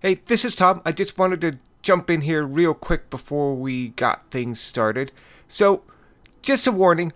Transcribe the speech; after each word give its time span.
Hey, 0.00 0.20
this 0.26 0.44
is 0.44 0.54
Tom. 0.54 0.82
I 0.84 0.92
just 0.92 1.16
wanted 1.16 1.40
to 1.40 1.58
jump 1.80 2.10
in 2.10 2.20
here 2.20 2.42
real 2.42 2.74
quick 2.74 3.08
before 3.08 3.54
we 3.54 3.88
got 3.88 4.30
things 4.30 4.60
started. 4.60 5.10
So, 5.48 5.84
just 6.42 6.66
a 6.66 6.72
warning 6.72 7.14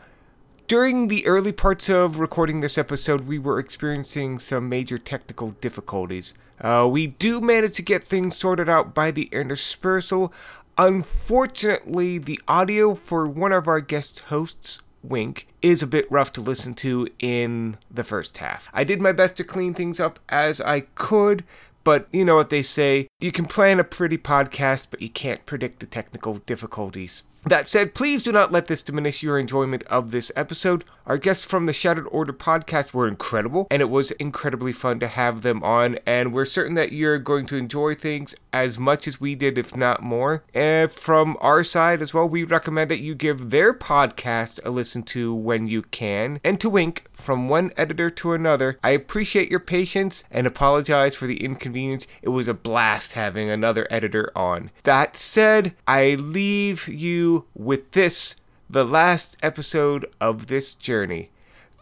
during 0.66 1.08
the 1.08 1.26
early 1.26 1.52
parts 1.52 1.90
of 1.90 2.18
recording 2.18 2.62
this 2.62 2.78
episode, 2.78 3.22
we 3.26 3.38
were 3.38 3.58
experiencing 3.58 4.38
some 4.38 4.70
major 4.70 4.96
technical 4.96 5.50
difficulties. 5.60 6.32
Uh, 6.58 6.88
we 6.90 7.08
do 7.08 7.42
manage 7.42 7.74
to 7.74 7.82
get 7.82 8.02
things 8.02 8.38
sorted 8.38 8.68
out 8.68 8.94
by 8.94 9.10
the 9.10 9.28
interspersal. 9.30 10.32
Unfortunately, 10.78 12.16
the 12.16 12.40
audio 12.48 12.94
for 12.94 13.26
one 13.26 13.52
of 13.52 13.68
our 13.68 13.82
guest 13.82 14.20
hosts, 14.28 14.80
Wink, 15.02 15.48
is 15.60 15.82
a 15.82 15.86
bit 15.86 16.10
rough 16.10 16.32
to 16.32 16.40
listen 16.40 16.72
to 16.74 17.08
in 17.18 17.76
the 17.90 18.04
first 18.04 18.38
half. 18.38 18.70
I 18.72 18.84
did 18.84 19.02
my 19.02 19.12
best 19.12 19.36
to 19.36 19.44
clean 19.44 19.74
things 19.74 20.00
up 20.00 20.18
as 20.30 20.62
I 20.62 20.80
could, 20.94 21.44
but 21.84 22.08
you 22.12 22.24
know 22.24 22.36
what 22.36 22.50
they 22.50 22.62
say 22.62 23.08
you 23.20 23.32
can 23.32 23.46
plan 23.46 23.80
a 23.80 23.84
pretty 23.84 24.18
podcast, 24.18 24.88
but 24.90 25.02
you 25.02 25.10
can't 25.10 25.44
predict 25.46 25.80
the 25.80 25.86
technical 25.86 26.36
difficulties. 26.46 27.22
That 27.46 27.66
said, 27.66 27.94
please 27.94 28.22
do 28.22 28.32
not 28.32 28.52
let 28.52 28.66
this 28.66 28.82
diminish 28.82 29.22
your 29.22 29.38
enjoyment 29.38 29.82
of 29.84 30.10
this 30.10 30.30
episode. 30.36 30.84
Our 31.06 31.16
guests 31.16 31.42
from 31.42 31.64
the 31.64 31.72
Shattered 31.72 32.06
Order 32.10 32.34
podcast 32.34 32.92
were 32.92 33.08
incredible, 33.08 33.66
and 33.70 33.80
it 33.80 33.88
was 33.88 34.10
incredibly 34.12 34.72
fun 34.72 35.00
to 35.00 35.08
have 35.08 35.40
them 35.40 35.62
on, 35.62 35.98
and 36.04 36.34
we're 36.34 36.44
certain 36.44 36.74
that 36.74 36.92
you're 36.92 37.18
going 37.18 37.46
to 37.46 37.56
enjoy 37.56 37.94
things 37.94 38.34
as 38.52 38.78
much 38.78 39.06
as 39.06 39.20
we 39.20 39.34
did, 39.34 39.58
if 39.58 39.76
not 39.76 40.02
more. 40.02 40.44
And 40.54 40.90
from 40.92 41.36
our 41.40 41.62
side 41.62 42.02
as 42.02 42.14
well, 42.14 42.28
we 42.28 42.44
recommend 42.44 42.90
that 42.90 43.00
you 43.00 43.14
give 43.14 43.50
their 43.50 43.72
podcast 43.72 44.60
a 44.64 44.70
listen 44.70 45.02
to 45.04 45.34
when 45.34 45.68
you 45.68 45.82
can. 45.82 46.40
And 46.44 46.60
to 46.60 46.70
Wink, 46.70 47.08
from 47.12 47.48
one 47.48 47.70
editor 47.76 48.10
to 48.10 48.32
another, 48.32 48.78
I 48.82 48.90
appreciate 48.90 49.50
your 49.50 49.60
patience 49.60 50.24
and 50.30 50.46
apologize 50.46 51.14
for 51.14 51.26
the 51.26 51.42
inconvenience. 51.42 52.06
It 52.22 52.30
was 52.30 52.48
a 52.48 52.54
blast 52.54 53.12
having 53.12 53.50
another 53.50 53.86
editor 53.90 54.30
on. 54.36 54.70
That 54.84 55.16
said, 55.16 55.74
I 55.86 56.14
leave 56.14 56.88
you 56.88 57.46
with 57.54 57.92
this, 57.92 58.36
the 58.68 58.84
last 58.84 59.36
episode 59.42 60.06
of 60.20 60.46
this 60.46 60.74
journey. 60.74 61.30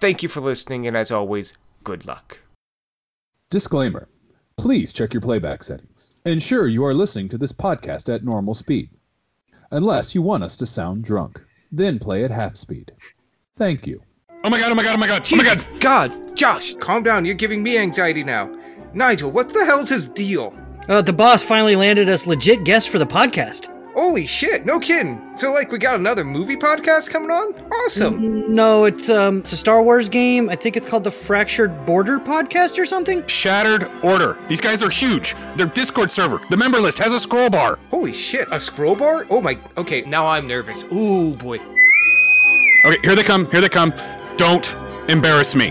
Thank 0.00 0.22
you 0.22 0.28
for 0.28 0.40
listening, 0.40 0.86
and 0.86 0.96
as 0.96 1.10
always, 1.10 1.54
good 1.82 2.06
luck. 2.06 2.38
Disclaimer 3.50 4.08
Please 4.58 4.92
check 4.92 5.14
your 5.14 5.20
playback 5.20 5.62
settings. 5.62 6.10
Ensure 6.26 6.66
you 6.66 6.84
are 6.84 6.92
listening 6.92 7.28
to 7.28 7.38
this 7.38 7.52
podcast 7.52 8.12
at 8.12 8.24
normal 8.24 8.54
speed. 8.54 8.90
Unless 9.70 10.16
you 10.16 10.20
want 10.20 10.42
us 10.42 10.56
to 10.56 10.66
sound 10.66 11.04
drunk, 11.04 11.40
then 11.70 12.00
play 12.00 12.24
at 12.24 12.32
half 12.32 12.56
speed. 12.56 12.90
Thank 13.56 13.86
you. 13.86 14.02
Oh 14.42 14.50
my 14.50 14.58
god, 14.58 14.72
oh 14.72 14.74
my 14.74 14.82
god, 14.82 14.96
oh 14.96 14.98
my 14.98 15.06
god, 15.06 15.24
Jesus 15.24 15.64
oh 15.64 15.72
my 15.74 15.78
god! 15.78 16.10
God! 16.10 16.36
Josh, 16.36 16.74
calm 16.74 17.04
down, 17.04 17.24
you're 17.24 17.36
giving 17.36 17.62
me 17.62 17.78
anxiety 17.78 18.24
now. 18.24 18.52
Nigel, 18.94 19.30
what 19.30 19.52
the 19.52 19.64
hell's 19.64 19.90
his 19.90 20.08
deal? 20.08 20.52
Uh, 20.88 21.02
the 21.02 21.12
boss 21.12 21.44
finally 21.44 21.76
landed 21.76 22.08
us 22.08 22.26
legit 22.26 22.64
guests 22.64 22.90
for 22.90 22.98
the 22.98 23.06
podcast. 23.06 23.72
Holy 23.98 24.26
shit, 24.26 24.64
no 24.64 24.78
kidding. 24.78 25.20
So 25.36 25.52
like 25.52 25.72
we 25.72 25.78
got 25.78 25.98
another 25.98 26.22
movie 26.22 26.54
podcast 26.54 27.10
coming 27.10 27.32
on? 27.32 27.52
Awesome. 27.68 28.54
No, 28.54 28.84
it's 28.84 29.10
um 29.10 29.38
it's 29.38 29.52
a 29.52 29.56
Star 29.56 29.82
Wars 29.82 30.08
game. 30.08 30.48
I 30.48 30.54
think 30.54 30.76
it's 30.76 30.86
called 30.86 31.02
the 31.02 31.10
Fractured 31.10 31.84
Border 31.84 32.20
podcast 32.20 32.78
or 32.78 32.86
something. 32.86 33.26
Shattered 33.26 33.90
Order. 34.04 34.38
These 34.46 34.60
guys 34.60 34.84
are 34.84 34.88
huge. 34.88 35.34
Their 35.56 35.66
Discord 35.66 36.12
server, 36.12 36.40
the 36.48 36.56
member 36.56 36.78
list 36.78 36.98
has 36.98 37.12
a 37.12 37.18
scroll 37.18 37.50
bar. 37.50 37.80
Holy 37.90 38.12
shit, 38.12 38.46
a 38.52 38.60
scroll 38.60 38.94
bar? 38.94 39.26
Oh 39.30 39.40
my 39.40 39.58
okay, 39.76 40.02
now 40.02 40.28
I'm 40.28 40.46
nervous. 40.46 40.84
Ooh 40.92 41.34
boy. 41.34 41.58
Okay, 42.84 43.00
here 43.02 43.16
they 43.16 43.24
come. 43.24 43.50
Here 43.50 43.60
they 43.60 43.68
come. 43.68 43.92
Don't 44.36 44.76
embarrass 45.08 45.56
me. 45.56 45.70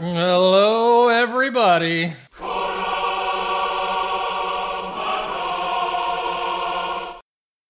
Hello 0.00 1.10
everybody. 1.10 2.14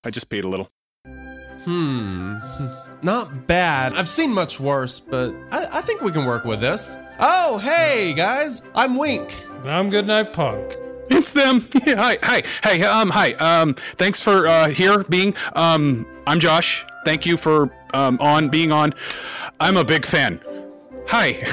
I 0.05 0.11
just 0.11 0.29
peed 0.29 0.45
a 0.45 0.49
little. 0.49 0.69
Hmm. 1.65 2.37
Not 3.03 3.47
bad. 3.47 3.95
I've 3.95 4.09
seen 4.09 4.33
much 4.33 4.61
worse, 4.61 5.01
but 5.01 5.35
I, 5.51 5.79
I 5.79 5.81
think 5.83 6.01
we 6.01 6.11
can 6.13 6.25
work 6.25 6.45
with 6.45 6.61
this. 6.61 6.97
Oh, 7.19 7.59
hey, 7.59 8.13
guys. 8.15 8.63
I'm 8.75 8.97
Wink. 8.97 9.35
And 9.63 9.71
I'm 9.71 9.91
Goodnight 9.91 10.33
Punk. 10.33 10.77
It's 11.11 11.33
them. 11.33 11.69
Yeah, 11.87 11.97
hi, 11.97 12.19
hi, 12.23 12.43
hey, 12.63 12.83
um, 12.83 13.11
hi. 13.11 13.33
Um, 13.35 13.75
thanks 13.97 14.23
for 14.23 14.47
uh 14.47 14.69
here 14.69 15.05
being. 15.05 15.35
Um, 15.55 16.07
I'm 16.27 16.41
Josh. 16.41 16.85
Thank 17.05 17.27
you 17.27 17.37
for 17.37 17.71
um 17.93 18.19
on 18.21 18.49
being 18.49 18.73
on. 18.73 18.95
I'm 19.61 19.77
a 19.77 19.85
big 19.85 20.07
fan. 20.07 20.41
Hi. 21.09 21.47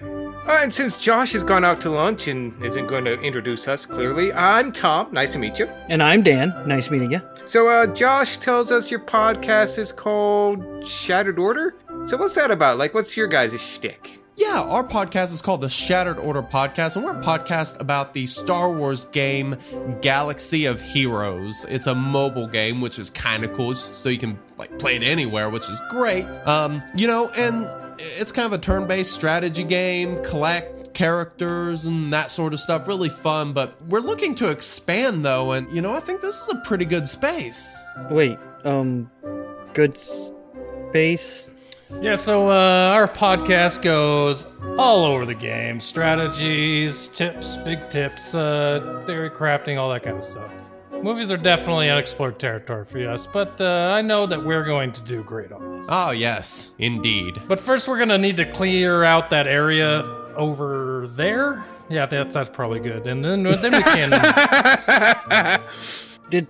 Uh, 0.00 0.60
and 0.62 0.72
since 0.72 0.96
Josh 0.96 1.32
has 1.32 1.42
gone 1.42 1.64
out 1.64 1.80
to 1.82 1.90
lunch 1.90 2.28
and 2.28 2.62
isn't 2.64 2.86
going 2.86 3.04
to 3.04 3.20
introduce 3.20 3.66
us 3.68 3.84
clearly, 3.84 4.32
I'm 4.32 4.72
Tom. 4.72 5.12
Nice 5.12 5.32
to 5.32 5.38
meet 5.38 5.58
you. 5.58 5.66
And 5.88 6.02
I'm 6.02 6.22
Dan. 6.22 6.54
Nice 6.64 6.88
meeting 6.90 7.10
you. 7.10 7.20
So, 7.48 7.66
uh, 7.66 7.86
Josh 7.86 8.36
tells 8.36 8.70
us 8.70 8.90
your 8.90 9.00
podcast 9.00 9.78
is 9.78 9.90
called 9.90 10.86
Shattered 10.86 11.38
Order. 11.38 11.76
So, 12.04 12.18
what's 12.18 12.34
that 12.34 12.50
about? 12.50 12.76
Like, 12.76 12.92
what's 12.92 13.16
your 13.16 13.26
guys' 13.26 13.58
shtick? 13.58 14.20
Yeah, 14.36 14.60
our 14.60 14.84
podcast 14.84 15.32
is 15.32 15.40
called 15.40 15.62
the 15.62 15.70
Shattered 15.70 16.18
Order 16.18 16.42
Podcast, 16.42 16.96
and 16.96 17.06
we're 17.06 17.18
a 17.18 17.24
podcast 17.24 17.80
about 17.80 18.12
the 18.12 18.26
Star 18.26 18.70
Wars 18.70 19.06
game 19.06 19.56
Galaxy 20.02 20.66
of 20.66 20.82
Heroes. 20.82 21.64
It's 21.70 21.86
a 21.86 21.94
mobile 21.94 22.46
game, 22.46 22.82
which 22.82 22.98
is 22.98 23.08
kind 23.08 23.42
of 23.44 23.54
cool, 23.54 23.74
so 23.74 24.10
you 24.10 24.18
can 24.18 24.38
like 24.58 24.78
play 24.78 24.96
it 24.96 25.02
anywhere, 25.02 25.48
which 25.48 25.70
is 25.70 25.80
great. 25.88 26.26
Um, 26.46 26.82
you 26.94 27.06
know, 27.06 27.28
and 27.28 27.66
it's 27.98 28.30
kind 28.30 28.44
of 28.44 28.52
a 28.52 28.58
turn-based 28.58 29.10
strategy 29.10 29.64
game, 29.64 30.22
collect 30.22 30.77
characters 30.94 31.84
and 31.84 32.12
that 32.12 32.30
sort 32.30 32.52
of 32.52 32.60
stuff. 32.60 32.86
Really 32.88 33.08
fun, 33.08 33.52
but 33.52 33.80
we're 33.88 34.00
looking 34.00 34.34
to 34.36 34.48
expand 34.48 35.24
though, 35.24 35.52
and 35.52 35.72
you 35.72 35.82
know, 35.82 35.92
I 35.92 36.00
think 36.00 36.20
this 36.20 36.42
is 36.42 36.48
a 36.48 36.56
pretty 36.64 36.84
good 36.84 37.08
space. 37.08 37.78
Wait, 38.10 38.38
um, 38.64 39.10
good 39.74 39.96
space. 39.96 41.54
Yeah, 42.02 42.16
so 42.16 42.48
uh, 42.48 42.92
our 42.94 43.08
podcast 43.08 43.80
goes 43.80 44.44
all 44.76 45.04
over 45.04 45.24
the 45.24 45.34
game 45.34 45.80
strategies, 45.80 47.08
tips, 47.08 47.56
big 47.56 47.88
tips, 47.88 48.34
uh, 48.34 49.02
theory 49.06 49.30
crafting, 49.30 49.78
all 49.78 49.90
that 49.90 50.02
kind 50.02 50.18
of 50.18 50.22
stuff. 50.22 50.72
Movies 51.02 51.30
are 51.30 51.36
definitely 51.36 51.88
unexplored 51.88 52.38
territory 52.38 52.84
for 52.84 53.08
us, 53.08 53.26
but 53.26 53.60
uh, 53.60 53.92
I 53.94 54.02
know 54.02 54.26
that 54.26 54.44
we're 54.44 54.64
going 54.64 54.92
to 54.92 55.00
do 55.02 55.22
great 55.22 55.52
on 55.52 55.76
this. 55.76 55.86
Oh, 55.90 56.10
yes, 56.10 56.72
indeed. 56.78 57.40
But 57.46 57.60
first, 57.60 57.86
we're 57.86 57.98
going 57.98 58.08
to 58.08 58.18
need 58.18 58.36
to 58.38 58.44
clear 58.44 59.04
out 59.04 59.30
that 59.30 59.46
area 59.46 60.02
over 60.38 61.06
there. 61.08 61.64
Yeah, 61.90 62.06
that's, 62.06 62.32
that's 62.34 62.48
probably 62.48 62.80
good. 62.80 63.06
And 63.06 63.24
then, 63.24 63.42
then 63.62 63.72
we 63.72 63.82
can. 63.82 64.10
Did 66.30 66.46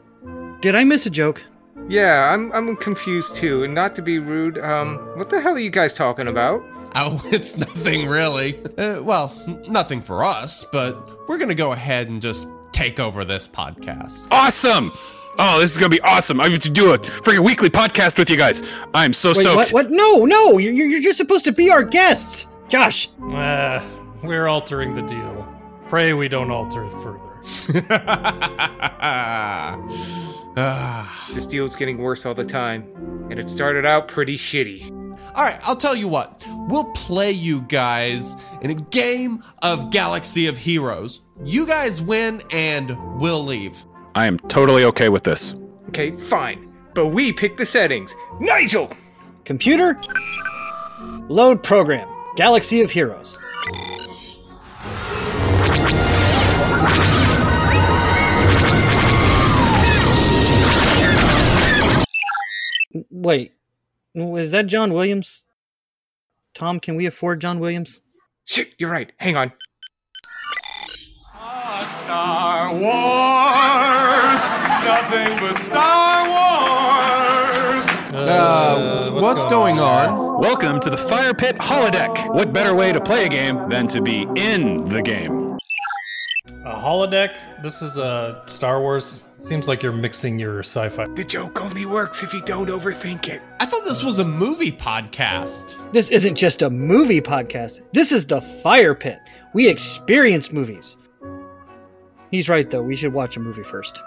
did 0.60 0.74
I 0.74 0.84
miss 0.84 1.06
a 1.06 1.10
joke? 1.10 1.42
Yeah, 1.88 2.32
I'm 2.32 2.52
I'm 2.52 2.76
confused 2.76 3.36
too. 3.36 3.64
And 3.64 3.74
not 3.74 3.94
to 3.96 4.02
be 4.02 4.18
rude, 4.18 4.58
um, 4.58 4.96
what 5.16 5.30
the 5.30 5.40
hell 5.40 5.54
are 5.54 5.58
you 5.58 5.70
guys 5.70 5.92
talking 5.94 6.28
about? 6.28 6.62
Oh, 6.94 7.20
it's 7.32 7.56
nothing 7.56 8.06
really. 8.06 8.62
Uh, 8.76 9.02
well, 9.02 9.32
nothing 9.68 10.02
for 10.02 10.24
us, 10.24 10.64
but 10.70 11.28
we're 11.28 11.38
gonna 11.38 11.54
go 11.54 11.72
ahead 11.72 12.08
and 12.08 12.20
just 12.20 12.46
take 12.72 13.00
over 13.00 13.24
this 13.24 13.48
podcast. 13.48 14.26
Awesome. 14.30 14.92
Oh, 15.38 15.60
this 15.60 15.70
is 15.70 15.78
gonna 15.78 15.88
be 15.88 16.00
awesome. 16.00 16.40
I'm 16.40 16.48
going 16.48 16.60
to 16.60 16.68
do 16.68 16.92
a 16.94 16.98
freaking 16.98 17.44
weekly 17.44 17.70
podcast 17.70 18.18
with 18.18 18.28
you 18.28 18.36
guys. 18.36 18.62
I'm 18.92 19.12
so 19.12 19.28
Wait, 19.30 19.44
stoked. 19.44 19.56
what? 19.56 19.70
What? 19.72 19.90
No, 19.90 20.24
no! 20.24 20.58
You're 20.58 20.72
you're 20.72 21.00
just 21.00 21.18
supposed 21.18 21.44
to 21.44 21.52
be 21.52 21.70
our 21.70 21.84
guests, 21.84 22.48
Josh. 22.68 23.08
Uh, 23.32 23.82
we're 24.22 24.46
altering 24.46 24.94
the 24.94 25.02
deal. 25.02 25.46
Pray 25.88 26.12
we 26.12 26.28
don't 26.28 26.50
alter 26.50 26.84
it 26.84 26.92
further. 26.92 27.24
Ah. 30.60 31.28
This 31.32 31.46
deal's 31.46 31.76
getting 31.76 31.98
worse 31.98 32.26
all 32.26 32.34
the 32.34 32.44
time, 32.44 32.82
and 33.30 33.38
it 33.38 33.48
started 33.48 33.86
out 33.86 34.08
pretty 34.08 34.36
shitty. 34.36 34.90
All 35.36 35.44
right, 35.44 35.60
I'll 35.62 35.76
tell 35.76 35.94
you 35.94 36.08
what. 36.08 36.44
We'll 36.68 36.90
play 36.94 37.30
you 37.30 37.60
guys 37.62 38.34
in 38.60 38.70
a 38.70 38.74
game 38.74 39.44
of 39.62 39.90
Galaxy 39.90 40.48
of 40.48 40.56
Heroes. 40.56 41.20
You 41.44 41.64
guys 41.64 42.02
win, 42.02 42.40
and 42.50 42.96
we'll 43.20 43.44
leave. 43.44 43.84
I 44.16 44.26
am 44.26 44.36
totally 44.40 44.82
okay 44.86 45.08
with 45.08 45.22
this. 45.22 45.54
Okay, 45.90 46.10
fine. 46.16 46.72
But 46.92 47.08
we 47.08 47.32
pick 47.32 47.56
the 47.56 47.66
settings. 47.66 48.12
Nigel! 48.40 48.90
Computer, 49.44 49.96
load 51.28 51.62
program. 51.62 52.08
Galaxy 52.38 52.80
of 52.82 52.92
Heroes. 52.92 53.36
Wait, 63.10 63.54
is 64.14 64.52
that 64.52 64.68
John 64.68 64.92
Williams? 64.92 65.42
Tom, 66.54 66.78
can 66.78 66.94
we 66.94 67.06
afford 67.06 67.40
John 67.40 67.58
Williams? 67.58 68.02
Shit, 68.44 68.72
you're 68.78 68.88
right. 68.92 69.10
Hang 69.16 69.36
on. 69.36 69.52
Ah, 71.34 71.90
Star 72.04 72.70
Wars, 72.70 74.42
nothing 74.86 75.40
but 75.40 75.58
Star 75.60 76.28
Wars. 76.28 76.67
Uh, 78.28 79.00
Uh, 79.08 79.20
what's 79.22 79.44
going 79.44 79.78
on? 79.78 80.38
Welcome 80.38 80.80
to 80.80 80.90
the 80.90 80.98
Fire 80.98 81.32
Pit 81.32 81.56
Holodeck. 81.56 82.34
What 82.34 82.52
better 82.52 82.74
way 82.74 82.92
to 82.92 83.00
play 83.00 83.24
a 83.24 83.28
game 83.28 83.70
than 83.70 83.88
to 83.88 84.02
be 84.02 84.26
in 84.36 84.86
the 84.90 85.00
game? 85.00 85.56
A 86.66 86.74
holodeck. 86.74 87.62
This 87.62 87.80
is 87.80 87.96
a 87.96 88.42
Star 88.46 88.82
Wars. 88.82 89.30
Seems 89.38 89.66
like 89.66 89.82
you're 89.82 89.92
mixing 89.92 90.38
your 90.38 90.58
sci-fi. 90.58 91.06
The 91.14 91.24
joke 91.24 91.62
only 91.62 91.86
works 91.86 92.22
if 92.22 92.34
you 92.34 92.42
don't 92.42 92.68
overthink 92.68 93.28
it. 93.28 93.40
I 93.60 93.64
thought 93.64 93.86
this 93.86 94.04
was 94.04 94.18
a 94.18 94.26
movie 94.26 94.72
podcast. 94.72 95.76
This 95.94 96.10
isn't 96.10 96.34
just 96.34 96.60
a 96.60 96.68
movie 96.68 97.22
podcast. 97.22 97.80
This 97.94 98.12
is 98.12 98.26
the 98.26 98.42
Fire 98.42 98.94
Pit. 98.94 99.20
We 99.54 99.68
experience 99.70 100.52
movies. 100.52 100.98
He's 102.30 102.50
right 102.50 102.70
though. 102.70 102.82
We 102.82 102.94
should 102.94 103.14
watch 103.14 103.38
a 103.38 103.40
movie 103.40 103.62
first. 103.64 103.98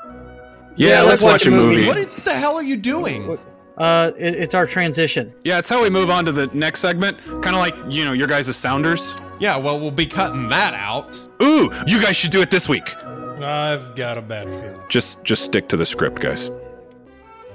Yeah, 0.75 1.01
let's, 1.01 1.23
watch, 1.23 1.47
a 1.47 1.51
movie. 1.51 1.87
What 1.87 2.23
the 2.23 2.33
hell 2.33 2.55
are 2.55 2.63
you 2.63 2.77
doing? 2.77 3.37
Uh, 3.77 4.11
it, 4.17 4.35
it's 4.35 4.53
our 4.53 4.67
transition. 4.67 5.33
Yeah, 5.43 5.57
it's 5.59 5.69
how 5.69 5.81
we 5.81 5.89
move 5.89 6.09
on 6.09 6.25
to 6.25 6.31
the 6.31 6.47
next 6.47 6.81
segment. 6.81 7.17
Kind 7.41 7.55
of 7.55 7.57
like, 7.57 7.75
you 7.89 8.05
know, 8.05 8.13
your 8.13 8.27
guys' 8.27 8.55
sounders. 8.55 9.15
Yeah, 9.39 9.57
well, 9.57 9.79
we'll 9.79 9.91
be 9.91 10.05
cutting 10.05 10.49
that 10.49 10.73
out. 10.73 11.19
Ooh, 11.41 11.71
you 11.87 12.01
guys 12.01 12.15
should 12.15 12.31
do 12.31 12.41
it 12.41 12.51
this 12.51 12.69
week. 12.69 12.95
I've 13.41 13.95
got 13.95 14.17
a 14.17 14.21
bad 14.21 14.47
feeling. 14.47 14.81
Just 14.87 15.23
just 15.23 15.43
stick 15.43 15.67
to 15.69 15.77
the 15.77 15.85
script, 15.85 16.21
guys. 16.21 16.51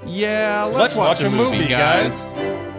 Yeah, 0.05 0.63
let's, 0.63 0.95
watch, 0.95 1.21
a 1.23 1.29
movie, 1.29 1.67
guys. 1.67 2.37
All 2.37 2.76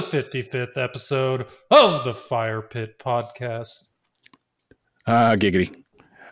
the 0.00 0.22
55th 0.22 0.76
episode 0.76 1.46
of 1.72 2.04
the 2.04 2.14
Fire 2.14 2.62
Pit 2.62 3.00
Podcast. 3.00 3.90
Ah, 5.08 5.34
giggity. 5.36 5.74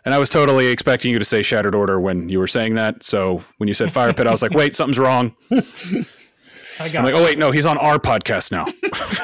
And 0.05 0.15
I 0.15 0.19
was 0.19 0.29
totally 0.29 0.67
expecting 0.67 1.11
you 1.11 1.19
to 1.19 1.25
say 1.25 1.41
Shattered 1.41 1.75
Order 1.75 1.99
when 1.99 2.29
you 2.29 2.39
were 2.39 2.47
saying 2.47 2.75
that. 2.75 3.03
So 3.03 3.43
when 3.57 3.67
you 3.67 3.73
said 3.73 3.91
Fire 3.91 4.13
Pit, 4.13 4.25
I 4.25 4.31
was 4.31 4.41
like, 4.41 4.51
wait, 4.51 4.73
something's 4.75 4.99
wrong. 4.99 5.35
I 5.51 6.87
got 6.89 6.95
I'm 6.95 7.03
like, 7.03 7.15
oh, 7.15 7.23
wait, 7.23 7.37
no, 7.37 7.51
he's 7.51 7.65
on 7.65 7.77
our 7.77 7.99
podcast 7.99 8.51
now. 8.51 8.65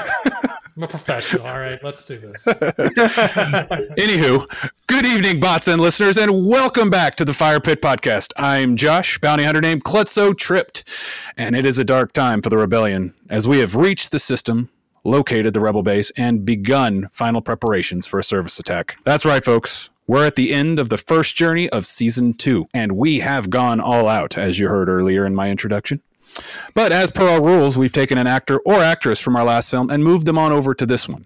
I'm 0.75 0.83
a 0.83 0.87
professional. 0.87 1.45
All 1.45 1.59
right, 1.59 1.81
let's 1.83 2.03
do 2.03 2.17
this. 2.17 2.43
Anywho, 2.45 4.47
good 4.87 5.05
evening, 5.05 5.39
bots 5.39 5.67
and 5.67 5.79
listeners, 5.79 6.17
and 6.17 6.47
welcome 6.47 6.89
back 6.89 7.15
to 7.17 7.25
the 7.25 7.33
Fire 7.33 7.59
Pit 7.59 7.79
Podcast. 7.79 8.31
I'm 8.37 8.75
Josh, 8.75 9.19
bounty 9.19 9.43
hunter 9.43 9.61
named 9.61 9.83
Klutzo 9.83 10.35
Tripped, 10.35 10.83
and 11.37 11.55
it 11.55 11.63
is 11.63 11.77
a 11.77 11.83
dark 11.83 12.11
time 12.11 12.41
for 12.41 12.49
the 12.49 12.57
rebellion 12.57 13.13
as 13.29 13.47
we 13.47 13.59
have 13.59 13.75
reached 13.75 14.11
the 14.11 14.17
system, 14.17 14.69
located 15.03 15.53
the 15.53 15.59
rebel 15.59 15.83
base, 15.83 16.11
and 16.17 16.43
begun 16.43 17.07
final 17.13 17.41
preparations 17.41 18.07
for 18.07 18.17
a 18.17 18.23
service 18.23 18.59
attack. 18.59 18.97
That's 19.03 19.25
right, 19.25 19.45
folks. 19.45 19.91
We're 20.07 20.25
at 20.25 20.35
the 20.35 20.51
end 20.51 20.79
of 20.79 20.89
the 20.89 20.97
first 20.97 21.35
journey 21.35 21.69
of 21.69 21.85
season 21.85 22.33
two, 22.33 22.65
and 22.73 22.93
we 22.93 23.19
have 23.19 23.51
gone 23.51 23.79
all 23.79 24.07
out, 24.07 24.39
as 24.39 24.57
you 24.57 24.69
heard 24.69 24.89
earlier 24.89 25.23
in 25.23 25.35
my 25.35 25.51
introduction. 25.51 26.01
But 26.74 26.91
as 26.91 27.12
per 27.12 27.27
our 27.27 27.41
rules, 27.44 27.77
we've 27.77 27.94
taken 27.94 28.18
an 28.18 28.27
actor 28.27 28.59
or 28.59 28.75
actress 28.75 29.19
from 29.19 29.35
our 29.35 29.44
last 29.44 29.69
film 29.71 29.89
and 29.89 30.03
moved 30.03 30.25
them 30.25 30.38
on 30.38 30.51
over 30.51 30.74
to 30.74 30.85
this 30.85 31.07
one. 31.07 31.25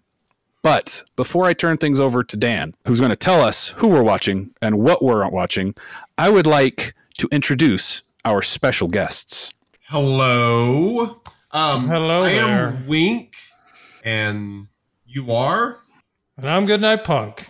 But 0.63 1.04
before 1.15 1.45
I 1.45 1.54
turn 1.54 1.77
things 1.77 2.00
over 2.00 2.24
to 2.24 2.36
Dan, 2.38 2.74
who's 2.86 3.00
going 3.00 3.12
to 3.12 3.15
tell 3.15 3.42
us 3.42 3.69
who 3.77 3.88
we're 3.88 4.04
watching 4.04 4.51
and 4.62 4.80
what 4.80 5.01
we're 5.04 5.27
watching, 5.30 5.75
I 6.18 6.30
would 6.30 6.48
like 6.48 6.94
to 7.19 7.27
introduce 7.31 8.01
our 8.25 8.42
special 8.42 8.88
guests. 8.89 9.54
Hello. 9.88 11.21
Um, 11.51 11.88
Hello 11.88 12.24
I 12.24 12.33
there. 12.33 12.68
am 12.69 12.88
Wink, 12.88 13.36
and 14.04 14.68
you 15.06 15.31
are, 15.31 15.77
And 16.38 16.50
I'm 16.50 16.65
Goodnight 16.65 17.04
Punk. 17.06 17.48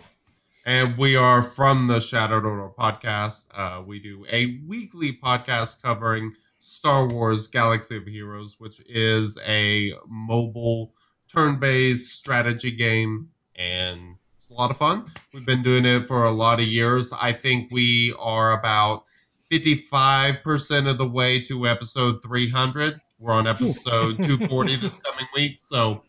and 0.64 0.96
we 0.96 1.16
are 1.16 1.42
from 1.42 1.88
the 1.88 1.98
Shattered 2.00 2.44
Order 2.46 2.68
podcast. 2.78 3.48
Uh, 3.54 3.82
we 3.82 3.98
do 3.98 4.24
a 4.30 4.60
weekly 4.68 5.12
podcast 5.12 5.82
covering 5.82 6.34
Star 6.78 7.08
Wars 7.08 7.48
Galaxy 7.48 7.96
of 7.96 8.06
Heroes, 8.06 8.54
which 8.60 8.80
is 8.88 9.36
a 9.44 9.94
mobile 10.06 10.94
turn-based 11.26 12.14
strategy 12.14 12.70
game, 12.70 13.30
and 13.56 14.14
it's 14.36 14.46
a 14.48 14.52
lot 14.52 14.70
of 14.70 14.76
fun. 14.76 15.04
We've 15.34 15.44
been 15.44 15.64
doing 15.64 15.84
it 15.84 16.06
for 16.06 16.22
a 16.22 16.30
lot 16.30 16.60
of 16.60 16.66
years. 16.66 17.12
I 17.12 17.32
think 17.32 17.72
we 17.72 18.14
are 18.20 18.52
about 18.52 19.02
55% 19.50 20.88
of 20.88 20.98
the 20.98 21.08
way 21.08 21.40
to 21.40 21.66
episode 21.66 22.22
300. 22.22 23.00
We're 23.18 23.32
on 23.32 23.48
episode 23.48 24.18
240 24.18 24.76
this 24.76 24.98
coming 24.98 25.26
week, 25.34 25.58
so 25.58 26.04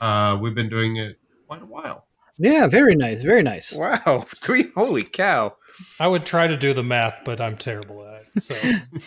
uh, 0.00 0.36
we've 0.40 0.56
been 0.56 0.68
doing 0.68 0.96
it 0.96 1.16
quite 1.46 1.62
a 1.62 1.66
while. 1.66 2.08
Yeah, 2.38 2.66
very 2.66 2.96
nice, 2.96 3.22
very 3.22 3.44
nice. 3.44 3.72
Wow, 3.72 4.26
three, 4.34 4.72
holy 4.74 5.04
cow. 5.04 5.54
I 6.00 6.08
would 6.08 6.26
try 6.26 6.48
to 6.48 6.56
do 6.56 6.72
the 6.72 6.82
math, 6.82 7.22
but 7.24 7.40
I'm 7.40 7.56
terrible 7.56 8.04
at 8.04 8.06
it. 8.06 8.07
So 8.40 8.54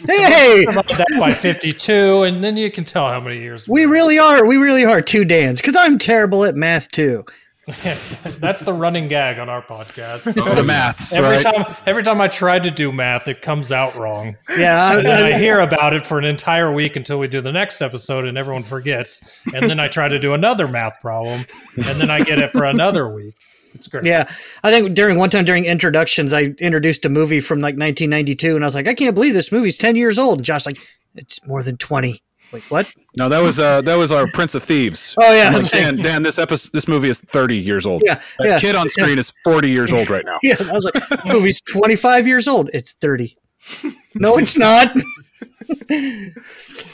Hey, 0.05 0.65
divide 0.65 0.85
that 0.85 1.07
by 1.19 1.33
52, 1.33 2.23
and 2.23 2.43
then 2.43 2.57
you 2.57 2.69
can 2.71 2.83
tell 2.85 3.07
how 3.09 3.19
many 3.19 3.39
years. 3.39 3.67
we 3.67 3.85
really 3.85 4.19
are, 4.19 4.45
we 4.45 4.57
really 4.57 4.85
are 4.85 5.01
two 5.01 5.25
Dans, 5.25 5.59
because 5.59 5.75
I'm 5.75 5.97
terrible 5.97 6.43
at 6.45 6.55
math 6.55 6.89
too. 6.91 7.25
That's 7.67 8.61
the 8.61 8.73
running 8.73 9.07
gag 9.07 9.37
on 9.37 9.47
our 9.47 9.61
podcast. 9.61 10.23
The 10.55 10.63
maths, 10.63 11.13
Every 11.13 11.37
right? 11.37 11.43
time, 11.55 11.75
every 11.85 12.01
time 12.03 12.19
I 12.19 12.27
try 12.27 12.57
to 12.59 12.71
do 12.71 12.91
math, 12.91 13.27
it 13.27 13.41
comes 13.43 13.71
out 13.71 13.95
wrong. 13.95 14.35
Yeah, 14.57 14.97
And 14.97 15.05
then 15.05 15.21
I 15.21 15.29
I, 15.35 15.37
hear 15.37 15.59
about 15.59 15.93
it 15.93 16.05
for 16.05 16.17
an 16.17 16.25
entire 16.25 16.71
week 16.73 16.95
until 16.95 17.19
we 17.19 17.27
do 17.27 17.39
the 17.39 17.51
next 17.51 17.81
episode, 17.81 18.25
and 18.25 18.35
everyone 18.37 18.63
forgets. 18.63 19.41
And 19.53 19.69
then 19.69 19.79
I 19.79 19.87
try 19.87 20.09
to 20.09 20.17
do 20.19 20.33
another 20.33 20.67
math 20.67 20.99
problem, 21.01 21.45
and 21.77 22.01
then 22.01 22.09
I 22.09 22.23
get 22.23 22.39
it 22.39 22.49
for 22.51 22.65
another 22.65 23.07
week. 23.13 23.35
It's 23.73 23.87
great. 23.87 24.05
yeah. 24.05 24.29
I 24.63 24.71
think 24.71 24.95
during 24.95 25.17
one 25.17 25.29
time 25.29 25.45
during 25.45 25.65
introductions, 25.65 26.33
I 26.33 26.53
introduced 26.59 27.05
a 27.05 27.09
movie 27.09 27.39
from 27.39 27.59
like 27.59 27.75
1992, 27.75 28.55
and 28.55 28.63
I 28.63 28.67
was 28.67 28.75
like, 28.75 28.87
I 28.87 28.93
can't 28.93 29.15
believe 29.15 29.33
this 29.33 29.51
movie's 29.51 29.77
10 29.77 29.95
years 29.95 30.19
old. 30.19 30.39
And 30.39 30.45
Josh 30.45 30.65
like, 30.65 30.77
it's 31.15 31.45
more 31.47 31.63
than 31.63 31.77
20. 31.77 32.19
Wait, 32.51 32.63
what? 32.69 32.91
No, 33.17 33.29
that 33.29 33.41
was 33.41 33.59
uh, 33.59 33.81
that 33.83 33.95
was 33.95 34.11
our 34.11 34.27
Prince 34.27 34.55
of 34.55 34.63
Thieves. 34.63 35.15
Oh 35.17 35.33
yeah, 35.33 35.51
like, 35.55 35.71
Dan, 35.71 35.95
Dan, 35.97 36.21
this 36.21 36.37
episode, 36.37 36.71
this 36.73 36.85
movie 36.85 37.07
is 37.07 37.21
30 37.21 37.57
years 37.57 37.85
old. 37.85 38.03
yeah, 38.05 38.15
That 38.39 38.45
yeah. 38.47 38.59
kid 38.59 38.75
on 38.75 38.89
screen 38.89 39.17
is 39.17 39.31
40 39.45 39.69
years 39.69 39.93
old 39.93 40.09
right 40.09 40.25
now. 40.25 40.37
Yeah, 40.43 40.55
I 40.59 40.73
was 40.73 40.83
like, 40.83 41.25
movie's 41.25 41.61
25 41.61 42.27
years 42.27 42.49
old. 42.49 42.69
It's 42.73 42.93
30. 42.93 43.37
No, 44.15 44.37
it's 44.37 44.57
not. 44.57 44.93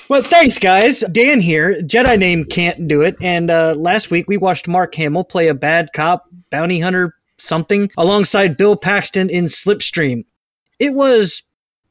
well, 0.10 0.22
thanks, 0.22 0.58
guys. 0.58 1.04
Dan 1.12 1.40
here. 1.40 1.82
Jedi 1.82 2.18
name 2.18 2.46
can't 2.46 2.88
do 2.88 3.02
it. 3.02 3.16
And 3.22 3.50
uh, 3.50 3.74
last 3.76 4.12
week 4.12 4.28
we 4.28 4.38
watched 4.38 4.68
Mark 4.68 4.94
Hamill 4.96 5.24
play 5.24 5.48
a 5.48 5.54
bad 5.54 5.90
cop, 5.94 6.26
bounty 6.50 6.80
hunter, 6.80 7.16
something, 7.38 7.92
alongside 7.98 8.58
Bill 8.58 8.76
Paxton 8.76 9.30
in 9.30 9.46
Slipstream. 9.46 10.26
It 10.80 10.94
was, 10.94 11.44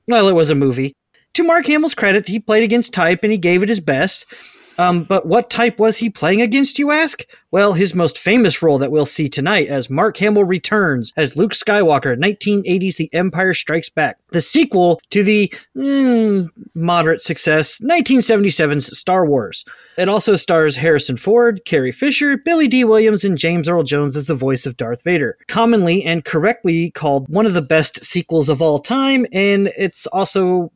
well, 0.08 0.28
it 0.28 0.34
was 0.34 0.50
a 0.50 0.54
movie. 0.54 0.94
To 1.34 1.42
Mark 1.42 1.66
Hamill's 1.66 1.94
credit, 1.94 2.28
he 2.28 2.38
played 2.38 2.62
against 2.62 2.94
type 2.94 3.20
and 3.22 3.30
he 3.30 3.38
gave 3.38 3.62
it 3.62 3.68
his 3.68 3.80
best. 3.80 4.26
Um, 4.78 5.04
but 5.04 5.26
what 5.26 5.50
type 5.50 5.78
was 5.78 5.98
he 5.98 6.10
playing 6.10 6.42
against, 6.42 6.78
you 6.78 6.90
ask? 6.90 7.24
Well, 7.50 7.72
his 7.72 7.94
most 7.94 8.18
famous 8.18 8.62
role 8.62 8.78
that 8.78 8.90
we'll 8.90 9.06
see 9.06 9.28
tonight 9.28 9.68
as 9.68 9.88
Mark 9.88 10.16
Hamill 10.18 10.44
returns 10.44 11.12
as 11.16 11.36
Luke 11.36 11.52
Skywalker, 11.52 12.18
1980's 12.18 12.96
The 12.96 13.12
Empire 13.14 13.54
Strikes 13.54 13.88
Back, 13.88 14.18
the 14.30 14.40
sequel 14.40 15.00
to 15.10 15.22
the 15.22 15.52
mm, 15.76 16.48
moderate 16.74 17.22
success 17.22 17.80
1977's 17.80 18.98
Star 18.98 19.26
Wars. 19.26 19.64
It 19.96 20.08
also 20.08 20.36
stars 20.36 20.76
Harrison 20.76 21.16
Ford, 21.16 21.62
Carrie 21.64 21.92
Fisher, 21.92 22.36
Billy 22.36 22.68
Dee 22.68 22.84
Williams, 22.84 23.24
and 23.24 23.38
James 23.38 23.68
Earl 23.68 23.84
Jones 23.84 24.16
as 24.16 24.26
the 24.26 24.34
voice 24.34 24.66
of 24.66 24.76
Darth 24.76 25.02
Vader. 25.02 25.38
Commonly 25.48 26.04
and 26.04 26.24
correctly 26.24 26.90
called 26.90 27.28
one 27.28 27.46
of 27.46 27.54
the 27.54 27.62
best 27.62 28.04
sequels 28.04 28.50
of 28.50 28.60
all 28.60 28.78
time, 28.78 29.26
and 29.32 29.72
it's 29.78 30.06
also 30.08 30.70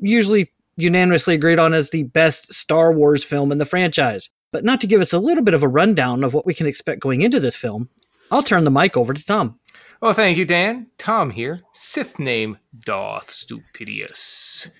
usually 0.00 0.50
unanimously 0.76 1.34
agreed 1.34 1.58
on 1.58 1.74
as 1.74 1.90
the 1.90 2.04
best 2.04 2.52
Star 2.52 2.92
Wars 2.92 3.24
film 3.24 3.52
in 3.52 3.58
the 3.58 3.64
franchise. 3.64 4.30
But 4.52 4.64
not 4.64 4.80
to 4.80 4.86
give 4.86 5.00
us 5.00 5.12
a 5.12 5.18
little 5.18 5.44
bit 5.44 5.54
of 5.54 5.62
a 5.62 5.68
rundown 5.68 6.24
of 6.24 6.34
what 6.34 6.46
we 6.46 6.54
can 6.54 6.66
expect 6.66 7.00
going 7.00 7.22
into 7.22 7.38
this 7.40 7.56
film, 7.56 7.88
I'll 8.30 8.42
turn 8.42 8.64
the 8.64 8.70
mic 8.70 8.96
over 8.96 9.14
to 9.14 9.24
Tom. 9.24 9.58
Well, 10.00 10.14
thank 10.14 10.38
you, 10.38 10.44
Dan. 10.44 10.86
Tom 10.98 11.30
here, 11.30 11.60
Sith 11.72 12.18
name 12.18 12.58
Darth 12.78 13.30
Stupidious. 13.30 14.70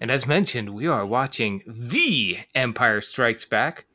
And 0.00 0.10
as 0.10 0.26
mentioned, 0.26 0.74
we 0.74 0.86
are 0.86 1.06
watching 1.06 1.62
The 1.66 2.40
Empire 2.54 3.00
Strikes 3.00 3.44
Back, 3.44 3.86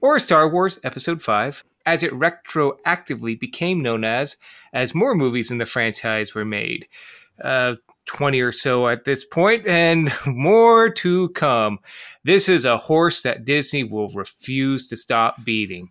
or 0.00 0.18
Star 0.18 0.48
Wars 0.48 0.80
Episode 0.82 1.22
5, 1.22 1.64
as 1.84 2.02
it 2.02 2.12
retroactively 2.12 3.38
became 3.38 3.82
known 3.82 4.04
as, 4.04 4.36
as 4.72 4.94
more 4.94 5.14
movies 5.14 5.50
in 5.50 5.58
the 5.58 5.66
franchise 5.66 6.34
were 6.34 6.44
made. 6.44 6.86
Uh, 7.42 7.76
20 8.12 8.40
or 8.40 8.52
so 8.52 8.88
at 8.88 9.04
this 9.04 9.24
point, 9.24 9.66
and 9.66 10.12
more 10.26 10.90
to 10.90 11.30
come. 11.30 11.78
This 12.24 12.48
is 12.48 12.64
a 12.64 12.76
horse 12.76 13.22
that 13.22 13.44
Disney 13.44 13.84
will 13.84 14.08
refuse 14.10 14.86
to 14.88 14.96
stop 14.96 15.42
beating. 15.44 15.90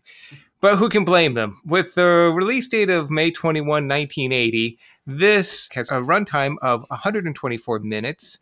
But 0.61 0.77
who 0.77 0.89
can 0.89 1.03
blame 1.03 1.33
them? 1.33 1.59
With 1.65 1.95
the 1.95 2.31
release 2.33 2.67
date 2.67 2.91
of 2.91 3.09
May 3.09 3.31
21, 3.31 3.65
1980, 3.65 4.77
this 5.07 5.67
has 5.73 5.89
a 5.89 5.95
runtime 5.95 6.55
of 6.61 6.85
124 6.89 7.79
minutes. 7.79 8.37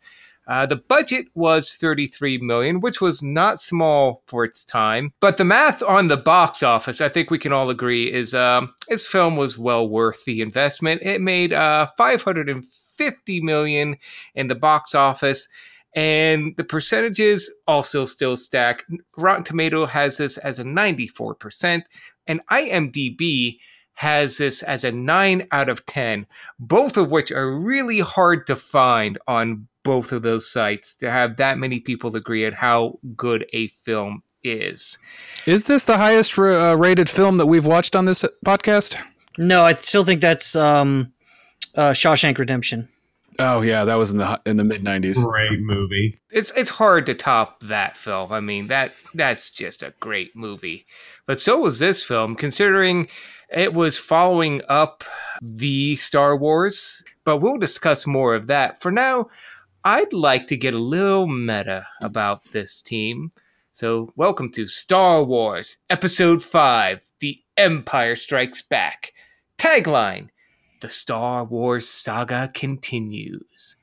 Uh, 0.46 0.66
the 0.66 0.76
budget 0.76 1.26
was 1.34 1.74
33 1.74 2.38
million, 2.38 2.80
which 2.80 3.00
was 3.00 3.22
not 3.22 3.60
small 3.60 4.22
for 4.26 4.44
its 4.44 4.64
time. 4.64 5.12
But 5.20 5.38
the 5.38 5.44
math 5.44 5.82
on 5.82 6.08
the 6.08 6.16
box 6.16 6.62
office, 6.62 7.00
I 7.00 7.08
think 7.08 7.30
we 7.30 7.38
can 7.38 7.52
all 7.52 7.70
agree, 7.70 8.12
is 8.12 8.34
um, 8.34 8.74
this 8.88 9.06
film 9.06 9.36
was 9.36 9.58
well 9.58 9.88
worth 9.88 10.24
the 10.24 10.42
investment. 10.42 11.02
It 11.02 11.20
made 11.22 11.52
uh, 11.54 11.86
550 11.96 12.79
million 13.42 13.96
in 14.34 14.48
the 14.48 14.54
box 14.54 14.94
office, 14.94 15.48
and 15.94 16.54
the 16.56 16.64
percentages 16.64 17.52
also 17.66 18.06
still 18.06 18.36
stack. 18.36 18.84
Rotten 19.16 19.44
Tomato 19.44 19.86
has 19.86 20.18
this 20.18 20.38
as 20.38 20.58
a 20.58 20.64
94%, 20.64 21.82
and 22.26 22.40
IMDb 22.50 23.58
has 23.94 24.38
this 24.38 24.62
as 24.62 24.84
a 24.84 24.92
9 24.92 25.46
out 25.52 25.68
of 25.68 25.84
10, 25.86 26.26
both 26.58 26.96
of 26.96 27.10
which 27.10 27.30
are 27.30 27.50
really 27.50 28.00
hard 28.00 28.46
to 28.46 28.56
find 28.56 29.18
on 29.26 29.68
both 29.82 30.12
of 30.12 30.22
those 30.22 30.50
sites 30.50 30.96
to 30.96 31.10
have 31.10 31.36
that 31.36 31.58
many 31.58 31.80
people 31.80 32.14
agree 32.16 32.46
on 32.46 32.52
how 32.52 32.98
good 33.16 33.46
a 33.52 33.68
film 33.68 34.22
is. 34.42 34.98
Is 35.46 35.66
this 35.66 35.84
the 35.84 35.98
highest 35.98 36.38
uh, 36.38 36.76
rated 36.78 37.10
film 37.10 37.38
that 37.38 37.46
we've 37.46 37.66
watched 37.66 37.96
on 37.96 38.04
this 38.04 38.24
podcast? 38.44 38.96
No, 39.38 39.64
I 39.64 39.74
still 39.74 40.04
think 40.04 40.20
that's 40.20 40.56
um, 40.56 41.12
uh, 41.74 41.90
Shawshank 41.90 42.38
Redemption. 42.38 42.88
Oh 43.38 43.62
yeah, 43.62 43.84
that 43.84 43.94
was 43.94 44.10
in 44.10 44.18
the 44.18 44.40
in 44.44 44.56
the 44.56 44.64
mid 44.64 44.84
'90s. 44.84 45.14
Great 45.14 45.60
movie. 45.60 46.18
It's 46.30 46.50
it's 46.56 46.70
hard 46.70 47.06
to 47.06 47.14
top 47.14 47.60
that 47.60 47.96
film. 47.96 48.32
I 48.32 48.40
mean 48.40 48.66
that 48.66 48.92
that's 49.14 49.50
just 49.50 49.82
a 49.82 49.94
great 50.00 50.34
movie. 50.34 50.86
But 51.26 51.40
so 51.40 51.58
was 51.58 51.78
this 51.78 52.02
film, 52.02 52.34
considering 52.34 53.08
it 53.48 53.72
was 53.72 53.98
following 53.98 54.62
up 54.68 55.04
the 55.40 55.96
Star 55.96 56.36
Wars. 56.36 57.04
But 57.24 57.38
we'll 57.38 57.58
discuss 57.58 58.06
more 58.06 58.34
of 58.34 58.46
that. 58.48 58.80
For 58.80 58.90
now, 58.90 59.28
I'd 59.84 60.12
like 60.12 60.46
to 60.48 60.56
get 60.56 60.74
a 60.74 60.78
little 60.78 61.26
meta 61.26 61.86
about 62.02 62.44
this 62.46 62.82
team. 62.82 63.30
So, 63.72 64.12
welcome 64.16 64.50
to 64.52 64.66
Star 64.66 65.22
Wars 65.22 65.78
Episode 65.88 66.42
5 66.42 67.00
The 67.20 67.40
Empire 67.56 68.16
Strikes 68.16 68.62
Back. 68.62 69.12
Tagline 69.56 70.28
The 70.80 70.88
Star 70.88 71.44
Wars 71.44 71.86
saga 71.86 72.50
continues. 72.54 73.76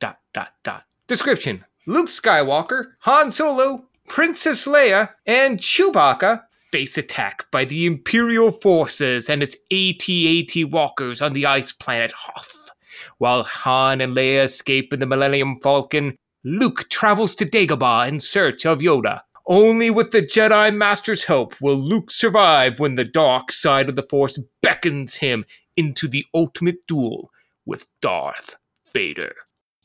Dot, 0.00 0.18
dot, 0.34 0.50
dot. 0.64 0.84
Description 1.06 1.64
Luke 1.86 2.08
Skywalker, 2.08 2.94
Han 3.00 3.30
Solo, 3.30 3.84
Princess 4.08 4.66
Leia, 4.66 5.10
and 5.24 5.58
Chewbacca 5.58 6.42
face 6.72 6.98
attack 6.98 7.48
by 7.52 7.64
the 7.64 7.86
Imperial 7.86 8.50
forces 8.50 9.30
and 9.30 9.40
its 9.40 9.54
AT-AT 9.70 10.70
walkers 10.72 11.22
on 11.22 11.32
the 11.32 11.46
ice 11.46 11.70
planet 11.70 12.12
Hoth. 12.12 12.70
While 13.18 13.44
Han 13.44 14.00
and 14.00 14.16
Leia 14.16 14.42
escape 14.44 14.92
in 14.92 14.98
the 14.98 15.06
Millennium 15.06 15.58
Falcon, 15.58 16.16
Luke 16.42 16.88
travels 16.88 17.36
to 17.36 17.46
Dagobah 17.46 18.08
in 18.08 18.18
search 18.18 18.66
of 18.66 18.80
Yoda. 18.80 19.20
Only 19.46 19.90
with 19.90 20.12
the 20.12 20.22
Jedi 20.22 20.74
Master's 20.74 21.24
help 21.24 21.60
will 21.60 21.76
Luke 21.76 22.10
survive 22.10 22.80
when 22.80 22.94
the 22.94 23.04
dark 23.04 23.52
side 23.52 23.88
of 23.88 23.96
the 23.96 24.02
Force 24.02 24.38
beckons 24.60 25.16
him 25.16 25.44
into 25.76 26.08
the 26.08 26.24
ultimate 26.34 26.86
duel 26.86 27.30
with 27.66 27.86
Darth 28.00 28.56
Vader. 28.92 29.34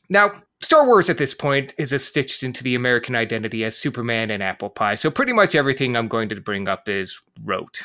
Now, 0.10 0.42
Star 0.62 0.86
Wars 0.88 1.10
at 1.10 1.18
this 1.18 1.34
point 1.34 1.76
is 1.78 1.92
stitched 2.04 2.42
into 2.42 2.64
the 2.64 2.76
American 2.76 3.16
identity 3.16 3.64
as 3.64 3.78
Superman 3.78 4.32
and 4.32 4.42
apple 4.42 4.70
pie. 4.70 4.96
So 4.96 5.12
pretty 5.12 5.34
much 5.34 5.54
everything 5.54 5.96
I'm 5.96 6.08
going 6.08 6.30
to 6.30 6.42
bring 6.42 6.68
up 6.68 6.90
is 6.90 7.22
rote. 7.44 7.84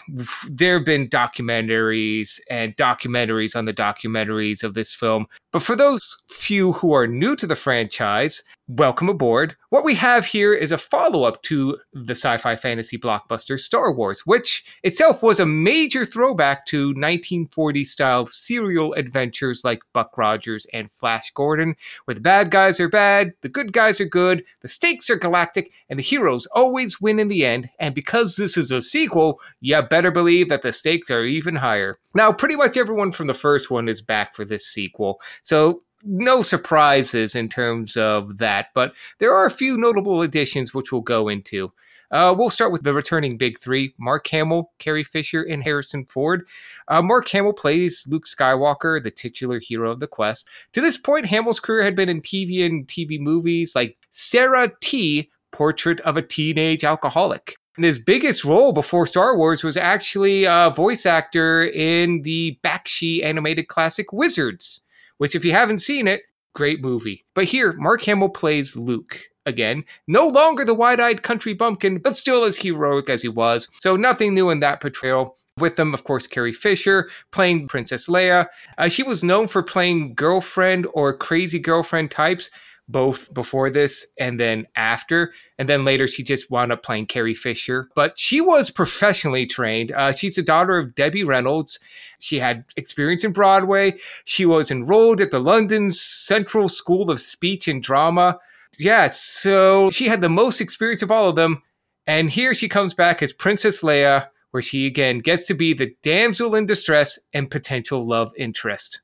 There 0.49 0.79
have 0.79 0.85
been 0.85 1.09
documentaries 1.09 2.41
and 2.51 2.77
documentaries 2.77 3.57
on 3.57 3.65
the 3.65 3.75
documentaries 3.75 4.63
of 4.63 4.75
this 4.75 4.95
film. 4.95 5.27
But 5.53 5.63
for 5.63 5.77
those 5.77 6.17
few 6.29 6.73
who 6.73 6.95
are 6.95 7.07
new 7.07 7.37
to 7.37 7.47
the 7.47 7.57
franchise, 7.57 8.43
welcome 8.69 9.09
aboard. 9.09 9.57
What 9.69 9.85
we 9.85 9.95
have 9.97 10.25
here 10.25 10.55
is 10.55 10.73
a 10.73 10.79
follow 10.79 11.25
up 11.25 11.43
to 11.43 11.77
the 11.93 12.15
sci 12.15 12.39
fi 12.39 12.57
fantasy 12.57 12.97
blockbuster 12.97 13.59
Star 13.59 13.93
Wars, 13.93 14.21
which 14.25 14.65
itself 14.83 15.23
was 15.23 15.39
a 15.39 15.47
major 15.47 16.07
throwback 16.07 16.65
to 16.67 16.89
1940 16.89 17.85
style 17.85 18.27
serial 18.29 18.95
adventures 18.95 19.63
like 19.65 19.83
Buck 19.93 20.17
Rogers 20.17 20.67
and 20.73 20.91
Flash 20.91 21.31
Gordon, 21.33 21.77
where 22.05 22.15
the 22.15 22.21
bad 22.21 22.51
guys 22.51 22.81
are 22.81 22.89
bad, 22.89 23.35
the 23.43 23.49
good 23.49 23.73
guys 23.73 24.01
are 24.01 24.07
good, 24.07 24.45
the 24.63 24.69
stakes 24.69 25.11
are 25.11 25.17
galactic, 25.17 25.71
and 25.91 25.99
the 25.99 26.03
heroes 26.03 26.47
always 26.55 27.01
win 27.01 27.19
in 27.19 27.29
the 27.29 27.45
end. 27.45 27.69
And 27.79 27.95
because 27.95 28.37
this 28.37 28.57
is 28.57 28.71
a 28.71 28.81
sequel, 28.81 29.39
you 29.61 29.81
better 29.83 30.11
believe 30.11 30.49
that 30.49 30.63
the 30.63 30.73
stakes 30.73 31.11
are 31.11 31.25
even 31.25 31.57
higher. 31.57 31.99
Now, 32.15 32.33
pretty 32.33 32.57
much 32.57 32.77
everyone 32.77 33.13
from 33.13 33.27
the 33.27 33.35
first 33.35 33.71
one 33.71 33.89
is 33.89 34.03
back 34.03 34.35
for 34.35 34.45
this 34.45 34.67
sequel. 34.67 35.21
So 35.43 35.83
no 36.05 36.43
surprises 36.43 37.37
in 37.37 37.49
terms 37.49 37.97
of 37.97 38.39
that, 38.39 38.67
but 38.75 38.93
there 39.19 39.35
are 39.35 39.47
a 39.47 39.51
few 39.51 39.77
notable 39.79 40.23
additions 40.23 40.75
which 40.75 40.91
we'll 40.91 41.01
go 41.01 41.29
into. 41.29 41.73
Uh, 42.13 42.35
we'll 42.37 42.51
start 42.51 42.73
with 42.73 42.83
the 42.83 42.93
returning 42.93 43.39
big 43.39 43.59
three 43.59 43.95
Mark 43.99 44.27
Hamill, 44.29 44.71
Carrie 44.79 45.03
Fisher, 45.03 45.43
and 45.43 45.65
Harrison 45.65 46.05
Ford. 46.05 46.47
Uh, 46.87 47.01
Mark 47.01 47.27
Hamill 47.29 47.55
plays 47.55 48.07
Luke 48.07 48.27
Skywalker, 48.27 49.03
the 49.03 49.11
titular 49.11 49.59
hero 49.59 49.91
of 49.91 50.01
the 50.01 50.07
quest. 50.07 50.47
To 50.75 50.83
this 50.83 50.99
point, 50.99 51.27
Hamill's 51.27 51.61
career 51.61 51.83
had 51.83 51.97
been 51.97 52.11
in 52.11 52.21
TV 52.21 52.67
and 52.67 52.87
TV 52.87 53.19
movies 53.19 53.75
like 53.75 53.97
Sarah 54.11 54.71
T. 54.83 55.31
Portrait 55.53 56.01
of 56.01 56.17
a 56.17 56.23
Teenage 56.23 56.85
Alcoholic. 56.85 57.57
And 57.77 57.85
his 57.85 57.99
biggest 57.99 58.45
role 58.45 58.73
before 58.73 59.07
Star 59.07 59.37
Wars 59.37 59.65
was 59.65 59.77
actually 59.77 60.45
a 60.45 60.73
voice 60.75 61.07
actor 61.07 61.65
in 61.65 62.23
the 62.23 62.59
Bakshi 62.63 63.25
animated 63.25 63.69
classic 63.69 64.13
Wizards 64.13 64.85
which, 65.23 65.37
if 65.37 65.45
you 65.45 65.53
haven't 65.53 65.79
seen 65.79 66.09
it, 66.09 66.23
great 66.53 66.83
movie. 66.83 67.25
But 67.33 67.45
here, 67.45 67.75
Mark 67.75 68.03
Hamill 68.03 68.31
plays 68.31 68.77
Luke 68.77 69.21
again. 69.47 69.85
No 70.09 70.27
longer 70.27 70.65
the 70.65 70.75
wide 70.75 70.99
eyed 70.99 71.23
country 71.23 71.55
bumpkin, 71.55 71.99
but 71.99 72.17
still 72.17 72.43
as 72.43 72.59
heroic 72.59 73.09
as 73.09 73.23
he 73.23 73.29
was. 73.29 73.69
So 73.79 73.95
nothing 73.95 74.35
new 74.35 74.51
in 74.51 74.59
that 74.61 74.81
portrayal. 74.81 75.37
With 75.57 75.77
them, 75.77 75.95
of 75.95 76.03
course, 76.03 76.27
Carrie 76.27 76.53
Fisher 76.53 77.09
playing 77.31 77.69
Princess 77.69 78.09
Leia. 78.09 78.49
Uh, 78.79 78.89
she 78.89 79.05
was 79.05 79.23
known 79.23 79.47
for 79.47 79.63
playing 79.63 80.15
girlfriend 80.15 80.89
or 80.93 81.17
crazy 81.17 81.61
girlfriend 81.61 82.11
types 82.11 82.51
both 82.93 83.33
before 83.35 83.71
this 83.71 84.07
and 84.19 84.39
then 84.39 84.67
after. 84.77 85.33
And 85.59 85.69
then 85.69 85.85
later, 85.85 86.07
she 86.07 86.23
just 86.23 86.51
wound 86.51 86.71
up 86.71 86.83
playing 86.83 87.07
Carrie 87.07 87.35
Fisher. 87.35 87.89
But 87.97 88.19
she 88.19 88.41
was 88.41 88.71
professionally 88.71 89.47
trained. 89.47 89.91
Uh, 89.93 90.13
she's 90.13 90.37
the 90.37 90.43
daughter 90.43 90.79
of 90.79 90.95
Debbie 90.95 91.25
Reynolds. 91.25 91.81
She 92.21 92.39
had 92.39 92.65
experience 92.77 93.25
in 93.25 93.33
Broadway. 93.33 93.95
She 94.25 94.47
was 94.47 94.71
enrolled 94.71 95.21
at 95.21 95.31
the 95.31 95.41
London 95.41 95.91
Central 95.91 96.69
School 96.69 97.11
of 97.11 97.19
Speech 97.19 97.67
and 97.67 97.83
Drama. 97.83 98.39
Yeah, 98.79 99.11
so 99.11 99.91
she 99.91 100.09
had 100.09 100.21
the 100.21 100.29
most 100.29 100.61
experience 100.61 101.03
of 101.03 101.11
all 101.11 101.29
of 101.29 101.37
them. 101.37 101.63
And 102.07 102.31
here 102.31 102.55
she 102.55 102.69
comes 102.69 102.95
back 102.95 103.23
as 103.23 103.33
Princess 103.33 103.83
Leia, 103.83 104.29
where 104.51 104.63
she 104.63 104.87
again 104.87 105.19
gets 105.19 105.47
to 105.47 105.55
be 105.55 105.73
the 105.73 105.95
damsel 106.03 106.55
in 106.55 106.67
distress 106.67 107.19
and 107.33 107.51
potential 107.51 108.07
love 108.07 108.33
interest. 108.37 109.01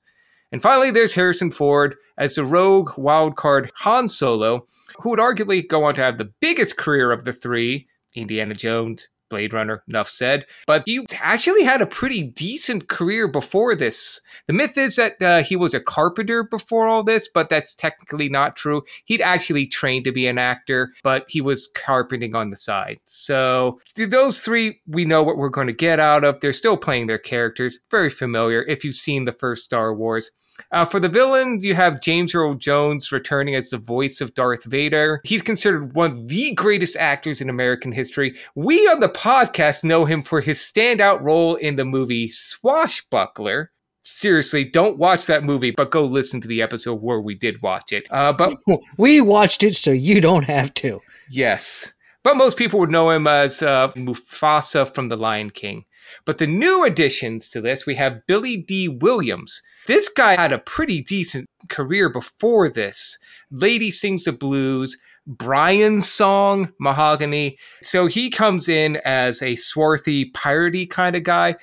And 0.51 0.63
finally, 0.63 0.91
there's 0.91 1.15
Harrison 1.15 1.51
Ford 1.51 1.97
as 2.17 2.35
the 2.35 2.45
rogue 2.45 2.91
wildcard 2.93 3.71
Han 3.81 4.09
Solo, 4.09 4.67
who 4.99 5.11
would 5.11 5.19
arguably 5.19 5.67
go 5.67 5.85
on 5.85 5.95
to 5.95 6.03
have 6.03 6.19
the 6.19 6.33
biggest 6.41 6.77
career 6.77 7.13
of 7.13 7.25
the 7.25 7.33
three 7.33 7.87
Indiana 8.15 8.55
Jones, 8.55 9.09
Blade 9.29 9.53
Runner, 9.53 9.83
enough 9.89 10.09
said. 10.09 10.47
But 10.67 10.83
he 10.87 11.05
actually 11.21 11.65
had 11.65 11.81
a 11.81 11.87
pretty 11.87 12.23
decent 12.23 12.89
career 12.89 13.29
before 13.29 13.75
this. 13.75 14.21
The 14.47 14.53
myth 14.53 14.77
is 14.77 14.97
that 14.97 15.21
uh, 15.23 15.43
he 15.43 15.57
was 15.57 15.75
a 15.75 15.81
carpenter 15.81 16.43
before 16.43 16.87
all 16.87 17.03
this, 17.03 17.29
but 17.29 17.49
that's 17.49 17.75
technically 17.75 18.29
not 18.29 18.57
true. 18.57 18.83
He'd 19.05 19.21
actually 19.21 19.67
trained 19.67 20.05
to 20.05 20.13
be 20.13 20.27
an 20.27 20.39
actor, 20.39 20.93
but 21.03 21.27
he 21.29 21.41
was 21.41 21.69
carpenting 21.69 22.35
on 22.35 22.51
the 22.51 22.57
side. 22.57 23.01
So, 23.05 23.81
those 23.97 24.41
three, 24.41 24.81
we 24.87 25.05
know 25.05 25.23
what 25.23 25.37
we're 25.37 25.49
going 25.49 25.67
to 25.67 25.73
get 25.73 26.01
out 26.01 26.25
of. 26.25 26.41
They're 26.41 26.53
still 26.53 26.77
playing 26.77 27.07
their 27.07 27.19
characters. 27.19 27.81
Very 27.91 28.11
familiar 28.11 28.63
if 28.63 28.85
you've 28.85 28.95
seen 28.95 29.25
the 29.25 29.33
first 29.33 29.65
Star 29.65 29.95
Wars. 29.95 30.31
Uh, 30.73 30.85
for 30.85 31.01
the 31.01 31.09
villains, 31.09 31.65
you 31.65 31.75
have 31.75 32.01
James 32.01 32.35
Earl 32.35 32.55
Jones 32.55 33.11
returning 33.13 33.55
as 33.55 33.71
the 33.71 33.79
voice 33.79 34.21
of 34.21 34.35
Darth 34.35 34.65
Vader. 34.65 35.21
He's 35.25 35.43
considered 35.43 35.95
one 35.95 36.13
of 36.13 36.29
the 36.29 36.53
greatest 36.53 36.97
actors 36.97 37.41
in 37.41 37.49
American 37.49 37.93
history. 37.93 38.37
We 38.55 38.79
on 38.89 39.01
the 39.01 39.09
podcast 39.09 39.85
know 39.85 40.05
him 40.05 40.23
for 40.23 40.41
his 40.41 40.59
standout 40.59 41.21
role 41.23 41.55
in 41.57 41.77
the 41.77 41.85
movie 41.85 42.29
Swashbuckler. 42.29 43.73
Seriously, 44.05 44.65
don't 44.65 44.97
watch 44.97 45.27
that 45.27 45.45
movie, 45.45 45.71
but 45.71 45.91
go 45.91 46.05
listen 46.05 46.41
to 46.41 46.49
the 46.49 46.63
episode 46.63 47.03
where 47.03 47.21
we 47.21 47.35
did 47.35 47.61
watch 47.63 47.93
it. 47.93 48.07
Uh, 48.11 48.33
but 48.33 48.57
We 48.99 49.21
watched 49.21 49.63
it 49.63 49.77
so 49.77 49.91
you 49.91 50.21
don't 50.21 50.45
have 50.45 50.73
to. 50.75 51.01
Yes. 51.31 51.93
But 52.25 52.37
most 52.37 52.57
people 52.57 52.81
would 52.81 52.91
know 52.91 53.11
him 53.11 53.27
as 53.27 53.63
uh, 53.63 53.89
Mufasa 53.89 54.93
from 54.93 55.09
The 55.09 55.17
Lion 55.17 55.51
King. 55.51 55.85
But 56.25 56.39
the 56.39 56.47
new 56.47 56.85
additions 56.85 57.51
to 57.51 57.61
this, 57.61 57.87
we 57.87 57.97
have 57.97 58.27
Billy 58.27 58.57
Dee 58.57 58.89
Williams. 58.89 59.63
This 59.87 60.09
guy 60.09 60.37
had 60.37 60.53
a 60.53 60.59
pretty 60.59 61.03
decent 61.03 61.47
career 61.69 62.09
before 62.09 62.69
this. 62.69 63.19
Lady 63.51 63.91
Sings 63.91 64.25
the 64.25 64.33
Blues, 64.33 64.99
Brian's 65.27 66.09
song, 66.11 66.73
Mahogany. 66.81 67.59
So 67.83 68.07
he 68.07 68.31
comes 68.31 68.69
in 68.69 68.97
as 69.05 69.43
a 69.43 69.57
swarthy, 69.57 70.31
piratey 70.33 70.89
kind 70.89 71.17
of 71.17 71.23
guy. 71.23 71.57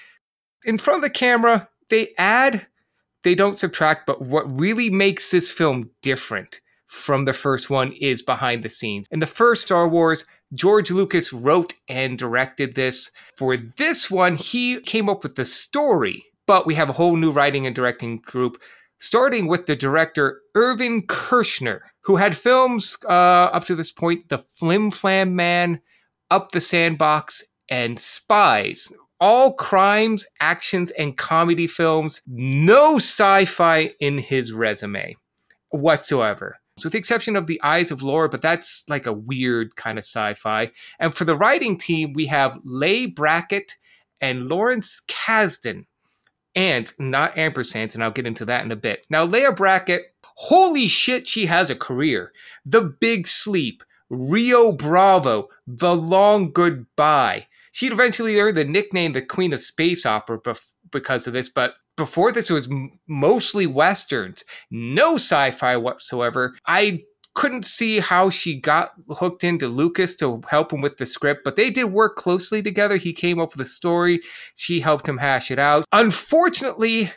In 0.63 0.77
front 0.77 0.97
of 0.97 1.03
the 1.03 1.09
camera, 1.09 1.69
they 1.89 2.09
add, 2.17 2.67
they 3.23 3.35
don't 3.35 3.57
subtract, 3.57 4.05
but 4.05 4.21
what 4.21 4.59
really 4.59 4.89
makes 4.89 5.31
this 5.31 5.51
film 5.51 5.89
different 6.01 6.61
from 6.85 7.25
the 7.25 7.33
first 7.33 7.69
one 7.69 7.91
is 7.91 8.21
behind 8.21 8.63
the 8.63 8.69
scenes. 8.69 9.07
In 9.11 9.19
the 9.19 9.27
first 9.27 9.63
Star 9.63 9.87
Wars, 9.87 10.25
George 10.53 10.91
Lucas 10.91 11.33
wrote 11.33 11.73
and 11.89 12.17
directed 12.17 12.75
this. 12.75 13.11
For 13.37 13.57
this 13.57 14.11
one, 14.11 14.37
he 14.37 14.79
came 14.81 15.09
up 15.09 15.23
with 15.23 15.35
the 15.35 15.45
story, 15.45 16.25
but 16.45 16.65
we 16.65 16.75
have 16.75 16.89
a 16.89 16.93
whole 16.93 17.15
new 17.15 17.31
writing 17.31 17.65
and 17.65 17.75
directing 17.75 18.19
group, 18.19 18.61
starting 18.99 19.47
with 19.47 19.65
the 19.65 19.75
director 19.75 20.41
Irvin 20.53 21.07
Kershner, 21.07 21.79
who 22.01 22.17
had 22.17 22.37
films 22.37 22.97
uh, 23.05 23.49
up 23.51 23.65
to 23.65 23.75
this 23.75 23.91
point 23.91 24.29
The 24.29 24.37
Flim 24.37 24.91
Flam 24.91 25.35
Man, 25.35 25.81
Up 26.29 26.51
the 26.51 26.61
Sandbox, 26.61 27.43
and 27.69 27.99
Spies. 27.99 28.91
All 29.19 29.53
crimes, 29.53 30.27
actions, 30.41 30.91
and 30.91 31.17
comedy 31.17 31.67
films. 31.67 32.21
No 32.27 32.97
sci 32.97 33.45
fi 33.45 33.93
in 33.99 34.19
his 34.19 34.51
resume 34.51 35.15
whatsoever. 35.69 36.59
So 36.77 36.87
with 36.87 36.93
the 36.93 36.99
exception 36.99 37.37
of 37.37 37.47
the 37.47 37.61
Eyes 37.63 37.89
of 37.89 38.01
Laura, 38.01 38.27
but 38.27 38.41
that's 38.41 38.83
like 38.89 39.05
a 39.05 39.13
weird 39.13 39.77
kind 39.77 39.97
of 39.97 40.03
sci-fi. 40.03 40.71
And 40.99 41.15
for 41.15 41.23
the 41.23 41.37
writing 41.37 41.77
team, 41.77 42.11
we 42.13 42.25
have 42.25 42.59
Leigh 42.65 43.05
Brackett 43.05 43.77
and 44.19 44.49
Lawrence 44.49 45.01
Kasdan, 45.07 45.85
and 46.53 46.91
not 46.99 47.35
ampersands, 47.35 47.93
and 47.93 48.03
I'll 48.03 48.11
get 48.11 48.27
into 48.27 48.45
that 48.45 48.63
in 48.63 48.71
a 48.71 48.77
bit. 48.77 49.05
Now, 49.09 49.23
Leigh 49.23 49.51
Brackett, 49.55 50.13
holy 50.23 50.87
shit, 50.87 51.27
she 51.27 51.45
has 51.45 51.69
a 51.69 51.75
career. 51.75 52.31
The 52.65 52.81
Big 52.81 53.27
Sleep, 53.27 53.83
Rio 54.09 54.71
Bravo, 54.71 55.49
The 55.67 55.95
Long 55.95 56.51
Goodbye. 56.51 57.47
She'd 57.71 57.91
eventually 57.91 58.39
earn 58.39 58.55
the 58.55 58.63
nickname 58.63 59.13
the 59.13 59.21
Queen 59.21 59.53
of 59.53 59.59
Space 59.59 60.05
Opera 60.05 60.41
bef- 60.41 60.61
because 60.91 61.27
of 61.27 61.33
this, 61.33 61.49
but 61.49 61.75
before 61.97 62.31
this 62.31 62.49
it 62.49 62.53
was 62.53 62.69
mostly 63.07 63.67
westerns. 63.67 64.43
No 64.69 65.15
sci-fi 65.15 65.77
whatsoever. 65.77 66.55
I 66.65 67.03
couldn't 67.33 67.65
see 67.65 67.99
how 67.99 68.29
she 68.29 68.59
got 68.59 68.93
hooked 69.09 69.43
into 69.43 69.67
lucas 69.67 70.15
to 70.15 70.41
help 70.49 70.71
him 70.71 70.79
with 70.79 70.95
the 70.95 71.05
script 71.05 71.41
but 71.43 71.57
they 71.57 71.69
did 71.69 71.85
work 71.85 72.15
closely 72.15 72.61
together. 72.61 72.97
He 72.97 73.13
came 73.13 73.39
up 73.39 73.55
with 73.55 73.67
a 73.67 73.69
story. 73.69 74.21
She 74.55 74.79
helped 74.79 75.07
him 75.07 75.17
hash 75.17 75.51
it 75.51 75.59
out. 75.59 75.85
Unfortunately 75.91 77.11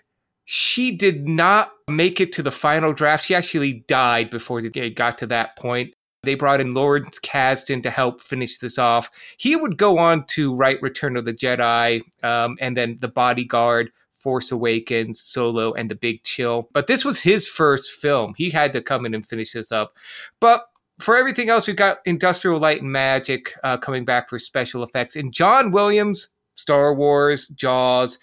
she 0.45 0.93
did 0.93 1.29
not 1.29 1.73
make 1.89 2.21
it 2.21 2.33
to 2.33 2.43
the 2.43 2.51
final 2.51 2.95
draft. 2.95 3.27
She 3.27 3.35
actually 3.35 3.85
died 3.87 4.31
before 4.31 4.61
it 4.61 4.95
got 4.95 5.19
to 5.19 5.27
that 5.27 5.57
point. 5.57 5.93
They 6.23 6.35
brought 6.35 6.61
in 6.61 6.75
Lawrence 6.75 7.19
Kasdan 7.21 7.83
to 7.83 7.91
help 7.91 8.23
finish 8.23 8.59
this 8.59 8.79
off. 8.79 9.11
He 9.37 9.55
would 9.55 9.77
go 9.77 9.99
on 9.99 10.27
to 10.29 10.55
write 10.55 10.83
Return 10.83 11.17
of 11.17 11.25
the 11.25 11.33
Jedi 11.33 12.03
um, 12.23 12.57
and 12.61 12.77
then 12.77 12.99
The 13.01 13.09
Bodyguard, 13.09 13.91
Force 14.19 14.53
Awakens, 14.53 15.21
Solo, 15.21 15.73
and 15.75 15.91
The 15.91 15.95
Big 15.95 16.23
Chill. 16.25 16.69
But 16.73 16.87
this 16.87 17.05
was 17.05 17.21
his 17.21 17.47
first 17.47 17.93
film. 17.93 18.35
He 18.37 18.51
had 18.51 18.73
to 18.73 18.83
come 18.83 19.07
in 19.07 19.15
and 19.15 19.27
finish 19.27 19.53
this 19.53 19.73
up. 19.73 19.97
But 20.41 20.67
for 20.99 21.17
everything 21.17 21.49
else, 21.49 21.67
we've 21.67 21.77
got 21.77 21.99
Industrial 22.05 22.59
Light 22.59 22.83
and 22.83 22.91
Magic 22.91 23.55
uh, 23.63 23.77
coming 23.77 24.05
back 24.05 24.29
for 24.29 24.39
special 24.39 24.83
effects. 24.83 25.17
And 25.17 25.33
John 25.33 25.71
Williams, 25.71 26.31
Star 26.55 26.95
Wars, 26.95 27.49
Jaws. 27.49 28.19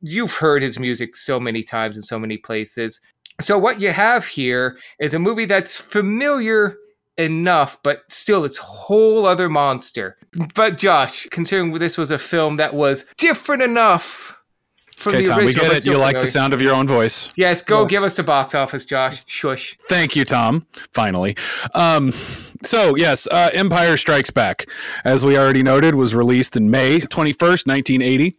You've 0.00 0.34
heard 0.34 0.62
his 0.62 0.78
music 0.78 1.16
so 1.16 1.40
many 1.40 1.62
times 1.62 1.96
in 1.96 2.02
so 2.02 2.18
many 2.18 2.36
places. 2.36 3.00
So, 3.40 3.58
what 3.58 3.80
you 3.80 3.90
have 3.90 4.26
here 4.26 4.78
is 5.00 5.14
a 5.14 5.18
movie 5.18 5.46
that's 5.46 5.76
familiar 5.76 6.76
enough, 7.16 7.78
but 7.82 8.02
still 8.08 8.44
it's 8.44 8.58
whole 8.58 9.26
other 9.26 9.48
monster. 9.48 10.16
But 10.54 10.78
Josh, 10.78 11.26
considering 11.30 11.72
this 11.72 11.98
was 11.98 12.10
a 12.10 12.18
film 12.18 12.56
that 12.56 12.74
was 12.74 13.06
different 13.16 13.62
enough 13.62 14.37
from 15.02 15.14
Okay, 15.14 15.24
the 15.24 15.30
Tom, 15.30 15.44
we 15.44 15.54
get 15.54 15.72
it. 15.72 15.86
You 15.86 15.96
like 15.96 16.16
the 16.16 16.26
sound 16.26 16.52
of 16.52 16.60
your 16.60 16.74
own 16.74 16.86
voice. 16.86 17.32
Yes, 17.36 17.62
go 17.62 17.86
give 17.86 18.02
us 18.02 18.16
the 18.16 18.22
box 18.22 18.54
office, 18.54 18.84
Josh. 18.84 19.22
Shush. 19.26 19.76
Thank 19.88 20.16
you, 20.16 20.24
Tom. 20.24 20.66
Finally. 20.92 21.36
Um, 21.74 22.10
so, 22.10 22.94
yes, 22.96 23.26
uh, 23.30 23.50
Empire 23.52 23.96
Strikes 23.96 24.30
Back, 24.30 24.66
as 25.04 25.24
we 25.24 25.38
already 25.38 25.62
noted, 25.62 25.94
was 25.94 26.14
released 26.14 26.56
in 26.56 26.70
May 26.70 27.00
21st, 27.00 27.66
1980. 27.66 28.36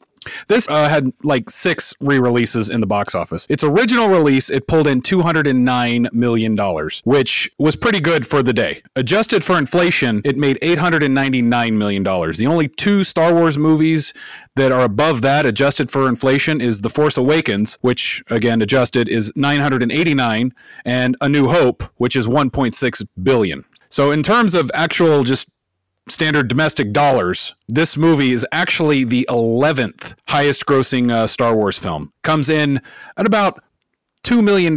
This 0.48 0.68
uh, 0.68 0.90
had 0.90 1.12
like 1.24 1.50
six 1.50 1.94
re 2.00 2.20
releases 2.20 2.70
in 2.70 2.82
the 2.82 2.88
box 2.88 3.16
office. 3.16 3.46
Its 3.50 3.64
original 3.64 4.10
release, 4.10 4.50
it 4.50 4.68
pulled 4.68 4.88
in 4.88 5.02
$209 5.02 6.12
million, 6.14 6.90
which 7.04 7.50
was 7.58 7.76
pretty 7.76 8.00
good 8.00 8.26
for 8.26 8.44
the 8.44 8.54
day. 8.54 8.82
Adjusted 8.96 9.44
for 9.44 9.58
inflation, 9.58 10.22
it 10.26 10.38
made 10.38 10.60
$899 10.62 11.74
million. 11.74 12.04
The 12.04 12.48
only 12.48 12.68
two 12.68 13.04
Star 13.04 13.34
Wars 13.34 13.58
movies 13.58 14.14
that 14.56 14.72
are 14.72 14.84
above 14.84 15.22
that, 15.22 15.46
adjusted 15.46 15.90
for 15.90 16.08
inflation, 16.08 16.60
is 16.62 16.82
The 16.82 16.90
Force 16.90 17.18
Awakens, 17.18 17.78
which 17.82 18.24
again 18.30 18.62
adjusted 18.62 19.08
is 19.08 19.32
989, 19.36 20.54
and 20.86 21.16
A 21.22 21.30
New 21.30 21.48
Hope, 21.48 21.84
which 21.96 22.16
is 22.16 22.28
1.6 22.28 23.08
billion. 23.22 23.66
So 23.90 24.12
in 24.12 24.22
terms 24.22 24.54
of 24.54 24.70
actual 24.74 25.24
just 25.24 25.50
standard 26.12 26.48
domestic 26.48 26.92
dollars, 26.92 27.56
this 27.68 27.96
movie 27.96 28.32
is 28.32 28.46
actually 28.52 29.04
the 29.04 29.26
11th 29.30 30.16
highest 30.28 30.66
grossing 30.66 31.12
uh, 31.12 31.28
Star 31.28 31.56
Wars 31.56 31.78
film. 31.78 32.12
Comes 32.24 32.50
in 32.50 32.82
at 33.18 33.26
about 33.26 33.64
$2 34.24 34.44
million 34.44 34.76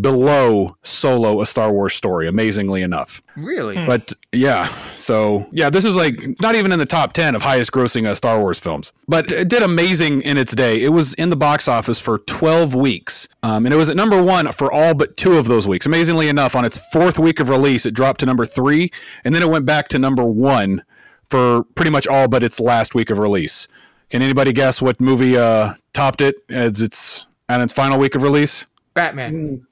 below 0.00 0.76
Solo, 0.82 1.40
a 1.40 1.46
Star 1.46 1.70
Wars 1.70 1.94
story, 1.94 2.26
amazingly 2.26 2.82
enough. 2.82 3.22
Really? 3.36 3.74
But 3.74 4.12
yeah, 4.32 4.68
so 4.94 5.46
yeah, 5.52 5.68
this 5.68 5.84
is 5.84 5.94
like 5.94 6.14
not 6.40 6.54
even 6.54 6.72
in 6.72 6.78
the 6.78 6.86
top 6.86 7.12
10 7.12 7.34
of 7.34 7.42
highest 7.42 7.70
grossing 7.70 8.06
uh, 8.06 8.14
Star 8.14 8.40
Wars 8.40 8.58
films. 8.58 8.92
But 9.06 9.30
it 9.30 9.48
did 9.48 9.62
amazing 9.62 10.22
in 10.22 10.36
its 10.38 10.54
day. 10.54 10.82
It 10.82 10.88
was 10.88 11.12
in 11.14 11.28
the 11.28 11.36
box 11.36 11.68
office 11.68 12.00
for 12.00 12.18
12 12.18 12.74
weeks. 12.74 13.28
Um, 13.42 13.66
and 13.66 13.74
it 13.74 13.76
was 13.76 13.88
at 13.88 13.96
number 13.96 14.22
one 14.22 14.50
for 14.52 14.72
all 14.72 14.94
but 14.94 15.16
two 15.16 15.36
of 15.36 15.48
those 15.48 15.68
weeks. 15.68 15.84
Amazingly 15.84 16.28
enough, 16.28 16.56
on 16.56 16.64
its 16.64 16.78
fourth 16.92 17.18
week 17.18 17.40
of 17.40 17.50
release, 17.50 17.84
it 17.84 17.92
dropped 17.92 18.20
to 18.20 18.26
number 18.26 18.46
three. 18.46 18.90
And 19.24 19.34
then 19.34 19.42
it 19.42 19.48
went 19.48 19.66
back 19.66 19.88
to 19.88 19.98
number 19.98 20.24
one 20.24 20.82
for 21.28 21.64
pretty 21.74 21.90
much 21.90 22.06
all 22.06 22.26
but 22.26 22.42
its 22.42 22.58
last 22.58 22.94
week 22.94 23.10
of 23.10 23.18
release. 23.18 23.68
Can 24.08 24.22
anybody 24.22 24.52
guess 24.52 24.82
what 24.82 25.00
movie 25.00 25.36
uh, 25.38 25.74
topped 25.94 26.20
it 26.20 26.36
as 26.50 26.80
its 26.80 27.26
on 27.52 27.60
its 27.60 27.72
final 27.72 27.98
week 27.98 28.14
of 28.14 28.22
release? 28.22 28.66
Batman. 28.94 29.66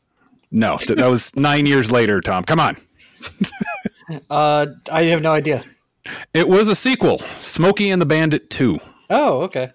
No, 0.51 0.77
th- 0.77 0.99
that 0.99 1.09
was 1.09 1.35
nine 1.37 1.67
years 1.67 1.91
later, 1.91 2.21
Tom. 2.21 2.45
Come 2.45 2.61
on. 2.61 2.77
Uh, 4.29 4.67
I 4.91 5.05
have 5.05 5.23
no 5.23 5.31
idea. 5.31 5.63
It 6.35 6.49
was 6.49 6.67
a 6.67 6.75
sequel, 6.75 7.21
Smokey 7.39 7.91
and 7.91 8.03
the 8.03 8.07
Bandit 8.07 8.51
2. 8.51 8.81
Oh, 9.09 9.43
okay. 9.43 9.71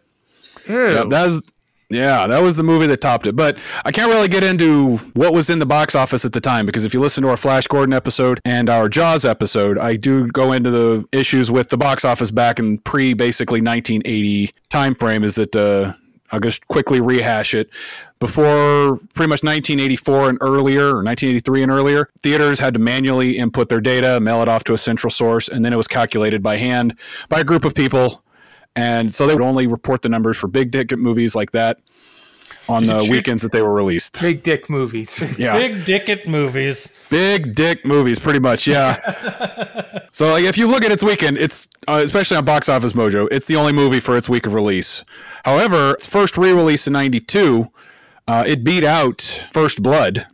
Ew. 0.68 0.76
Yep, 0.76 1.08
that 1.10 1.24
was 1.24 1.42
yeah, 1.90 2.26
that 2.26 2.42
was 2.42 2.58
the 2.58 2.64
movie 2.64 2.88
that 2.88 3.00
topped 3.00 3.28
it. 3.28 3.36
But 3.36 3.58
I 3.86 3.92
can't 3.92 4.12
really 4.12 4.28
get 4.28 4.44
into 4.44 4.98
what 5.14 5.34
was 5.34 5.50
in 5.52 5.60
the 5.60 5.66
box 5.68 5.94
office 5.94 6.26
at 6.26 6.34
the 6.34 6.42
time 6.42 6.66
because 6.66 6.84
if 6.84 6.94
you 6.94 7.00
listen 7.00 7.22
to 7.24 7.30
our 7.30 7.38
Flash 7.38 7.68
Gordon 7.68 7.94
episode 7.94 8.40
and 8.44 8.70
our 8.70 8.90
Jaws 8.90 9.24
episode, 9.24 9.78
I 9.78 9.96
do 9.96 10.28
go 10.30 10.52
into 10.52 10.72
the 10.72 11.06
issues 11.12 11.52
with 11.52 11.70
the 11.70 11.78
box 11.78 12.04
office 12.04 12.32
back 12.32 12.58
in 12.58 12.80
pre 12.80 13.14
basically 13.14 13.62
1980 13.62 14.52
time 14.70 14.96
frame. 14.96 15.24
Is 15.24 15.36
that 15.36 15.56
uh, 15.56 15.94
I'll 16.36 16.42
just 16.42 16.68
quickly 16.68 17.00
rehash 17.00 17.54
it. 17.54 17.70
Before 18.20 18.98
pretty 19.14 19.30
much 19.30 19.42
1984 19.42 20.30
and 20.30 20.38
earlier, 20.42 20.88
or 20.88 21.04
1983 21.04 21.64
and 21.64 21.72
earlier, 21.72 22.10
theaters 22.22 22.60
had 22.60 22.74
to 22.74 22.80
manually 22.80 23.38
input 23.38 23.70
their 23.70 23.80
data, 23.80 24.20
mail 24.20 24.42
it 24.42 24.50
off 24.50 24.66
to 24.66 24.74
a 24.74 24.78
central 24.78 25.10
source, 25.10 25.48
and 25.48 25.64
then 25.64 25.72
it 25.72 25.78
was 25.78 25.88
calculated 25.88 26.44
by 26.44 26.58
hand 26.58 26.98
by 27.30 27.40
a 27.40 27.44
group 27.46 27.64
of 27.64 27.74
people. 27.74 28.22
And 28.76 29.16
so 29.16 29.26
they 29.26 29.34
would 29.34 29.44
only 29.44 29.66
report 29.66 30.02
the 30.02 30.10
numbers 30.10 30.36
for 30.36 30.48
big 30.48 30.74
ticket 30.74 31.00
movies 31.00 31.36
like 31.36 31.52
that 31.52 31.80
on 32.70 32.86
the 32.86 33.08
weekends 33.10 33.44
that 33.44 33.52
they 33.52 33.62
were 33.62 33.74
released. 33.74 34.20
Big 34.22 34.44
dick 34.44 34.70
movies. 34.70 35.24
Yeah. 35.38 35.54
Big 35.54 35.84
dicket 35.86 36.28
movies. 36.28 36.92
Big 37.10 37.56
dick 37.56 37.86
movies, 37.86 38.20
pretty 38.20 38.40
much. 38.40 38.68
Yeah. 38.68 40.00
so, 40.12 40.32
like, 40.32 40.46
if 40.46 40.58
you 40.58 40.68
look 40.68 40.84
at 40.84 40.92
its 40.92 41.04
weekend, 41.04 41.38
it's 41.38 41.68
uh, 41.88 42.02
especially 42.04 42.38
on 42.38 42.46
Box 42.46 42.70
Office 42.70 42.94
Mojo, 42.94 43.28
it's 43.32 43.48
the 43.48 43.56
only 43.56 43.74
movie 43.74 44.00
for 44.00 44.18
its 44.18 44.30
week 44.30 44.46
of 44.46 44.54
release. 44.54 45.04
However, 45.44 45.92
its 45.94 46.06
first 46.06 46.38
re-release 46.38 46.88
in 46.88 46.94
'92, 46.94 47.70
uh, 48.28 48.44
it 48.48 48.64
beat 48.64 48.84
out 48.84 49.48
First 49.52 49.84
Blood, 49.84 50.26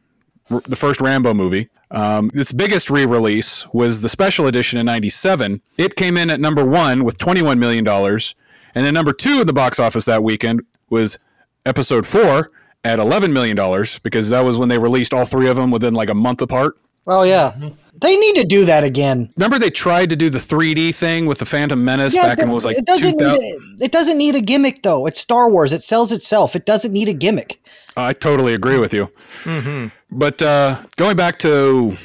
r- 0.50 0.62
the 0.68 0.76
first 0.76 1.02
Rambo 1.02 1.34
movie. 1.34 1.70
Um, 1.90 2.32
its 2.34 2.54
biggest 2.54 2.90
re-release 2.90 3.66
was 3.74 4.02
the 4.02 4.10
special 4.10 4.48
edition 4.48 4.78
in 4.80 4.86
'97. 4.86 5.62
It 5.78 5.96
came 5.96 6.16
in 6.16 6.30
at 6.30 6.40
number 6.40 6.64
one 6.64 7.04
with 7.04 7.18
21 7.18 7.60
million 7.60 7.84
dollars, 7.84 8.36
and 8.76 8.86
then 8.86 8.94
number 8.94 9.14
two 9.14 9.42
in 9.42 9.48
the 9.48 9.54
box 9.54 9.80
office 9.80 10.06
that 10.06 10.24
weekend 10.24 10.62
was 10.90 11.18
Episode 11.66 12.06
Four 12.08 12.50
at 12.84 12.98
11 13.00 13.32
million 13.34 13.56
dollars 13.56 14.00
because 14.00 14.30
that 14.30 14.42
was 14.42 14.58
when 14.58 14.70
they 14.70 14.78
released 14.80 15.14
all 15.14 15.26
three 15.26 15.48
of 15.48 15.56
them 15.56 15.72
within 15.72 15.94
like 15.94 16.10
a 16.10 16.14
month 16.16 16.42
apart. 16.42 16.78
Oh 17.08 17.24
yeah, 17.24 17.54
they 18.00 18.16
need 18.16 18.36
to 18.36 18.44
do 18.44 18.64
that 18.66 18.84
again. 18.84 19.32
Remember 19.36 19.58
they 19.58 19.70
tried 19.72 20.10
to 20.12 20.16
do 20.16 20.30
the 20.30 20.38
3D 20.40 20.94
thing 20.94 21.26
with 21.26 21.40
the 21.40 21.46
Phantom 21.46 21.84
Menace 21.84 22.14
back 22.14 22.40
in 22.40 22.48
what 22.50 22.56
was 22.56 22.66
like 22.66 22.78
it 22.78 22.86
doesn't 22.86 23.18
2000. 23.18 23.40
need 23.40 23.54
a, 23.82 23.84
it 23.86 23.92
doesn't 23.92 24.18
need 24.18 24.36
a 24.36 24.42
gimmick 24.42 24.84
though. 24.84 25.06
It's 25.08 25.20
Star 25.20 25.50
Wars. 25.50 25.74
It 25.74 25.82
sells 25.82 26.12
itself. 26.12 26.56
It 26.56 26.66
doesn't 26.66 26.92
need 26.94 27.10
a 27.10 27.14
gimmick. 27.14 27.60
I 27.98 28.14
totally 28.14 28.54
agree 28.54 28.78
with 28.80 28.94
you. 28.94 29.08
Mm-hmm. 29.44 29.88
But 30.12 30.42
uh, 30.42 30.84
going 30.96 31.18
back 31.18 31.40
to 31.40 31.98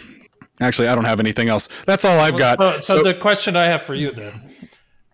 actually, 0.61 0.89
I 0.89 0.95
don't 0.95 1.05
have 1.05 1.21
anything 1.21 1.49
else. 1.49 1.69
That's 1.87 2.05
all 2.05 2.19
I've 2.19 2.39
got. 2.39 2.59
So, 2.59 2.73
so 2.81 2.97
So- 2.99 3.03
the 3.03 3.15
question 3.15 3.55
I 3.57 3.65
have 3.67 3.83
for 3.83 3.95
you 3.95 4.11
then, 4.13 4.33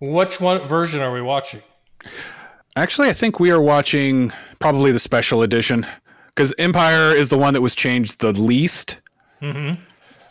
which 0.00 0.40
one 0.40 0.66
version 0.66 1.00
are 1.00 1.12
we 1.12 1.20
watching? 1.22 1.60
Actually, 2.76 3.08
I 3.08 3.12
think 3.12 3.38
we 3.38 3.50
are 3.50 3.60
watching 3.60 4.32
probably 4.58 4.92
the 4.92 4.98
special 4.98 5.42
edition 5.42 5.86
because 6.28 6.54
Empire 6.58 7.14
is 7.14 7.28
the 7.28 7.36
one 7.36 7.54
that 7.54 7.60
was 7.60 7.74
changed 7.74 8.20
the 8.20 8.32
least. 8.32 9.00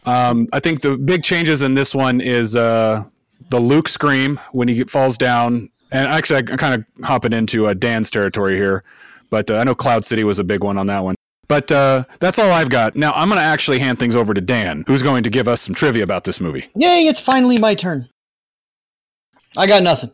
Um, 0.05 0.47
I 0.51 0.59
think 0.59 0.81
the 0.81 0.97
big 0.97 1.23
changes 1.23 1.61
in 1.61 1.75
this 1.75 1.93
one 1.93 2.21
is 2.21 2.55
uh, 2.55 3.03
the 3.49 3.59
Luke 3.59 3.87
scream 3.87 4.39
when 4.51 4.67
he 4.67 4.83
falls 4.85 5.17
down. 5.17 5.69
And 5.91 6.07
actually, 6.07 6.39
I'm 6.39 6.57
kind 6.57 6.73
of 6.73 7.05
hopping 7.05 7.33
into 7.33 7.67
uh, 7.67 7.73
Dan's 7.73 8.09
territory 8.09 8.55
here, 8.55 8.83
but 9.29 9.51
uh, 9.51 9.57
I 9.57 9.63
know 9.63 9.75
Cloud 9.75 10.05
City 10.05 10.23
was 10.23 10.39
a 10.39 10.43
big 10.43 10.63
one 10.63 10.77
on 10.77 10.87
that 10.87 11.03
one. 11.03 11.15
But 11.47 11.69
uh, 11.69 12.05
that's 12.19 12.39
all 12.39 12.49
I've 12.49 12.69
got. 12.69 12.95
Now 12.95 13.11
I'm 13.11 13.27
going 13.27 13.37
to 13.37 13.43
actually 13.43 13.79
hand 13.79 13.99
things 13.99 14.15
over 14.15 14.33
to 14.33 14.39
Dan, 14.39 14.85
who's 14.87 15.03
going 15.03 15.23
to 15.23 15.29
give 15.29 15.49
us 15.49 15.61
some 15.61 15.75
trivia 15.75 16.01
about 16.01 16.23
this 16.23 16.39
movie. 16.39 16.69
Yay! 16.75 17.07
It's 17.07 17.19
finally 17.19 17.57
my 17.57 17.75
turn. 17.75 18.07
I 19.57 19.67
got 19.67 19.83
nothing. 19.83 20.11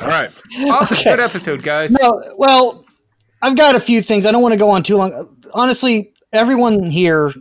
All 0.00 0.08
right. 0.08 0.30
Awesome. 0.66 0.96
Okay. 0.96 1.10
Good 1.10 1.20
episode, 1.20 1.62
guys. 1.62 1.90
No, 1.90 2.22
well, 2.36 2.84
I've 3.42 3.56
got 3.56 3.74
a 3.74 3.80
few 3.80 4.00
things. 4.00 4.24
I 4.24 4.32
don't 4.32 4.42
want 4.42 4.52
to 4.52 4.58
go 4.58 4.70
on 4.70 4.82
too 4.82 4.96
long. 4.96 5.36
Honestly, 5.52 6.12
everyone 6.32 6.84
here 6.84 7.32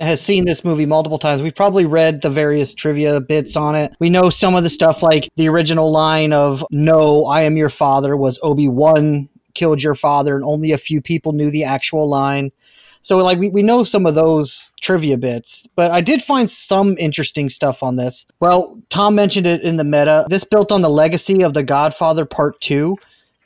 has 0.00 0.20
seen 0.20 0.44
this 0.44 0.64
movie 0.64 0.86
multiple 0.86 1.18
times. 1.18 1.42
We've 1.42 1.54
probably 1.54 1.86
read 1.86 2.22
the 2.22 2.30
various 2.30 2.74
trivia 2.74 3.20
bits 3.20 3.56
on 3.56 3.74
it. 3.74 3.92
We 4.00 4.10
know 4.10 4.30
some 4.30 4.54
of 4.54 4.62
the 4.62 4.70
stuff 4.70 5.02
like 5.02 5.28
the 5.36 5.48
original 5.48 5.90
line 5.90 6.32
of 6.32 6.64
"No, 6.70 7.24
I 7.24 7.42
am 7.42 7.56
your 7.56 7.68
father" 7.70 8.16
was 8.16 8.38
Obi 8.42 8.68
Wan 8.68 9.28
killed 9.54 9.82
your 9.82 9.94
father, 9.94 10.34
and 10.34 10.44
only 10.44 10.72
a 10.72 10.78
few 10.78 11.00
people 11.00 11.32
knew 11.32 11.50
the 11.50 11.64
actual 11.64 12.08
line. 12.08 12.50
So, 13.02 13.18
like, 13.18 13.38
we, 13.38 13.48
we 13.50 13.62
know 13.62 13.82
some 13.82 14.06
of 14.06 14.14
those 14.14 14.72
trivia 14.80 15.18
bits, 15.18 15.66
but 15.74 15.90
I 15.90 16.00
did 16.00 16.22
find 16.22 16.48
some 16.48 16.96
interesting 16.98 17.48
stuff 17.48 17.82
on 17.82 17.96
this. 17.96 18.26
Well, 18.40 18.80
Tom 18.90 19.16
mentioned 19.16 19.46
it 19.46 19.62
in 19.62 19.76
the 19.76 19.84
meta. 19.84 20.24
This 20.28 20.44
built 20.44 20.70
on 20.70 20.82
the 20.82 20.88
legacy 20.88 21.42
of 21.42 21.52
The 21.52 21.64
Godfather 21.64 22.24
Part 22.24 22.60
2. 22.60 22.96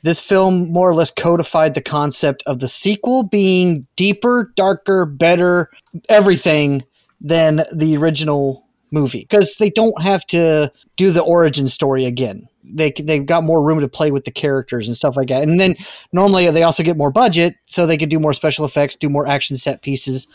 This 0.03 0.19
film 0.19 0.71
more 0.71 0.89
or 0.89 0.93
less 0.93 1.11
codified 1.11 1.73
the 1.73 1.81
concept 1.81 2.43
of 2.45 2.59
the 2.59 2.67
sequel 2.67 3.23
being 3.23 3.87
deeper, 3.95 4.53
darker, 4.55 5.05
better, 5.05 5.69
everything 6.07 6.83
than 7.19 7.63
the 7.73 7.97
original 7.97 8.63
movie 8.91 9.27
because 9.29 9.57
they 9.57 9.69
don't 9.69 10.01
have 10.01 10.25
to 10.27 10.71
do 10.95 11.11
the 11.11 11.21
origin 11.21 11.67
story 11.67 12.05
again. 12.05 12.47
They 12.73 12.91
they've 12.91 13.25
got 13.25 13.43
more 13.43 13.63
room 13.63 13.79
to 13.79 13.87
play 13.87 14.11
with 14.11 14.25
the 14.25 14.31
characters 14.31 14.87
and 14.87 14.95
stuff 14.95 15.15
like 15.17 15.27
that. 15.29 15.43
And 15.43 15.59
then 15.59 15.75
normally 16.11 16.49
they 16.51 16.63
also 16.63 16.83
get 16.83 16.97
more 16.97 17.11
budget, 17.11 17.55
so 17.65 17.85
they 17.85 17.97
could 17.97 18.09
do 18.09 18.19
more 18.19 18.33
special 18.33 18.65
effects, 18.65 18.95
do 18.95 19.09
more 19.09 19.27
action 19.27 19.57
set 19.57 19.81
pieces, 19.81 20.27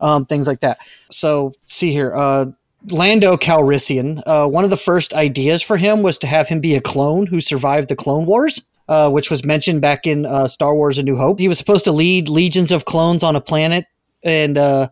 um, 0.00 0.26
things 0.26 0.46
like 0.46 0.60
that. 0.60 0.78
So 1.10 1.52
see 1.66 1.92
here, 1.92 2.14
uh, 2.14 2.46
Lando 2.90 3.36
Calrissian. 3.36 4.22
Uh, 4.26 4.46
one 4.46 4.64
of 4.64 4.70
the 4.70 4.76
first 4.76 5.14
ideas 5.14 5.62
for 5.62 5.76
him 5.76 6.02
was 6.02 6.18
to 6.18 6.26
have 6.26 6.48
him 6.48 6.60
be 6.60 6.74
a 6.74 6.80
clone 6.80 7.26
who 7.26 7.40
survived 7.40 7.88
the 7.88 7.96
Clone 7.96 8.26
Wars. 8.26 8.60
Uh, 8.88 9.10
which 9.10 9.30
was 9.30 9.44
mentioned 9.44 9.82
back 9.82 10.06
in 10.06 10.24
uh, 10.24 10.48
Star 10.48 10.74
Wars: 10.74 10.96
A 10.96 11.02
New 11.02 11.18
Hope. 11.18 11.38
He 11.38 11.46
was 11.46 11.58
supposed 11.58 11.84
to 11.84 11.92
lead 11.92 12.30
legions 12.30 12.72
of 12.72 12.86
clones 12.86 13.22
on 13.22 13.36
a 13.36 13.40
planet, 13.42 13.84
and 14.22 14.56
uh, 14.56 14.88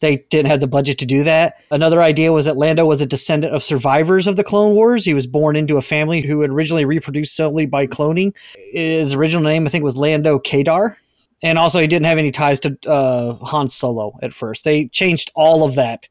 they 0.00 0.16
didn't 0.30 0.50
have 0.50 0.60
the 0.60 0.66
budget 0.66 0.98
to 0.98 1.06
do 1.06 1.24
that. 1.24 1.62
Another 1.70 2.02
idea 2.02 2.32
was 2.32 2.46
that 2.46 2.56
Lando 2.56 2.86
was 2.86 3.00
a 3.00 3.06
descendant 3.06 3.54
of 3.54 3.62
survivors 3.62 4.26
of 4.26 4.36
the 4.36 4.44
Clone 4.44 4.74
Wars. 4.74 5.04
He 5.04 5.14
was 5.14 5.26
born 5.26 5.56
into 5.56 5.76
a 5.76 5.82
family 5.82 6.20
who 6.20 6.40
had 6.40 6.50
originally 6.50 6.84
reproduced 6.84 7.36
solely 7.36 7.66
by 7.66 7.86
cloning. 7.86 8.34
His 8.72 9.14
original 9.14 9.42
name, 9.42 9.66
I 9.66 9.70
think, 9.70 9.84
was 9.84 9.96
Lando 9.96 10.38
Kadar. 10.38 10.96
And 11.42 11.58
also, 11.58 11.80
he 11.80 11.86
didn't 11.86 12.06
have 12.06 12.18
any 12.18 12.30
ties 12.30 12.60
to 12.60 12.76
uh, 12.86 13.34
Han 13.36 13.68
Solo 13.68 14.12
at 14.22 14.34
first. 14.34 14.64
They 14.64 14.88
changed 14.88 15.30
all 15.34 15.64
of 15.64 15.74
that 15.76 16.08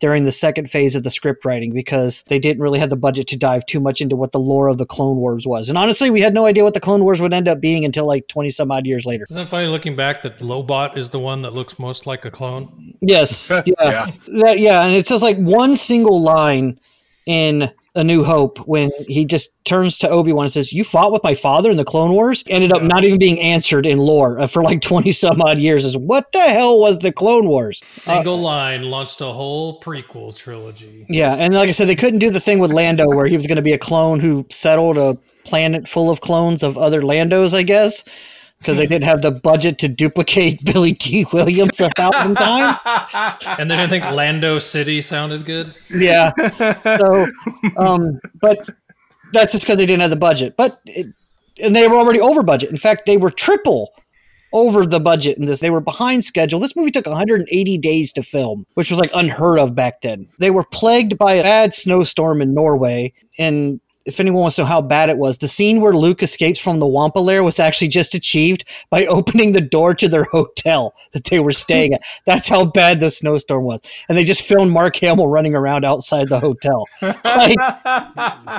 during 0.00 0.24
the 0.24 0.32
second 0.32 0.70
phase 0.70 0.96
of 0.96 1.02
the 1.02 1.10
script 1.10 1.44
writing 1.44 1.72
because 1.72 2.24
they 2.28 2.38
didn't 2.38 2.62
really 2.62 2.78
have 2.78 2.90
the 2.90 2.96
budget 2.96 3.28
to 3.28 3.36
dive 3.36 3.64
too 3.66 3.78
much 3.78 4.00
into 4.00 4.16
what 4.16 4.32
the 4.32 4.40
lore 4.40 4.68
of 4.68 4.78
the 4.78 4.86
Clone 4.86 5.18
Wars 5.18 5.46
was. 5.46 5.68
And 5.68 5.76
honestly, 5.76 6.10
we 6.10 6.22
had 6.22 6.34
no 6.34 6.46
idea 6.46 6.64
what 6.64 6.74
the 6.74 6.80
Clone 6.80 7.04
Wars 7.04 7.20
would 7.20 7.34
end 7.34 7.46
up 7.46 7.60
being 7.60 7.84
until 7.84 8.06
like 8.06 8.26
20 8.26 8.50
some 8.50 8.70
odd 8.70 8.86
years 8.86 9.04
later. 9.04 9.26
Isn't 9.30 9.42
it 9.42 9.50
funny 9.50 9.66
looking 9.66 9.94
back 9.94 10.22
that 10.22 10.38
Lobot 10.38 10.96
is 10.96 11.10
the 11.10 11.20
one 11.20 11.42
that 11.42 11.52
looks 11.52 11.78
most 11.78 12.06
like 12.06 12.24
a 12.24 12.30
clone? 12.30 12.94
Yes. 13.00 13.52
Yeah. 13.66 13.74
Yeah. 13.78 14.10
That, 14.42 14.58
yeah. 14.58 14.84
And 14.84 14.94
it's 14.94 15.10
just 15.10 15.22
like 15.22 15.36
one 15.36 15.76
single 15.76 16.20
line 16.22 16.80
in 17.26 17.70
A 17.96 18.04
New 18.04 18.22
Hope 18.22 18.58
when 18.68 18.92
he 19.08 19.24
just 19.24 19.50
turns 19.64 19.98
to 19.98 20.08
Obi 20.08 20.32
Wan 20.32 20.44
and 20.44 20.52
says, 20.52 20.72
You 20.72 20.84
fought 20.84 21.10
with 21.10 21.24
my 21.24 21.34
father 21.34 21.70
in 21.72 21.76
the 21.76 21.84
Clone 21.84 22.12
Wars? 22.12 22.44
Ended 22.46 22.72
up 22.72 22.82
not 22.82 23.02
even 23.02 23.18
being 23.18 23.40
answered 23.40 23.84
in 23.84 23.98
lore 23.98 24.40
uh, 24.40 24.46
for 24.46 24.62
like 24.62 24.80
20 24.82 25.10
some 25.10 25.42
odd 25.42 25.58
years. 25.58 25.84
Is 25.84 25.96
what 25.96 26.30
the 26.32 26.40
hell 26.40 26.78
was 26.78 27.00
the 27.00 27.10
Clone 27.10 27.48
Wars? 27.48 27.80
Single 27.94 28.38
line 28.38 28.82
launched 28.82 29.20
a 29.20 29.26
whole 29.26 29.80
prequel 29.80 30.36
trilogy. 30.36 31.04
Yeah. 31.08 31.34
And 31.34 31.52
like 31.52 31.68
I 31.68 31.72
said, 31.72 31.88
they 31.88 31.96
couldn't 31.96 32.20
do 32.20 32.30
the 32.30 32.40
thing 32.40 32.60
with 32.60 32.72
Lando 32.72 33.06
where 33.08 33.26
he 33.26 33.36
was 33.36 33.46
going 33.46 33.56
to 33.56 33.62
be 33.62 33.72
a 33.72 33.78
clone 33.78 34.20
who 34.20 34.46
settled 34.50 34.96
a 34.96 35.16
planet 35.44 35.88
full 35.88 36.10
of 36.10 36.20
clones 36.20 36.62
of 36.62 36.78
other 36.78 37.02
Landos, 37.02 37.54
I 37.54 37.62
guess. 37.62 38.04
Because 38.60 38.76
they 38.76 38.86
didn't 38.86 39.04
have 39.04 39.22
the 39.22 39.30
budget 39.30 39.78
to 39.78 39.88
duplicate 39.88 40.64
Billy 40.64 40.92
Dee 40.92 41.26
Williams 41.32 41.80
a 41.80 41.90
thousand 41.96 42.34
times. 42.36 42.78
And 43.58 43.70
they 43.70 43.76
didn't 43.76 43.90
think 43.90 44.04
Lando 44.12 44.58
City 44.58 45.00
sounded 45.00 45.44
good. 45.44 45.74
Yeah. 45.90 46.32
So, 46.84 47.26
um, 47.78 48.20
but 48.40 48.68
that's 49.32 49.52
just 49.52 49.64
because 49.64 49.78
they 49.78 49.86
didn't 49.86 50.02
have 50.02 50.10
the 50.10 50.16
budget. 50.16 50.56
But 50.56 50.80
it, 50.84 51.06
and 51.62 51.74
they 51.74 51.88
were 51.88 51.96
already 51.96 52.20
over 52.20 52.42
budget. 52.42 52.70
In 52.70 52.76
fact, 52.76 53.06
they 53.06 53.16
were 53.16 53.30
triple 53.30 53.92
over 54.52 54.84
the 54.84 55.00
budget 55.00 55.38
in 55.38 55.44
this. 55.44 55.60
They 55.60 55.70
were 55.70 55.80
behind 55.80 56.24
schedule. 56.24 56.58
This 56.58 56.74
movie 56.74 56.90
took 56.90 57.06
180 57.06 57.78
days 57.78 58.12
to 58.14 58.22
film, 58.22 58.66
which 58.74 58.90
was 58.90 58.98
like 58.98 59.10
unheard 59.14 59.58
of 59.58 59.74
back 59.74 60.00
then. 60.00 60.28
They 60.38 60.50
were 60.50 60.64
plagued 60.64 61.18
by 61.18 61.34
a 61.34 61.42
bad 61.42 61.72
snowstorm 61.72 62.42
in 62.42 62.54
Norway, 62.54 63.12
and 63.38 63.80
if 64.10 64.18
anyone 64.18 64.42
wants 64.42 64.56
to 64.56 64.62
know 64.62 64.66
how 64.66 64.82
bad 64.82 65.08
it 65.08 65.18
was, 65.18 65.38
the 65.38 65.46
scene 65.46 65.80
where 65.80 65.92
Luke 65.92 66.20
escapes 66.20 66.58
from 66.58 66.80
the 66.80 66.86
Wampa 66.86 67.20
lair 67.20 67.44
was 67.44 67.60
actually 67.60 67.86
just 67.86 68.12
achieved 68.12 68.64
by 68.90 69.06
opening 69.06 69.52
the 69.52 69.60
door 69.60 69.94
to 69.94 70.08
their 70.08 70.24
hotel 70.24 70.94
that 71.12 71.24
they 71.24 71.38
were 71.38 71.52
staying 71.52 71.94
at. 71.94 72.02
That's 72.26 72.48
how 72.48 72.64
bad 72.64 72.98
the 72.98 73.08
snowstorm 73.08 73.64
was. 73.64 73.80
And 74.08 74.18
they 74.18 74.24
just 74.24 74.42
filmed 74.42 74.72
Mark 74.72 74.96
Hamill 74.96 75.28
running 75.28 75.54
around 75.54 75.84
outside 75.84 76.28
the 76.28 76.40
hotel. 76.40 76.86
Like, 77.30 77.58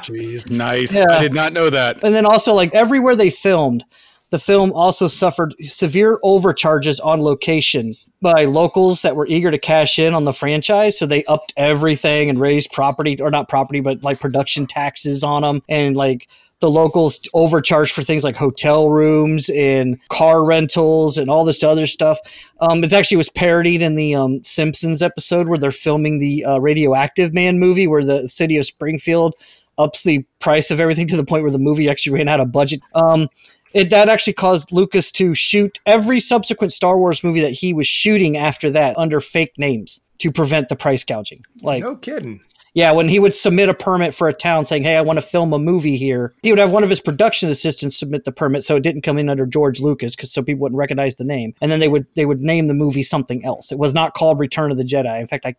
Jeez. 0.03 0.49
Nice. 0.49 0.95
Yeah. 0.95 1.05
I 1.09 1.19
did 1.19 1.33
not 1.33 1.51
know 1.51 1.69
that. 1.69 2.03
and 2.03 2.15
then 2.15 2.25
also, 2.25 2.53
like, 2.53 2.73
everywhere 2.73 3.15
they 3.15 3.29
filmed, 3.29 3.83
the 4.29 4.39
film 4.39 4.71
also 4.71 5.07
suffered 5.07 5.53
severe 5.67 6.17
overcharges 6.23 6.99
on 6.99 7.21
location 7.21 7.95
by 8.21 8.45
locals 8.45 9.01
that 9.01 9.15
were 9.15 9.27
eager 9.27 9.49
to 9.51 9.57
cash 9.57 9.97
in 9.97 10.13
on 10.13 10.25
the 10.25 10.33
franchise. 10.33 10.97
So 10.97 11.05
they 11.05 11.23
upped 11.25 11.53
everything 11.57 12.29
and 12.29 12.39
raised 12.39 12.71
property, 12.71 13.19
or 13.19 13.31
not 13.31 13.49
property, 13.49 13.79
but 13.79 14.03
like 14.03 14.19
production 14.19 14.67
taxes 14.67 15.23
on 15.23 15.41
them. 15.41 15.61
And 15.67 15.95
like 15.95 16.27
the 16.61 16.69
locals 16.69 17.19
overcharged 17.33 17.91
for 17.91 18.03
things 18.03 18.23
like 18.23 18.35
hotel 18.35 18.89
rooms 18.89 19.49
and 19.49 19.97
car 20.09 20.45
rentals 20.45 21.17
and 21.17 21.29
all 21.29 21.43
this 21.43 21.63
other 21.63 21.87
stuff. 21.87 22.19
Um, 22.61 22.83
it 22.83 22.93
actually 22.93 23.17
was 23.17 23.29
parodied 23.29 23.81
in 23.81 23.95
the 23.95 24.13
um, 24.13 24.43
Simpsons 24.43 25.01
episode 25.01 25.47
where 25.47 25.57
they're 25.57 25.71
filming 25.71 26.19
the 26.19 26.45
uh, 26.45 26.59
Radioactive 26.59 27.33
Man 27.33 27.59
movie, 27.59 27.87
where 27.87 28.05
the 28.05 28.29
city 28.29 28.57
of 28.57 28.67
Springfield 28.67 29.33
ups 29.79 30.03
the 30.03 30.23
price 30.39 30.69
of 30.69 30.79
everything 30.79 31.07
to 31.07 31.17
the 31.17 31.25
point 31.25 31.41
where 31.41 31.51
the 31.51 31.57
movie 31.57 31.89
actually 31.89 32.13
ran 32.13 32.27
out 32.27 32.39
of 32.39 32.51
budget. 32.51 32.81
Um, 32.93 33.27
It 33.73 33.89
that 33.89 34.09
actually 34.09 34.33
caused 34.33 34.71
Lucas 34.71 35.11
to 35.13 35.33
shoot 35.33 35.79
every 35.85 36.19
subsequent 36.19 36.73
Star 36.73 36.97
Wars 36.97 37.23
movie 37.23 37.41
that 37.41 37.51
he 37.51 37.73
was 37.73 37.87
shooting 37.87 38.37
after 38.37 38.69
that 38.71 38.97
under 38.97 39.21
fake 39.21 39.53
names 39.57 40.01
to 40.19 40.31
prevent 40.31 40.69
the 40.69 40.75
price 40.75 41.03
gouging. 41.03 41.43
Like 41.61 41.83
No 41.83 41.95
kidding. 41.95 42.41
Yeah, 42.73 42.93
when 42.93 43.09
he 43.09 43.19
would 43.19 43.35
submit 43.35 43.67
a 43.67 43.73
permit 43.73 44.13
for 44.13 44.29
a 44.29 44.33
town 44.33 44.63
saying, 44.63 44.83
"Hey, 44.83 44.95
I 44.95 45.01
want 45.01 45.17
to 45.17 45.21
film 45.21 45.51
a 45.51 45.59
movie 45.59 45.97
here," 45.97 46.33
he 46.41 46.51
would 46.51 46.59
have 46.59 46.71
one 46.71 46.83
of 46.83 46.89
his 46.89 47.01
production 47.01 47.49
assistants 47.49 47.97
submit 47.97 48.23
the 48.23 48.31
permit 48.31 48.63
so 48.63 48.77
it 48.77 48.83
didn't 48.83 49.01
come 49.01 49.17
in 49.17 49.27
under 49.27 49.45
George 49.45 49.81
Lucas, 49.81 50.15
because 50.15 50.31
so 50.31 50.41
people 50.41 50.61
wouldn't 50.61 50.77
recognize 50.77 51.17
the 51.17 51.25
name, 51.25 51.53
and 51.59 51.69
then 51.69 51.81
they 51.81 51.89
would 51.89 52.05
they 52.15 52.25
would 52.25 52.41
name 52.43 52.67
the 52.67 52.73
movie 52.73 53.03
something 53.03 53.43
else. 53.43 53.73
It 53.73 53.77
was 53.77 53.93
not 53.93 54.13
called 54.13 54.39
Return 54.39 54.71
of 54.71 54.77
the 54.77 54.85
Jedi. 54.85 55.19
In 55.19 55.27
fact, 55.27 55.45
I 55.45 55.55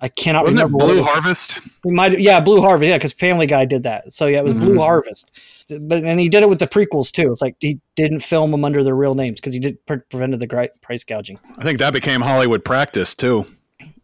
I 0.00 0.08
cannot 0.08 0.44
Wasn't 0.44 0.58
remember. 0.58 0.76
what 0.78 0.86
Blue 0.86 0.98
was. 0.98 1.06
Harvest? 1.06 1.58
We 1.84 1.92
might, 1.92 2.20
yeah, 2.20 2.38
Blue 2.38 2.60
Harvest, 2.60 2.88
yeah, 2.88 2.96
because 2.98 3.12
Family 3.14 3.46
Guy 3.48 3.64
did 3.64 3.82
that. 3.82 4.12
So 4.12 4.26
yeah, 4.26 4.38
it 4.38 4.44
was 4.44 4.52
Blue 4.54 4.76
Mhm. 4.76 4.80
Harvest, 4.80 5.30
but 5.68 6.04
and 6.04 6.20
he 6.20 6.28
did 6.28 6.42
it 6.44 6.48
with 6.48 6.60
the 6.60 6.68
prequels 6.68 7.10
too. 7.10 7.30
It's 7.32 7.42
like 7.42 7.56
he 7.58 7.80
didn't 7.96 8.20
film 8.20 8.52
them 8.52 8.64
under 8.64 8.84
their 8.84 8.94
real 8.94 9.14
names 9.16 9.40
because 9.40 9.52
he 9.54 9.58
did 9.60 9.84
pre- 9.86 9.98
prevented 10.10 10.38
the 10.40 10.46
gri- 10.46 10.70
price 10.82 11.02
gouging. 11.02 11.38
I 11.58 11.64
think 11.64 11.78
that 11.80 11.92
became 11.92 12.20
Hollywood 12.20 12.64
practice 12.64 13.14
too. 13.14 13.46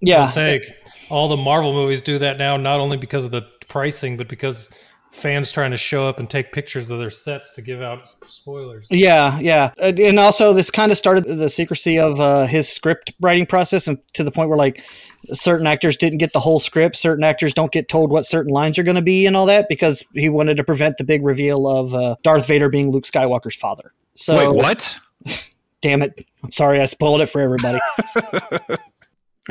Yeah, 0.01 0.27
Sake. 0.27 0.65
All 1.11 1.29
the 1.29 1.37
Marvel 1.37 1.73
movies 1.73 2.03
do 2.03 2.19
that 2.19 2.39
now, 2.39 2.57
not 2.57 2.81
only 2.81 2.97
because 2.97 3.25
of 3.25 3.31
the 3.31 3.43
pricing, 3.69 4.17
but 4.17 4.29
because 4.29 4.71
fans 5.15 5.53
trying 5.53 5.71
to 5.71 5.77
show 5.77 6.07
up 6.07 6.19
and 6.19 6.29
take 6.29 6.53
pictures 6.53 6.91
of 6.91 6.99
their 6.99 7.11
sets 7.11 7.55
to 7.55 7.63
give 7.63 7.81
out 7.81 8.15
spoilers. 8.27 8.87
Yeah, 8.91 9.39
yeah, 9.39 9.71
and 9.79 10.19
also 10.19 10.53
this 10.53 10.71
kind 10.71 10.91
of 10.91 10.99
started 10.99 11.25
the 11.25 11.49
secrecy 11.49 11.99
of 11.99 12.19
uh, 12.19 12.47
his 12.47 12.69
script 12.69 13.13
writing 13.21 13.47
process, 13.47 13.87
and 13.87 13.99
to 14.15 14.25
the 14.25 14.31
point 14.31 14.49
where 14.49 14.59
like 14.59 14.83
certain 15.29 15.67
actors 15.67 15.97
didn't 15.97 16.19
get 16.19 16.33
the 16.33 16.41
whole 16.41 16.59
script, 16.59 16.97
certain 16.97 17.25
actors 17.25 17.55
don't 17.55 17.73
get 17.73 17.89
told 17.89 18.11
what 18.11 18.27
certain 18.27 18.53
lines 18.53 18.79
are 18.79 18.83
going 18.83 18.97
to 18.97 19.03
be, 19.03 19.25
and 19.25 19.37
all 19.37 19.47
that 19.47 19.67
because 19.69 20.03
he 20.15 20.29
wanted 20.29 20.57
to 20.57 20.65
prevent 20.65 20.99
the 20.99 21.05
big 21.05 21.25
reveal 21.25 21.69
of 21.69 21.95
uh, 21.95 22.17
Darth 22.23 22.47
Vader 22.47 22.69
being 22.69 22.91
Luke 22.91 23.05
Skywalker's 23.05 23.57
father. 23.57 23.93
So, 24.15 24.37
Wait, 24.37 24.55
what? 24.55 24.99
damn 25.81 26.03
it! 26.03 26.21
I'm 26.43 26.51
sorry, 26.51 26.81
I 26.81 26.87
spoiled 26.87 27.21
it 27.21 27.27
for 27.27 27.41
everybody. 27.41 27.79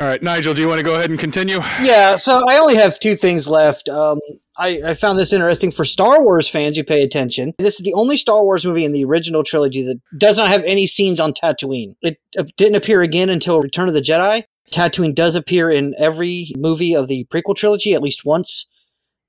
All 0.00 0.06
right, 0.06 0.20
Nigel, 0.20 0.54
do 0.54 0.60
you 0.60 0.66
want 0.66 0.78
to 0.78 0.84
go 0.84 0.96
ahead 0.96 1.10
and 1.10 1.18
continue? 1.20 1.60
Yeah, 1.80 2.16
so 2.16 2.44
I 2.48 2.58
only 2.58 2.74
have 2.74 2.98
two 2.98 3.14
things 3.14 3.46
left. 3.46 3.88
Um, 3.88 4.18
I, 4.56 4.80
I 4.86 4.94
found 4.94 5.20
this 5.20 5.32
interesting 5.32 5.70
for 5.70 5.84
Star 5.84 6.20
Wars 6.20 6.48
fans. 6.48 6.76
You 6.76 6.82
pay 6.82 7.04
attention. 7.04 7.54
This 7.58 7.74
is 7.74 7.84
the 7.84 7.94
only 7.94 8.16
Star 8.16 8.42
Wars 8.42 8.66
movie 8.66 8.84
in 8.84 8.90
the 8.90 9.04
original 9.04 9.44
trilogy 9.44 9.84
that 9.84 10.00
does 10.18 10.36
not 10.36 10.48
have 10.48 10.64
any 10.64 10.88
scenes 10.88 11.20
on 11.20 11.32
Tatooine. 11.32 11.94
It 12.02 12.18
uh, 12.36 12.42
didn't 12.56 12.74
appear 12.74 13.02
again 13.02 13.30
until 13.30 13.60
Return 13.60 13.86
of 13.86 13.94
the 13.94 14.00
Jedi. 14.00 14.44
Tatooine 14.72 15.14
does 15.14 15.36
appear 15.36 15.70
in 15.70 15.94
every 15.96 16.50
movie 16.56 16.96
of 16.96 17.06
the 17.06 17.26
prequel 17.26 17.54
trilogy 17.54 17.94
at 17.94 18.02
least 18.02 18.24
once, 18.24 18.66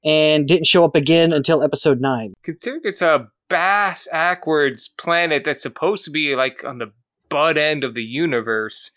and 0.04 0.48
didn't 0.48 0.66
show 0.66 0.84
up 0.84 0.96
again 0.96 1.32
until 1.32 1.62
Episode 1.62 2.02
Nine. 2.02 2.34
Considering 2.42 2.82
it's 2.86 3.04
a 3.04 3.28
bass 3.50 4.08
backwards 4.12 4.88
planet 4.98 5.44
that's 5.46 5.62
supposed 5.62 6.06
to 6.06 6.12
be 6.12 6.36
like 6.36 6.64
on 6.66 6.80
the 6.80 6.92
butt 7.30 7.60
end 7.60 7.84
of 7.84 7.94
the 7.94 8.04
universe, 8.04 8.90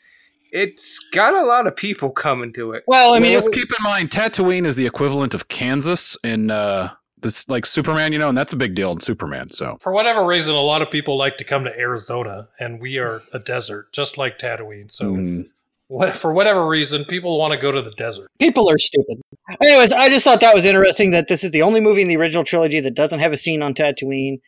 it's 0.52 0.98
got 1.12 1.34
a 1.34 1.44
lot 1.44 1.66
of 1.66 1.76
people 1.76 2.10
coming 2.10 2.52
to 2.54 2.72
it. 2.72 2.84
Well, 2.86 3.12
I 3.12 3.16
I 3.16 3.18
mean, 3.20 3.28
mean, 3.30 3.34
let's 3.34 3.48
it- 3.48 3.54
keep 3.54 3.68
in 3.78 3.82
mind 3.82 4.10
Tatooine 4.10 4.66
is 4.66 4.76
the 4.76 4.86
equivalent 4.86 5.34
of 5.34 5.48
Kansas 5.48 6.16
in 6.24 6.50
uh, 6.50 6.90
this 7.20 7.48
like 7.48 7.66
Superman, 7.66 8.12
you 8.12 8.18
know, 8.18 8.28
and 8.28 8.38
that's 8.38 8.52
a 8.52 8.56
big 8.56 8.74
deal 8.74 8.92
in 8.92 9.00
Superman. 9.00 9.48
So 9.50 9.76
For 9.80 9.92
whatever 9.92 10.24
reason, 10.24 10.54
a 10.54 10.60
lot 10.60 10.82
of 10.82 10.90
people 10.90 11.16
like 11.16 11.36
to 11.38 11.44
come 11.44 11.64
to 11.64 11.76
Arizona, 11.78 12.48
and 12.60 12.80
we 12.80 12.98
are 12.98 13.22
a 13.32 13.38
desert, 13.38 13.92
just 13.92 14.18
like 14.18 14.38
Tatooine. 14.38 14.90
So, 14.90 15.04
mm, 15.12 15.48
what, 15.88 16.14
for 16.14 16.32
whatever 16.32 16.68
reason, 16.68 17.04
people 17.06 17.38
want 17.38 17.52
to 17.52 17.58
go 17.58 17.72
to 17.72 17.80
the 17.82 17.92
desert. 17.92 18.28
people 18.38 18.68
are 18.70 18.78
stupid. 18.78 19.20
Anyways, 19.60 19.90
I 19.92 20.08
just 20.10 20.24
thought 20.24 20.40
that 20.40 20.54
was 20.54 20.64
interesting 20.66 21.10
that 21.12 21.28
this 21.28 21.42
is 21.42 21.50
the 21.50 21.62
only 21.62 21.80
movie 21.80 22.02
in 22.02 22.08
the 22.08 22.16
original 22.18 22.44
trilogy 22.44 22.78
that 22.80 22.94
doesn't 22.94 23.20
have 23.20 23.32
a 23.32 23.36
scene 23.38 23.62
on 23.62 23.72
Tatooine. 23.74 24.40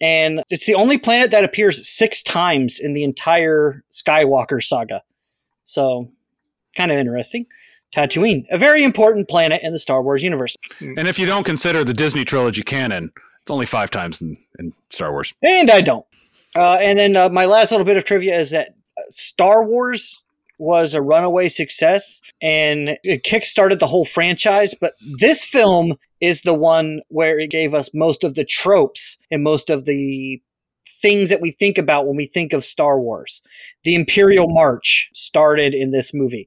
And 0.00 0.42
it's 0.48 0.66
the 0.66 0.74
only 0.74 0.96
planet 0.98 1.30
that 1.32 1.44
appears 1.44 1.88
six 1.88 2.22
times 2.22 2.78
in 2.78 2.92
the 2.92 3.02
entire 3.04 3.82
Skywalker 3.92 4.62
saga. 4.62 5.02
So, 5.68 6.10
kind 6.76 6.90
of 6.90 6.96
interesting. 6.96 7.46
Tatooine, 7.94 8.46
a 8.50 8.56
very 8.56 8.84
important 8.84 9.28
planet 9.28 9.62
in 9.62 9.72
the 9.72 9.78
Star 9.78 10.02
Wars 10.02 10.22
universe. 10.22 10.56
and 10.80 11.06
if 11.06 11.18
you 11.18 11.26
don't 11.26 11.44
consider 11.44 11.84
the 11.84 11.92
Disney 11.92 12.24
trilogy 12.24 12.62
canon, 12.62 13.12
it's 13.42 13.50
only 13.50 13.66
five 13.66 13.90
times 13.90 14.22
in, 14.22 14.38
in 14.58 14.72
Star 14.90 15.12
Wars. 15.12 15.34
And 15.42 15.70
I 15.70 15.82
don't. 15.82 16.06
Uh, 16.56 16.78
and 16.80 16.98
then 16.98 17.16
uh, 17.16 17.28
my 17.28 17.44
last 17.44 17.70
little 17.70 17.84
bit 17.84 17.98
of 17.98 18.04
trivia 18.04 18.38
is 18.38 18.50
that 18.50 18.70
uh, 18.96 19.02
Star 19.08 19.62
Wars 19.62 20.22
was 20.58 20.94
a 20.94 21.02
runaway 21.02 21.48
success 21.48 22.20
and 22.42 22.98
it 23.04 23.22
kickstarted 23.22 23.78
the 23.78 23.86
whole 23.86 24.04
franchise. 24.04 24.74
But 24.78 24.94
this 25.00 25.44
film 25.44 25.98
is 26.20 26.42
the 26.42 26.54
one 26.54 27.00
where 27.08 27.38
it 27.38 27.50
gave 27.50 27.74
us 27.74 27.90
most 27.92 28.24
of 28.24 28.34
the 28.34 28.44
tropes 28.44 29.18
and 29.30 29.42
most 29.42 29.70
of 29.70 29.84
the 29.84 30.42
things 31.00 31.30
that 31.30 31.40
we 31.40 31.50
think 31.50 31.78
about 31.78 32.06
when 32.06 32.16
we 32.16 32.26
think 32.26 32.52
of 32.52 32.64
Star 32.64 33.00
Wars. 33.00 33.42
The 33.84 33.94
Imperial 33.94 34.48
March 34.48 35.08
started 35.14 35.74
in 35.74 35.90
this 35.90 36.12
movie. 36.12 36.46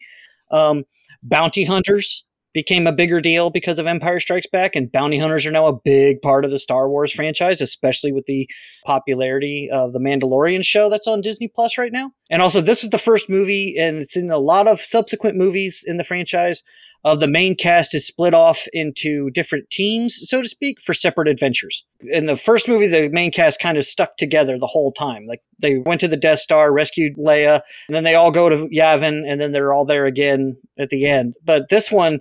Um, 0.51 0.83
bounty 1.23 1.63
hunters 1.63 2.25
became 2.53 2.85
a 2.85 2.91
bigger 2.91 3.21
deal 3.21 3.49
because 3.49 3.79
of 3.79 3.87
Empire 3.87 4.19
Strikes 4.19 4.47
Back, 4.47 4.75
and 4.75 4.91
bounty 4.91 5.17
hunters 5.17 5.45
are 5.45 5.51
now 5.51 5.67
a 5.67 5.79
big 5.79 6.21
part 6.21 6.43
of 6.43 6.51
the 6.51 6.59
Star 6.59 6.89
Wars 6.89 7.13
franchise, 7.13 7.61
especially 7.61 8.11
with 8.11 8.25
the 8.25 8.49
popularity 8.85 9.69
of 9.71 9.93
the 9.93 9.99
Mandalorian 9.99 10.63
show 10.63 10.89
that's 10.89 11.07
on 11.07 11.21
Disney 11.21 11.47
Plus 11.47 11.77
right 11.77 11.91
now. 11.91 12.11
And 12.29 12.41
also, 12.41 12.61
this 12.61 12.83
was 12.83 12.89
the 12.89 12.97
first 12.97 13.29
movie, 13.29 13.77
and 13.77 13.97
it's 13.97 14.17
in 14.17 14.31
a 14.31 14.37
lot 14.37 14.67
of 14.67 14.81
subsequent 14.81 15.37
movies 15.37 15.83
in 15.85 15.97
the 15.97 16.03
franchise. 16.03 16.61
Of 17.03 17.19
the 17.19 17.27
main 17.27 17.55
cast 17.55 17.95
is 17.95 18.05
split 18.05 18.33
off 18.33 18.67
into 18.73 19.31
different 19.31 19.69
teams, 19.71 20.19
so 20.29 20.41
to 20.41 20.47
speak, 20.47 20.79
for 20.79 20.93
separate 20.93 21.27
adventures. 21.27 21.83
In 22.01 22.27
the 22.27 22.35
first 22.35 22.67
movie, 22.67 22.87
the 22.87 23.09
main 23.09 23.31
cast 23.31 23.59
kind 23.59 23.77
of 23.77 23.85
stuck 23.85 24.17
together 24.17 24.59
the 24.59 24.67
whole 24.67 24.91
time. 24.91 25.25
Like 25.25 25.41
they 25.57 25.77
went 25.77 26.01
to 26.01 26.07
the 26.07 26.17
Death 26.17 26.39
Star, 26.39 26.71
rescued 26.71 27.15
Leia, 27.17 27.61
and 27.87 27.95
then 27.95 28.03
they 28.03 28.13
all 28.13 28.31
go 28.31 28.49
to 28.49 28.67
Yavin, 28.67 29.23
and 29.27 29.41
then 29.41 29.51
they're 29.51 29.73
all 29.73 29.85
there 29.85 30.05
again 30.05 30.57
at 30.77 30.89
the 30.89 31.07
end. 31.07 31.35
But 31.43 31.69
this 31.69 31.91
one, 31.91 32.19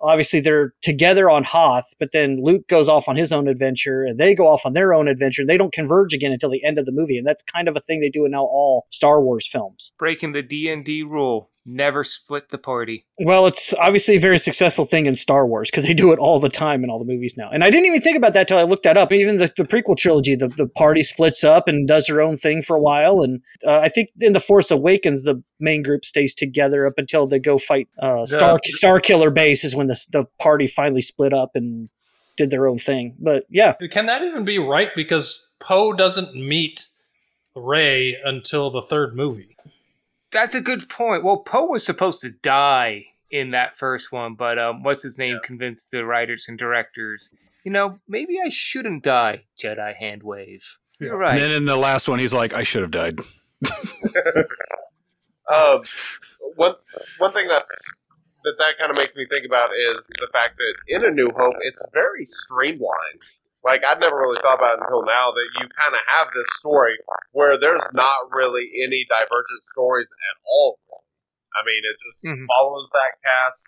obviously 0.00 0.40
they're 0.40 0.74
together 0.82 1.30
on 1.30 1.44
Hoth, 1.44 1.94
but 1.98 2.12
then 2.12 2.42
Luke 2.42 2.68
goes 2.68 2.88
off 2.88 3.08
on 3.08 3.16
his 3.16 3.32
own 3.32 3.48
adventure 3.48 4.04
and 4.04 4.18
they 4.18 4.34
go 4.34 4.46
off 4.46 4.64
on 4.64 4.72
their 4.72 4.94
own 4.94 5.08
adventure. 5.08 5.42
And 5.42 5.48
they 5.48 5.56
don't 5.56 5.72
converge 5.72 6.14
again 6.14 6.32
until 6.32 6.50
the 6.50 6.64
end 6.64 6.78
of 6.78 6.86
the 6.86 6.92
movie. 6.92 7.18
And 7.18 7.26
that's 7.26 7.42
kind 7.42 7.68
of 7.68 7.76
a 7.76 7.80
thing 7.80 8.00
they 8.00 8.10
do 8.10 8.24
in 8.24 8.32
now 8.32 8.44
all 8.44 8.86
Star 8.90 9.20
Wars 9.20 9.46
films. 9.46 9.92
Breaking 9.98 10.32
the 10.32 10.42
D&D 10.42 11.02
rule, 11.02 11.50
never 11.68 12.02
split 12.02 12.50
the 12.50 12.58
party. 12.58 13.04
Well, 13.18 13.46
it's 13.46 13.74
obviously 13.74 14.16
a 14.16 14.20
very 14.20 14.38
successful 14.38 14.84
thing 14.84 15.06
in 15.06 15.14
Star 15.14 15.46
Wars 15.46 15.70
because 15.70 15.86
they 15.86 15.94
do 15.94 16.12
it 16.12 16.18
all 16.18 16.40
the 16.40 16.48
time 16.48 16.82
in 16.82 16.90
all 16.90 16.98
the 16.98 17.04
movies 17.04 17.36
now. 17.36 17.50
And 17.52 17.62
I 17.62 17.70
didn't 17.70 17.86
even 17.86 18.00
think 18.00 18.16
about 18.16 18.32
that 18.32 18.48
till 18.48 18.58
I 18.58 18.62
looked 18.62 18.84
that 18.84 18.96
up. 18.96 19.12
Even 19.12 19.36
the, 19.36 19.52
the 19.56 19.64
prequel 19.64 19.96
trilogy, 19.96 20.34
the, 20.34 20.48
the 20.48 20.66
party 20.66 21.02
splits 21.02 21.44
up 21.44 21.68
and 21.68 21.86
does 21.86 22.08
her 22.08 22.20
own 22.20 22.36
thing 22.36 22.62
for 22.62 22.76
a 22.76 22.80
while. 22.80 23.20
And 23.20 23.42
uh, 23.66 23.78
I 23.78 23.88
think 23.88 24.10
in 24.20 24.32
The 24.32 24.40
Force 24.40 24.70
Awakens, 24.70 25.24
the 25.24 25.42
main 25.60 25.82
group 25.82 26.04
stays 26.04 26.34
together 26.34 26.86
up 26.86 26.94
until 26.96 27.26
they 27.26 27.38
go 27.38 27.58
fight 27.58 27.88
uh, 28.00 28.24
Star, 28.26 28.58
Star 28.64 29.00
Killer 29.00 29.30
Base, 29.30 29.64
is 29.64 29.76
when 29.76 29.88
the, 29.88 30.06
the 30.10 30.24
party 30.40 30.66
finally 30.66 31.02
split 31.02 31.32
up 31.32 31.50
and 31.54 31.90
did 32.36 32.50
their 32.50 32.66
own 32.66 32.78
thing. 32.78 33.16
But 33.18 33.44
yeah, 33.50 33.74
Can 33.90 34.06
that 34.06 34.22
even 34.22 34.44
be 34.44 34.58
right? 34.58 34.90
Because 34.96 35.48
Poe 35.58 35.92
doesn't 35.92 36.34
meet 36.34 36.86
Rey 37.54 38.16
until 38.24 38.70
the 38.70 38.82
third 38.82 39.14
movie. 39.14 39.56
That's 40.30 40.54
a 40.54 40.60
good 40.60 40.88
point. 40.88 41.24
Well, 41.24 41.38
Poe 41.38 41.66
was 41.66 41.84
supposed 41.84 42.20
to 42.22 42.30
die 42.30 43.06
in 43.30 43.50
that 43.52 43.76
first 43.76 44.12
one, 44.12 44.34
but 44.34 44.58
um, 44.58 44.82
what's 44.82 45.02
his 45.02 45.18
name 45.18 45.38
convinced 45.42 45.90
the 45.90 46.04
writers 46.04 46.46
and 46.48 46.58
directors, 46.58 47.30
you 47.64 47.72
know, 47.72 47.98
maybe 48.08 48.38
I 48.44 48.48
shouldn't 48.48 49.02
die. 49.02 49.44
Jedi 49.62 49.94
hand 49.94 50.22
wave. 50.22 50.78
You're 50.98 51.16
right. 51.16 51.32
And 51.32 51.40
then 51.40 51.52
in 51.52 51.64
the 51.64 51.76
last 51.76 52.08
one, 52.08 52.18
he's 52.18 52.34
like, 52.34 52.52
I 52.54 52.62
should 52.62 52.82
have 52.82 52.90
died. 52.90 53.20
Um, 55.48 55.82
one 56.56 56.74
one 57.16 57.32
thing 57.32 57.48
that 57.48 57.62
that 58.44 58.54
that 58.58 58.78
kind 58.78 58.90
of 58.90 58.96
makes 58.96 59.16
me 59.16 59.26
think 59.30 59.46
about 59.46 59.70
is 59.72 60.06
the 60.20 60.28
fact 60.32 60.58
that 60.58 60.74
in 60.88 61.04
A 61.04 61.10
New 61.10 61.30
Hope, 61.34 61.54
it's 61.62 61.84
very 61.92 62.24
streamlined. 62.24 63.24
Like 63.64 63.80
I'd 63.84 64.00
never 64.00 64.16
really 64.16 64.40
thought 64.40 64.56
about 64.58 64.78
it 64.78 64.82
until 64.86 65.02
now 65.04 65.30
that 65.34 65.48
you 65.60 65.66
kind 65.76 65.92
of 65.94 66.00
have 66.06 66.28
this 66.34 66.46
story 66.58 66.94
where 67.32 67.58
there's 67.58 67.82
not 67.92 68.30
really 68.30 68.64
any 68.86 69.04
divergent 69.08 69.62
stories 69.72 70.08
at 70.10 70.36
all. 70.46 70.78
I 71.54 71.64
mean, 71.66 71.82
it 71.82 71.96
just 71.98 72.18
Mhm. 72.24 72.46
follows 72.46 72.88
that 72.92 73.18
cast 73.22 73.64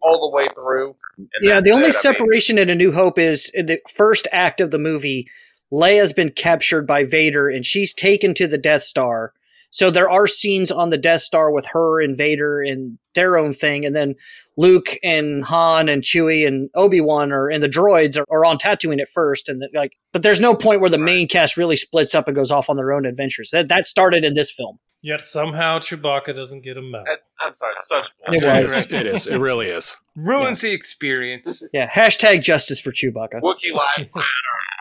all 0.00 0.30
the 0.30 0.36
way 0.36 0.48
through. 0.54 0.94
and 1.16 1.28
yeah. 1.40 1.60
The 1.60 1.70
only 1.72 1.86
it. 1.88 1.96
I 1.96 1.98
mean, 1.98 2.14
separation 2.14 2.58
in 2.58 2.70
A 2.70 2.74
New 2.76 2.92
Hope 2.92 3.18
is 3.18 3.50
in 3.52 3.66
the 3.66 3.80
first 3.92 4.28
act 4.30 4.60
of 4.60 4.70
the 4.70 4.78
movie, 4.78 5.28
Leia's 5.72 6.12
been 6.12 6.30
captured 6.30 6.86
by 6.86 7.02
Vader 7.04 7.48
and 7.48 7.66
she's 7.66 7.92
taken 7.92 8.34
to 8.34 8.46
the 8.46 8.56
Death 8.58 8.82
Star. 8.84 9.34
So 9.70 9.90
there 9.90 10.08
are 10.10 10.26
scenes 10.26 10.70
on 10.70 10.90
the 10.90 10.96
Death 10.98 11.20
Star 11.22 11.50
with 11.52 11.66
her 11.66 12.00
and 12.00 12.16
Vader 12.16 12.60
and 12.62 12.98
their 13.14 13.36
own 13.36 13.52
thing, 13.52 13.84
and 13.84 13.94
then 13.94 14.14
Luke 14.56 14.96
and 15.02 15.44
Han 15.44 15.88
and 15.88 16.02
Chewie 16.02 16.46
and 16.46 16.70
Obi 16.74 17.00
Wan 17.00 17.32
are 17.32 17.48
and 17.48 17.62
the 17.62 17.68
droids 17.68 18.16
are, 18.18 18.24
are 18.30 18.44
on 18.44 18.58
Tatooine 18.58 19.00
at 19.00 19.08
first, 19.12 19.48
and 19.48 19.60
the- 19.60 19.68
like, 19.74 19.92
but 20.12 20.22
there's 20.22 20.40
no 20.40 20.54
point 20.54 20.80
where 20.80 20.90
the 20.90 20.98
main 20.98 21.28
cast 21.28 21.56
really 21.56 21.76
splits 21.76 22.14
up 22.14 22.26
and 22.28 22.34
goes 22.36 22.50
off 22.50 22.70
on 22.70 22.76
their 22.76 22.92
own 22.92 23.04
adventures. 23.06 23.50
That 23.52 23.68
that 23.68 23.86
started 23.86 24.24
in 24.24 24.34
this 24.34 24.50
film. 24.52 24.78
Yet 25.00 25.20
somehow 25.20 25.78
Chewbacca 25.78 26.34
doesn't 26.34 26.62
get 26.62 26.76
a 26.76 26.82
medal. 26.82 27.04
I'm 27.40 27.54
sorry, 27.54 27.74
such 27.82 28.08
It 28.32 28.42
bullshit. 28.42 28.62
was. 28.62 28.92
it 28.92 29.06
is. 29.06 29.26
It 29.28 29.36
really 29.38 29.68
is. 29.68 29.96
Ruins 30.16 30.60
the 30.60 30.72
experience. 30.72 31.62
Yeah, 31.72 31.88
hashtag 31.88 32.42
justice 32.42 32.80
for 32.80 32.90
Chewbacca. 32.90 33.40
Wookiee 33.42 33.72
lives. 33.72 34.08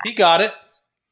He 0.05 0.13
got 0.13 0.41
it, 0.41 0.53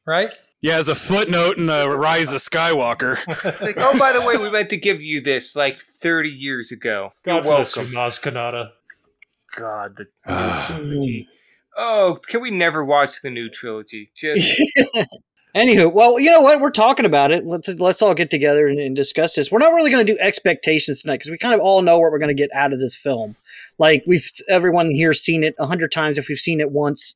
right? 0.06 0.30
Yeah, 0.66 0.78
as 0.78 0.88
a 0.88 0.96
footnote 0.96 1.58
in 1.58 1.66
the 1.66 1.88
Rise 1.88 2.32
of 2.32 2.40
Skywalker. 2.40 3.18
Like, 3.60 3.76
oh, 3.78 3.96
by 4.00 4.10
the 4.12 4.20
way, 4.20 4.36
we 4.36 4.50
meant 4.50 4.68
to 4.70 4.76
give 4.76 5.00
you 5.00 5.20
this 5.20 5.54
like 5.54 5.80
30 5.80 6.28
years 6.28 6.72
ago. 6.72 7.12
You're 7.24 7.36
God 7.36 7.44
bless 7.44 7.76
you, 7.76 7.82
welcome. 7.82 7.94
Maz 7.96 8.20
Kanata. 8.20 8.70
God, 9.56 9.94
the 9.96 10.06
Ah. 10.26 10.66
trilogy. 10.68 11.28
Oh, 11.78 12.18
can 12.26 12.40
we 12.40 12.50
never 12.50 12.84
watch 12.84 13.22
the 13.22 13.30
new 13.30 13.48
trilogy? 13.48 14.10
Just 14.16 14.60
Anywho, 15.56 15.92
well, 15.92 16.18
you 16.18 16.30
know 16.30 16.40
what? 16.40 16.60
We're 16.60 16.70
talking 16.72 17.06
about 17.06 17.30
it. 17.30 17.46
Let's 17.46 17.68
let's 17.78 18.02
all 18.02 18.14
get 18.14 18.32
together 18.32 18.66
and, 18.66 18.80
and 18.80 18.96
discuss 18.96 19.36
this. 19.36 19.52
We're 19.52 19.60
not 19.60 19.72
really 19.72 19.92
going 19.92 20.04
to 20.04 20.12
do 20.14 20.18
expectations 20.18 21.00
tonight 21.02 21.18
because 21.18 21.30
we 21.30 21.38
kind 21.38 21.54
of 21.54 21.60
all 21.60 21.80
know 21.80 22.00
what 22.00 22.10
we're 22.10 22.18
going 22.18 22.36
to 22.36 22.42
get 22.42 22.50
out 22.52 22.72
of 22.72 22.80
this 22.80 22.96
film. 22.96 23.36
Like 23.78 24.02
we've 24.04 24.28
everyone 24.48 24.90
here 24.90 25.14
seen 25.14 25.44
it 25.44 25.54
a 25.60 25.66
hundred 25.66 25.92
times 25.92 26.18
if 26.18 26.28
we've 26.28 26.38
seen 26.38 26.60
it 26.60 26.72
once. 26.72 27.14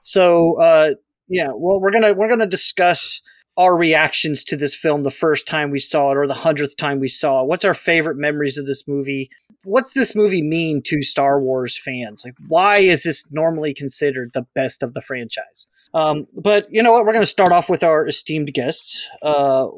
So 0.00 0.54
uh, 0.62 0.94
yeah, 1.28 1.48
well, 1.54 1.80
we're 1.80 1.92
gonna 1.92 2.14
we're 2.14 2.28
gonna 2.28 2.46
discuss 2.46 3.22
our 3.56 3.76
reactions 3.76 4.44
to 4.44 4.56
this 4.56 4.74
film 4.74 5.02
the 5.02 5.10
first 5.10 5.46
time 5.46 5.70
we 5.70 5.78
saw 5.78 6.10
it 6.10 6.16
or 6.16 6.26
the 6.26 6.34
hundredth 6.34 6.76
time 6.76 7.00
we 7.00 7.08
saw 7.08 7.42
it. 7.42 7.46
What's 7.46 7.64
our 7.64 7.74
favorite 7.74 8.16
memories 8.16 8.58
of 8.58 8.66
this 8.66 8.86
movie? 8.86 9.30
What's 9.64 9.94
this 9.94 10.14
movie 10.14 10.42
mean 10.42 10.82
to 10.82 11.02
Star 11.02 11.40
Wars 11.40 11.76
fans? 11.76 12.22
Like, 12.24 12.34
why 12.48 12.78
is 12.78 13.04
this 13.04 13.26
normally 13.30 13.72
considered 13.72 14.32
the 14.34 14.46
best 14.54 14.82
of 14.82 14.94
the 14.94 15.00
franchise? 15.00 15.66
Um, 15.94 16.26
but 16.34 16.66
you 16.70 16.82
know 16.82 16.92
what? 16.92 17.06
We're 17.06 17.12
going 17.12 17.22
to 17.22 17.30
start 17.30 17.50
off 17.50 17.70
with 17.70 17.82
our 17.82 18.06
esteemed 18.06 18.52
guests, 18.52 19.08
uh, 19.22 19.68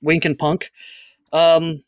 Wink 0.00 0.24
and 0.24 0.38
Punk. 0.38 0.70
Um, 1.32 1.82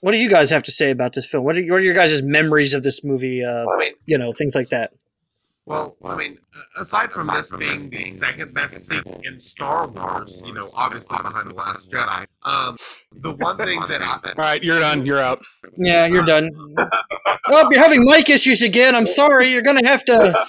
what 0.00 0.12
do 0.12 0.18
you 0.18 0.28
guys 0.28 0.50
have 0.50 0.62
to 0.64 0.70
say 0.70 0.90
about 0.90 1.14
this 1.14 1.26
film? 1.26 1.44
What 1.44 1.56
are, 1.56 1.62
what 1.62 1.76
are 1.76 1.84
your 1.84 1.94
guys' 1.94 2.22
memories 2.22 2.74
of 2.74 2.82
this 2.82 3.02
movie? 3.02 3.42
Uh, 3.42 3.64
I 3.66 3.78
mean, 3.78 3.94
you 4.04 4.18
know, 4.18 4.32
things 4.32 4.54
like 4.54 4.68
that. 4.68 4.92
Well, 5.70 5.96
I 6.04 6.16
mean, 6.16 6.36
aside 6.76 7.12
from 7.12 7.28
this 7.28 7.52
being 7.52 7.90
the 7.90 8.02
second 8.02 8.52
best 8.54 8.88
sequel 8.88 9.20
in 9.22 9.38
Star 9.38 9.88
Wars, 9.88 10.42
you 10.44 10.52
know, 10.52 10.68
obviously 10.74 11.16
behind 11.18 11.48
The 11.48 11.54
Last 11.54 11.92
Jedi, 11.92 12.26
um, 12.42 12.74
the 13.12 13.34
one 13.34 13.56
thing 13.64 13.78
that 13.86 14.02
I, 14.02 14.18
All 14.30 14.34
right, 14.36 14.64
you're 14.64 14.80
done. 14.80 15.06
You're 15.06 15.20
out. 15.20 15.40
Yeah, 15.76 16.06
you're 16.06 16.26
done. 16.26 16.50
oh, 17.46 17.68
you're 17.70 17.80
having 17.80 18.04
mic 18.04 18.28
issues 18.28 18.62
again. 18.62 18.96
I'm 18.96 19.06
sorry. 19.06 19.52
You're 19.52 19.62
going 19.62 19.80
to 19.80 19.86
have 19.88 20.04
to. 20.06 20.46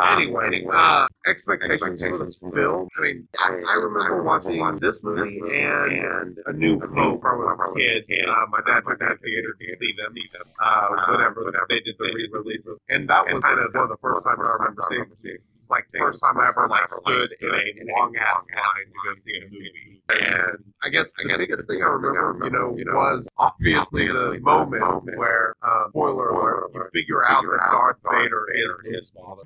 Anyway, 0.00 0.64
uh, 0.72 1.06
expectations 1.26 2.36
for 2.36 2.50
the 2.50 2.56
film. 2.56 2.88
I 2.98 3.00
mean, 3.02 3.28
I, 3.38 3.48
I 3.68 3.74
remember 3.74 4.22
watching 4.22 4.60
this 4.80 5.04
movie 5.04 5.40
and 5.40 6.38
A 6.46 6.52
New 6.52 6.80
Hope 6.80 7.22
when 7.22 7.32
I 7.32 7.54
was 7.54 7.74
a 7.76 7.78
kid. 7.78 8.04
Uh, 8.28 8.46
my 8.50 8.60
dad 8.66 8.84
went 8.86 8.98
to 9.00 9.06
the 9.10 9.16
theater 9.22 9.54
to 9.60 9.76
see 9.76 9.92
them 9.96 10.14
uh, 10.62 10.88
whenever 11.08 11.52
they 11.68 11.80
did 11.80 11.96
the 11.98 12.04
re-releases, 12.14 12.78
and 12.88 13.08
that 13.08 13.24
was 13.26 13.42
kind 13.42 13.60
of 13.60 13.74
one 13.74 13.84
of 13.84 13.90
the 13.90 13.96
first 14.00 14.24
times 14.24 14.38
I 14.40 14.48
remember 14.58 14.84
seeing. 14.90 15.02
It 15.34 15.42
was 15.60 15.70
like 15.70 15.86
the 15.92 15.98
first 15.98 16.20
time 16.20 16.38
I 16.38 16.48
ever 16.48 16.66
like 16.68 16.88
stood 16.88 17.30
in 17.40 17.88
a 17.88 17.92
long 17.98 18.16
ass 18.16 18.46
line 18.50 18.86
to 18.86 18.98
go 19.04 19.14
see 19.16 19.36
a 19.36 19.44
movie. 19.44 20.02
And 20.10 20.64
I 20.82 20.88
guess 20.88 21.12
the 21.14 21.28
biggest 21.38 21.68
thing 21.68 21.82
I 21.82 21.86
remember, 21.86 22.44
you 22.76 22.84
know, 22.84 22.96
was 22.96 23.28
obviously 23.38 24.08
the 24.08 24.38
moment 24.40 24.82
where, 25.16 25.54
uh, 25.62 25.88
spoiler 25.90 26.30
alert, 26.30 26.70
you 26.74 26.84
figure 26.92 27.24
out 27.24 27.42
that 27.42 27.70
Darth 27.70 27.98
Vader 28.02 28.46
is 28.54 28.94
his 28.94 29.10
father. 29.10 29.44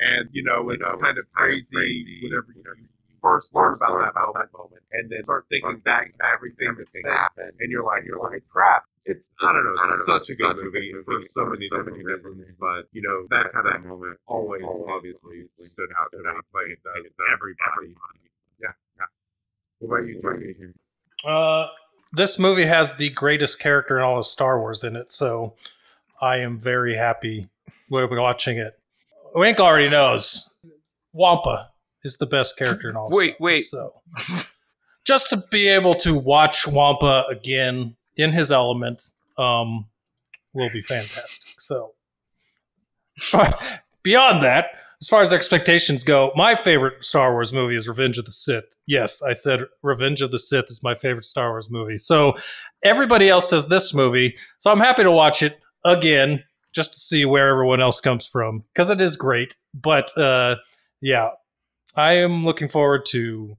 And 0.00 0.28
you 0.32 0.42
know, 0.42 0.70
it's 0.70 0.84
kind 0.84 1.16
of 1.16 1.32
crazy 1.32 2.20
whenever 2.22 2.46
you 2.54 2.62
know, 2.64 2.72
first 3.22 3.54
learn 3.54 3.74
about 3.74 4.34
that 4.34 4.52
moment, 4.52 4.82
and 4.92 5.10
then 5.10 5.22
start 5.24 5.46
thinking 5.48 5.78
back 5.84 6.12
to 6.18 6.24
everything 6.34 6.74
that's 6.76 6.98
happened, 7.04 7.52
and 7.60 7.70
you're 7.70 7.84
like, 7.84 8.04
you're 8.04 8.20
like, 8.20 8.42
crap. 8.48 8.84
It's 9.04 9.30
I 9.40 9.52
don't 9.52 9.64
know, 9.64 9.74
it's 9.82 10.06
such 10.06 10.30
a 10.30 10.34
good 10.36 10.56
movie 10.62 10.94
for 11.04 11.20
so 11.34 11.46
many 11.46 11.68
different 11.68 11.96
reasons, 12.24 12.56
but 12.58 12.86
you 12.92 13.02
know 13.02 13.26
that 13.30 13.52
kind 13.52 13.66
of 13.66 13.84
moment 13.84 14.18
always 14.26 14.62
obviously 14.88 15.44
stood 15.58 15.88
out 15.98 16.06
to 16.12 16.18
me. 16.18 16.30
Like 16.54 16.70
it 16.70 16.78
does 16.84 17.04
to 17.04 17.24
everybody. 17.32 17.96
Yeah, 18.60 18.68
yeah. 18.96 19.06
What 19.80 19.98
about 19.98 20.08
you, 20.08 20.20
Jamie? 20.22 20.72
Uh, 21.26 21.66
this 22.12 22.38
movie 22.38 22.66
has 22.66 22.94
the 22.94 23.10
greatest 23.10 23.58
character 23.58 23.98
in 23.98 24.04
all 24.04 24.18
of 24.18 24.26
Star 24.26 24.60
Wars 24.60 24.84
in 24.84 24.94
it, 24.94 25.10
so 25.10 25.54
I 26.20 26.36
am 26.36 26.60
very 26.60 26.96
happy 26.96 27.48
with 27.90 28.10
watching 28.12 28.58
it. 28.58 28.78
Wink 29.34 29.60
already 29.60 29.88
knows 29.88 30.52
Wampa 31.12 31.70
is 32.04 32.16
the 32.16 32.26
best 32.26 32.56
character 32.56 32.90
in 32.90 32.96
all. 32.96 33.06
of 33.06 33.12
Wait, 33.12 33.36
Star 33.36 33.36
Wars, 33.40 33.40
wait. 33.40 33.62
So 33.62 34.44
just 35.04 35.30
to 35.30 35.42
be 35.50 35.68
able 35.68 35.94
to 35.94 36.14
watch 36.14 36.66
Wampa 36.66 37.24
again 37.30 37.96
in 38.16 38.32
his 38.32 38.52
element 38.52 39.02
um, 39.38 39.86
will 40.52 40.70
be 40.70 40.80
fantastic. 40.80 41.60
So 41.60 41.92
beyond 44.02 44.42
that, 44.42 44.66
as 45.00 45.08
far 45.08 45.20
as 45.20 45.32
expectations 45.32 46.04
go, 46.04 46.30
my 46.36 46.54
favorite 46.54 47.04
Star 47.04 47.32
Wars 47.32 47.52
movie 47.52 47.74
is 47.74 47.88
Revenge 47.88 48.18
of 48.18 48.24
the 48.24 48.30
Sith. 48.32 48.76
Yes, 48.86 49.20
I 49.20 49.32
said 49.32 49.62
Revenge 49.82 50.22
of 50.22 50.30
the 50.30 50.38
Sith 50.38 50.66
is 50.70 50.80
my 50.82 50.94
favorite 50.94 51.24
Star 51.24 51.50
Wars 51.50 51.68
movie. 51.68 51.96
So 51.96 52.36
everybody 52.84 53.28
else 53.28 53.50
says 53.50 53.66
this 53.66 53.92
movie. 53.92 54.36
So 54.58 54.70
I'm 54.70 54.78
happy 54.78 55.02
to 55.02 55.10
watch 55.10 55.42
it 55.42 55.58
again 55.84 56.44
just 56.72 56.94
to 56.94 56.98
see 56.98 57.24
where 57.24 57.48
everyone 57.48 57.80
else 57.80 58.00
comes 58.00 58.26
from 58.26 58.64
because 58.72 58.90
it 58.90 59.00
is 59.00 59.16
great. 59.16 59.56
But 59.74 60.16
uh, 60.16 60.56
yeah, 61.00 61.30
I 61.94 62.14
am 62.14 62.44
looking 62.44 62.68
forward 62.68 63.04
to, 63.06 63.56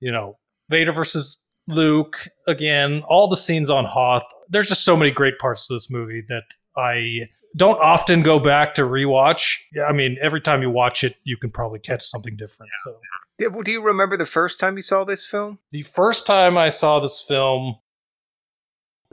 you 0.00 0.12
know, 0.12 0.38
Vader 0.68 0.92
versus 0.92 1.44
Luke 1.66 2.28
again, 2.46 3.02
all 3.08 3.28
the 3.28 3.36
scenes 3.36 3.70
on 3.70 3.84
Hoth. 3.84 4.24
There's 4.48 4.68
just 4.68 4.84
so 4.84 4.96
many 4.96 5.10
great 5.10 5.38
parts 5.38 5.66
to 5.68 5.74
this 5.74 5.90
movie 5.90 6.24
that 6.28 6.44
I 6.76 7.28
don't 7.56 7.80
often 7.80 8.22
go 8.22 8.38
back 8.38 8.74
to 8.74 8.82
rewatch. 8.82 9.58
Yeah, 9.72 9.84
I 9.84 9.92
mean, 9.92 10.16
every 10.22 10.40
time 10.40 10.62
you 10.62 10.70
watch 10.70 11.04
it, 11.04 11.16
you 11.24 11.36
can 11.36 11.50
probably 11.50 11.78
catch 11.78 12.02
something 12.02 12.36
different. 12.36 12.72
So 12.84 12.98
do 13.38 13.62
do 13.62 13.72
you 13.72 13.82
remember 13.82 14.16
the 14.16 14.26
first 14.26 14.58
time 14.58 14.76
you 14.76 14.82
saw 14.82 15.04
this 15.04 15.24
film? 15.24 15.58
the 15.70 15.82
first 15.82 16.26
time 16.26 16.58
I 16.58 16.70
saw 16.70 17.00
this 17.00 17.22
film, 17.22 17.76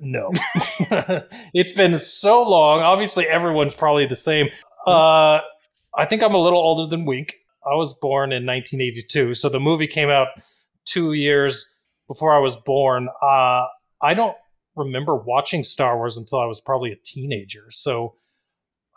no, 0.01 0.31
it's 1.53 1.73
been 1.73 1.97
so 1.97 2.43
long. 2.47 2.81
Obviously, 2.81 3.25
everyone's 3.27 3.75
probably 3.75 4.05
the 4.05 4.15
same. 4.15 4.47
Uh, 4.85 5.39
I 5.97 6.05
think 6.09 6.21
I'm 6.21 6.35
a 6.35 6.41
little 6.41 6.59
older 6.59 6.87
than 6.87 7.05
Wink. 7.05 7.35
I 7.65 7.75
was 7.75 7.93
born 7.93 8.31
in 8.31 8.45
1982, 8.45 9.33
so 9.33 9.49
the 9.49 9.59
movie 9.59 9.87
came 9.87 10.09
out 10.09 10.27
two 10.85 11.13
years 11.13 11.71
before 12.07 12.35
I 12.35 12.39
was 12.39 12.55
born. 12.55 13.09
Uh, 13.21 13.65
I 14.01 14.13
don't 14.13 14.35
remember 14.75 15.15
watching 15.15 15.63
Star 15.63 15.97
Wars 15.97 16.17
until 16.17 16.39
I 16.39 16.45
was 16.45 16.61
probably 16.61 16.91
a 16.91 16.97
teenager. 17.03 17.65
So 17.69 18.15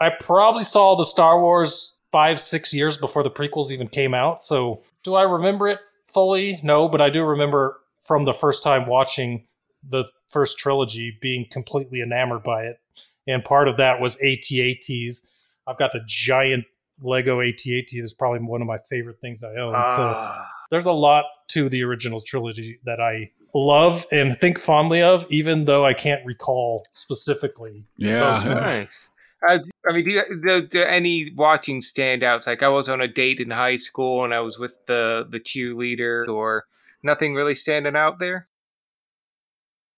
I 0.00 0.10
probably 0.20 0.64
saw 0.64 0.96
the 0.96 1.04
Star 1.04 1.40
Wars 1.40 1.96
five, 2.12 2.38
six 2.38 2.74
years 2.74 2.98
before 2.98 3.22
the 3.22 3.30
prequels 3.30 3.70
even 3.70 3.88
came 3.88 4.14
out. 4.14 4.42
So 4.42 4.82
do 5.04 5.14
I 5.14 5.22
remember 5.22 5.68
it 5.68 5.78
fully? 6.06 6.60
No, 6.62 6.88
but 6.88 7.00
I 7.00 7.10
do 7.10 7.22
remember 7.22 7.80
from 8.02 8.24
the 8.24 8.32
first 8.32 8.62
time 8.62 8.86
watching 8.86 9.46
the 9.88 10.04
first 10.28 10.58
trilogy 10.58 11.16
being 11.20 11.46
completely 11.50 12.00
enamored 12.02 12.42
by 12.42 12.64
it. 12.64 12.80
And 13.26 13.44
part 13.44 13.68
of 13.68 13.76
that 13.78 14.00
was 14.00 14.16
AT-ATs. 14.22 15.30
I've 15.66 15.78
got 15.78 15.92
the 15.92 16.00
giant 16.06 16.64
Lego 17.00 17.40
AT-AT. 17.40 17.88
That's 17.98 18.14
probably 18.14 18.40
one 18.40 18.60
of 18.62 18.66
my 18.66 18.78
favorite 18.88 19.20
things 19.20 19.42
I 19.42 19.48
own. 19.60 19.72
so 19.96 20.12
Ah. 20.14 20.48
there's 20.70 20.86
a 20.86 20.92
lot 20.92 21.24
to 21.48 21.68
the 21.68 21.82
original 21.82 22.20
trilogy 22.20 22.80
that 22.84 23.00
I 23.00 23.30
love 23.54 24.06
and 24.12 24.36
think 24.38 24.58
fondly 24.58 25.02
of, 25.02 25.26
even 25.30 25.64
though 25.66 25.84
I 25.84 25.94
can't 25.94 26.24
recall 26.26 26.84
specifically. 26.92 27.84
Yeah. 27.96 28.40
nice. 28.44 29.10
Uh, 29.48 29.58
I 29.88 29.92
mean, 29.92 30.04
do, 30.04 30.10
you, 30.10 30.42
do, 30.44 30.66
do 30.66 30.82
any 30.82 31.30
watching 31.36 31.80
standouts? 31.80 32.46
Like, 32.46 32.62
I 32.62 32.68
was 32.68 32.88
on 32.88 33.00
a 33.00 33.06
date 33.08 33.38
in 33.40 33.50
high 33.50 33.76
school 33.76 34.24
and 34.24 34.34
I 34.34 34.40
was 34.40 34.58
with 34.58 34.72
the 34.88 35.26
the 35.30 35.38
cheerleader, 35.38 36.26
or 36.28 36.66
nothing 37.04 37.34
really 37.34 37.54
standing 37.54 37.94
out 37.94 38.18
there. 38.18 38.48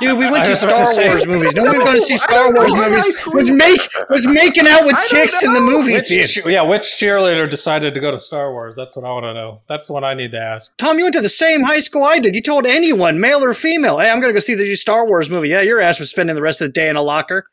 Dude, 0.00 0.18
we 0.18 0.30
went 0.30 0.44
to 0.46 0.56
Star 0.56 0.70
to 0.92 1.08
Wars 1.08 1.26
movies. 1.26 1.52
No 1.54 1.62
one's 1.62 1.78
going 1.78 1.96
to 1.96 2.02
see 2.02 2.16
Star 2.16 2.52
Wars 2.52 2.74
movies. 2.74 3.26
Was 3.26 3.50
make 3.50 3.80
was 4.10 4.26
making 4.26 4.66
out 4.66 4.84
with 4.84 4.96
I 4.96 4.98
don't 4.98 5.08
chicks 5.10 5.42
in 5.42 5.52
the 5.52 5.60
movie 5.60 5.94
Which, 5.94 6.08
theater. 6.08 6.26
cheer- 6.42 6.50
yeah, 6.50 6.62
which 6.62 6.82
cheerleader 6.82 7.48
decided 7.48 7.94
to 7.94 8.00
go 8.00 8.10
to 8.10 8.18
Star 8.18 8.52
Wars? 8.52 8.74
That's 8.76 8.96
what 8.96 9.04
I 9.04 9.08
want 9.12 9.24
to 9.24 9.34
know. 9.34 9.60
That's 9.68 9.88
what 9.88 10.04
I 10.04 10.14
need 10.14 10.32
to 10.32 10.40
ask. 10.40 10.76
Tom, 10.76 10.98
you 10.98 11.04
went 11.04 11.14
to 11.14 11.20
the 11.20 11.28
same 11.28 11.62
high 11.62 11.80
school 11.80 12.04
I 12.04 12.18
did. 12.18 12.34
You 12.34 12.42
told 12.42 12.66
anyone, 12.66 13.20
male 13.20 13.42
or 13.44 13.54
female, 13.54 13.98
"Hey, 13.98 14.10
I'm 14.10 14.20
going 14.20 14.30
to 14.32 14.34
go 14.36 14.40
see 14.40 14.54
the 14.54 14.64
new 14.64 14.76
Star 14.76 15.06
Wars 15.06 15.30
movie." 15.30 15.48
Yeah, 15.48 15.60
your 15.60 15.80
ass 15.80 15.98
was 16.00 16.10
spending 16.10 16.34
the 16.36 16.42
rest 16.42 16.60
of 16.60 16.68
the 16.68 16.72
day 16.72 16.88
in 16.88 16.96
a 16.96 17.02
locker. 17.02 17.46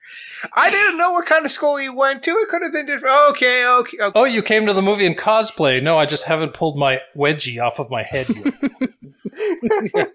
I 0.54 0.72
didn't 0.72 0.98
know 0.98 1.12
what 1.12 1.28
kind 1.28 1.46
of 1.46 1.52
school 1.52 1.80
you 1.80 1.96
went 1.96 2.24
to. 2.24 2.32
It 2.32 2.50
could 2.50 2.64
have 2.64 2.72
been 2.72 2.88
different. 2.88 3.16
Okay, 3.32 3.64
okay, 3.66 3.98
okay. 4.02 4.20
Oh, 4.20 4.26
you 4.26 4.42
came 4.42 4.66
to 4.66 4.74
the 4.74 4.82
movie 4.82 5.06
in 5.06 5.14
cosplay. 5.14 5.84
No, 5.84 5.98
I 6.00 6.08
just 6.08 6.26
haven't 6.26 6.54
pulled 6.56 6.78
my 6.78 7.00
wedgie 7.16 7.64
off 7.64 7.78
of 7.80 7.92
my 7.92 8.02
head 8.04 8.28
yet. 8.30 8.54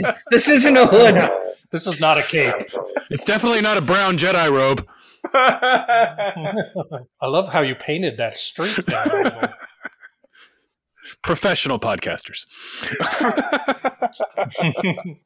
This 0.30 0.48
isn't 0.48 0.76
a 0.76 0.86
hood. 0.86 1.30
This 1.72 1.86
is 1.86 2.00
not 2.00 2.18
a 2.18 2.22
cape. 2.22 2.54
It's 3.10 3.24
definitely 3.24 3.60
not 3.60 3.76
a 3.76 3.82
brown 3.82 4.18
Jedi 4.18 4.50
robe. 4.50 4.86
I 5.34 7.26
love 7.26 7.52
how 7.52 7.60
you 7.60 7.74
painted 7.74 8.16
that 8.18 8.36
streak. 8.36 8.74
There. 8.86 9.54
Professional 11.22 11.78
podcasters. 11.78 12.46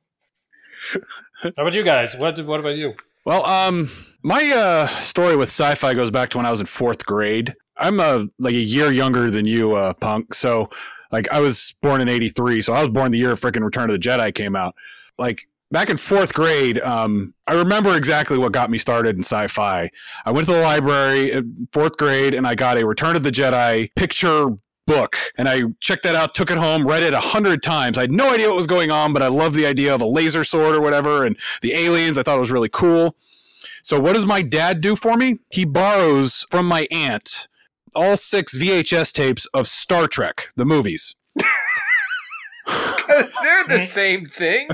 How 1.45 1.51
about 1.57 1.75
you 1.75 1.83
guys? 1.83 2.17
What 2.17 2.45
What 2.45 2.61
about 2.61 2.77
you? 2.77 2.95
Well, 3.25 3.47
um, 3.47 3.89
my 4.23 4.51
uh, 4.51 5.01
story 5.01 5.37
with 5.37 5.49
sci-fi 5.49 5.95
goes 5.95 6.11
back 6.11 6.31
to 6.31 6.37
when 6.37 6.47
I 6.47 6.51
was 6.51 6.61
in 6.61 6.67
fourth 6.67 7.07
grade. 7.07 7.55
I'm 7.77 8.01
uh, 8.01 8.25
like 8.39 8.55
a 8.55 8.59
year 8.59 8.93
younger 8.93 9.31
than 9.31 9.47
you, 9.47 9.75
uh, 9.75 9.95
Punk. 9.95 10.35
So 10.35 10.69
Like 11.15 11.31
I 11.31 11.39
was 11.39 11.77
born 11.81 12.01
in 12.01 12.09
83, 12.09 12.61
so 12.63 12.73
I 12.73 12.81
was 12.81 12.89
born 12.89 13.13
the 13.13 13.19
year 13.19 13.35
freaking 13.35 13.65
Return 13.65 13.89
of 13.89 13.95
the 13.95 14.05
Jedi 14.05 14.35
came 14.35 14.57
out. 14.57 14.75
Like 15.17 15.47
back 15.75 15.91
in 15.91 15.97
fourth 15.97 16.33
grade, 16.33 16.79
um, 16.79 17.35
I 17.49 17.55
remember 17.55 17.97
exactly 17.97 18.39
what 18.39 18.53
got 18.53 18.71
me 18.71 18.79
started 18.79 19.17
in 19.17 19.25
sci-fi. 19.25 19.91
I 20.25 20.31
went 20.31 20.47
to 20.47 20.53
the 20.53 20.61
library 20.61 21.33
in 21.33 21.67
fourth 21.73 21.97
grade 21.97 22.33
and 22.33 22.47
I 22.47 22.55
got 22.55 22.79
a 22.79 22.87
Return 22.87 23.17
of 23.17 23.25
the 23.25 23.33
Jedi 23.33 23.89
picture 23.97 24.51
book 24.87 25.17
and 25.37 25.49
I 25.49 25.65
checked 25.81 26.05
that 26.05 26.15
out, 26.15 26.33
took 26.33 26.53
it 26.53 26.59
home, 26.59 26.87
read 26.87 27.03
it 27.03 27.13
a 27.13 27.19
hundred 27.19 27.61
times. 27.61 27.99
I 27.99 28.03
had 28.03 28.13
no 28.13 28.33
idea 28.33 28.47
what 28.47 28.57
was 28.57 28.69
going 28.69 28.93
on, 28.93 29.13
but 29.13 29.21
I 29.21 29.27
loved 29.27 29.57
the 29.57 29.67
idea 29.67 29.93
of 29.93 30.01
a 30.01 30.07
laser 30.07 30.45
sword 30.45 30.77
or 30.77 30.81
whatever 30.81 31.27
and 31.27 31.37
the 31.61 31.75
aliens. 31.75 32.19
I 32.19 32.23
thought 32.23 32.37
it 32.37 32.41
was 32.41 32.53
really 32.53 32.69
cool. 32.69 33.17
So 33.83 33.99
what 33.99 34.13
does 34.13 34.25
my 34.25 34.43
dad 34.43 34.81
do 34.81 34.95
for 34.95 35.17
me? 35.17 35.41
He 35.51 35.65
borrows 35.65 36.47
from 36.51 36.67
my 36.67 36.87
aunt 36.93 37.49
all 37.97 38.17
six 38.17 38.57
VHS 38.57 39.13
tapes 39.13 39.47
of 39.47 39.67
Star 39.67 40.07
Trek, 40.07 40.51
the 40.55 40.65
movies. 40.65 41.17
Because 43.07 43.35
they're 43.43 43.79
the 43.79 43.85
same 43.87 44.27
thing. 44.27 44.69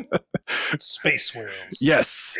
Space 0.78 1.34
Whales. 1.34 1.78
Yes. 1.80 2.36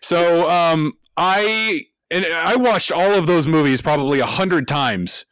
So 0.00 0.48
um, 0.50 0.94
I 1.16 1.86
and 2.10 2.24
I 2.24 2.56
watched 2.56 2.92
all 2.92 3.14
of 3.14 3.26
those 3.26 3.46
movies 3.46 3.82
probably 3.82 4.20
a 4.20 4.26
hundred 4.26 4.68
times. 4.68 5.24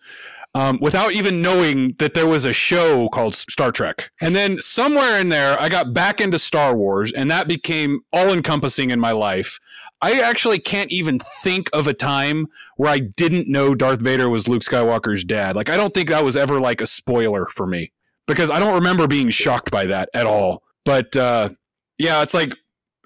Um, 0.57 0.79
without 0.81 1.15
even 1.15 1.43
knowing 1.43 1.97
that 1.99 2.15
there 2.15 2.29
was 2.29 2.45
a 2.45 2.53
show 2.53 3.09
called 3.09 3.35
Star 3.35 3.73
Trek. 3.73 4.13
And 4.21 4.37
then 4.37 4.61
somewhere 4.61 5.19
in 5.19 5.29
there, 5.29 5.61
I 5.61 5.69
got 5.69 5.93
back 5.93 6.21
into 6.21 6.39
Star 6.39 6.77
Wars, 6.77 7.11
and 7.11 7.29
that 7.29 7.49
became 7.49 8.03
all 8.13 8.29
encompassing 8.33 8.91
in 8.91 9.01
my 9.01 9.11
life. 9.11 9.59
I 10.01 10.21
actually 10.21 10.61
can't 10.61 10.93
even 10.93 11.19
think 11.19 11.69
of 11.73 11.89
a 11.89 11.93
time 11.93 12.47
where 12.77 12.93
I 12.93 13.01
didn't 13.01 13.49
know 13.49 13.75
Darth 13.75 14.01
Vader 14.01 14.29
was 14.29 14.47
Luke 14.47 14.63
Skywalker's 14.63 15.25
dad. 15.25 15.57
Like, 15.57 15.71
I 15.71 15.77
don't 15.77 15.93
think 15.93 16.09
that 16.09 16.23
was 16.23 16.37
ever 16.37 16.61
like 16.61 16.81
a 16.81 16.87
spoiler 16.87 17.47
for 17.47 17.67
me 17.67 17.91
because 18.29 18.51
I 18.51 18.61
don't 18.61 18.75
remember 18.75 19.09
being 19.09 19.31
shocked 19.31 19.73
by 19.73 19.87
that 19.87 20.09
at 20.15 20.27
all. 20.27 20.63
But 20.85 21.17
uh, 21.17 21.51
yeah, 21.99 22.23
it's 22.23 22.35
like 22.35 22.55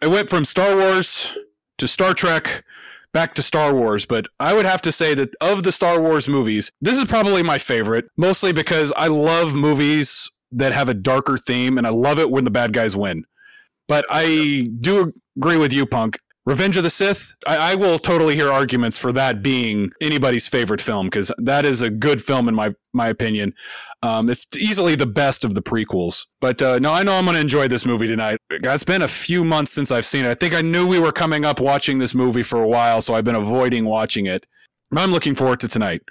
it 0.02 0.08
went 0.08 0.30
from 0.30 0.44
Star 0.44 0.76
Wars 0.76 1.36
to 1.78 1.88
Star 1.88 2.14
Trek 2.14 2.64
back 3.12 3.34
to 3.34 3.42
Star 3.42 3.74
Wars, 3.74 4.04
but 4.04 4.26
I 4.38 4.54
would 4.54 4.66
have 4.66 4.82
to 4.82 4.92
say 4.92 5.14
that 5.14 5.34
of 5.40 5.62
the 5.62 5.72
Star 5.72 6.00
Wars 6.00 6.28
movies, 6.28 6.70
this 6.80 6.98
is 6.98 7.04
probably 7.04 7.42
my 7.42 7.58
favorite, 7.58 8.06
mostly 8.16 8.52
because 8.52 8.92
I 8.96 9.08
love 9.08 9.54
movies 9.54 10.30
that 10.52 10.72
have 10.72 10.88
a 10.88 10.94
darker 10.94 11.36
theme 11.36 11.78
and 11.78 11.86
I 11.86 11.90
love 11.90 12.18
it 12.18 12.30
when 12.30 12.44
the 12.44 12.50
bad 12.50 12.72
guys 12.72 12.96
win. 12.96 13.24
But 13.86 14.04
I 14.10 14.70
do 14.80 15.12
agree 15.36 15.56
with 15.56 15.72
you, 15.72 15.86
Punk. 15.86 16.18
Revenge 16.44 16.78
of 16.78 16.82
the 16.82 16.90
Sith, 16.90 17.34
I, 17.46 17.72
I 17.72 17.74
will 17.74 17.98
totally 17.98 18.34
hear 18.34 18.50
arguments 18.50 18.96
for 18.96 19.12
that 19.12 19.42
being 19.42 19.90
anybody's 20.00 20.48
favorite 20.48 20.80
film 20.80 21.06
because 21.06 21.30
that 21.36 21.66
is 21.66 21.82
a 21.82 21.90
good 21.90 22.22
film 22.22 22.48
in 22.48 22.54
my 22.54 22.74
my 22.94 23.08
opinion. 23.08 23.52
Um, 24.02 24.30
it's 24.30 24.46
easily 24.56 24.94
the 24.94 25.06
best 25.06 25.44
of 25.44 25.54
the 25.54 25.62
prequels. 25.62 26.26
But 26.40 26.62
uh, 26.62 26.78
no, 26.78 26.92
I 26.92 27.02
know 27.02 27.14
I'm 27.14 27.24
going 27.24 27.34
to 27.34 27.40
enjoy 27.40 27.66
this 27.66 27.84
movie 27.84 28.06
tonight. 28.06 28.38
It's 28.50 28.84
been 28.84 29.02
a 29.02 29.08
few 29.08 29.44
months 29.44 29.72
since 29.72 29.90
I've 29.90 30.06
seen 30.06 30.24
it. 30.24 30.30
I 30.30 30.34
think 30.34 30.54
I 30.54 30.60
knew 30.60 30.86
we 30.86 31.00
were 31.00 31.12
coming 31.12 31.44
up 31.44 31.58
watching 31.58 31.98
this 31.98 32.14
movie 32.14 32.44
for 32.44 32.62
a 32.62 32.68
while, 32.68 33.02
so 33.02 33.14
I've 33.14 33.24
been 33.24 33.34
avoiding 33.34 33.84
watching 33.86 34.26
it. 34.26 34.46
I'm 34.96 35.10
looking 35.10 35.34
forward 35.34 35.60
to 35.60 35.68
tonight. 35.68 36.02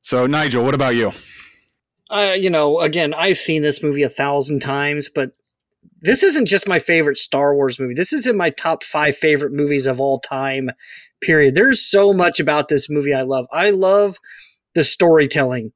So, 0.00 0.26
Nigel, 0.26 0.64
what 0.64 0.74
about 0.74 0.94
you? 0.94 1.12
uh, 2.10 2.36
you 2.38 2.50
know, 2.50 2.80
again, 2.80 3.14
I've 3.14 3.38
seen 3.38 3.62
this 3.62 3.82
movie 3.82 4.02
a 4.02 4.08
thousand 4.08 4.60
times, 4.60 5.10
but 5.12 5.32
this 6.00 6.22
isn't 6.22 6.46
just 6.46 6.68
my 6.68 6.78
favorite 6.78 7.18
Star 7.18 7.54
Wars 7.54 7.80
movie. 7.80 7.94
This 7.94 8.12
is 8.12 8.26
in 8.26 8.36
my 8.36 8.50
top 8.50 8.84
five 8.84 9.16
favorite 9.16 9.52
movies 9.52 9.86
of 9.86 10.00
all 10.00 10.20
time, 10.20 10.70
period. 11.20 11.54
There's 11.54 11.84
so 11.84 12.12
much 12.12 12.38
about 12.38 12.68
this 12.68 12.88
movie 12.88 13.14
I 13.14 13.22
love. 13.22 13.46
I 13.52 13.70
love 13.70 14.18
the 14.74 14.84
storytelling 14.84 15.72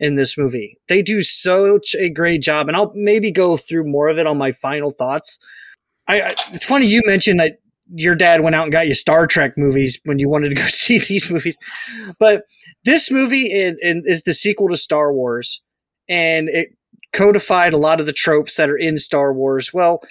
in 0.00 0.16
this 0.16 0.36
movie. 0.36 0.76
They 0.88 1.02
do 1.02 1.22
such 1.22 1.94
a 1.96 2.10
great 2.10 2.42
job, 2.42 2.68
and 2.68 2.76
I'll 2.76 2.92
maybe 2.94 3.30
go 3.30 3.56
through 3.56 3.84
more 3.84 4.08
of 4.08 4.18
it 4.18 4.26
on 4.26 4.38
my 4.38 4.50
final 4.50 4.90
thoughts. 4.90 5.38
I, 6.08 6.20
I 6.20 6.34
it's 6.52 6.64
funny 6.64 6.86
you 6.86 7.02
mentioned 7.04 7.38
that 7.38 7.58
your 7.92 8.14
dad 8.14 8.40
went 8.40 8.54
out 8.54 8.64
and 8.64 8.72
got 8.72 8.88
you 8.88 8.94
Star 8.94 9.26
Trek 9.26 9.58
movies 9.58 10.00
when 10.04 10.18
you 10.18 10.28
wanted 10.28 10.48
to 10.48 10.54
go 10.54 10.62
see 10.66 10.98
these 10.98 11.30
movies, 11.30 11.56
but 12.18 12.44
this 12.84 13.10
movie 13.10 13.52
is, 13.52 13.76
is 13.80 14.22
the 14.22 14.34
sequel 14.34 14.68
to 14.68 14.76
Star 14.76 15.12
Wars, 15.12 15.62
and 16.08 16.48
it 16.48 16.70
codified 17.12 17.72
a 17.72 17.78
lot 17.78 18.00
of 18.00 18.06
the 18.06 18.12
tropes 18.12 18.56
that 18.56 18.70
are 18.70 18.78
in 18.78 18.98
Star 18.98 19.32
Wars. 19.32 19.72
Well, 19.72 20.02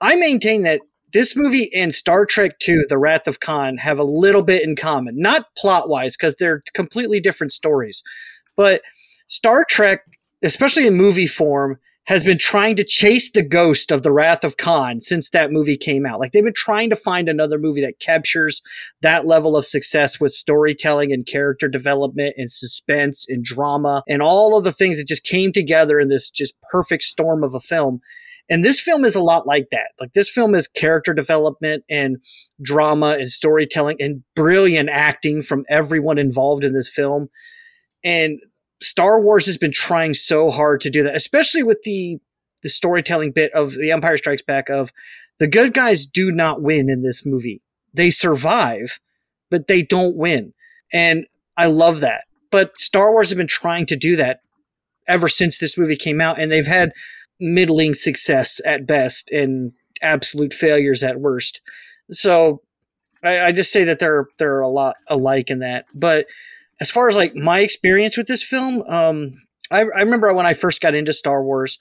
I 0.00 0.14
maintain 0.16 0.62
that 0.62 0.80
this 1.12 1.34
movie 1.34 1.72
and 1.74 1.94
Star 1.94 2.26
Trek 2.26 2.52
II, 2.66 2.80
The 2.88 2.98
Wrath 2.98 3.26
of 3.26 3.40
Khan, 3.40 3.78
have 3.78 3.98
a 3.98 4.04
little 4.04 4.42
bit 4.42 4.62
in 4.62 4.76
common. 4.76 5.18
Not 5.18 5.46
plot 5.56 5.88
wise, 5.88 6.16
because 6.16 6.36
they're 6.36 6.62
completely 6.74 7.20
different 7.20 7.52
stories. 7.52 8.02
But 8.56 8.82
Star 9.28 9.64
Trek, 9.68 10.00
especially 10.42 10.86
in 10.86 10.94
movie 10.94 11.26
form, 11.26 11.78
has 12.08 12.24
been 12.24 12.38
trying 12.38 12.74
to 12.74 12.84
chase 12.84 13.30
the 13.30 13.42
ghost 13.42 13.92
of 13.92 14.02
The 14.02 14.10
Wrath 14.10 14.42
of 14.42 14.56
Khan 14.56 15.02
since 15.02 15.28
that 15.28 15.52
movie 15.52 15.76
came 15.76 16.06
out. 16.06 16.18
Like 16.18 16.32
they've 16.32 16.42
been 16.42 16.54
trying 16.54 16.88
to 16.88 16.96
find 16.96 17.28
another 17.28 17.58
movie 17.58 17.82
that 17.82 18.00
captures 18.00 18.62
that 19.02 19.26
level 19.26 19.58
of 19.58 19.66
success 19.66 20.18
with 20.18 20.32
storytelling 20.32 21.12
and 21.12 21.26
character 21.26 21.68
development 21.68 22.36
and 22.38 22.50
suspense 22.50 23.26
and 23.28 23.44
drama 23.44 24.02
and 24.08 24.22
all 24.22 24.56
of 24.56 24.64
the 24.64 24.72
things 24.72 24.96
that 24.96 25.06
just 25.06 25.22
came 25.22 25.52
together 25.52 26.00
in 26.00 26.08
this 26.08 26.30
just 26.30 26.54
perfect 26.72 27.02
storm 27.02 27.44
of 27.44 27.54
a 27.54 27.60
film. 27.60 28.00
And 28.48 28.64
this 28.64 28.80
film 28.80 29.04
is 29.04 29.14
a 29.14 29.22
lot 29.22 29.46
like 29.46 29.66
that. 29.72 29.90
Like 30.00 30.14
this 30.14 30.30
film 30.30 30.54
is 30.54 30.66
character 30.66 31.12
development 31.12 31.84
and 31.90 32.16
drama 32.62 33.18
and 33.18 33.28
storytelling 33.28 33.98
and 34.00 34.22
brilliant 34.34 34.88
acting 34.88 35.42
from 35.42 35.66
everyone 35.68 36.16
involved 36.16 36.64
in 36.64 36.72
this 36.72 36.88
film. 36.88 37.28
And 38.02 38.38
Star 38.80 39.20
Wars 39.20 39.46
has 39.46 39.56
been 39.56 39.72
trying 39.72 40.14
so 40.14 40.50
hard 40.50 40.80
to 40.82 40.90
do 40.90 41.02
that, 41.02 41.16
especially 41.16 41.62
with 41.62 41.82
the 41.82 42.18
the 42.62 42.70
storytelling 42.70 43.30
bit 43.30 43.52
of 43.52 43.74
The 43.74 43.92
Empire 43.92 44.16
Strikes 44.16 44.42
Back 44.42 44.68
of 44.68 44.92
the 45.38 45.46
good 45.46 45.72
guys 45.72 46.06
do 46.06 46.32
not 46.32 46.60
win 46.60 46.90
in 46.90 47.02
this 47.02 47.24
movie. 47.24 47.62
They 47.94 48.10
survive, 48.10 48.98
but 49.50 49.68
they 49.68 49.82
don't 49.82 50.16
win. 50.16 50.52
And 50.92 51.26
I 51.56 51.66
love 51.66 52.00
that. 52.00 52.24
But 52.50 52.78
Star 52.80 53.12
Wars 53.12 53.28
have 53.28 53.38
been 53.38 53.46
trying 53.46 53.86
to 53.86 53.96
do 53.96 54.16
that 54.16 54.40
ever 55.06 55.28
since 55.28 55.58
this 55.58 55.78
movie 55.78 55.96
came 55.96 56.20
out, 56.20 56.38
and 56.38 56.50
they've 56.50 56.66
had 56.66 56.92
middling 57.40 57.94
success 57.94 58.60
at 58.64 58.86
best 58.86 59.30
and 59.30 59.72
absolute 60.02 60.52
failures 60.52 61.02
at 61.02 61.20
worst. 61.20 61.60
So 62.10 62.62
I, 63.22 63.40
I 63.46 63.52
just 63.52 63.72
say 63.72 63.84
that 63.84 63.98
they're 63.98 64.26
they're 64.38 64.60
a 64.60 64.68
lot 64.68 64.96
alike 65.08 65.50
in 65.50 65.60
that. 65.60 65.86
But 65.94 66.26
as 66.80 66.90
far 66.90 67.08
as 67.08 67.16
like 67.16 67.34
my 67.34 67.60
experience 67.60 68.16
with 68.16 68.26
this 68.26 68.42
film, 68.42 68.82
um, 68.82 69.34
I, 69.70 69.80
I 69.80 70.00
remember 70.00 70.32
when 70.32 70.46
I 70.46 70.54
first 70.54 70.80
got 70.80 70.94
into 70.94 71.12
Star 71.12 71.42
Wars, 71.42 71.78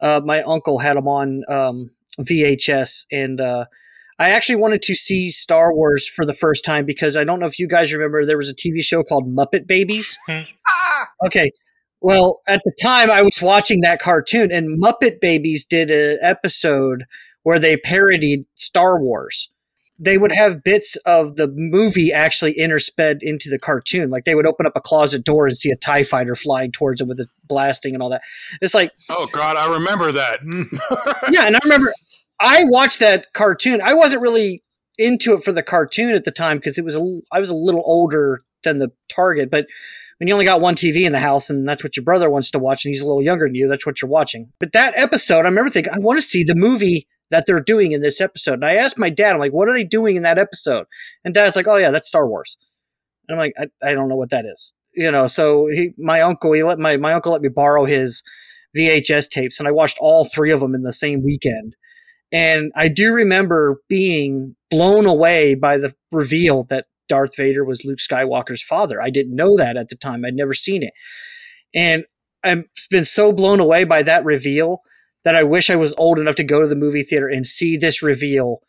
uh, 0.00 0.20
my 0.24 0.42
uncle 0.42 0.78
had 0.78 0.96
them 0.96 1.08
on 1.08 1.42
um, 1.48 1.90
VHS, 2.20 3.04
and 3.12 3.40
uh, 3.40 3.66
I 4.18 4.30
actually 4.30 4.56
wanted 4.56 4.82
to 4.82 4.94
see 4.94 5.30
Star 5.30 5.74
Wars 5.74 6.08
for 6.08 6.26
the 6.26 6.34
first 6.34 6.64
time 6.64 6.84
because 6.84 7.16
I 7.16 7.24
don't 7.24 7.40
know 7.40 7.46
if 7.46 7.58
you 7.58 7.68
guys 7.68 7.92
remember 7.92 8.24
there 8.24 8.38
was 8.38 8.48
a 8.50 8.54
TV 8.54 8.82
show 8.82 9.02
called 9.02 9.28
Muppet 9.28 9.66
Babies. 9.66 10.18
okay. 11.26 11.50
Well, 12.00 12.40
at 12.46 12.60
the 12.64 12.72
time 12.80 13.10
I 13.10 13.22
was 13.22 13.42
watching 13.42 13.80
that 13.80 14.00
cartoon, 14.00 14.52
and 14.52 14.80
Muppet 14.80 15.20
Babies 15.20 15.64
did 15.64 15.90
an 15.90 16.18
episode 16.22 17.04
where 17.42 17.58
they 17.58 17.76
parodied 17.76 18.44
Star 18.54 19.00
Wars 19.00 19.50
they 19.98 20.16
would 20.16 20.32
have 20.32 20.62
bits 20.62 20.96
of 21.06 21.36
the 21.36 21.48
movie 21.48 22.12
actually 22.12 22.54
intersped 22.54 23.18
into 23.20 23.50
the 23.50 23.58
cartoon. 23.58 24.10
Like 24.10 24.24
they 24.24 24.34
would 24.34 24.46
open 24.46 24.66
up 24.66 24.74
a 24.76 24.80
closet 24.80 25.24
door 25.24 25.46
and 25.46 25.56
see 25.56 25.70
a 25.70 25.76
TIE 25.76 26.04
fighter 26.04 26.34
flying 26.34 26.70
towards 26.70 27.00
them 27.00 27.08
with 27.08 27.20
it 27.20 27.28
blasting 27.44 27.94
and 27.94 28.02
all 28.02 28.10
that. 28.10 28.22
It's 28.60 28.74
like 28.74 28.92
Oh 29.08 29.26
god, 29.32 29.56
I 29.56 29.72
remember 29.72 30.12
that. 30.12 30.40
Yeah, 31.30 31.46
and 31.46 31.56
I 31.56 31.60
remember 31.62 31.92
I 32.40 32.64
watched 32.64 33.00
that 33.00 33.26
cartoon. 33.34 33.80
I 33.82 33.94
wasn't 33.94 34.22
really 34.22 34.62
into 34.96 35.34
it 35.34 35.44
for 35.44 35.52
the 35.52 35.62
cartoon 35.62 36.14
at 36.14 36.24
the 36.24 36.30
time 36.30 36.58
because 36.58 36.78
it 36.78 36.84
was 36.84 36.96
a, 36.96 37.20
I 37.32 37.40
was 37.40 37.50
a 37.50 37.56
little 37.56 37.82
older 37.84 38.42
than 38.64 38.78
the 38.78 38.90
target, 39.14 39.50
but 39.50 39.66
when 40.18 40.26
you 40.26 40.34
only 40.34 40.44
got 40.44 40.60
one 40.60 40.74
TV 40.74 41.04
in 41.04 41.12
the 41.12 41.20
house 41.20 41.48
and 41.48 41.68
that's 41.68 41.84
what 41.84 41.96
your 41.96 42.04
brother 42.04 42.28
wants 42.28 42.50
to 42.50 42.58
watch 42.58 42.84
and 42.84 42.90
he's 42.90 43.02
a 43.02 43.06
little 43.06 43.22
younger 43.22 43.46
than 43.46 43.54
you, 43.54 43.68
that's 43.68 43.86
what 43.86 44.02
you're 44.02 44.10
watching. 44.10 44.52
But 44.58 44.72
that 44.72 44.94
episode, 44.96 45.40
I 45.40 45.48
remember 45.48 45.70
thinking, 45.70 45.92
I 45.92 45.98
want 45.98 46.18
to 46.18 46.22
see 46.22 46.42
the 46.42 46.56
movie 46.56 47.06
that 47.30 47.44
they're 47.46 47.60
doing 47.60 47.92
in 47.92 48.00
this 48.00 48.20
episode. 48.20 48.54
And 48.54 48.64
I 48.64 48.74
asked 48.74 48.98
my 48.98 49.10
dad, 49.10 49.32
I'm 49.32 49.38
like, 49.38 49.52
what 49.52 49.68
are 49.68 49.72
they 49.72 49.84
doing 49.84 50.16
in 50.16 50.22
that 50.22 50.38
episode? 50.38 50.86
And 51.24 51.34
dad's 51.34 51.56
like, 51.56 51.66
oh 51.66 51.76
yeah, 51.76 51.90
that's 51.90 52.08
Star 52.08 52.28
Wars. 52.28 52.56
And 53.28 53.38
I'm 53.38 53.46
like, 53.46 53.54
I, 53.58 53.90
I 53.90 53.94
don't 53.94 54.08
know 54.08 54.16
what 54.16 54.30
that 54.30 54.46
is. 54.46 54.74
You 54.94 55.10
know, 55.10 55.26
so 55.26 55.68
he, 55.70 55.92
my 55.98 56.20
uncle, 56.22 56.52
he 56.52 56.62
let 56.62 56.78
my, 56.78 56.96
my 56.96 57.12
uncle 57.12 57.32
let 57.32 57.42
me 57.42 57.48
borrow 57.48 57.84
his 57.84 58.22
VHS 58.76 59.28
tapes 59.28 59.58
and 59.58 59.68
I 59.68 59.72
watched 59.72 59.98
all 60.00 60.24
three 60.24 60.50
of 60.50 60.60
them 60.60 60.74
in 60.74 60.82
the 60.82 60.92
same 60.92 61.22
weekend. 61.22 61.76
And 62.32 62.72
I 62.74 62.88
do 62.88 63.12
remember 63.12 63.80
being 63.88 64.54
blown 64.70 65.06
away 65.06 65.54
by 65.54 65.78
the 65.78 65.94
reveal 66.12 66.64
that 66.64 66.86
Darth 67.08 67.36
Vader 67.36 67.64
was 67.64 67.84
Luke 67.84 67.98
Skywalker's 67.98 68.62
father. 68.62 69.00
I 69.00 69.10
didn't 69.10 69.34
know 69.34 69.56
that 69.56 69.76
at 69.76 69.88
the 69.88 69.96
time. 69.96 70.24
I'd 70.24 70.34
never 70.34 70.52
seen 70.52 70.82
it. 70.82 70.92
And 71.74 72.04
I've 72.44 72.64
been 72.90 73.04
so 73.04 73.32
blown 73.32 73.60
away 73.60 73.84
by 73.84 74.02
that 74.02 74.24
reveal 74.24 74.82
that 75.24 75.36
I 75.36 75.42
wish 75.42 75.70
I 75.70 75.76
was 75.76 75.94
old 75.98 76.18
enough 76.18 76.36
to 76.36 76.44
go 76.44 76.60
to 76.60 76.68
the 76.68 76.76
movie 76.76 77.02
theater 77.02 77.28
and 77.28 77.46
see 77.46 77.76
this 77.76 78.02
reveal 78.02 78.62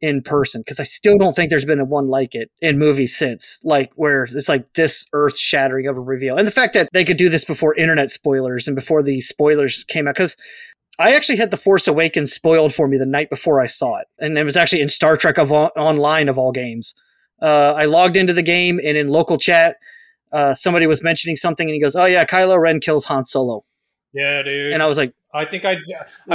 in 0.00 0.22
person 0.22 0.60
because 0.60 0.78
I 0.78 0.84
still 0.84 1.16
don't 1.16 1.34
think 1.34 1.50
there's 1.50 1.64
been 1.64 1.80
a 1.80 1.84
one 1.84 2.08
like 2.08 2.34
it 2.34 2.50
in 2.60 2.78
movies 2.78 3.16
since, 3.16 3.60
like 3.64 3.92
where 3.94 4.24
it's 4.24 4.48
like 4.48 4.72
this 4.74 5.06
earth 5.12 5.38
shattering 5.38 5.86
of 5.86 5.96
a 5.96 6.00
reveal. 6.00 6.36
And 6.36 6.46
the 6.46 6.52
fact 6.52 6.74
that 6.74 6.88
they 6.92 7.04
could 7.04 7.16
do 7.16 7.28
this 7.28 7.44
before 7.44 7.74
internet 7.74 8.10
spoilers 8.10 8.68
and 8.68 8.74
before 8.74 9.02
the 9.02 9.20
spoilers 9.20 9.84
came 9.84 10.06
out, 10.06 10.14
because 10.14 10.36
I 10.98 11.14
actually 11.14 11.36
had 11.36 11.50
The 11.50 11.56
Force 11.56 11.88
Awakens 11.88 12.32
spoiled 12.32 12.72
for 12.72 12.88
me 12.88 12.96
the 12.96 13.06
night 13.06 13.30
before 13.30 13.60
I 13.60 13.66
saw 13.66 13.96
it. 13.96 14.06
And 14.18 14.38
it 14.38 14.44
was 14.44 14.56
actually 14.56 14.80
in 14.80 14.88
Star 14.88 15.16
Trek 15.16 15.38
of, 15.38 15.52
Online 15.52 16.28
of 16.28 16.38
all 16.38 16.52
games. 16.52 16.94
Uh, 17.40 17.74
I 17.76 17.84
logged 17.84 18.16
into 18.16 18.32
the 18.32 18.42
game 18.42 18.80
and 18.82 18.96
in 18.96 19.08
local 19.08 19.36
chat, 19.36 19.76
uh, 20.32 20.54
somebody 20.54 20.86
was 20.86 21.02
mentioning 21.02 21.36
something 21.36 21.68
and 21.68 21.74
he 21.74 21.80
goes, 21.80 21.96
Oh, 21.96 22.06
yeah, 22.06 22.24
Kylo 22.24 22.58
Ren 22.58 22.80
kills 22.80 23.04
Han 23.06 23.24
Solo. 23.24 23.64
Yeah, 24.12 24.42
dude. 24.42 24.72
And 24.72 24.82
I 24.82 24.86
was 24.86 24.96
like, 24.96 25.12
I 25.36 25.44
think 25.44 25.64
I, 25.64 25.72
I 25.72 25.76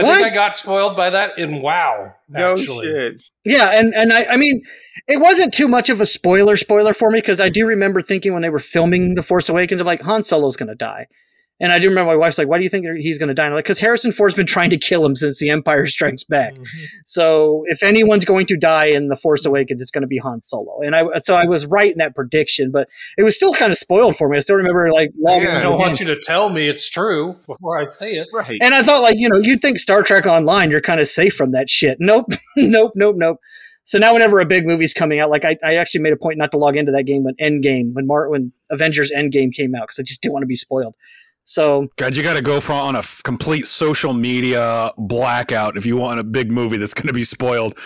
What? 0.04 0.06
think 0.06 0.28
I 0.28 0.30
got 0.34 0.56
spoiled 0.56 0.96
by 0.96 1.10
that 1.10 1.38
in 1.38 1.62
WoW. 1.62 2.14
No 2.30 2.56
shit. 2.56 3.22
Yeah, 3.44 3.72
and 3.72 3.94
and 3.94 4.14
I, 4.14 4.26
I 4.26 4.38
mean, 4.38 4.62
it 5.08 5.18
wasn't 5.18 5.54
too 5.54 5.68
much 5.68 5.90
of 5.90 6.00
a 6.02 6.06
spoiler 6.06 6.56
spoiler 6.58 6.94
for 6.94 7.10
me 7.10 7.18
because 7.18 7.42
I 7.42 7.50
do 7.50 7.66
remember 7.66 8.02
thinking 8.02 8.34
when 8.34 8.42
they 8.42 8.50
were 8.50 8.60
filming 8.60 9.16
The 9.16 9.24
Force 9.24 9.50
Awakens, 9.50 9.82
I'm 9.82 9.88
like, 9.88 10.02
Han 10.04 10.24
Solo's 10.24 10.56
gonna 10.56 10.76
die, 10.76 11.08
and 11.62 11.72
I 11.72 11.80
do 11.80 11.88
remember 11.88 12.12
my 12.12 12.18
wife's 12.18 12.38
like, 12.38 12.48
why 12.50 12.58
do 12.58 12.64
you 12.66 12.70
think 12.70 12.86
he's 12.98 13.18
gonna 13.18 13.34
die? 13.34 13.46
And 13.46 13.54
I'm 13.54 13.56
like, 13.58 13.64
because 13.66 13.80
Harrison 13.80 14.12
Ford's 14.12 14.36
been 14.36 14.46
trying 14.46 14.70
to 14.72 14.78
kill 14.78 15.06
him 15.06 15.16
since 15.16 15.40
The 15.40 15.50
Empire 15.50 15.88
Strikes 15.88 16.24
Back. 16.26 16.56
Mhm. 16.56 16.66
So 17.06 17.64
if 17.68 17.84
anyone's 17.84 18.26
going 18.26 18.46
to 18.48 18.58
die 18.58 18.86
in 18.86 19.08
The 19.08 19.16
Force 19.16 19.46
Awakens, 19.46 19.82
it's 19.82 19.92
going 19.92 20.02
to 20.02 20.08
be 20.08 20.18
Han 20.18 20.42
Solo. 20.42 20.82
And 20.82 20.96
I 20.96 21.06
so 21.20 21.36
I 21.36 21.46
was 21.46 21.66
right 21.66 21.92
in 21.92 21.98
that 22.00 22.16
prediction, 22.16 22.72
but 22.72 22.90
it 23.18 23.24
was 23.24 23.36
still 23.36 23.54
kind 23.54 23.72
of 23.72 23.78
spoiled 23.78 24.18
for 24.18 24.28
me. 24.28 24.38
I 24.38 24.40
still 24.42 24.56
remember 24.58 24.92
like 24.92 25.12
long 25.20 25.42
Yeah. 25.42 25.58
I 25.58 25.62
don't 25.62 25.80
want 25.80 26.00
you 26.00 26.06
to 26.08 26.20
tell 26.20 26.50
me 26.50 26.68
it's 26.68 26.90
true 26.90 27.38
before 27.48 27.80
I 27.80 27.86
say 27.86 28.14
it. 28.14 28.28
Right. 28.34 28.58
and 28.62 28.74
I 28.74 28.84
thought, 28.84 29.02
like, 29.02 29.20
you 29.20 29.30
know, 29.30 29.38
you'd 29.38 29.62
think 29.62 29.78
Star 29.78 30.04
Trek 30.04 30.26
Online, 30.26 30.72
you're 30.72 30.82
kind 30.82 31.00
of 31.00 31.08
safe 31.08 31.34
from 31.36 31.52
that 31.52 31.70
shit. 31.70 31.98
Nope, 32.00 32.26
nope, 32.58 32.92
nope, 32.96 33.16
nope. 33.18 33.38
So 33.84 33.98
now, 33.98 34.14
whenever 34.14 34.40
a 34.40 34.46
big 34.46 34.66
movie's 34.66 34.94
coming 34.94 35.20
out, 35.20 35.30
like 35.32 35.44
I, 35.44 35.58
I 35.64 35.76
actually 35.76 36.02
made 36.02 36.14
a 36.14 36.18
point 36.18 36.38
not 36.38 36.52
to 36.52 36.58
log 36.58 36.78
into 36.78 36.92
that 36.92 37.04
game 37.04 37.24
when 37.24 37.34
Endgame, 37.42 37.94
when 37.94 38.06
Mar- 38.06 38.30
when 38.30 38.52
Avengers 38.70 39.12
Endgame 39.12 39.52
came 39.52 39.74
out, 39.76 39.84
because 39.88 39.98
I 40.00 40.04
just 40.04 40.22
didn't 40.22 40.34
want 40.34 40.44
to 40.44 40.48
be 40.48 40.56
spoiled. 40.56 40.94
So 41.44 41.88
God, 41.98 42.16
you 42.16 42.24
got 42.24 42.36
to 42.36 42.42
go 42.42 42.62
for 42.62 42.74
on 42.74 42.96
a 42.96 43.00
f- 43.00 43.22
complete 43.24 43.68
social 43.68 44.14
media 44.14 44.92
blackout 44.98 45.76
if 45.76 45.86
you 45.86 45.98
want 45.98 46.20
a 46.20 46.24
big 46.24 46.52
movie 46.52 46.78
that's 46.78 46.94
going 46.94 47.08
to 47.08 47.14
be 47.14 47.24
spoiled. 47.24 47.78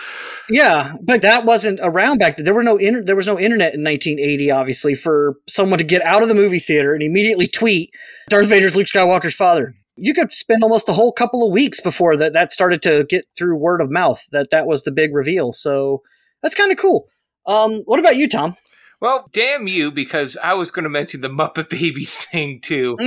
yeah, 0.48 0.92
but 1.02 1.22
that 1.22 1.44
wasn't 1.44 1.80
around 1.82 2.18
back 2.18 2.36
then. 2.36 2.44
There 2.44 2.54
were 2.54 2.62
no 2.62 2.76
inter- 2.76 3.02
there 3.02 3.16
was 3.16 3.26
no 3.26 3.38
internet 3.38 3.74
in 3.74 3.82
1980, 3.82 4.50
obviously, 4.50 4.94
for 4.94 5.36
someone 5.48 5.78
to 5.78 5.84
get 5.84 6.02
out 6.02 6.22
of 6.22 6.28
the 6.28 6.34
movie 6.34 6.58
theater 6.58 6.92
and 6.94 7.02
immediately 7.02 7.46
tweet 7.46 7.90
Darth 8.28 8.48
Vader's 8.48 8.76
Luke 8.76 8.86
Skywalker's 8.86 9.34
father. 9.34 9.74
You 9.96 10.12
could 10.12 10.32
spend 10.32 10.62
almost 10.62 10.88
a 10.90 10.92
whole 10.92 11.10
couple 11.10 11.44
of 11.46 11.52
weeks 11.52 11.80
before 11.80 12.16
that 12.18 12.34
that 12.34 12.52
started 12.52 12.82
to 12.82 13.04
get 13.08 13.24
through 13.36 13.56
word 13.56 13.80
of 13.80 13.90
mouth 13.90 14.22
that 14.30 14.50
that 14.50 14.66
was 14.66 14.82
the 14.82 14.92
big 14.92 15.14
reveal. 15.14 15.52
So 15.52 16.02
that's 16.42 16.54
kind 16.54 16.70
of 16.70 16.76
cool. 16.76 17.08
Um, 17.46 17.82
what 17.86 17.98
about 17.98 18.16
you, 18.16 18.28
Tom? 18.28 18.56
Well, 19.00 19.28
damn 19.32 19.66
you, 19.66 19.90
because 19.90 20.36
I 20.42 20.54
was 20.54 20.70
going 20.70 20.84
to 20.84 20.88
mention 20.88 21.20
the 21.20 21.28
Muppet 21.28 21.68
Babies 21.70 22.16
thing 22.16 22.60
too. 22.60 22.96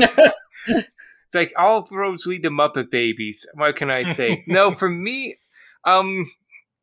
It's 1.30 1.36
like 1.36 1.54
all 1.56 1.88
roads 1.92 2.26
lead 2.26 2.42
to 2.42 2.50
Muppet 2.50 2.90
Babies. 2.90 3.46
What 3.54 3.76
can 3.76 3.92
I 3.92 4.02
say? 4.02 4.44
no, 4.48 4.74
for 4.74 4.90
me, 4.90 5.38
um, 5.86 6.32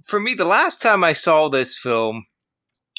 for 0.04 0.20
me, 0.20 0.34
the 0.34 0.44
last 0.44 0.80
time 0.80 1.02
I 1.02 1.14
saw 1.14 1.48
this 1.48 1.76
film 1.76 2.26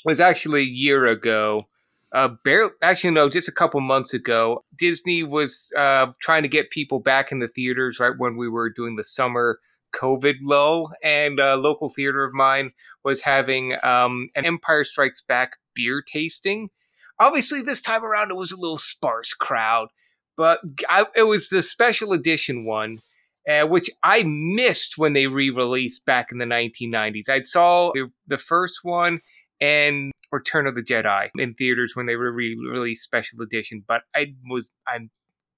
was 0.04 0.20
actually 0.20 0.64
a 0.64 0.66
year 0.66 1.06
ago. 1.08 1.70
Uh, 2.14 2.30
barely, 2.44 2.72
actually, 2.82 3.12
no, 3.12 3.30
just 3.30 3.48
a 3.48 3.54
couple 3.54 3.80
months 3.80 4.14
ago. 4.14 4.66
Disney 4.78 5.24
was 5.24 5.72
uh, 5.78 6.08
trying 6.20 6.42
to 6.42 6.50
get 6.50 6.70
people 6.70 7.00
back 7.00 7.32
in 7.32 7.40
the 7.40 7.48
theaters 7.48 7.98
right 7.98 8.14
when 8.18 8.36
we 8.36 8.50
were 8.50 8.70
doing 8.70 8.98
the 8.98 9.04
summer 9.06 9.60
COVID 9.96 10.36
lull, 10.42 10.92
and 11.02 11.40
a 11.40 11.56
local 11.56 11.88
theater 11.88 12.26
of 12.26 12.34
mine 12.34 12.72
was 13.06 13.22
having 13.22 13.78
um, 13.84 14.32
an 14.36 14.46
Empire 14.46 14.84
Strikes 14.84 15.22
Back 15.22 15.52
beer 15.78 16.02
tasting. 16.02 16.72
Obviously, 17.20 17.62
this 17.62 17.82
time 17.82 18.04
around 18.04 18.32
it 18.32 18.36
was 18.36 18.52
a 18.52 18.60
little 18.60 18.78
sparse 18.78 19.34
crowd, 19.34 19.90
but 20.36 20.60
I, 20.90 21.06
it 21.16 21.24
was 21.24 21.50
the 21.50 21.62
special 21.62 22.12
edition 22.12 22.66
one, 22.66 23.02
uh, 23.50 23.66
which 23.68 23.90
I 24.04 24.24
missed 24.24 24.98
when 24.98 25.14
they 25.14 25.28
re-released 25.28 26.06
back 26.06 26.32
in 26.32 26.40
the 26.40 26.46
1990s. 26.46 27.30
I 27.30 27.42
saw 27.44 27.92
the, 27.94 28.12
the 28.28 28.38
first 28.38 28.80
one 28.84 29.22
and 29.62 30.12
Return 30.32 30.68
of 30.68 30.76
the 30.76 30.82
Jedi 30.82 31.30
in 31.38 31.54
theaters 31.54 31.96
when 31.96 32.06
they 32.06 32.16
were 32.16 32.32
re-released 32.32 33.04
special 33.04 33.42
edition, 33.42 33.84
but 33.88 34.02
I 34.14 34.34
was 34.50 34.70
I'm 34.88 35.10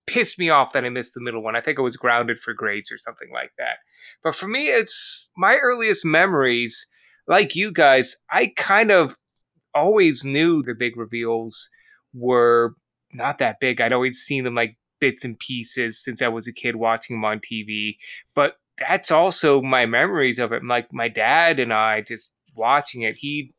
pissed 0.10 0.40
me 0.40 0.50
off 0.50 0.74
that 0.74 0.84
I 0.84 0.90
missed 0.90 1.14
the 1.14 1.22
middle 1.22 1.44
one. 1.44 1.56
I 1.56 1.62
think 1.62 1.78
I 1.78 1.84
was 1.84 1.98
grounded 1.98 2.40
for 2.40 2.54
grades 2.54 2.92
or 2.92 2.98
something 2.98 3.30
like 3.32 3.52
that. 3.58 3.78
But 4.24 4.36
for 4.36 4.48
me, 4.48 4.70
it's 4.70 5.30
my 5.38 5.56
earliest 5.56 6.04
memories. 6.04 6.88
Like 7.28 7.56
you 7.56 7.72
guys, 7.72 8.18
I 8.32 8.52
kind 8.58 8.92
of 8.92 9.18
always 9.74 10.24
knew 10.24 10.62
the 10.64 10.74
big 10.74 10.98
reveals 10.98 11.70
were 12.14 12.76
not 13.12 13.38
that 13.40 13.60
big. 13.60 13.82
I'd 13.82 13.94
always 13.94 14.20
seen 14.20 14.44
them 14.44 14.56
like 14.56 14.78
bits 15.00 15.24
and 15.26 15.38
pieces 15.40 16.04
since 16.04 16.22
I 16.22 16.28
was 16.28 16.48
a 16.48 16.54
kid 16.54 16.76
watching 16.76 17.16
them 17.16 17.26
on 17.26 17.40
TV. 17.40 17.98
But 18.36 18.54
that's 18.78 19.12
also 19.12 19.62
my 19.62 19.86
memories 19.86 20.40
of 20.40 20.52
it. 20.52 20.64
Like 20.64 20.94
my 20.94 21.08
dad 21.08 21.60
and 21.60 21.74
I 21.74 22.02
just 22.02 22.32
watching 22.56 23.02
it. 23.02 23.18
He 23.18 23.54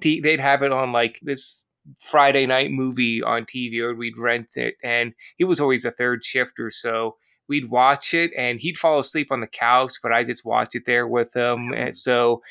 they'd 0.00 0.40
have 0.40 0.62
it 0.62 0.72
on 0.72 0.92
like 0.92 1.18
this 1.22 1.68
Friday 1.98 2.46
night 2.46 2.70
movie 2.70 3.22
on 3.22 3.44
TV, 3.44 3.80
or 3.80 3.94
we'd 3.94 4.16
rent 4.16 4.56
it, 4.56 4.76
and 4.82 5.12
he 5.36 5.44
was 5.44 5.60
always 5.60 5.84
a 5.84 5.90
third 5.90 6.24
shift 6.24 6.58
or 6.58 6.70
so. 6.70 7.16
We'd 7.48 7.70
watch 7.70 8.14
it, 8.14 8.30
and 8.36 8.60
he'd 8.60 8.78
fall 8.78 9.00
asleep 9.00 9.28
on 9.30 9.40
the 9.40 9.46
couch, 9.46 9.92
but 10.02 10.12
I 10.12 10.24
just 10.24 10.44
watch 10.44 10.74
it 10.74 10.86
there 10.86 11.06
with 11.06 11.34
him, 11.34 11.72
and 11.72 11.94
so 11.96 12.42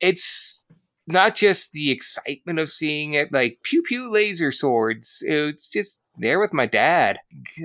it's 0.00 0.64
not 1.06 1.34
just 1.34 1.72
the 1.72 1.90
excitement 1.90 2.58
of 2.58 2.68
seeing 2.68 3.14
it, 3.14 3.32
like 3.32 3.58
pew 3.62 3.82
pew 3.82 4.10
laser 4.10 4.50
swords. 4.50 5.22
It's 5.26 5.68
just 5.68 6.02
there 6.18 6.40
with 6.40 6.52
my 6.52 6.66
dad, 6.66 7.18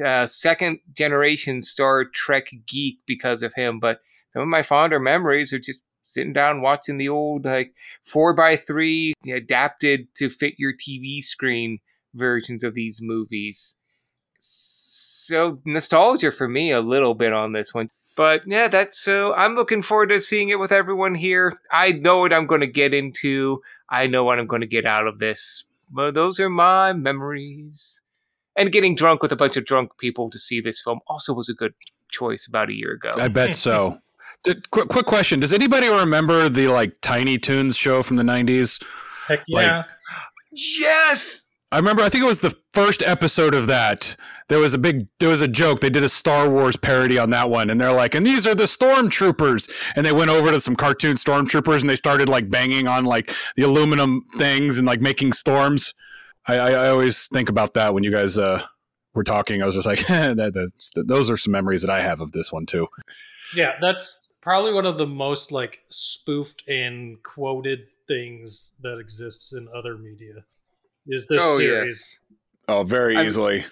uh, 0.06 0.26
second 0.26 0.80
generation 0.94 1.62
Star 1.62 2.06
Trek 2.06 2.48
geek 2.68 3.00
because 3.08 3.42
of 3.42 3.54
him. 3.56 3.80
But 3.80 4.00
some 4.30 4.44
of 4.44 4.48
my 4.48 4.62
fonder 4.62 5.00
memories 5.00 5.54
are 5.54 5.60
just 5.60 5.84
sitting 6.04 6.34
down 6.34 6.62
watching 6.62 6.98
the 6.98 7.10
old 7.10 7.46
like 7.46 7.74
four 8.04 8.34
by 8.34 8.58
three 8.58 9.14
adapted 9.28 10.08
to 10.16 10.30
fit 10.30 10.56
your 10.58 10.74
TV 10.74 11.22
screen 11.22 11.80
versions 12.14 12.64
of 12.64 12.74
these 12.74 13.00
movies. 13.02 13.78
So 14.40 15.62
nostalgia 15.66 16.32
for 16.32 16.48
me 16.48 16.72
a 16.72 16.82
little 16.82 17.14
bit 17.14 17.34
on 17.34 17.54
this 17.54 17.74
one. 17.74 17.88
But 18.18 18.42
yeah, 18.46 18.68
that's 18.68 19.00
so 19.00 19.34
I'm 19.34 19.56
looking 19.56 19.82
forward 19.82 20.08
to 20.10 20.20
seeing 20.20 20.50
it 20.50 20.60
with 20.60 20.72
everyone 20.72 21.16
here. 21.16 21.60
I 21.72 21.92
know 21.92 22.20
what 22.20 22.34
I'm 22.34 22.46
going 22.46 22.62
to 22.62 22.68
get 22.68 22.94
into. 22.94 23.62
I 23.90 24.08
know 24.08 24.24
what 24.24 24.40
I'm 24.40 24.48
going 24.48 24.62
to 24.62 24.68
get 24.68 24.86
out 24.86 25.08
of 25.08 25.20
this. 25.20 25.66
But 25.90 26.14
those 26.14 26.40
are 26.40 26.50
my 26.50 26.94
memories. 26.94 28.02
And 28.56 28.72
getting 28.72 28.96
drunk 28.96 29.22
with 29.22 29.32
a 29.32 29.36
bunch 29.36 29.56
of 29.56 29.66
drunk 29.66 29.98
people 29.98 30.30
to 30.30 30.38
see 30.38 30.60
this 30.60 30.82
film 30.82 31.00
also 31.08 31.34
was 31.34 31.48
a 31.48 31.54
good 31.54 31.74
choice 32.10 32.48
about 32.48 32.70
a 32.70 32.74
year 32.74 32.92
ago. 32.92 33.12
I 33.16 33.30
bet 33.30 33.56
so. 33.56 34.00
Did, 34.44 34.72
quick, 34.72 34.88
quick 34.90 35.06
question: 35.06 35.40
Does 35.40 35.54
anybody 35.54 35.88
remember 35.88 36.50
the 36.50 36.68
like 36.68 37.00
Tiny 37.02 37.38
Toons 37.38 37.78
show 37.78 38.02
from 38.02 38.18
the 38.18 38.24
'90s? 38.24 38.84
Heck 39.28 39.44
Like- 39.48 39.68
yeah. 39.68 39.84
yes. 40.52 41.48
I 41.72 41.78
remember. 41.78 42.02
I 42.02 42.10
think 42.10 42.24
it 42.24 42.28
was 42.28 42.42
the 42.42 42.58
first 42.72 43.02
episode 43.02 43.56
of 43.56 43.68
that. 43.68 44.18
There 44.50 44.60
was 44.60 44.74
a 44.74 44.78
big. 44.78 45.08
There 45.20 45.30
was 45.30 45.40
a 45.42 45.48
joke. 45.48 45.80
They 45.80 45.90
did 45.90 46.04
a 46.04 46.10
Star 46.10 46.50
Wars 46.50 46.76
parody 46.76 47.18
on 47.18 47.30
that 47.30 47.50
one, 47.50 47.70
and 47.70 47.80
they're 47.80 47.94
like, 47.94 48.14
"And 48.14 48.28
these 48.28 48.46
are 48.46 48.56
the 48.56 48.64
stormtroopers." 48.64 49.72
And 49.96 50.06
they 50.06 50.12
went 50.12 50.30
over 50.30 50.52
to 50.52 50.60
some 50.60 50.76
cartoon 50.76 51.16
stormtroopers, 51.16 51.82
and 51.82 51.90
they 51.90 51.96
started 51.96 52.28
like 52.28 52.50
banging 52.50 52.88
on 52.88 53.06
like 53.06 53.34
the 53.56 53.64
aluminum 53.64 54.26
things 54.36 54.78
and 54.78 54.86
like 54.86 55.00
making 55.00 55.32
storms. 55.32 55.94
I, 56.48 56.58
I, 56.58 56.70
I 56.72 56.90
always 56.90 57.28
think 57.28 57.50
about 57.50 57.74
that 57.76 57.94
when 57.94 58.04
you 58.04 58.12
guys 58.12 58.38
uh, 58.38 58.64
were 59.14 59.24
talking. 59.24 59.62
I 59.62 59.66
was 59.66 59.76
just 59.76 59.88
like, 59.88 60.06
that, 60.08 60.52
that's, 60.54 60.92
those 60.96 61.30
are 61.30 61.38
some 61.38 61.52
memories 61.52 61.82
that 61.82 61.92
I 61.92 62.02
have 62.02 62.22
of 62.22 62.32
this 62.32 62.52
one 62.52 62.66
too. 62.66 62.88
Yeah, 63.56 63.74
that's 63.80 64.28
probably 64.42 64.74
one 64.74 64.86
of 64.86 64.98
the 64.98 65.08
most 65.08 65.52
like 65.52 65.82
spoofed 65.90 66.68
and 66.68 67.22
quoted 67.24 67.88
things 68.08 68.74
that 68.82 69.00
exists 69.00 69.54
in 69.54 69.68
other 69.74 69.98
media. 69.98 70.46
Is 71.08 71.28
this 71.28 71.42
oh 71.44 71.58
series? 71.58 72.20
yes. 72.30 72.36
Oh, 72.68 72.84
very 72.84 73.18
I'm- 73.18 73.26
easily. 73.28 73.66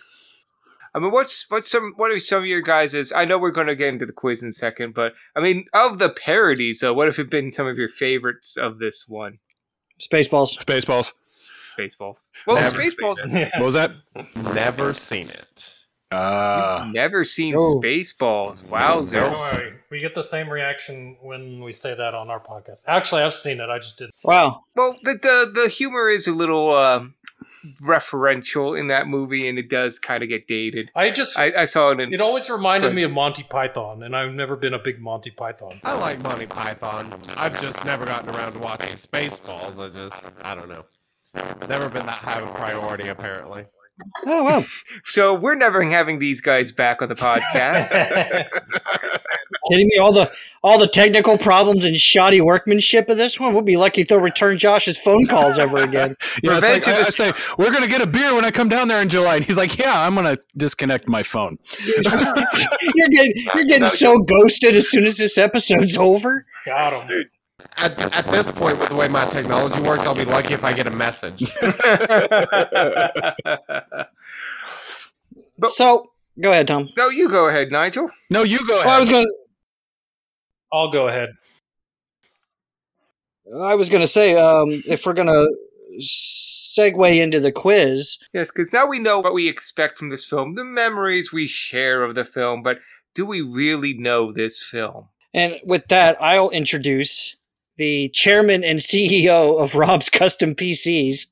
I 0.96 0.98
mean, 0.98 1.12
what's 1.12 1.46
what's 1.50 1.70
some 1.70 1.94
what 1.98 2.10
are 2.10 2.18
some 2.20 2.40
of 2.40 2.46
your 2.48 2.62
guys' 2.62 2.96
is? 2.96 3.14
I 3.14 3.24
know 3.24 3.38
we're 3.38 3.52
going 3.52 3.68
to 3.68 3.76
get 3.76 3.90
into 3.90 4.08
the 4.08 4.12
quiz 4.12 4.42
in 4.42 4.50
a 4.50 4.52
second, 4.52 4.96
but 4.96 5.14
I 5.36 5.40
mean, 5.40 5.66
of 5.72 6.00
the 6.00 6.10
parodies, 6.10 6.80
though, 6.80 6.96
what 6.96 7.16
have 7.16 7.30
been 7.30 7.54
some 7.54 7.68
of 7.68 7.78
your 7.78 7.90
favorites 7.90 8.58
of 8.58 8.80
this 8.80 9.06
one? 9.08 9.38
Spaceballs. 10.02 10.58
Spaceballs. 10.58 11.12
Spaceballs. 11.78 12.30
Well, 12.48 12.56
Never 12.60 12.78
Spaceballs. 12.82 13.18
seen. 13.32 13.52
What 13.58 13.64
was 13.66 13.74
that? 13.76 13.92
Never 14.54 14.94
seen 14.96 15.30
it. 15.30 15.76
Uh, 16.12 16.90
Never 16.92 17.24
seen 17.24 17.54
Oh. 17.56 17.80
Spaceballs. 17.84 18.58
Don't 18.62 18.72
Wowzers. 18.72 19.38
worry, 19.54 19.74
we 19.92 20.00
get 20.00 20.16
the 20.16 20.24
same 20.24 20.50
reaction 20.50 21.18
when 21.22 21.62
we 21.62 21.72
say 21.72 21.94
that 21.94 22.16
on 22.16 22.32
our 22.32 22.40
podcast. 22.40 22.84
Actually, 22.88 23.22
I've 23.22 23.34
seen 23.36 23.60
it. 23.60 23.70
I 23.70 23.78
just 23.78 24.00
didn't. 24.00 24.16
Wow. 24.24 24.64
Well, 24.76 24.96
the, 25.04 25.14
the 25.14 25.52
the 25.64 25.70
humor 25.70 26.10
is 26.10 26.26
a 26.28 26.34
little 26.34 26.76
um 26.76 27.14
referential 27.82 28.78
in 28.80 28.88
that 28.88 29.08
movie, 29.08 29.48
and 29.48 29.58
it 29.60 29.70
does 29.70 30.00
kind 30.00 30.24
of 30.24 30.30
get 30.30 30.48
dated. 30.48 30.90
I 30.96 31.10
just 31.12 31.38
I, 31.38 31.52
I 31.58 31.66
saw 31.66 31.92
it 31.92 32.00
in. 32.00 32.14
it 32.14 32.22
always 32.22 32.50
reminded 32.50 32.88
Right. 32.88 32.96
me 32.96 33.04
of 33.04 33.12
Monty 33.12 33.44
Python, 33.44 34.04
and 34.04 34.16
I've 34.16 34.34
never 34.34 34.56
been 34.56 34.74
a 34.74 34.80
big 34.80 35.00
Monty 35.02 35.32
Python. 35.32 35.80
I 35.84 35.94
like 35.98 36.22
Monty 36.22 36.46
Python. 36.48 37.14
I've 37.36 37.60
just 37.62 37.84
never 37.86 38.06
gotten 38.06 38.30
around 38.36 38.54
to 38.54 38.60
watching 38.60 38.94
Spaceballs. 38.94 39.78
I 39.80 39.90
just, 39.94 40.30
I 40.42 40.56
don't 40.56 40.70
know. 40.70 40.86
Never 41.68 41.90
been 41.90 42.06
that 42.06 42.18
high 42.18 42.40
of 42.40 42.50
a 42.50 42.54
priority, 42.54 43.10
apparently. 43.10 43.66
Oh 44.26 44.44
wow. 44.44 44.64
So 45.04 45.34
we're 45.34 45.56
never 45.56 45.82
having 45.84 46.20
these 46.20 46.42
guys 46.42 46.72
back 46.72 47.02
on 47.02 47.10
the 47.10 47.16
podcast. 47.16 47.90
Kidding 49.70 49.88
me? 49.88 49.98
All 49.98 50.14
the 50.14 50.32
all 50.64 50.80
the 50.80 50.88
technical 50.88 51.38
problems 51.38 51.86
and 51.86 51.98
shoddy 51.98 52.42
workmanship 52.42 53.10
of 53.10 53.18
this 53.18 53.40
one. 53.40 53.54
We'll 53.54 53.64
be 53.64 53.78
lucky 53.78 54.02
if 54.02 54.08
they'll 54.08 54.20
return 54.20 54.58
Josh's 54.58 54.98
phone 54.98 55.26
calls 55.26 55.60
ever 55.60 55.78
again. 55.78 56.16
Yeah, 56.42 56.58
it's 56.58 56.62
Revenge 56.62 56.88
like, 56.88 56.88
of 56.88 56.94
I, 56.94 57.02
the 57.02 57.08
I 57.08 57.10
say 57.10 57.32
we're 57.58 57.72
gonna 57.72 57.88
get 57.88 58.02
a 58.02 58.08
beer 58.08 58.34
when 58.34 58.46
I 58.46 58.52
come 58.52 58.70
down 58.70 58.88
there 58.88 59.02
in 59.02 59.10
July, 59.10 59.38
and 59.38 59.46
he's 59.46 59.58
like, 59.58 59.78
"Yeah, 59.78 60.06
I'm 60.06 60.16
gonna 60.16 60.38
disconnect 60.56 61.08
my 61.08 61.24
phone." 61.24 61.58
you're 61.86 63.10
getting 63.10 63.34
you're 63.54 63.66
getting 63.66 63.88
so 63.88 64.20
ghosted 64.20 64.76
as 64.76 64.90
soon 64.90 65.06
as 65.06 65.18
this 65.18 65.38
episode's 65.38 65.98
over. 65.98 66.46
Got 66.66 66.94
him. 66.94 67.30
At, 67.78 68.16
at 68.16 68.26
this 68.28 68.52
point, 68.52 68.78
with 68.80 68.90
the 68.90 68.96
way 68.96 69.08
my 69.08 69.26
technology 69.26 69.82
works, 69.82 70.06
I'll 70.06 70.14
be 70.16 70.26
lucky 70.26 70.54
if 70.54 70.64
I 70.66 70.74
get 70.74 70.86
a 70.88 70.92
message. 70.92 71.40
so 75.70 76.12
go 76.40 76.52
ahead, 76.52 76.68
Tom. 76.68 76.90
no, 76.98 77.10
you 77.10 77.30
go 77.30 77.48
ahead, 77.48 77.72
Nigel. 77.72 78.10
No, 78.30 78.44
you 78.44 78.60
go 78.68 78.76
ahead. 78.76 78.86
Well, 78.86 78.96
I 78.96 79.00
was 79.00 79.10
gonna 79.10 79.28
I'll 80.72 80.92
go 80.92 81.08
ahead. 81.08 81.30
I 83.62 83.76
was 83.76 83.90
gonna 83.90 84.08
say 84.08 84.36
um, 84.36 84.70
if 84.88 85.06
we're 85.06 85.14
gonna 85.14 85.48
segue 86.00 87.22
into 87.22 87.40
the 87.40 87.52
quiz, 87.52 88.18
Yes, 88.34 88.52
because 88.52 88.72
now 88.72 88.86
we 88.86 89.00
know 89.00 89.20
what 89.20 89.34
we 89.34 89.50
expect 89.50 89.98
from 89.98 90.10
this 90.10 90.26
film, 90.26 90.56
the 90.56 90.64
memories 90.64 91.34
we 91.34 91.48
share 91.48 92.04
of 92.04 92.16
the 92.16 92.26
film, 92.26 92.62
but 92.62 92.80
do 93.16 93.26
we 93.26 93.42
really 93.42 93.94
know 93.94 94.32
this 94.32 94.62
film? 94.62 95.10
and 95.34 95.56
with 95.64 95.88
that, 95.88 96.18
I'll 96.22 96.50
introduce 96.50 97.36
the 97.80 98.10
chairman 98.10 98.64
and 98.64 98.80
CEO 98.80 99.60
of 99.60 99.74
Rob's 99.74 100.10
Custom 100.10 100.54
PCs, 100.54 101.28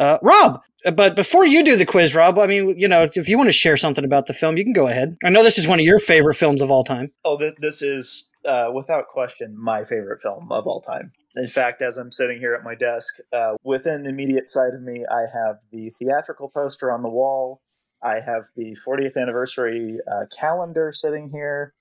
uh, 0.00 0.18
Rob. 0.22 0.60
But 0.96 1.14
before 1.14 1.46
you 1.46 1.62
do 1.62 1.76
the 1.76 1.86
quiz, 1.86 2.14
Rob, 2.14 2.38
I 2.38 2.46
mean, 2.46 2.74
you 2.76 2.88
know, 2.88 3.08
if 3.14 3.28
you 3.28 3.38
want 3.38 3.48
to 3.48 3.52
share 3.52 3.76
something 3.76 4.04
about 4.04 4.26
the 4.26 4.34
film, 4.34 4.56
you 4.56 4.64
can 4.64 4.72
go 4.72 4.88
ahead. 4.88 5.16
I 5.24 5.30
know 5.30 5.42
this 5.42 5.58
is 5.58 5.66
one 5.66 5.78
of 5.78 5.86
your 5.86 5.98
favorite 5.98 6.34
films 6.34 6.60
of 6.60 6.70
all 6.70 6.84
time. 6.84 7.10
Oh, 7.24 7.38
this 7.60 7.80
is 7.80 8.28
uh, 8.44 8.70
without 8.74 9.08
question 9.08 9.56
my 9.58 9.84
favorite 9.84 10.20
film 10.20 10.50
of 10.50 10.66
all 10.66 10.80
time. 10.80 11.12
In 11.36 11.48
fact, 11.48 11.82
as 11.82 11.96
I'm 11.96 12.12
sitting 12.12 12.38
here 12.38 12.54
at 12.54 12.64
my 12.64 12.74
desk, 12.74 13.14
uh, 13.32 13.54
within 13.64 14.06
immediate 14.06 14.50
side 14.50 14.74
of 14.74 14.82
me, 14.82 15.04
I 15.10 15.22
have 15.32 15.56
the 15.72 15.92
theatrical 15.98 16.50
poster 16.50 16.92
on 16.92 17.02
the 17.02 17.08
wall. 17.08 17.60
I 18.02 18.16
have 18.16 18.44
the 18.54 18.76
40th 18.86 19.16
anniversary 19.16 19.98
uh, 20.06 20.26
calendar 20.38 20.92
sitting 20.94 21.30
here, 21.30 21.72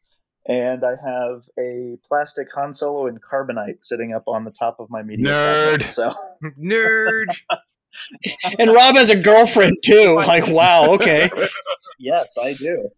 and 0.46 0.84
I 0.84 0.96
have 1.04 1.44
a 1.58 1.98
plastic 2.08 2.48
Han 2.56 2.74
Solo 2.74 3.08
in 3.08 3.20
carbonite 3.20 3.84
sitting 3.84 4.14
up 4.14 4.24
on 4.28 4.44
the 4.44 4.52
top 4.52 4.80
of 4.80 4.90
my 4.90 5.02
media. 5.02 5.28
Nerd. 5.28 5.80
cabinet. 5.80 5.94
So, 5.94 6.14
Nerd. 6.60 7.28
And 8.60 8.72
Rob 8.74 8.96
has 8.96 9.12
a 9.12 9.16
girlfriend 9.16 9.78
too. 9.84 10.16
Like, 10.16 10.48
wow, 10.48 10.96
okay. 10.96 11.30
yes, 12.00 12.28
I 12.42 12.54
do. 12.54 12.90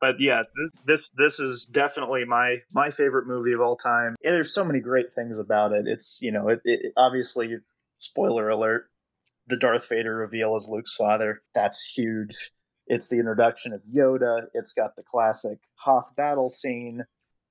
but 0.00 0.20
yeah, 0.20 0.42
this 0.86 1.10
this 1.16 1.40
is 1.40 1.64
definitely 1.64 2.24
my 2.24 2.58
my 2.72 2.90
favorite 2.90 3.26
movie 3.26 3.52
of 3.52 3.60
all 3.62 3.76
time. 3.76 4.16
And 4.22 4.34
there's 4.34 4.54
so 4.54 4.64
many 4.64 4.80
great 4.80 5.14
things 5.14 5.38
about 5.38 5.72
it. 5.72 5.86
It's 5.86 6.18
you 6.20 6.30
know, 6.30 6.48
it, 6.48 6.60
it 6.64 6.92
obviously 6.96 7.56
spoiler 7.98 8.48
alert, 8.50 8.90
the 9.48 9.56
Darth 9.56 9.88
Vader 9.88 10.14
reveal 10.14 10.54
as 10.54 10.68
Luke's 10.68 10.94
father. 10.94 11.42
That's 11.54 11.92
huge. 11.96 12.52
It's 12.90 13.06
the 13.06 13.20
introduction 13.20 13.72
of 13.72 13.80
Yoda. 13.82 14.46
It's 14.52 14.72
got 14.72 14.96
the 14.96 15.02
classic 15.02 15.58
Hoth 15.76 16.14
battle 16.16 16.50
scene. 16.50 17.04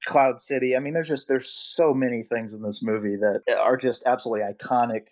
Cloud 0.06 0.40
City. 0.40 0.76
I 0.76 0.80
mean, 0.80 0.94
there's 0.94 1.08
just 1.08 1.28
there's 1.28 1.50
so 1.50 1.94
many 1.94 2.24
things 2.24 2.54
in 2.54 2.62
this 2.62 2.82
movie 2.82 3.16
that 3.18 3.44
are 3.58 3.78
just 3.78 4.04
absolutely 4.06 4.46
iconic. 4.46 5.04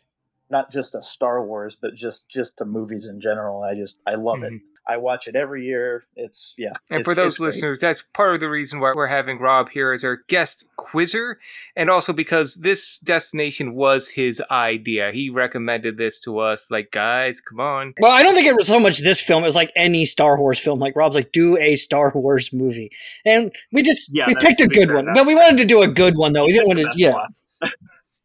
Not 0.50 0.72
just 0.72 0.94
to 0.94 1.02
Star 1.02 1.46
Wars, 1.46 1.76
but 1.82 1.96
just 1.96 2.30
just 2.30 2.58
to 2.58 2.66
movies 2.66 3.06
in 3.06 3.20
general. 3.20 3.64
I 3.64 3.76
just 3.76 4.00
I 4.06 4.16
love 4.16 4.44
it. 4.44 4.54
Mm-hmm. 4.54 4.77
I 4.90 4.98
watch 4.98 5.28
it 5.28 5.36
every 5.36 5.66
year. 5.66 6.06
It's 6.16 6.54
yeah. 6.58 6.70
And 6.90 7.02
it's- 7.02 7.06
for 7.06 7.14
those 7.14 7.34
it's 7.34 7.38
great. 7.40 7.46
listeners, 7.48 7.80
that's 7.82 8.04
part 8.14 8.34
of 8.36 8.40
the 8.42 8.50
reason 8.50 8.80
why 8.80 8.94
we're 8.96 9.08
having 9.08 9.38
Rob 9.40 9.70
here 9.70 9.92
as 9.92 10.04
our 10.04 10.20
guest 10.28 10.66
quizzer, 10.78 11.40
and 11.76 11.90
also 11.90 12.14
because 12.14 12.56
this 12.56 12.98
destination 13.00 13.76
was 13.76 14.10
his 14.12 14.42
idea. 14.50 15.12
He 15.12 15.30
recommended 15.30 15.98
this 15.98 16.20
to 16.22 16.40
us, 16.40 16.72
like, 16.72 16.92
guys, 16.92 17.42
come 17.42 17.60
on. 17.60 17.94
Well, 18.00 18.12
I 18.12 18.24
don't 18.24 18.34
think 18.34 18.48
it 18.48 18.56
was 18.56 18.68
so 18.68 18.80
much 18.80 19.00
this 19.00 19.20
film. 19.22 19.44
It 19.44 19.48
was 19.48 19.56
like 19.56 19.72
any 19.76 20.06
Star 20.06 20.38
Wars 20.40 20.60
film. 20.60 20.80
Like 20.80 20.96
Rob's 20.96 21.16
like, 21.16 21.32
do 21.32 21.58
a 21.58 21.76
Star 21.76 22.12
Wars 22.16 22.54
movie, 22.54 22.92
and 23.26 23.52
we 23.72 23.82
just 23.82 24.10
Yeah, 24.14 24.28
we 24.28 24.36
picked 24.36 24.62
a 24.62 24.68
good 24.68 24.92
one. 24.94 25.06
that's- 25.06 25.18
But 25.18 25.28
we 25.28 25.36
wanted 25.36 25.58
to 25.58 25.66
do 25.66 25.82
a 25.82 25.88
good 25.88 26.16
one 26.18 26.34
though. 26.34 26.46
We 26.46 26.54
didn't 26.54 26.68
want 26.68 26.80
to. 26.80 26.92
Yeah. 26.96 27.26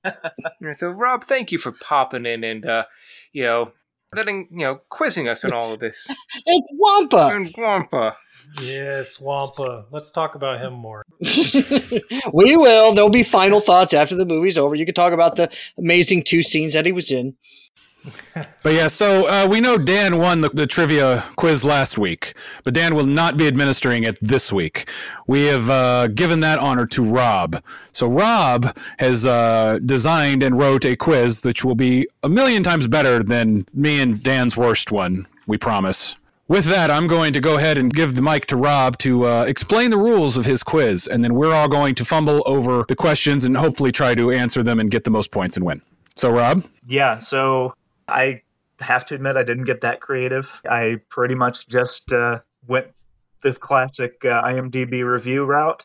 Yeah, 0.04 0.72
So, 0.72 0.88
Rob, 0.90 1.24
thank 1.24 1.52
you 1.52 1.58
for 1.58 1.72
popping 1.72 2.26
in 2.26 2.42
and, 2.44 2.64
uh, 2.66 2.84
you 3.32 3.44
know, 3.44 3.72
letting, 4.14 4.48
you 4.50 4.58
know, 4.66 4.80
quizzing 4.88 5.28
us 5.28 5.44
on 5.44 5.52
all 5.54 5.72
of 5.72 5.80
this. 5.80 6.08
it's 6.34 6.68
Wampa. 6.72 7.30
and 7.34 7.52
Wampa. 7.56 8.16
Yes, 8.60 9.20
Wampa. 9.20 9.86
Let's 9.90 10.10
talk 10.10 10.34
about 10.34 10.60
him 10.60 10.74
more. 10.74 11.02
we 12.32 12.56
will. 12.56 12.94
There'll 12.94 13.10
be 13.10 13.22
final 13.22 13.60
thoughts 13.60 13.94
after 13.94 14.14
the 14.14 14.26
movie's 14.26 14.58
over. 14.58 14.74
You 14.74 14.84
can 14.84 14.94
talk 14.94 15.12
about 15.12 15.36
the 15.36 15.50
amazing 15.78 16.24
two 16.24 16.42
scenes 16.42 16.72
that 16.74 16.86
he 16.86 16.92
was 16.92 17.10
in. 17.10 17.36
But 18.62 18.74
yeah, 18.74 18.88
so 18.88 19.28
uh, 19.28 19.48
we 19.48 19.60
know 19.60 19.76
Dan 19.76 20.18
won 20.18 20.40
the, 20.40 20.48
the 20.48 20.66
trivia 20.66 21.24
quiz 21.36 21.64
last 21.64 21.98
week, 21.98 22.34
but 22.64 22.74
Dan 22.74 22.94
will 22.94 23.06
not 23.06 23.36
be 23.36 23.46
administering 23.46 24.04
it 24.04 24.18
this 24.20 24.52
week. 24.52 24.88
We 25.26 25.44
have 25.44 25.68
uh, 25.68 26.08
given 26.08 26.40
that 26.40 26.58
honor 26.58 26.86
to 26.86 27.04
Rob. 27.04 27.62
So 27.92 28.06
Rob 28.08 28.76
has 28.98 29.26
uh, 29.26 29.78
designed 29.84 30.42
and 30.42 30.58
wrote 30.58 30.84
a 30.84 30.96
quiz 30.96 31.42
which 31.42 31.64
will 31.64 31.74
be 31.74 32.06
a 32.22 32.28
million 32.28 32.62
times 32.62 32.86
better 32.86 33.22
than 33.22 33.66
me 33.74 34.00
and 34.00 34.22
Dan's 34.22 34.56
worst 34.56 34.92
one, 34.92 35.26
we 35.46 35.58
promise. 35.58 36.16
With 36.48 36.64
that, 36.66 36.90
I'm 36.90 37.06
going 37.06 37.32
to 37.34 37.40
go 37.40 37.56
ahead 37.56 37.78
and 37.78 37.92
give 37.92 38.14
the 38.16 38.22
mic 38.22 38.46
to 38.46 38.56
Rob 38.56 38.98
to 38.98 39.26
uh, 39.26 39.44
explain 39.44 39.90
the 39.90 39.96
rules 39.96 40.36
of 40.36 40.44
his 40.44 40.62
quiz, 40.62 41.06
and 41.06 41.22
then 41.22 41.34
we're 41.34 41.54
all 41.54 41.68
going 41.68 41.94
to 41.94 42.04
fumble 42.04 42.42
over 42.46 42.84
the 42.88 42.96
questions 42.96 43.44
and 43.44 43.56
hopefully 43.56 43.92
try 43.92 44.14
to 44.16 44.32
answer 44.32 44.62
them 44.62 44.80
and 44.80 44.90
get 44.90 45.04
the 45.04 45.10
most 45.10 45.30
points 45.30 45.56
and 45.56 45.64
win. 45.64 45.82
So, 46.16 46.30
Rob? 46.30 46.64
Yeah, 46.86 47.20
so 47.20 47.74
I 48.08 48.42
have 48.80 49.06
to 49.06 49.14
admit 49.14 49.36
I 49.36 49.44
didn't 49.44 49.64
get 49.64 49.82
that 49.82 50.00
creative. 50.00 50.50
I 50.68 51.00
pretty 51.08 51.36
much 51.36 51.68
just 51.68 52.12
uh, 52.12 52.40
went 52.66 52.88
the 53.42 53.54
classic 53.54 54.24
uh, 54.24 54.42
IMDb 54.42 55.04
review 55.04 55.44
route. 55.44 55.84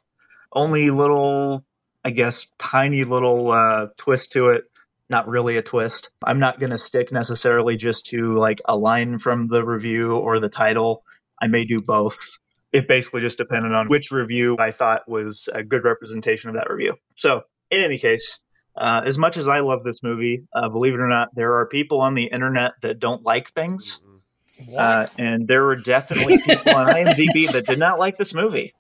Only 0.54 0.90
little, 0.90 1.64
I 2.04 2.10
guess, 2.10 2.48
tiny 2.58 3.04
little 3.04 3.52
uh, 3.52 3.88
twist 3.98 4.32
to 4.34 4.48
it. 4.48 4.66
Not 5.10 5.28
really 5.28 5.58
a 5.58 5.62
twist. 5.62 6.12
I'm 6.24 6.40
not 6.40 6.60
going 6.60 6.72
to 6.72 6.78
stick 6.78 7.12
necessarily 7.12 7.78
just 7.78 8.08
to 8.08 8.38
like 8.38 8.62
a 8.66 8.78
line 8.78 9.20
from 9.20 9.48
the 9.48 9.64
review 9.64 10.14
or 10.14 10.40
the 10.40 10.50
title. 10.50 11.04
I 11.42 11.48
may 11.48 11.66
do 11.66 11.78
both. 11.80 12.18
It 12.74 12.88
basically 12.88 13.22
just 13.22 13.38
depended 13.38 13.72
on 13.72 13.88
which 13.88 14.12
review 14.12 14.58
I 14.60 14.72
thought 14.72 15.08
was 15.08 15.48
a 15.54 15.64
good 15.64 15.86
representation 15.86 16.50
of 16.50 16.56
that 16.56 16.70
review. 16.70 16.96
So, 17.18 17.42
in 17.72 17.84
any 17.84 17.98
case, 17.98 18.40
uh, 18.76 19.02
as 19.06 19.18
much 19.18 19.38
as 19.38 19.48
I 19.48 19.60
love 19.60 19.84
this 19.84 20.04
movie, 20.04 20.44
uh, 20.54 20.70
believe 20.70 20.94
it 20.94 21.00
or 21.00 21.08
not, 21.08 21.30
there 21.34 21.60
are 21.60 21.66
people 21.66 22.02
on 22.02 22.14
the 22.14 22.26
internet 22.26 22.74
that 22.82 23.00
don't 23.00 23.24
like 23.24 23.54
things. 23.54 24.02
Uh, 24.76 25.06
and 25.18 25.48
there 25.48 25.64
were 25.64 25.76
definitely 25.76 26.40
people 26.40 26.76
on 26.76 26.88
IMDb 26.94 27.52
that 27.52 27.66
did 27.66 27.80
not 27.80 28.00
like 28.00 28.18
this 28.18 28.34
movie. 28.34 28.74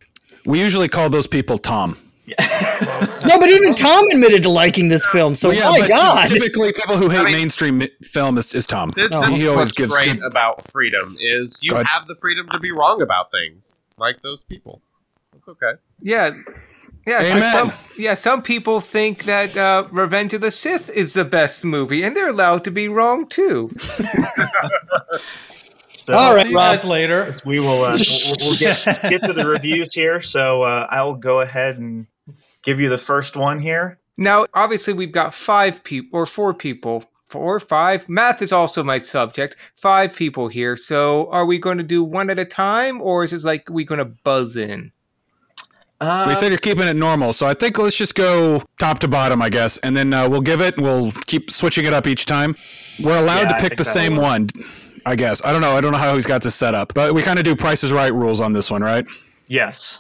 We 0.45 0.59
usually 0.59 0.89
call 0.89 1.09
those 1.09 1.27
people 1.27 1.57
Tom. 1.57 1.97
No, 2.27 3.39
but 3.39 3.49
even 3.49 3.73
Tom 3.75 4.05
admitted 4.11 4.43
to 4.43 4.49
liking 4.49 4.87
this 4.89 5.05
film. 5.07 5.35
So 5.35 5.49
Well, 5.49 5.79
my 5.79 5.87
God, 5.87 6.27
Typically, 6.29 6.73
people 6.73 6.97
who 6.97 7.09
hate 7.09 7.19
I 7.19 7.23
mean- 7.25 7.33
mainstream 7.33 7.77
mi- 7.79 7.89
film 8.03 8.37
is, 8.37 8.53
is 8.53 8.65
Tom. 8.65 8.91
This, 8.95 9.09
No. 9.09 9.21
this 9.25 9.35
He 9.37 9.43
is 9.43 9.47
always 9.49 9.71
gives 9.71 9.93
great 9.95 10.19
good- 10.19 10.31
about 10.31 10.69
freedom 10.71 11.15
is 11.19 11.57
you 11.61 11.75
have 11.75 12.07
the 12.07 12.15
freedom 12.21 12.47
to 12.51 12.59
be 12.59 12.71
wrong 12.71 13.01
about 13.01 13.31
things, 13.31 13.83
like 13.97 14.21
those 14.21 14.43
people. 14.43 14.81
That's 15.33 15.47
okay. 15.49 15.73
Yeah. 16.01 16.31
Yeah, 17.05 17.21
Amen. 17.21 17.51
Some, 17.53 17.73
yeah, 17.97 18.15
some 18.15 18.41
people 18.41 18.81
think 18.81 19.23
that 19.23 19.55
uh, 19.55 19.87
Revenge 19.91 20.33
of 20.33 20.41
the 20.41 20.51
Sith 20.51 20.89
is 20.89 21.13
the 21.13 21.23
best 21.23 21.63
movie, 21.63 22.03
and 22.03 22.17
they're 22.17 22.27
allowed 22.29 22.65
to 22.65 22.71
be 22.71 22.89
wrong 22.89 23.27
too. 23.29 23.71
So 23.79 24.03
All 26.13 26.33
right, 26.35 26.45
See 26.45 26.51
you 26.51 26.57
Rob. 26.57 26.71
guys 26.75 26.85
later. 26.85 27.35
we 27.45 27.59
will 27.59 27.83
uh, 27.83 27.97
we'll, 27.97 28.35
we'll 28.41 28.57
get, 28.57 28.85
get 29.09 29.23
to 29.23 29.33
the 29.33 29.45
reviews 29.47 29.93
here. 29.93 30.21
So 30.21 30.63
uh, 30.63 30.87
I'll 30.89 31.15
go 31.15 31.41
ahead 31.41 31.77
and 31.77 32.07
give 32.67 32.79
you 32.81 32.89
the 32.89 32.97
first 32.97 33.35
one 33.37 33.59
here. 33.61 33.97
Now, 34.17 34.45
obviously, 34.53 34.93
we've 34.93 35.11
got 35.11 35.33
five 35.33 35.83
people 35.83 36.19
or 36.19 36.25
four 36.25 36.53
people. 36.53 37.05
Four, 37.25 37.59
five. 37.59 38.07
Math 38.07 38.41
is 38.41 38.51
also 38.53 38.83
my 38.83 38.99
subject. 38.99 39.55
Five 39.75 40.15
people 40.15 40.47
here. 40.49 40.75
So, 40.77 41.29
are 41.31 41.45
we 41.45 41.59
going 41.59 41.77
to 41.77 41.83
do 41.83 42.03
one 42.03 42.29
at 42.29 42.39
a 42.39 42.45
time, 42.45 43.01
or 43.01 43.23
is 43.23 43.33
it 43.33 43.43
like 43.43 43.69
we're 43.69 43.85
going 43.85 43.99
to 43.99 44.05
buzz 44.23 44.55
in? 44.57 44.91
Uh, 45.99 46.25
We 46.29 46.35
said 46.35 46.49
you're 46.51 46.57
keeping 46.59 46.87
it 46.87 46.93
normal, 46.95 47.33
so 47.33 47.47
I 47.47 47.53
think 47.53 47.77
let's 47.79 47.95
just 47.97 48.15
go 48.15 48.63
top 48.79 48.99
to 48.99 49.07
bottom, 49.07 49.41
I 49.41 49.49
guess, 49.49 49.77
and 49.77 49.95
then 49.97 50.13
uh, 50.13 50.29
we'll 50.29 50.41
give 50.41 50.61
it. 50.61 50.77
and 50.77 50.85
We'll 50.85 51.11
keep 51.25 51.49
switching 51.51 51.85
it 51.85 51.93
up 51.93 52.05
each 52.07 52.25
time. 52.25 52.55
We're 53.01 53.17
allowed 53.19 53.49
Yeah, 53.51 53.57
to 53.57 53.69
pick 53.69 53.77
the 53.77 53.85
same 53.85 54.15
will 54.15 54.23
one, 54.23 54.49
I 55.05 55.15
guess. 55.15 55.43
I 55.43 55.51
don't 55.51 55.61
know. 55.61 55.75
I 55.75 55.81
don't 55.81 55.91
know 55.91 55.97
how 55.97 56.15
he's 56.15 56.25
got 56.27 56.43
this 56.43 56.55
set 56.55 56.73
up, 56.75 56.93
but 56.93 57.13
we 57.13 57.23
kind 57.23 57.39
of 57.39 57.45
do 57.45 57.55
Prices 57.55 57.91
Right 57.91 58.13
rules 58.13 58.39
on 58.39 58.53
this 58.53 58.69
one, 58.71 58.81
right? 58.83 59.05
yes. 59.47 59.99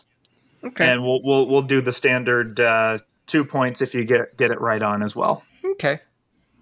Okay. 0.63 0.87
And 0.87 1.03
we'll 1.03 1.21
we'll 1.23 1.47
we'll 1.47 1.61
do 1.61 1.81
the 1.81 1.91
standard 1.91 2.59
uh, 2.59 2.97
two 3.27 3.43
points 3.45 3.81
if 3.81 3.93
you 3.93 4.03
get 4.05 4.35
get 4.37 4.49
it 4.51 4.59
right 4.61 4.81
on 4.81 5.03
as 5.03 5.15
well. 5.15 5.43
Okay. 5.63 5.99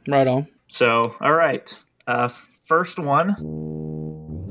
Right 0.07 0.27
on. 0.27 0.47
So, 0.67 1.15
all 1.21 1.33
right. 1.33 1.71
Uh, 2.07 2.29
first 2.67 2.99
one. 2.99 3.35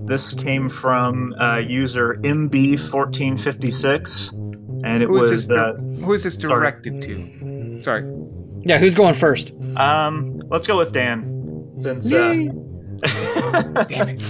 This 0.06 0.34
came 0.34 0.68
from 0.68 1.34
uh, 1.40 1.62
user 1.66 2.16
MB1456, 2.22 4.32
and 4.84 5.02
it 5.02 5.06
Who 5.08 5.22
is 5.22 5.30
was 5.30 5.46
this? 5.48 5.56
uh, 5.56 5.72
who 6.04 6.12
is 6.12 6.22
this 6.24 6.36
directed 6.36 7.00
to? 7.02 7.80
Sorry. 7.82 8.04
Yeah, 8.66 8.78
who's 8.78 8.94
going 8.94 9.14
first? 9.14 9.52
um. 9.76 10.42
Let's 10.50 10.66
go 10.66 10.76
with 10.78 10.92
Dan. 10.92 11.30
Since 11.82 12.12
uh, 12.12 12.34
Damn 13.88 14.08
it. 14.10 14.20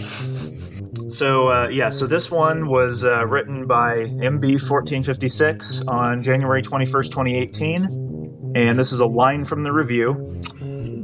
So 1.14 1.46
uh, 1.46 1.68
yeah, 1.68 1.90
so 1.90 2.08
this 2.08 2.28
one 2.28 2.66
was 2.66 3.04
uh, 3.04 3.24
written 3.24 3.68
by 3.68 3.98
MB1456 3.98 5.86
on 5.86 6.24
January 6.24 6.60
21st, 6.60 7.04
2018, 7.04 8.52
and 8.56 8.76
this 8.76 8.90
is 8.90 8.98
a 8.98 9.06
line 9.06 9.44
from 9.44 9.62
the 9.62 9.70
review. 9.70 10.42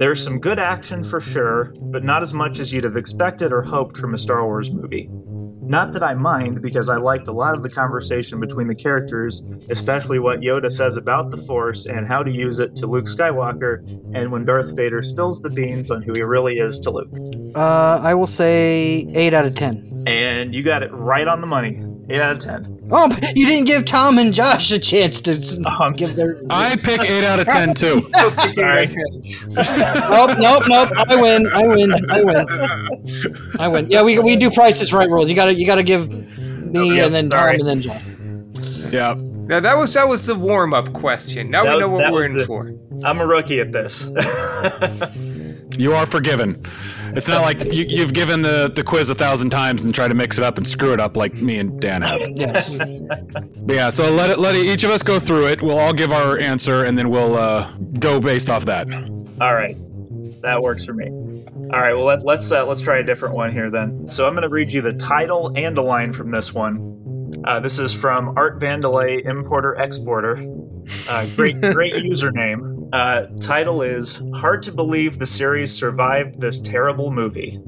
There's 0.01 0.25
some 0.25 0.41
good 0.41 0.59
action 0.59 1.05
for 1.05 1.21
sure, 1.21 1.73
but 1.81 2.03
not 2.03 2.23
as 2.23 2.35
much 2.35 2.59
as 2.59 2.73
you'd 2.73 2.83
have 2.83 2.97
expected 2.97 3.53
or 3.53 3.63
hoped 3.63 3.99
from 3.99 4.15
a 4.15 4.19
Star 4.19 4.45
Wars 4.45 4.69
movie. 4.69 5.09
Not 5.71 5.93
that 5.93 6.03
I 6.03 6.15
mind, 6.15 6.63
because 6.63 6.89
I 6.89 6.97
liked 6.97 7.29
a 7.29 7.33
lot 7.33 7.55
of 7.55 7.63
the 7.63 7.71
conversation 7.71 8.41
between 8.41 8.67
the 8.67 8.75
characters, 8.75 9.41
especially 9.69 10.19
what 10.19 10.41
Yoda 10.41 10.69
says 10.73 10.97
about 10.97 11.31
the 11.31 11.37
Force 11.37 11.87
and 11.87 12.09
how 12.09 12.25
to 12.25 12.31
use 12.31 12.59
it 12.59 12.75
to 12.75 12.89
Luke 12.89 13.05
Skywalker, 13.05 13.79
and 14.13 14.33
when 14.33 14.45
Darth 14.45 14.75
Vader 14.75 15.01
spills 15.01 15.41
the 15.41 15.49
beans 15.49 15.89
on 15.93 16.03
who 16.03 16.13
he 16.13 16.23
really 16.23 16.57
is 16.57 16.81
to 16.81 16.91
Luke. 16.91 17.55
Uh, 17.55 18.01
I 18.03 18.15
will 18.15 18.27
say 18.27 19.07
eight 19.15 19.33
out 19.33 19.45
of 19.45 19.55
ten. 19.55 20.03
And 20.09 20.53
you 20.53 20.65
got 20.65 20.83
it 20.83 20.91
right 20.93 21.29
on 21.29 21.41
the 21.41 21.47
money. 21.47 21.81
8 22.11 22.21
out 22.21 22.33
of 22.33 22.39
10. 22.41 22.80
Oh, 22.93 23.09
but 23.09 23.37
you 23.37 23.47
didn't 23.47 23.67
give 23.67 23.85
Tom 23.85 24.19
and 24.19 24.35
Josh 24.35 24.71
a 24.73 24.79
chance 24.79 25.21
to 25.23 25.33
s- 25.33 25.59
Um, 25.81 25.93
give 25.93 26.17
their. 26.17 26.41
I 26.51 26.77
pick 26.77 27.03
eight 27.03 27.25
out 27.25 27.39
of 27.41 27.47
ten 27.47 27.75
too. 27.75 28.03
Sorry. 28.53 28.87
nope, 28.87 30.39
nope, 30.39 30.65
nope. 30.69 30.93
I 30.97 31.17
win. 31.17 31.47
I 31.53 31.67
win. 31.67 32.11
I 32.11 32.23
win. 32.23 32.47
I 33.59 33.69
win. 33.69 33.91
Yeah, 33.91 34.03
we 34.03 34.19
we 34.19 34.37
do 34.37 34.51
prices 34.51 34.93
right 34.93 35.09
rules. 35.09 35.29
You 35.29 35.37
gotta 35.37 35.55
you 35.55 35.67
gotta 35.67 35.83
give 35.83 36.09
me 36.11 36.93
Okay, 36.93 37.01
and 37.05 37.15
then 37.15 37.31
Tom 37.31 37.39
sorry. 37.41 37.57
and 37.59 37.67
then 37.69 37.81
Josh. 37.83 38.03
Yeah. 38.93 39.15
Now 39.19 39.61
that 39.61 39.77
was 39.77 39.95
that 39.95 40.09
was 40.09 40.27
the 40.27 40.35
warm 40.35 40.73
up 40.75 40.93
question. 40.93 41.51
Now 41.51 41.65
That 41.65 41.75
we 41.75 41.81
know 41.81 41.89
what 41.89 41.99
that 42.01 42.13
we're 42.13 42.23
was 42.29 42.31
in 42.33 42.37
the- 42.39 42.47
for. 42.47 42.73
I'm 43.05 43.19
a 43.21 43.27
rookie 43.27 43.61
at 43.61 43.73
this. 43.73 44.07
You 45.79 45.95
are 45.95 46.05
forgiven. 46.05 46.63
It's 47.17 47.29
not 47.29 47.43
like 47.43 47.63
you, 47.73 47.85
you've 47.89 48.15
given 48.15 48.43
the, 48.43 48.73
the 48.75 48.83
quiz 48.83 49.11
a 49.11 49.15
thousand 49.15 49.51
times 49.51 49.85
and 49.85 49.95
tried 49.95 50.09
to 50.09 50.15
mix 50.15 50.39
it 50.39 50.45
up 50.45 50.57
and 50.59 50.67
screw 50.67 50.93
it 50.93 51.01
up 51.01 51.17
like 51.17 51.35
me 51.35 51.59
and 51.59 51.81
Dan 51.81 52.03
have. 52.03 52.21
Yes. 52.41 52.79
But 52.79 53.75
yeah, 53.75 53.91
so 53.91 54.11
let 54.11 54.31
it 54.31 54.39
let 54.39 54.55
each 54.57 54.85
of 54.85 54.91
us 54.91 55.03
go 55.03 55.19
through 55.19 55.47
it. 55.49 55.61
We'll 55.61 55.79
all 55.79 55.93
give 55.93 56.13
our 56.13 56.39
answer 56.39 56.85
and 56.85 56.97
then 56.97 57.11
we'll 57.11 57.37
uh, 57.37 57.71
go 57.99 58.21
based 58.21 58.49
off 58.49 58.65
that. 58.67 58.87
All 59.41 59.55
right, 59.55 59.77
that 60.43 60.63
works 60.63 60.85
for 60.85 60.95
me. 60.95 61.09
All 61.09 61.81
right, 61.81 61.95
well 61.95 62.05
let, 62.05 62.25
let's 62.25 62.51
uh, 62.51 62.65
let's 62.65 62.81
try 62.81 62.99
a 62.99 63.03
different 63.03 63.35
one 63.35 63.53
here 63.53 63.71
then. 63.71 64.09
So 64.09 64.27
I'm 64.27 64.33
going 64.33 64.43
to 64.43 64.49
read 64.49 64.73
you 64.73 64.81
the 64.81 64.93
title 64.93 65.53
and 65.57 65.77
a 65.77 65.83
line 65.83 66.13
from 66.13 66.31
this 66.31 66.55
one. 66.55 67.43
Uh, 67.45 67.61
this 67.61 67.79
is 67.79 67.93
from 67.95 68.37
Art 68.39 68.61
Vandelay, 68.61 69.25
importer 69.25 69.75
exporter. 69.75 70.37
Uh, 71.09 71.27
great 71.37 71.61
great 71.61 71.95
username. 72.05 72.70
Uh, 72.93 73.27
title 73.41 73.83
is 73.83 74.21
Hard 74.35 74.63
to 74.65 74.73
believe 74.73 75.19
the 75.19 75.27
series 75.27 75.73
survived 75.73 76.41
this 76.41 76.61
terrible 76.61 77.11
movie. 77.13 77.61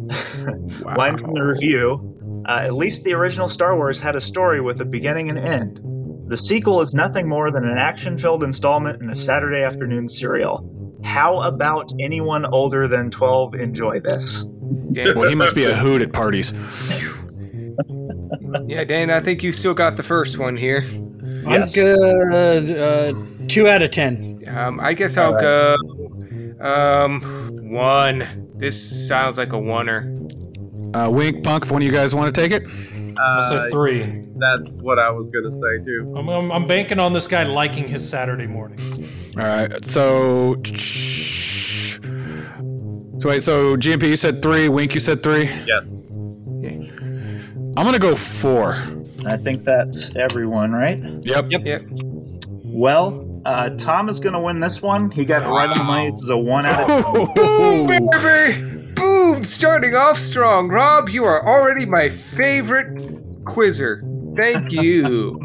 Line 0.96 1.18
from 1.18 1.34
the 1.34 1.42
review. 1.42 2.42
Uh, 2.48 2.60
at 2.64 2.74
least 2.74 3.04
the 3.04 3.12
original 3.12 3.48
Star 3.48 3.76
Wars 3.76 4.00
had 4.00 4.16
a 4.16 4.20
story 4.20 4.60
with 4.60 4.80
a 4.80 4.84
beginning 4.84 5.30
and 5.30 5.38
end. 5.38 5.80
The 6.28 6.36
sequel 6.36 6.80
is 6.80 6.92
nothing 6.94 7.28
more 7.28 7.50
than 7.52 7.64
an 7.64 7.78
action 7.78 8.18
filled 8.18 8.42
installment 8.42 9.00
in 9.00 9.10
a 9.10 9.16
Saturday 9.16 9.62
afternoon 9.62 10.08
serial. 10.08 10.68
How 11.04 11.40
about 11.42 11.92
anyone 12.00 12.44
older 12.46 12.88
than 12.88 13.10
12 13.10 13.54
enjoy 13.54 14.00
this? 14.00 14.44
Dan, 14.92 15.16
Well, 15.16 15.28
he 15.28 15.34
must 15.34 15.54
be 15.54 15.64
a 15.64 15.74
hoot 15.74 16.02
at 16.02 16.12
parties. 16.12 16.52
yeah, 18.66 18.84
Dan, 18.84 19.10
I 19.10 19.20
think 19.20 19.42
you 19.42 19.52
still 19.52 19.74
got 19.74 19.96
the 19.96 20.02
first 20.02 20.38
one 20.38 20.56
here. 20.56 20.84
I'm 21.46 21.66
good. 21.68 22.70
Uh, 22.78 23.14
two 23.48 23.68
out 23.68 23.82
of 23.82 23.90
ten. 23.90 24.38
Um, 24.48 24.80
I 24.80 24.94
guess 24.94 25.16
I'll 25.16 25.38
go. 25.40 25.76
Um, 26.60 27.20
one. 27.70 28.48
This 28.56 29.08
sounds 29.08 29.38
like 29.38 29.52
a 29.52 29.56
oneer. 29.56 30.16
Uh, 30.94 31.10
Wink, 31.10 31.42
Punk, 31.42 31.64
if 31.64 31.70
one 31.72 31.82
of 31.82 31.86
you 31.86 31.92
guys 31.92 32.14
want 32.14 32.32
to 32.34 32.40
take 32.40 32.52
it. 32.52 32.62
I 33.18 33.38
Uh, 33.38 33.40
said 33.42 33.70
three. 33.72 34.24
that's 34.36 34.76
what 34.76 34.98
I 34.98 35.10
was 35.10 35.30
gonna 35.30 35.52
say 35.52 35.84
too. 35.84 36.14
I'm, 36.16 36.28
I'm, 36.28 36.50
I'm 36.52 36.66
banking 36.66 36.98
on 36.98 37.12
this 37.12 37.26
guy 37.26 37.42
liking 37.44 37.88
his 37.88 38.08
Saturday 38.08 38.46
mornings. 38.46 39.00
All 39.36 39.44
right, 39.44 39.84
so. 39.84 40.56
So 43.20 43.28
wait, 43.28 43.42
so 43.42 43.76
GNP, 43.76 44.08
you 44.08 44.16
said 44.16 44.42
three. 44.42 44.68
Wink, 44.68 44.94
you 44.94 45.00
said 45.00 45.22
three. 45.22 45.44
Yes. 45.66 46.06
I'm 46.10 47.74
gonna 47.86 47.98
go 47.98 48.14
four. 48.14 48.72
I 49.26 49.36
think 49.36 49.64
that's 49.64 50.10
everyone, 50.16 50.72
right? 50.72 50.98
Yep. 51.22 51.50
Yep. 51.50 51.62
Yep. 51.64 51.82
Well, 52.64 53.28
uh, 53.44 53.70
Tom 53.76 54.08
is 54.08 54.18
going 54.20 54.32
to 54.32 54.40
win 54.40 54.60
this 54.60 54.80
one. 54.80 55.10
He 55.10 55.24
got 55.24 55.42
it 55.42 55.48
right 55.48 55.68
on 55.68 55.76
the 55.78 55.84
money. 55.84 56.08
It 56.08 56.14
was 56.14 56.30
a 56.30 56.36
one 56.36 56.66
out 56.66 56.88
of 56.88 57.34
Boom, 57.34 57.86
baby! 57.86 58.92
Boom! 58.94 59.44
Starting 59.44 59.94
off 59.94 60.18
strong. 60.18 60.68
Rob, 60.68 61.08
you 61.08 61.24
are 61.24 61.46
already 61.46 61.84
my 61.86 62.08
favorite 62.08 63.44
quizzer. 63.44 64.02
Thank 64.36 64.72
you. 64.82 65.40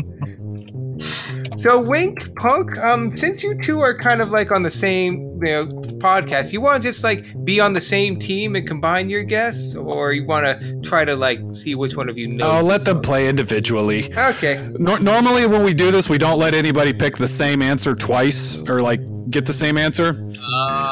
so, 1.55 1.81
Wink, 1.81 2.35
Punk, 2.37 2.77
um, 2.77 3.15
since 3.15 3.43
you 3.43 3.59
two 3.59 3.79
are 3.81 3.97
kind 3.97 4.21
of 4.21 4.29
like 4.29 4.51
on 4.51 4.63
the 4.63 4.71
same, 4.71 5.26
you 5.41 5.51
know, 5.51 5.67
podcast, 5.97 6.53
you 6.53 6.61
want 6.61 6.81
to 6.81 6.89
just 6.89 7.03
like 7.03 7.43
be 7.45 7.59
on 7.59 7.73
the 7.73 7.81
same 7.81 8.17
team 8.17 8.55
and 8.55 8.67
combine 8.67 9.09
your 9.09 9.23
guests, 9.23 9.75
or 9.75 10.13
you 10.13 10.25
want 10.25 10.45
to 10.45 10.79
try 10.81 11.05
to 11.05 11.15
like 11.15 11.39
see 11.51 11.75
which 11.75 11.95
one 11.95 12.09
of 12.09 12.17
you 12.17 12.27
knows? 12.27 12.49
I'll 12.49 12.63
let 12.63 12.85
them 12.85 13.01
play 13.01 13.27
individually. 13.27 14.13
Okay. 14.17 14.69
Nor- 14.77 14.99
normally, 14.99 15.47
when 15.47 15.63
we 15.63 15.73
do 15.73 15.91
this, 15.91 16.09
we 16.09 16.17
don't 16.17 16.39
let 16.39 16.53
anybody 16.53 16.93
pick 16.93 17.17
the 17.17 17.27
same 17.27 17.61
answer 17.61 17.95
twice 17.95 18.57
or 18.67 18.81
like 18.81 19.01
get 19.29 19.45
the 19.45 19.53
same 19.53 19.77
answer. 19.77 20.13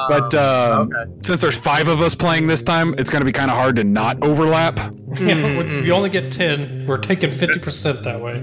but 0.10 0.34
uh, 0.34 0.86
since 1.24 1.42
there's 1.42 1.58
five 1.58 1.88
of 1.88 2.02
us 2.02 2.16
playing 2.16 2.48
this 2.48 2.62
time, 2.62 2.94
it's 2.98 3.10
going 3.10 3.22
to 3.22 3.26
be 3.26 3.32
kind 3.32 3.50
of 3.50 3.58
hard 3.58 3.76
to 3.78 3.84
not 3.84 4.22
overlap. 4.24 4.80
Yeah, 5.26 5.42
but 5.42 5.58
with- 5.58 5.86
you 5.86 5.94
only 5.94 6.10
get 6.10 6.32
10. 6.32 6.86
We're 6.88 6.98
taking 6.98 7.30
50% 7.30 8.04
that 8.04 8.22
way. 8.22 8.36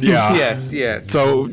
Yeah. 0.00 0.34
Yes. 0.42 0.72
Yes. 0.72 1.10
So, 1.10 1.44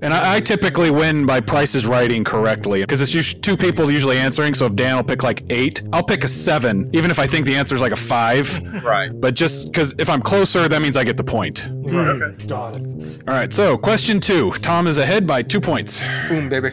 and 0.00 0.14
I, 0.14 0.36
I 0.36 0.40
typically 0.40 0.90
win 0.90 1.26
by 1.26 1.40
prices 1.40 1.86
writing 1.86 2.22
correctly 2.24 2.82
because 2.82 3.00
it's 3.00 3.14
us- 3.14 3.34
two 3.34 3.56
people 3.56 3.90
usually 3.90 4.16
answering. 4.18 4.54
So 4.54 4.66
if 4.66 4.74
Dan 4.76 4.96
will 4.96 5.04
pick 5.04 5.22
like 5.22 5.44
eight, 5.50 5.82
I'll 5.92 6.02
pick 6.04 6.24
a 6.24 6.28
seven, 6.28 6.88
even 6.92 7.10
if 7.10 7.18
I 7.18 7.26
think 7.26 7.46
the 7.46 7.56
answer 7.56 7.74
is 7.74 7.80
like 7.80 7.92
a 7.92 7.96
five. 7.96 8.60
Right. 8.84 9.10
But 9.12 9.34
just 9.34 9.66
because 9.72 9.94
if 9.98 10.08
I'm 10.08 10.22
closer, 10.22 10.68
that 10.68 10.80
means 10.82 10.96
I 10.96 11.04
get 11.04 11.16
the 11.16 11.24
point. 11.24 11.68
Right. 11.70 12.46
Got 12.46 12.76
it. 12.76 13.22
All 13.26 13.34
right. 13.34 13.52
So 13.52 13.76
question 13.78 14.20
two: 14.20 14.52
Tom 14.60 14.86
is 14.86 14.98
ahead 14.98 15.26
by 15.26 15.42
two 15.42 15.60
points. 15.60 16.00
Boom, 16.28 16.48
baby. 16.48 16.70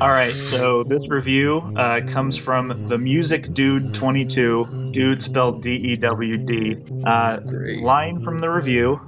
All 0.00 0.08
right, 0.08 0.34
so 0.34 0.82
this 0.82 1.08
review 1.08 1.58
uh, 1.76 2.00
comes 2.12 2.36
from 2.36 2.88
the 2.88 2.98
Music 2.98 3.54
Dude 3.54 3.94
22, 3.94 4.90
dude 4.92 5.22
spelled 5.22 5.62
D 5.62 5.76
E 5.76 5.96
W 5.96 6.36
D. 6.36 6.73
Uh, 7.06 7.40
line 7.82 8.22
from 8.22 8.40
the 8.40 8.48
review 8.48 8.98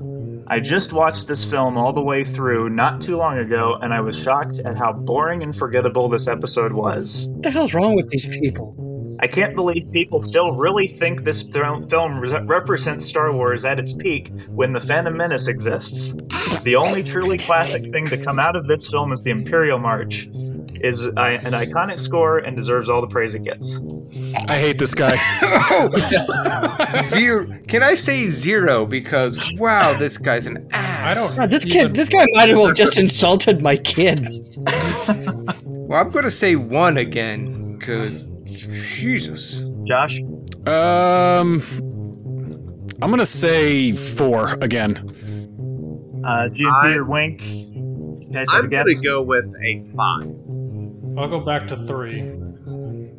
I 0.49 0.61
just 0.61 0.93
watched 0.93 1.27
this 1.27 1.45
film 1.45 1.77
all 1.77 1.93
the 1.93 2.03
way 2.03 2.23
through 2.23 2.71
not 2.71 3.01
too 3.01 3.17
long 3.17 3.39
ago, 3.39 3.79
and 3.83 3.93
I 3.93 4.01
was 4.01 4.17
shocked 4.17 4.61
at 4.61 4.79
how 4.79 4.93
boring 4.93 5.43
and 5.43 5.57
forgettable 5.57 6.09
this 6.09 6.29
episode 6.29 6.73
was. 6.73 7.29
What 7.31 7.43
the 7.43 7.51
hell's 7.51 7.75
wrong 7.75 7.97
with 7.97 8.11
these 8.11 8.27
people? 8.27 8.77
I 9.19 9.27
can't 9.27 9.57
believe 9.57 9.91
people 9.93 10.25
still 10.29 10.55
really 10.55 10.97
think 11.01 11.25
this 11.25 11.43
film 11.43 12.21
re- 12.21 12.45
represents 12.45 13.07
Star 13.07 13.33
Wars 13.33 13.65
at 13.65 13.81
its 13.81 13.93
peak 13.93 14.31
when 14.49 14.73
The 14.73 14.81
Phantom 14.81 15.17
Menace 15.17 15.49
exists. 15.49 16.15
The 16.63 16.77
only 16.77 17.03
truly 17.03 17.39
classic 17.39 17.91
thing 17.91 18.07
to 18.09 18.23
come 18.23 18.39
out 18.39 18.55
of 18.55 18.69
this 18.69 18.87
film 18.87 19.13
is 19.13 19.23
the 19.23 19.31
Imperial 19.31 19.81
March. 19.81 20.29
Is 20.83 21.05
an 21.07 21.15
iconic 21.15 21.99
score 21.99 22.39
and 22.39 22.57
deserves 22.57 22.89
all 22.89 23.01
the 23.01 23.07
praise 23.07 23.35
it 23.35 23.43
gets. 23.45 23.79
I 24.49 24.59
hate 24.59 24.79
this 24.79 24.95
guy. 24.95 25.17
Zero. 27.05 27.59
Can 27.67 27.83
I 27.83 27.95
say 27.95 28.27
zero? 28.27 28.87
Because 28.87 29.39
wow, 29.57 29.95
this 29.95 30.19
guy's 30.19 30.47
an 30.47 30.69
ass. 30.73 31.07
I 31.07 31.15
don't. 31.15 31.37
God, 31.37 31.51
this 31.51 31.65
kid, 31.65 31.95
this 31.95 32.09
guy 32.09 32.27
might 32.33 32.51
as 32.51 32.57
well 32.57 32.67
have 32.67 32.77
just 32.77 32.99
insulted 32.99 33.61
my 33.63 33.77
kid. 33.77 34.29
Well, 35.89 36.01
I'm 36.01 36.11
gonna 36.11 36.33
say 36.33 36.57
one 36.57 36.97
again, 36.97 37.77
because 37.79 38.25
Jesus. 38.45 39.61
Josh, 39.87 40.19
Um, 40.67 41.63
I'm 43.01 43.09
gonna 43.11 43.25
say 43.25 43.93
four 43.93 44.55
again. 44.55 44.97
uh, 46.27 46.49
GNP 46.49 46.97
or 46.97 47.05
Wink, 47.05 47.41
I'm 48.49 48.69
gonna 48.69 48.95
go 49.01 49.23
with 49.23 49.45
a 49.65 49.83
five. 49.97 50.25
I'll 51.17 51.29
go 51.29 51.41
back 51.41 51.69
to 51.69 51.77
three. 51.77 52.21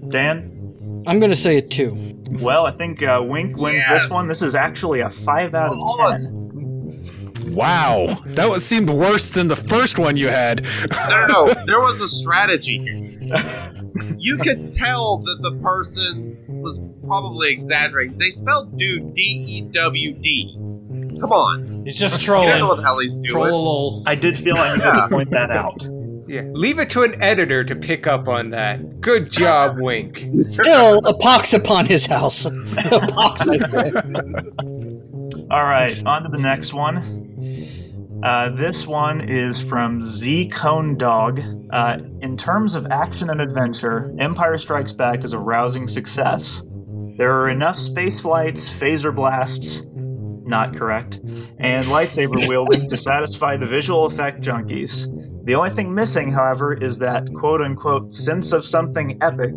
Dan? 0.09 1.03
I'm 1.07 1.19
gonna 1.19 1.35
say 1.35 1.57
a 1.57 1.61
two. 1.61 2.15
Well, 2.41 2.65
I 2.65 2.71
think 2.71 3.01
uh, 3.01 3.23
Wink 3.25 3.55
wins 3.57 3.83
this 3.89 4.11
one. 4.11 4.27
This 4.27 4.41
is 4.41 4.55
actually 4.55 4.99
a 4.99 5.09
5 5.09 5.55
out 5.55 5.71
of 5.71 5.77
Hold 5.79 6.11
10. 6.11 7.53
Wow, 7.53 8.21
that 8.27 8.49
one 8.49 8.59
seemed 8.59 8.89
worse 8.89 9.29
than 9.31 9.47
the 9.47 9.55
first 9.55 9.97
one 9.97 10.17
you 10.17 10.27
had. 10.27 10.65
No, 10.91 11.07
no, 11.09 11.45
no. 11.47 11.53
There 11.65 11.79
was 11.79 11.99
a 12.01 12.07
strategy 12.07 12.77
here. 12.79 13.73
You 14.17 14.37
could 14.43 14.73
tell 14.73 15.19
that 15.19 15.39
the 15.41 15.57
person 15.63 16.37
was 16.47 16.79
probably 17.07 17.51
exaggerating. 17.51 18.17
They 18.17 18.29
spelled 18.29 18.77
dude 18.77 19.13
D 19.13 19.21
E 19.21 19.61
W 19.61 20.13
D. 20.13 20.53
Come 21.19 21.31
on. 21.31 21.85
He's 21.85 21.95
just 21.95 22.21
You 22.21 22.27
don't 22.27 22.45
know 22.45 22.51
trolling. 22.57 22.67
what 22.67 22.75
the 22.77 22.83
hell 22.83 22.99
he's 22.99 23.15
doing. 23.15 23.29
Troll. 23.29 24.03
I 24.05 24.13
did 24.15 24.37
feel 24.43 24.55
I 24.57 24.75
needed 24.75 24.91
to 24.93 25.07
point 25.09 25.29
that 25.31 25.49
out. 25.49 25.81
Yeah. 26.27 26.43
Leave 26.51 26.79
it 26.79 26.89
to 26.91 27.03
an 27.03 27.21
editor 27.21 27.63
to 27.63 27.75
pick 27.75 28.05
up 28.07 28.27
on 28.27 28.49
that. 28.51 29.01
Good 29.01 29.31
job, 29.31 29.77
Wink. 29.79 30.27
Still 30.43 30.99
a 31.05 31.13
pox 31.13 31.53
upon 31.53 31.85
his 31.85 32.05
house. 32.05 32.45
a 32.45 32.51
pox, 33.07 33.47
I 33.47 33.57
say. 33.57 33.91
All 35.49 35.63
right, 35.63 36.05
on 36.05 36.23
to 36.23 36.29
the 36.29 36.37
next 36.39 36.73
one. 36.73 37.27
Uh, 38.23 38.49
this 38.55 38.87
one 38.87 39.21
is 39.29 39.63
from 39.63 40.03
Z 40.03 40.49
Cone 40.49 40.97
Dog. 40.97 41.39
Uh, 41.71 41.97
in 42.21 42.35
terms 42.37 42.73
of 42.73 42.87
action 42.87 43.29
and 43.29 43.39
adventure, 43.39 44.13
Empire 44.19 44.57
Strikes 44.57 44.91
Back 44.91 45.23
is 45.23 45.33
a 45.33 45.39
rousing 45.39 45.87
success. 45.87 46.63
There 47.17 47.31
are 47.39 47.49
enough 47.49 47.77
space 47.77 48.19
flights, 48.19 48.69
phaser 48.69 49.15
blasts, 49.15 49.83
not 49.93 50.75
correct, 50.75 51.15
and 51.59 51.85
lightsaber 51.85 52.47
wielding 52.47 52.89
to 52.89 52.97
satisfy 52.97 53.55
the 53.57 53.65
visual 53.67 54.05
effect 54.07 54.41
junkies. 54.41 55.07
The 55.47 55.55
only 55.55 55.69
thing 55.69 55.95
missing, 55.95 56.29
however, 56.33 56.73
is 56.73 56.97
that 56.97 57.33
quote 57.33 57.61
unquote 57.61 58.11
sense 58.11 58.51
of 58.51 58.65
something 58.65 59.17
epic 59.21 59.53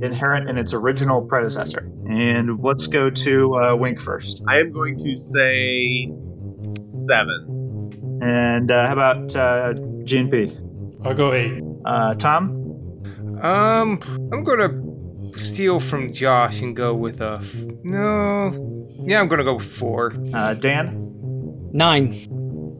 inherent 0.00 0.48
in 0.48 0.56
its 0.56 0.72
original 0.72 1.20
predecessor. 1.20 1.80
And 2.08 2.58
let's 2.62 2.86
go 2.86 3.10
to 3.10 3.54
uh, 3.54 3.76
Wink 3.76 4.00
first. 4.00 4.42
I 4.48 4.60
am 4.60 4.72
going 4.72 4.96
to 5.04 5.16
say 5.18 6.10
seven. 6.80 7.90
And 8.22 8.70
uh, 8.70 8.86
how 8.86 8.92
about 8.94 9.36
uh, 9.36 9.74
GNP? 10.08 11.04
I'll 11.04 11.14
go 11.14 11.34
eight. 11.34 11.62
Uh, 11.84 12.14
Tom? 12.14 12.48
Um, 13.42 14.00
I'm 14.32 14.44
gonna 14.44 14.82
steal 15.36 15.78
from 15.78 16.14
Josh 16.14 16.62
and 16.62 16.74
go 16.74 16.94
with 16.94 17.20
a 17.20 17.40
f- 17.42 17.54
no. 17.82 18.96
Yeah, 19.04 19.20
I'm 19.20 19.28
gonna 19.28 19.44
go 19.44 19.56
with 19.56 19.66
four. 19.66 20.14
Uh, 20.32 20.54
Dan? 20.54 21.68
Nine. 21.74 22.14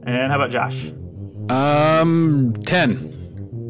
And 0.07 0.31
how 0.31 0.37
about 0.41 0.49
Josh? 0.49 0.91
Um, 1.49 2.53
10. 2.65 3.11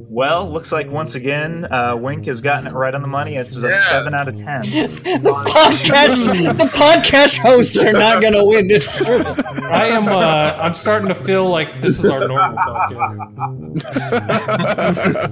Well, 0.10 0.50
looks 0.50 0.72
like 0.72 0.90
once 0.90 1.16
again, 1.16 1.66
uh, 1.70 1.96
Wink 1.98 2.28
has 2.28 2.40
gotten 2.40 2.68
it 2.68 2.74
right 2.74 2.94
on 2.96 3.02
the 3.02 3.08
money. 3.08 3.36
It's 3.36 3.58
a 3.62 3.68
Yes. 3.68 3.90
7 3.90 4.14
out 4.14 4.28
of 4.30 4.36
10. 4.38 4.62
The 5.22 5.32
podcast, 5.46 6.58
the 6.58 6.64
podcast 6.66 7.38
hosts 7.40 7.76
are 7.84 7.92
not 7.92 8.22
gonna 8.22 8.46
win 8.46 8.68
this. 8.68 8.88
I 9.02 9.88
am. 9.88 10.08
Uh, 10.08 10.58
I'm 10.62 10.74
starting 10.74 11.10
to 11.10 11.16
feel 11.16 11.50
like 11.50 11.82
this 11.82 12.00
is 12.00 12.06
our 12.06 12.28
normal 12.30 12.58
podcast, 12.58 13.36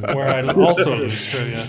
where 0.16 0.28
I 0.36 0.42
also 0.52 0.96
lose 0.98 1.30
trivia. 1.30 1.66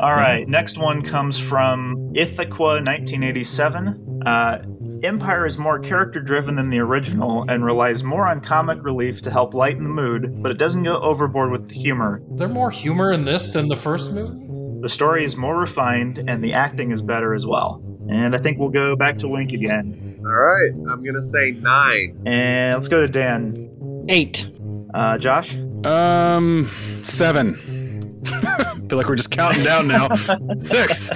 All 0.00 0.12
right, 0.14 0.48
next 0.48 0.78
one 0.78 1.02
comes 1.04 1.38
from 1.38 2.12
Ithaca, 2.14 2.56
1987. 2.82 4.22
Uh, 4.26 4.62
Empire 5.02 5.46
is 5.46 5.56
more 5.56 5.78
character 5.78 6.20
driven 6.20 6.56
than 6.56 6.68
the 6.68 6.78
original 6.78 7.44
and 7.48 7.64
relies 7.64 8.02
more 8.02 8.26
on 8.28 8.40
comic 8.40 8.82
relief 8.82 9.22
to 9.22 9.30
help 9.30 9.54
lighten 9.54 9.82
the 9.84 9.88
mood, 9.88 10.42
but 10.42 10.50
it 10.52 10.58
doesn't 10.58 10.82
go 10.82 11.00
overboard 11.00 11.50
with 11.50 11.68
the 11.68 11.74
humor. 11.74 12.20
Is 12.32 12.38
there 12.38 12.48
more 12.48 12.70
humor 12.70 13.12
in 13.12 13.24
this 13.24 13.48
than 13.48 13.68
the 13.68 13.76
first 13.76 14.12
movie? 14.12 14.46
The 14.82 14.88
story 14.88 15.24
is 15.24 15.36
more 15.36 15.56
refined 15.58 16.18
and 16.28 16.44
the 16.44 16.52
acting 16.52 16.92
is 16.92 17.00
better 17.00 17.34
as 17.34 17.46
well. 17.46 17.82
And 18.10 18.34
I 18.34 18.38
think 18.40 18.58
we'll 18.58 18.68
go 18.70 18.94
back 18.96 19.18
to 19.18 19.28
Wink 19.28 19.52
again. 19.52 20.18
All 20.24 20.32
right, 20.32 20.72
I'm 20.90 21.02
gonna 21.02 21.22
say 21.22 21.52
nine. 21.52 22.20
And 22.26 22.74
let's 22.74 22.88
go 22.88 23.00
to 23.00 23.08
Dan. 23.08 24.04
Eight. 24.08 24.50
Uh, 24.92 25.16
Josh? 25.18 25.54
Um, 25.84 26.66
7. 27.04 27.54
Feel 28.88 28.98
like 28.98 29.08
we're 29.08 29.14
just 29.16 29.30
counting 29.30 29.62
down 29.64 29.86
now. 29.88 30.08
6. 30.58 31.10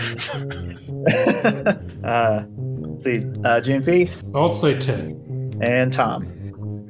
uh, 2.04 2.44
let's 2.46 2.73
see, 3.04 3.18
uh, 3.44 3.60
GNP 3.60 4.10
I'll 4.34 4.54
say 4.54 4.78
ten. 4.78 5.58
and 5.62 5.92
Tom. 5.92 6.30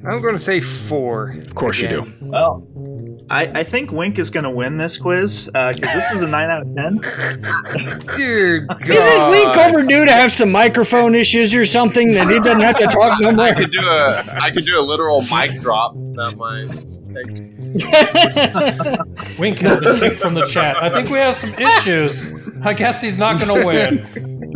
I'm 0.06 0.20
gonna 0.20 0.40
say 0.40 0.60
four. 0.60 1.30
Of 1.46 1.54
course 1.54 1.80
you 1.80 1.88
do. 1.88 2.12
Well, 2.22 2.66
I, 3.30 3.60
I 3.60 3.64
think 3.64 3.90
Wink 3.90 4.18
is 4.18 4.28
going 4.28 4.44
to 4.44 4.50
win 4.50 4.76
this 4.76 4.98
quiz 4.98 5.46
because 5.46 5.80
this 5.80 6.12
is 6.12 6.20
a 6.20 6.26
9 6.26 6.50
out 6.50 6.60
of 6.60 6.74
10. 6.74 6.98
Dear 8.16 8.60
God. 8.66 8.82
Isn't 8.90 9.28
Wink 9.30 9.56
overdue 9.56 10.04
to 10.04 10.12
have 10.12 10.30
some 10.30 10.52
microphone 10.52 11.14
issues 11.14 11.54
or 11.54 11.64
something 11.64 12.12
that 12.12 12.28
he 12.28 12.38
doesn't 12.38 12.60
have 12.60 12.76
to 12.76 12.86
talk 12.86 13.18
no 13.22 13.32
more? 13.32 13.46
I 13.46 13.54
could 13.54 13.72
do 13.72 13.80
a 13.80 14.24
I 14.42 14.50
could 14.50 14.66
do 14.66 14.78
a 14.78 14.82
literal 14.82 15.22
mic 15.22 15.58
drop. 15.62 15.94
That 15.94 16.34
might 16.36 16.68
Wink 19.38 19.58
has 19.60 19.80
been 19.80 19.98
kicked 19.98 20.16
from 20.16 20.34
the 20.34 20.46
chat. 20.46 20.76
I 20.82 20.90
think 20.90 21.10
we 21.10 21.18
have 21.18 21.36
some 21.36 21.52
issues. 21.54 22.43
I 22.64 22.74
guess 22.74 23.00
he's 23.00 23.18
not 23.18 23.40
going 23.40 23.60
to 23.60 23.66
win. 23.66 24.40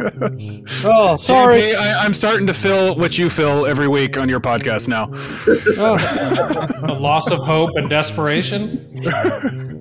Oh, 0.84 1.16
sorry. 1.16 1.58
JP, 1.58 1.74
I, 1.74 2.04
I'm 2.04 2.14
starting 2.14 2.46
to 2.46 2.54
feel 2.54 2.94
what 2.94 3.18
you 3.18 3.28
feel 3.28 3.66
every 3.66 3.88
week 3.88 4.16
on 4.16 4.28
your 4.28 4.38
podcast 4.38 4.86
now. 4.86 5.08
Oh, 5.76 6.84
A 6.84 6.94
loss 6.94 7.32
of 7.32 7.40
hope 7.40 7.70
and 7.74 7.90
desperation. 7.90 9.02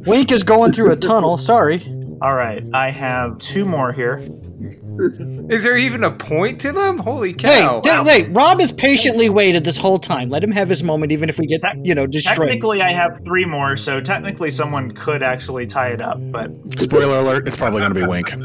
Wink 0.07 0.31
is 0.31 0.41
going 0.41 0.71
through 0.71 0.91
a 0.91 0.95
tunnel. 0.95 1.37
Sorry. 1.37 1.83
All 2.19 2.33
right, 2.33 2.63
I 2.73 2.89
have 2.89 3.37
two 3.37 3.63
more 3.63 3.91
here. 3.93 4.27
Is 4.59 5.63
there 5.63 5.77
even 5.77 6.03
a 6.03 6.11
point 6.11 6.59
to 6.61 6.71
them? 6.71 6.97
Holy 6.97 7.29
Hey, 7.29 7.61
cow! 7.61 7.79
th- 7.81 8.05
wait. 8.05 8.27
Rob 8.35 8.59
has 8.59 8.71
patiently 8.71 9.29
waited 9.29 9.63
this 9.63 9.77
whole 9.77 9.99
time. 9.99 10.29
Let 10.29 10.43
him 10.43 10.51
have 10.51 10.67
his 10.67 10.83
moment, 10.83 11.11
even 11.11 11.29
if 11.29 11.37
we 11.37 11.45
get, 11.45 11.61
you 11.83 11.93
know, 11.93 12.07
destroyed. 12.07 12.47
Technically, 12.47 12.81
I 12.81 12.91
have 12.91 13.21
three 13.23 13.45
more, 13.45 13.77
so 13.77 14.01
technically 14.01 14.49
someone 14.49 14.91
could 14.95 15.21
actually 15.21 15.67
tie 15.67 15.89
it 15.89 16.01
up, 16.01 16.17
but 16.31 16.51
Spoiler 16.79 17.19
alert, 17.19 17.47
it's 17.47 17.55
probably 17.57 17.81
going 17.81 17.93
to 17.93 17.99
be 17.99 18.05
Wink. 18.07 18.31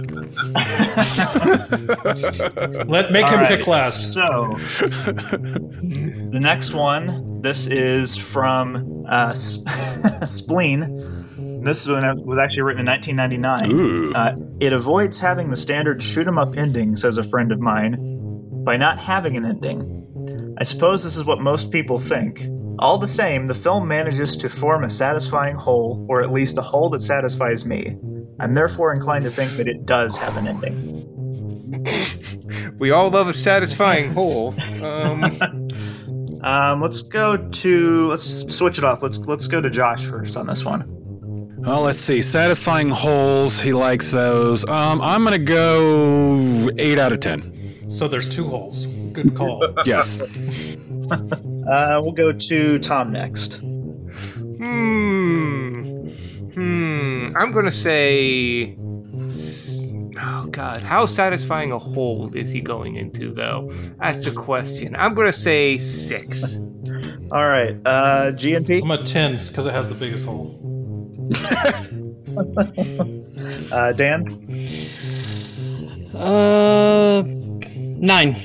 Let 2.88 3.12
make 3.12 3.24
All 3.26 3.32
him 3.32 3.40
right. 3.40 3.48
pick 3.48 3.66
last. 3.66 4.12
So, 4.12 4.56
the 4.58 6.38
next 6.40 6.74
one, 6.74 7.40
this 7.40 7.66
is 7.66 8.16
from 8.16 9.06
uh, 9.08 9.30
S- 9.30 9.58
Spleen. 10.26 11.22
This 11.64 11.86
one 11.86 12.02
was 12.24 12.38
actually 12.38 12.62
written 12.62 12.80
in 12.80 12.86
1999. 12.86 14.14
Uh, 14.14 14.36
it 14.60 14.72
avoids 14.72 15.20
having 15.20 15.50
the 15.50 15.56
standard 15.56 16.02
shoot 16.02 16.26
'em 16.26 16.38
up 16.38 16.56
ending, 16.56 16.96
says 16.96 17.18
a 17.18 17.24
friend 17.24 17.52
of 17.52 17.60
mine, 17.60 17.96
by 18.64 18.76
not 18.76 18.98
having 18.98 19.36
an 19.36 19.44
ending. 19.44 20.54
I 20.58 20.64
suppose 20.64 21.02
this 21.02 21.16
is 21.16 21.24
what 21.24 21.40
most 21.40 21.70
people 21.70 21.98
think. 21.98 22.46
All 22.78 22.98
the 22.98 23.08
same, 23.08 23.46
the 23.46 23.54
film 23.54 23.86
manages 23.86 24.36
to 24.38 24.48
form 24.48 24.84
a 24.84 24.90
satisfying 24.90 25.56
whole, 25.56 26.04
or 26.08 26.20
at 26.20 26.32
least 26.32 26.58
a 26.58 26.62
whole 26.62 26.90
that 26.90 27.02
satisfies 27.02 27.64
me. 27.64 27.96
I'm 28.40 28.54
therefore 28.54 28.92
inclined 28.92 29.24
to 29.24 29.30
think 29.30 29.52
that 29.52 29.68
it 29.68 29.86
does 29.86 30.16
have 30.16 30.36
an 30.36 30.48
ending. 30.48 30.98
we 32.78 32.90
all 32.90 33.10
love 33.10 33.28
a 33.28 33.34
satisfying 33.34 34.12
hole. 34.12 34.54
Um, 34.82 35.38
Um, 36.42 36.80
let's 36.80 37.02
go 37.02 37.36
to 37.36 38.06
let's 38.08 38.52
switch 38.52 38.78
it 38.78 38.84
off. 38.84 39.00
Let's 39.02 39.18
let's 39.18 39.46
go 39.46 39.60
to 39.60 39.70
Josh 39.70 40.04
first 40.08 40.36
on 40.36 40.46
this 40.46 40.64
one. 40.64 40.82
Well, 41.64 41.82
let's 41.82 41.98
see. 41.98 42.22
Satisfying 42.22 42.90
holes. 42.90 43.60
He 43.60 43.72
likes 43.72 44.10
those. 44.10 44.68
Um, 44.68 45.00
I'm 45.00 45.22
going 45.24 45.32
to 45.32 45.38
go 45.38 46.68
8 46.78 46.98
out 46.98 47.12
of 47.12 47.20
10. 47.20 47.90
So 47.90 48.08
there's 48.08 48.28
two 48.28 48.48
holes. 48.48 48.86
Good 49.12 49.34
call. 49.36 49.62
Yes. 49.84 50.20
Uh, 50.22 52.00
we'll 52.02 52.12
go 52.12 52.32
to 52.32 52.78
Tom 52.78 53.12
next. 53.12 53.54
hmm. 54.62 56.08
Hmm. 56.54 57.36
I'm 57.36 57.52
gonna 57.52 57.70
say. 57.70 58.76
Oh 60.20 60.42
God! 60.50 60.82
How 60.82 61.04
satisfying 61.06 61.72
a 61.72 61.78
hole 61.78 62.34
is 62.34 62.50
he 62.50 62.60
going 62.60 62.96
into, 62.96 63.32
though? 63.34 63.70
That's 63.98 64.24
the 64.24 64.30
question. 64.32 64.94
I'm 64.96 65.14
gonna 65.14 65.32
say 65.32 65.76
six. 65.78 66.58
All 67.30 67.46
right, 67.46 67.76
uh, 67.84 68.32
GNP, 68.32 68.82
I'm 68.82 68.90
a 68.90 69.02
tens 69.02 69.48
because 69.48 69.66
it 69.66 69.72
has 69.72 69.88
the 69.88 69.94
biggest 69.94 70.26
hole. 70.26 70.58
uh, 73.72 73.93
Dan, 73.93 74.26
Uh, 76.14 77.22
nine. 77.26 78.37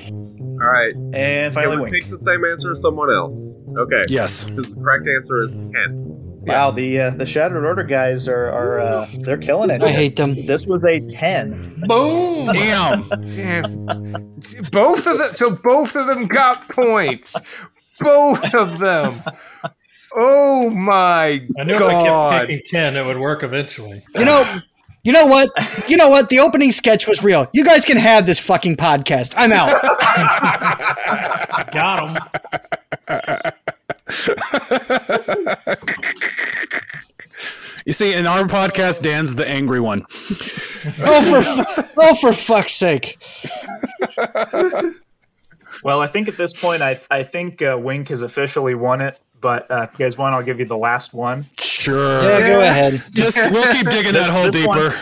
All 0.59 0.67
right. 0.67 0.93
and 0.95 1.13
Can 1.13 1.53
finally 1.53 1.75
we 1.77 1.81
Wink. 1.83 1.93
pick 1.93 2.09
the 2.09 2.17
same 2.17 2.43
answer 2.45 2.71
as 2.71 2.81
someone 2.81 3.11
else? 3.13 3.53
Okay. 3.77 4.03
Yes. 4.07 4.45
Because 4.45 4.69
the 4.73 4.81
correct 4.81 5.07
answer 5.07 5.43
is 5.43 5.57
ten. 5.57 6.13
Wow, 6.47 6.71
the 6.71 6.99
uh, 7.01 7.09
the 7.11 7.25
Shattered 7.25 7.65
Order 7.65 7.83
guys 7.83 8.27
are 8.27 8.47
are 8.47 8.79
uh, 8.79 9.07
they're 9.19 9.37
killing 9.37 9.69
it. 9.69 9.83
I 9.83 9.91
hate 9.91 10.15
them. 10.15 10.33
This 10.45 10.65
was 10.65 10.81
a 10.85 10.99
ten. 11.17 11.73
Boom! 11.87 12.47
Damn. 12.53 13.03
Damn. 13.29 13.85
Both 14.71 15.05
of 15.07 15.17
them. 15.17 15.35
So 15.35 15.51
both 15.51 15.95
of 15.95 16.07
them 16.07 16.25
got 16.27 16.67
points. 16.69 17.35
Both 17.99 18.53
of 18.55 18.79
them. 18.79 19.21
Oh 20.19 20.69
my 20.71 21.37
god! 21.55 21.59
I 21.59 21.63
knew 21.63 21.75
if. 21.77 21.81
I 21.81 22.03
kept 22.39 22.47
picking 22.49 22.63
10, 22.65 22.95
it 22.95 23.05
would 23.05 23.17
work 23.19 23.43
eventually. 23.43 24.01
You 24.15 24.25
know, 24.25 24.61
you 25.03 25.13
know 25.13 25.27
what? 25.27 25.49
You 25.87 25.95
know 25.95 26.09
what? 26.09 26.29
The 26.29 26.39
opening 26.39 26.71
sketch 26.71 27.07
was 27.07 27.23
real. 27.23 27.47
You 27.53 27.63
guys 27.63 27.85
can 27.85 27.97
have 27.97 28.25
this 28.25 28.39
fucking 28.39 28.77
podcast. 28.77 29.33
I'm 29.37 29.51
out. 29.53 29.69
I 29.83 31.69
got 31.71 32.09
him. 32.09 32.17
You 37.85 37.93
see, 37.93 38.13
in 38.13 38.27
our 38.27 38.43
podcast, 38.43 39.01
Dan's 39.01 39.35
the 39.35 39.47
angry 39.47 39.79
one. 39.79 40.03
Oh, 40.09 41.21
for 41.23 41.41
fu- 41.41 41.91
oh, 41.97 42.15
for 42.15 42.33
fuck's 42.33 42.73
sake! 42.73 43.17
Well, 45.83 46.01
I 46.01 46.07
think 46.07 46.27
at 46.27 46.35
this 46.35 46.51
point, 46.53 46.81
I 46.81 46.99
I 47.09 47.23
think 47.23 47.61
uh, 47.61 47.77
Wink 47.79 48.09
has 48.09 48.23
officially 48.23 48.75
won 48.75 48.99
it. 49.01 49.17
But 49.39 49.69
uh, 49.69 49.87
if 49.91 49.99
you 49.99 50.05
guys 50.05 50.17
want, 50.17 50.33
I'll 50.35 50.43
give 50.43 50.59
you 50.59 50.65
the 50.65 50.77
last 50.77 51.13
one. 51.13 51.45
Sure. 51.59 52.23
Yeah, 52.23 52.39
go 52.47 52.61
ahead. 52.61 53.03
Just 53.11 53.37
we'll 53.37 53.71
keep 53.73 53.89
digging 53.89 54.13
that 54.13 54.29
hole 54.29 54.49
This 54.51 54.65
one- 54.65 54.77
deeper. 54.77 55.01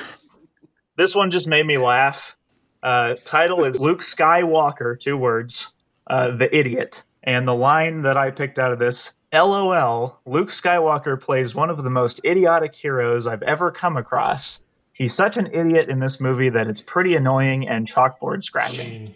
This 0.98 1.14
one 1.14 1.30
just 1.30 1.46
made 1.48 1.66
me 1.66 1.78
laugh. 1.78 2.36
Uh, 2.82 3.16
title 3.26 3.66
is 3.66 3.78
Luke 3.80 4.00
Skywalker, 4.00 4.98
two 4.98 5.18
words, 5.18 5.74
uh, 6.08 6.32
the 6.38 6.56
idiot. 6.56 7.04
And 7.24 7.46
the 7.46 7.54
line 7.56 8.04
that 8.04 8.16
I 8.16 8.32
picked 8.32 8.60
out 8.60 8.72
of 8.72 8.80
this 8.80 9.12
LOL, 9.34 10.20
Luke 10.26 10.50
Skywalker 10.50 11.20
plays 11.20 11.54
one 11.54 11.70
of 11.70 11.84
the 11.84 11.90
most 11.90 12.22
idiotic 12.24 12.74
heroes 12.74 13.28
I've 13.28 13.42
ever 13.44 13.72
come 13.72 13.98
across. 13.98 14.62
He's 14.94 15.14
such 15.14 15.36
an 15.36 15.48
idiot 15.48 15.90
in 15.90 16.00
this 16.00 16.22
movie 16.22 16.48
that 16.50 16.68
it's 16.68 16.80
pretty 16.80 17.16
annoying 17.16 17.68
and 17.68 17.86
chalkboard 17.92 18.42
scratching. 18.44 19.14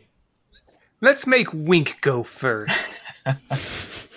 Let's 0.99 1.25
make 1.25 1.47
Wink 1.53 2.01
go 2.01 2.23
first. 2.23 2.99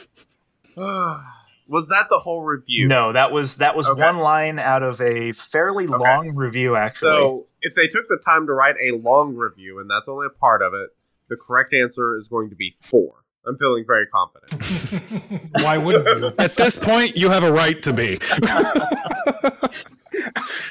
Was 1.69 1.89
that 1.89 2.07
the 2.11 2.19
whole 2.19 2.43
review? 2.43 2.87
No, 2.89 3.13
that 3.13 3.33
was 3.33 3.55
that 3.57 3.77
was 3.77 3.87
Okay. 3.87 4.01
one 4.01 4.19
line 4.19 4.59
out 4.59 4.83
of 4.83 5.01
a 5.01 5.33
fairly 5.33 5.87
long 5.87 6.35
review, 6.35 6.77
actually. 6.77 7.09
So 7.13 7.47
if 7.63 7.75
they 7.75 7.87
took 7.87 8.09
the 8.09 8.19
time 8.23 8.47
to 8.49 8.53
write 8.53 8.75
a 8.83 8.97
long 8.99 9.37
review, 9.37 9.79
and 9.81 9.89
that's 9.89 10.09
only 10.09 10.27
a 10.27 10.31
part 10.39 10.61
of 10.61 10.75
it, 10.75 10.91
the 11.29 11.37
correct 11.37 11.73
answer 11.73 12.19
is 12.19 12.27
going 12.29 12.51
to 12.51 12.57
be 12.57 12.77
four. 12.81 13.15
I'm 13.47 13.57
feeling 13.59 13.85
very 13.87 14.07
confident. 14.07 15.51
why 15.63 15.79
wouldn't 15.79 16.05
you? 16.05 16.33
At 16.39 16.57
this 16.57 16.77
point, 16.77 17.17
you 17.17 17.31
have 17.31 17.43
a 17.45 17.53
right 17.53 17.81
to 17.85 17.93
be. 17.93 18.19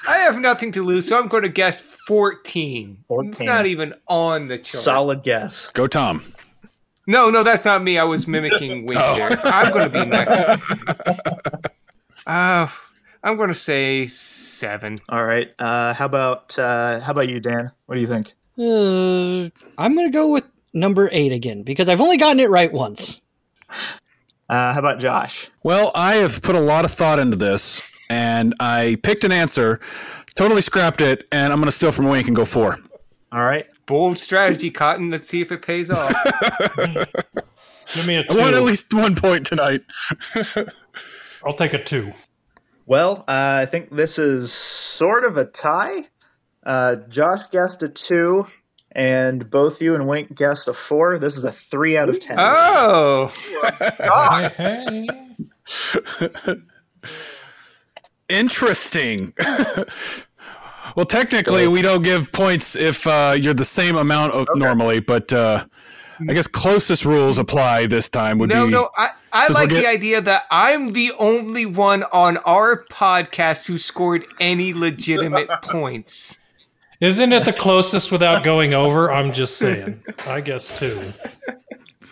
I 0.07 0.17
have 0.19 0.39
nothing 0.39 0.71
to 0.73 0.83
lose, 0.83 1.07
so 1.07 1.17
I'm 1.19 1.27
going 1.27 1.43
to 1.43 1.49
guess 1.49 1.79
14. 1.81 3.03
It's 3.09 3.39
not 3.39 3.65
even 3.65 3.93
on 4.07 4.47
the 4.47 4.57
chart. 4.57 4.83
Solid 4.83 5.23
guess. 5.23 5.69
Go, 5.71 5.87
Tom. 5.87 6.21
No, 7.07 7.29
no, 7.29 7.43
that's 7.43 7.65
not 7.65 7.83
me. 7.83 7.97
I 7.97 8.03
was 8.03 8.27
mimicking 8.27 8.85
Wink 8.87 9.01
Oh. 9.03 9.15
there. 9.15 9.39
I'm 9.45 9.73
going 9.73 9.89
to 9.89 9.99
be 9.99 10.05
next. 10.05 10.49
Uh, 12.27 12.67
I'm 13.23 13.35
going 13.35 13.49
to 13.49 13.55
say 13.55 14.05
seven. 14.05 15.01
All 15.09 15.25
right. 15.25 15.51
Uh, 15.57 15.93
how 15.93 16.05
about 16.05 16.57
uh, 16.57 16.99
how 16.99 17.11
about 17.11 17.27
you, 17.29 17.39
Dan? 17.39 17.71
What 17.87 17.95
do 17.95 18.01
you 18.01 18.07
think? 18.07 18.33
Uh, 18.59 19.49
I'm 19.81 19.95
gonna 19.95 20.11
go 20.11 20.27
with 20.27 20.45
number 20.71 21.09
eight 21.11 21.31
again 21.31 21.63
because 21.63 21.89
I've 21.89 21.99
only 21.99 22.17
gotten 22.17 22.39
it 22.39 22.49
right 22.49 22.71
once. 22.71 23.21
Uh, 24.49 24.73
how 24.73 24.75
about 24.79 24.99
Josh? 24.99 25.49
Well, 25.63 25.91
I 25.95 26.15
have 26.17 26.41
put 26.43 26.55
a 26.55 26.59
lot 26.59 26.85
of 26.85 26.91
thought 26.91 27.17
into 27.17 27.37
this, 27.37 27.81
and 28.09 28.53
I 28.59 28.97
picked 29.01 29.23
an 29.23 29.31
answer, 29.31 29.79
totally 30.35 30.61
scrapped 30.61 31.01
it, 31.01 31.27
and 31.31 31.51
I'm 31.51 31.57
going 31.59 31.65
to 31.67 31.71
steal 31.71 31.91
from 31.91 32.07
Wink 32.07 32.27
and 32.27 32.35
go 32.35 32.45
four. 32.45 32.77
All 33.31 33.43
right. 33.43 33.65
Bold 33.85 34.17
strategy, 34.17 34.69
Cotton. 34.71 35.09
Let's 35.09 35.27
see 35.27 35.41
if 35.41 35.51
it 35.51 35.61
pays 35.61 35.89
off. 35.89 36.13
Give 37.93 38.07
me 38.07 38.15
a 38.17 38.25
I 38.29 38.35
want 38.35 38.55
at 38.55 38.63
least 38.63 38.93
one 38.93 39.15
point 39.15 39.45
tonight. 39.45 39.81
I'll 41.45 41.53
take 41.53 41.73
a 41.73 41.83
two. 41.83 42.11
Well, 42.85 43.23
uh, 43.27 43.59
I 43.61 43.65
think 43.65 43.95
this 43.95 44.17
is 44.19 44.51
sort 44.51 45.23
of 45.23 45.37
a 45.37 45.45
tie. 45.45 46.07
Uh, 46.65 46.97
Josh 47.09 47.47
guessed 47.51 47.83
a 47.83 47.89
two, 47.89 48.45
and 48.91 49.49
both 49.49 49.81
you 49.81 49.95
and 49.95 50.07
Wink 50.07 50.35
guessed 50.35 50.67
a 50.67 50.73
four. 50.73 51.17
This 51.17 51.37
is 51.37 51.43
a 51.45 51.51
three 51.51 51.97
out 51.97 52.09
of 52.09 52.19
ten. 52.19 52.35
oh, 52.39 53.31
Hey, 54.57 55.07
Interesting. 58.29 59.33
Well, 60.95 61.05
technically, 61.05 61.67
we 61.67 61.81
don't 61.81 62.03
give 62.03 62.31
points 62.31 62.75
if 62.75 63.05
uh, 63.07 63.35
you're 63.37 63.53
the 63.53 63.65
same 63.65 63.95
amount 63.95 64.33
of 64.33 64.47
normally, 64.55 64.99
but 64.99 65.31
uh, 65.33 65.65
I 66.29 66.33
guess 66.33 66.47
closest 66.47 67.05
rules 67.05 67.37
apply 67.37 67.87
this 67.87 68.09
time. 68.09 68.37
Would 68.39 68.49
no, 68.49 68.65
be 68.65 68.71
no. 68.71 68.81
no, 68.81 68.89
I, 68.97 69.09
I 69.31 69.45
Since 69.47 69.57
we're 69.57 69.65
like 69.65 69.73
the 69.73 69.87
idea 69.87 70.21
that 70.21 70.43
I'm 70.51 70.93
the 70.93 71.13
only 71.17 71.65
one 71.65 72.03
on 72.11 72.37
our 72.39 72.83
podcast 72.85 73.65
who 73.65 73.77
scored 73.77 74.25
any 74.39 74.73
legitimate 74.73 75.49
points. 75.63 76.39
Isn't 76.99 77.33
it 77.33 77.45
the 77.45 77.53
closest 77.53 78.11
without 78.11 78.43
going 78.43 78.75
over? 78.75 79.11
I'm 79.11 79.31
just 79.31 79.57
saying. 79.57 80.03
I 80.27 80.41
guess 80.41 80.79
two. 80.79 81.51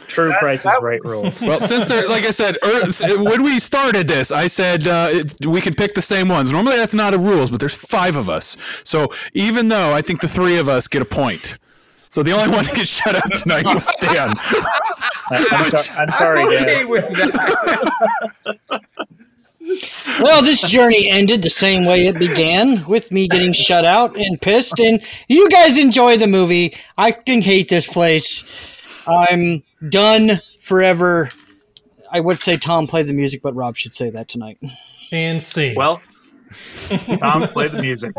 True 0.10 0.34
Price 0.39 0.60
is 0.60 0.72
Right 0.82 1.03
rules. 1.05 1.41
Well, 1.49 1.62
since 1.62 1.88
there, 1.88 2.07
like 2.10 2.26
I 2.26 2.32
said, 2.32 2.57
er, 2.66 2.91
when 3.24 3.43
we 3.43 3.60
started 3.60 4.07
this, 4.07 4.32
I 4.32 4.47
said 4.47 4.88
uh, 4.88 5.07
it's, 5.12 5.36
we 5.47 5.62
could 5.62 5.78
pick 5.78 5.93
the 5.93 6.01
same 6.01 6.28
ones. 6.28 6.51
Normally, 6.51 6.76
that's 6.78 6.93
not 6.93 7.14
a 7.14 7.18
rules, 7.20 7.51
but 7.51 7.60
there's 7.60 7.76
five 7.76 8.16
of 8.16 8.30
us. 8.30 8.57
So 8.84 9.10
even 9.34 9.70
though 9.70 9.93
I 9.93 10.01
think 10.01 10.20
the 10.22 10.28
three 10.28 10.57
of 10.57 10.68
us 10.68 10.88
get 10.88 11.01
a 11.01 11.05
point, 11.05 11.57
so 12.10 12.24
the 12.24 12.32
only 12.32 12.49
one 12.55 12.66
to 12.66 12.76
get 12.76 12.88
shut 12.88 13.16
out 13.16 13.32
tonight 13.36 13.66
was 13.66 13.88
Dan. 14.01 14.34
I'm, 15.32 15.64
so- 15.72 15.93
I'm 15.93 16.10
sorry, 16.12 16.39
I'm 16.41 16.47
okay 16.47 16.66
Dan. 16.66 16.89
with 16.89 17.07
that. 17.10 18.82
Well, 20.22 20.41
this 20.41 20.62
journey 20.64 21.07
ended 21.10 21.43
the 21.43 21.49
same 21.49 21.86
way 21.86 22.07
it 22.07 22.18
began, 22.18 22.84
with 22.88 23.12
me 23.12 23.28
getting 23.28 23.53
shut 23.53 23.86
out 23.86 24.16
and 24.18 24.41
pissed. 24.41 24.80
And 24.80 24.99
you 25.28 25.47
guys 25.49 25.78
enjoy 25.78 26.18
the 26.18 26.26
movie. 26.28 26.76
I 26.97 27.12
can 27.12 27.41
hate 27.41 27.70
this 27.70 27.86
place. 27.86 28.43
I'm 29.10 29.64
done 29.89 30.41
forever. 30.62 31.30
I 32.12 32.20
would 32.20 32.39
say 32.39 32.57
Tom 32.57 32.88
played 32.88 33.07
the 33.07 33.14
music, 33.14 33.41
but 33.41 33.55
Rob 33.55 33.76
should 33.76 33.93
say 33.93 34.10
that 34.12 34.28
tonight. 34.28 34.60
And 35.12 35.41
see. 35.41 35.74
Well, 35.76 36.01
Tom, 37.20 37.47
play 37.49 37.68
the 37.68 37.82
music. 37.82 38.14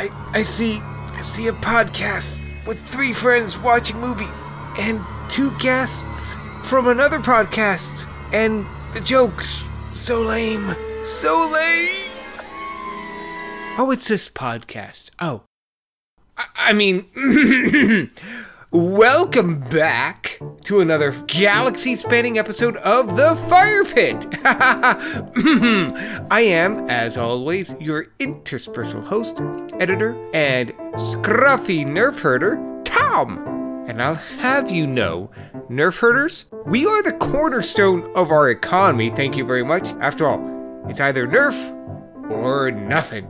I, 0.00 0.08
I 0.32 0.42
see 0.42 0.80
I 0.80 1.20
see 1.22 1.48
a 1.48 1.52
podcast 1.52 2.40
with 2.66 2.78
three 2.88 3.12
friends 3.12 3.58
watching 3.58 3.98
movies 4.00 4.48
and 4.78 5.04
two 5.28 5.50
guests 5.58 6.36
from 6.62 6.88
another 6.88 7.18
podcast 7.18 8.08
and 8.32 8.64
the 8.94 9.00
jokes 9.00 9.68
so 9.92 10.22
lame 10.22 10.74
so 11.04 11.50
lame 11.52 12.09
oh 13.78 13.90
it's 13.90 14.08
this 14.08 14.28
podcast 14.28 15.10
oh 15.20 15.42
i, 16.56 16.72
mean 16.72 17.06
welcome 18.70 19.60
back 19.60 20.38
to 20.64 20.80
another 20.80 21.12
galaxy 21.26 21.94
spanning 21.94 22.38
episode 22.38 22.76
of 22.78 23.16
the 23.16 23.36
fire 23.48 23.84
pit 23.84 24.26
I 26.32 26.42
am, 26.42 26.88
as 26.88 27.16
always, 27.18 27.74
your 27.80 28.06
interspersal 28.20 29.02
host, 29.02 29.40
editor, 29.80 30.16
and 30.32 30.70
scruffy 30.94 31.84
nerf 31.84 32.20
herder, 32.20 32.56
Tom. 32.84 33.38
And 33.88 34.00
I'll 34.00 34.14
have 34.14 34.70
you 34.70 34.86
know, 34.86 35.30
nerf 35.68 35.98
herders, 35.98 36.46
we 36.66 36.86
are 36.86 37.02
the 37.02 37.14
cornerstone 37.14 38.12
of 38.14 38.30
our 38.30 38.48
economy, 38.50 39.10
thank 39.10 39.36
you 39.36 39.44
very 39.44 39.64
much. 39.64 39.90
After 39.94 40.28
all, 40.28 40.86
it's 40.88 41.00
either 41.00 41.26
nerf 41.26 42.30
or 42.30 42.70
nothing. 42.70 43.26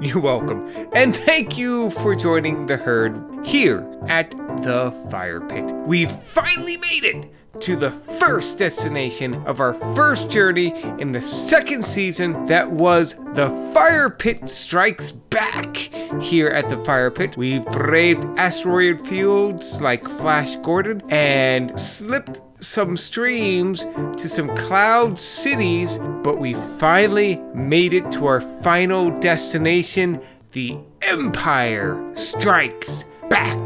You're 0.00 0.20
welcome. 0.20 0.68
And 0.92 1.14
thank 1.14 1.56
you 1.56 1.90
for 1.90 2.14
joining 2.14 2.66
the 2.66 2.76
herd 2.76 3.46
here 3.46 3.86
at 4.08 4.30
the 4.62 4.92
fire 5.10 5.40
pit. 5.40 5.64
We've 5.86 6.10
finally 6.10 6.76
made 6.76 7.04
it 7.04 7.32
to 7.60 7.76
the 7.76 7.90
first 7.90 8.58
destination 8.58 9.34
of 9.46 9.60
our 9.60 9.74
first 9.94 10.30
journey 10.30 10.74
in 10.98 11.12
the 11.12 11.22
second 11.22 11.84
season 11.84 12.46
that 12.46 12.70
was 12.70 13.14
the 13.34 13.48
Fire 13.74 14.10
Pit 14.10 14.48
Strikes 14.48 15.12
Back. 15.12 15.76
Here 16.20 16.48
at 16.48 16.68
the 16.68 16.82
Fire 16.84 17.10
Pit, 17.10 17.36
We've 17.36 17.64
braved 17.66 18.24
asteroid 18.38 19.06
fields 19.06 19.80
like 19.80 20.06
Flash 20.06 20.56
Gordon 20.56 21.02
and 21.08 21.78
slipped 21.78 22.40
some 22.62 22.96
streams 22.96 23.84
to 24.16 24.28
some 24.28 24.54
cloud 24.56 25.18
cities, 25.18 25.98
but 26.22 26.38
we 26.38 26.54
finally 26.54 27.36
made 27.54 27.92
it 27.92 28.10
to 28.12 28.26
our 28.26 28.40
final 28.62 29.10
destination 29.18 30.20
the 30.52 30.78
Empire 31.02 32.00
Strikes 32.14 33.04
Back. 33.28 33.58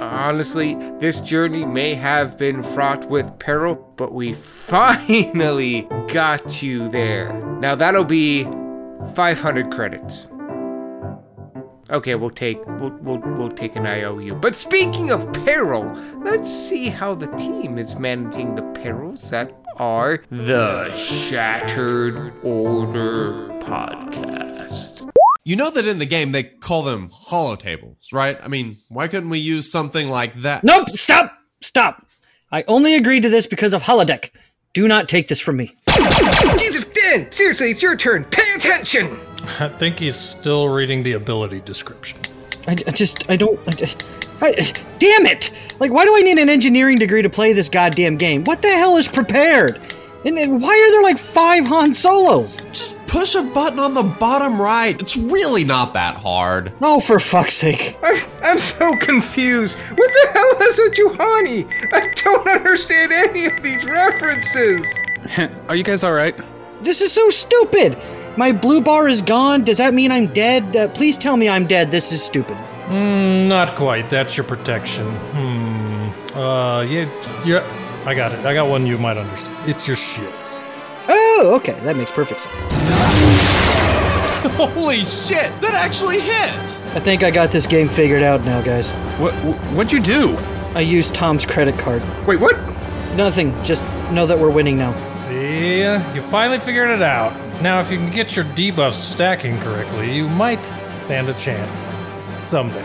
Honestly, 0.00 0.74
this 0.98 1.20
journey 1.20 1.64
may 1.64 1.94
have 1.94 2.38
been 2.38 2.62
fraught 2.62 3.08
with 3.08 3.38
peril, 3.38 3.74
but 3.96 4.12
we 4.12 4.34
finally 4.34 5.82
got 6.08 6.62
you 6.62 6.88
there. 6.88 7.32
Now 7.60 7.74
that'll 7.74 8.04
be 8.04 8.44
500 9.14 9.70
credits. 9.70 10.28
Okay, 11.90 12.14
we'll 12.14 12.30
take 12.30 12.64
we'll, 12.66 12.90
we'll 13.02 13.18
we'll 13.18 13.50
take 13.50 13.76
an 13.76 13.86
IOU. 13.86 14.36
But 14.36 14.56
speaking 14.56 15.10
of 15.10 15.30
peril, 15.44 15.84
let's 16.24 16.50
see 16.50 16.88
how 16.88 17.14
the 17.14 17.26
team 17.36 17.76
is 17.76 17.98
managing 17.98 18.54
the 18.54 18.62
perils 18.80 19.28
that 19.30 19.52
are 19.76 20.24
the 20.30 20.90
Shattered 20.92 22.32
Order 22.42 23.48
podcast. 23.60 25.10
You 25.44 25.56
know 25.56 25.70
that 25.70 25.86
in 25.86 25.98
the 25.98 26.06
game 26.06 26.32
they 26.32 26.44
call 26.44 26.82
them 26.84 27.10
holotables, 27.10 28.12
right? 28.14 28.38
I 28.42 28.48
mean, 28.48 28.76
why 28.88 29.08
couldn't 29.08 29.28
we 29.28 29.40
use 29.40 29.70
something 29.70 30.08
like 30.08 30.40
that? 30.40 30.64
Nope, 30.64 30.88
stop, 30.90 31.32
stop. 31.60 32.06
I 32.50 32.64
only 32.66 32.94
agreed 32.94 33.24
to 33.24 33.28
this 33.28 33.46
because 33.46 33.74
of 33.74 33.82
holodeck. 33.82 34.30
Do 34.72 34.88
not 34.88 35.06
take 35.06 35.28
this 35.28 35.40
from 35.40 35.58
me. 35.58 35.76
Jesus, 36.56 36.86
Dan! 36.86 37.30
Seriously, 37.30 37.70
it's 37.70 37.82
your 37.82 37.96
turn. 37.96 38.24
Pay 38.24 38.42
attention. 38.56 39.18
I 39.60 39.68
think 39.68 39.98
he's 39.98 40.16
still 40.16 40.68
reading 40.68 41.02
the 41.02 41.12
ability 41.12 41.60
description. 41.60 42.18
I, 42.66 42.72
I 42.72 42.90
just, 42.90 43.28
I 43.30 43.36
don't. 43.36 43.58
I, 43.68 43.94
I, 44.40 44.72
damn 44.98 45.26
it! 45.26 45.50
Like, 45.78 45.92
why 45.92 46.04
do 46.04 46.16
I 46.16 46.20
need 46.20 46.38
an 46.38 46.48
engineering 46.48 46.98
degree 46.98 47.22
to 47.22 47.30
play 47.30 47.52
this 47.52 47.68
goddamn 47.68 48.16
game? 48.16 48.44
What 48.44 48.62
the 48.62 48.68
hell 48.68 48.96
is 48.96 49.08
prepared? 49.08 49.80
And, 50.24 50.38
and 50.38 50.62
why 50.62 50.70
are 50.70 50.90
there 50.90 51.02
like 51.02 51.18
five 51.18 51.66
Han 51.66 51.92
Solos? 51.92 52.64
Just 52.66 53.04
push 53.06 53.34
a 53.34 53.42
button 53.42 53.78
on 53.78 53.92
the 53.92 54.02
bottom 54.02 54.60
right. 54.60 54.98
It's 55.00 55.16
really 55.16 55.64
not 55.64 55.92
that 55.92 56.16
hard. 56.16 56.72
Oh, 56.80 56.98
for 56.98 57.18
fuck's 57.18 57.54
sake. 57.54 57.98
I'm, 58.02 58.16
I'm 58.42 58.58
so 58.58 58.96
confused. 58.96 59.78
What 59.78 59.96
the 59.96 60.28
hell 60.32 60.68
is 60.68 60.78
a 60.78 60.90
Juhani? 60.90 61.92
I 61.92 62.12
don't 62.14 62.48
understand 62.48 63.12
any 63.12 63.44
of 63.44 63.62
these 63.62 63.84
references. 63.84 64.86
Are 65.68 65.76
you 65.76 65.84
guys 65.84 66.02
all 66.02 66.12
right? 66.12 66.34
This 66.82 67.02
is 67.02 67.12
so 67.12 67.28
stupid. 67.28 67.98
My 68.36 68.50
blue 68.50 68.80
bar 68.80 69.08
is 69.08 69.22
gone. 69.22 69.62
Does 69.62 69.78
that 69.78 69.94
mean 69.94 70.10
I'm 70.10 70.26
dead? 70.26 70.76
Uh, 70.76 70.88
please 70.88 71.16
tell 71.16 71.36
me 71.36 71.48
I'm 71.48 71.66
dead. 71.66 71.90
This 71.90 72.10
is 72.10 72.22
stupid. 72.22 72.56
Mm, 72.88 73.46
not 73.46 73.76
quite. 73.76 74.10
That's 74.10 74.36
your 74.36 74.44
protection. 74.44 75.06
Hmm. 75.32 76.36
Uh, 76.36 76.82
yeah, 76.82 77.08
yeah. 77.44 77.62
I 78.06 78.14
got 78.14 78.32
it. 78.32 78.44
I 78.44 78.52
got 78.52 78.68
one 78.68 78.86
you 78.86 78.98
might 78.98 79.16
understand. 79.16 79.56
It's 79.68 79.86
your 79.86 79.96
shields. 79.96 80.62
Oh, 81.08 81.52
okay. 81.56 81.78
That 81.80 81.96
makes 81.96 82.10
perfect 82.10 82.40
sense. 82.40 82.62
Holy 84.56 85.04
shit! 85.04 85.50
That 85.62 85.72
actually 85.72 86.20
hit! 86.20 86.78
I 86.94 87.00
think 87.00 87.22
I 87.22 87.30
got 87.30 87.50
this 87.50 87.64
game 87.64 87.88
figured 87.88 88.22
out 88.22 88.44
now, 88.44 88.60
guys. 88.60 88.90
What 89.18 89.32
what'd 89.72 89.90
you 89.90 90.00
do? 90.00 90.36
I 90.74 90.80
used 90.80 91.14
Tom's 91.14 91.46
credit 91.46 91.78
card. 91.78 92.02
Wait, 92.26 92.40
what? 92.40 92.56
Nothing. 93.14 93.54
Just 93.64 93.84
know 94.10 94.26
that 94.26 94.38
we're 94.38 94.50
winning 94.50 94.76
now. 94.76 94.92
See, 95.08 95.80
you 95.82 96.20
finally 96.22 96.58
figured 96.58 96.90
it 96.90 97.00
out. 97.00 97.32
Now, 97.62 97.80
if 97.80 97.90
you 97.90 97.96
can 97.96 98.10
get 98.10 98.36
your 98.36 98.44
debuffs 98.44 98.92
stacking 98.92 99.58
correctly, 99.60 100.14
you 100.14 100.28
might 100.28 100.64
stand 100.92 101.28
a 101.28 101.34
chance 101.34 101.88
someday, 102.38 102.84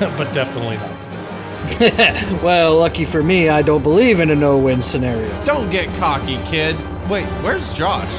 but 0.00 0.32
definitely 0.34 0.78
not. 0.78 1.08
well, 2.42 2.76
lucky 2.76 3.04
for 3.04 3.22
me, 3.22 3.48
I 3.48 3.62
don't 3.62 3.82
believe 3.82 4.20
in 4.20 4.30
a 4.30 4.34
no-win 4.34 4.82
scenario. 4.82 5.28
Don't 5.44 5.70
get 5.70 5.86
cocky, 5.98 6.38
kid. 6.44 6.74
Wait, 7.08 7.26
where's 7.42 7.72
Josh? 7.72 8.12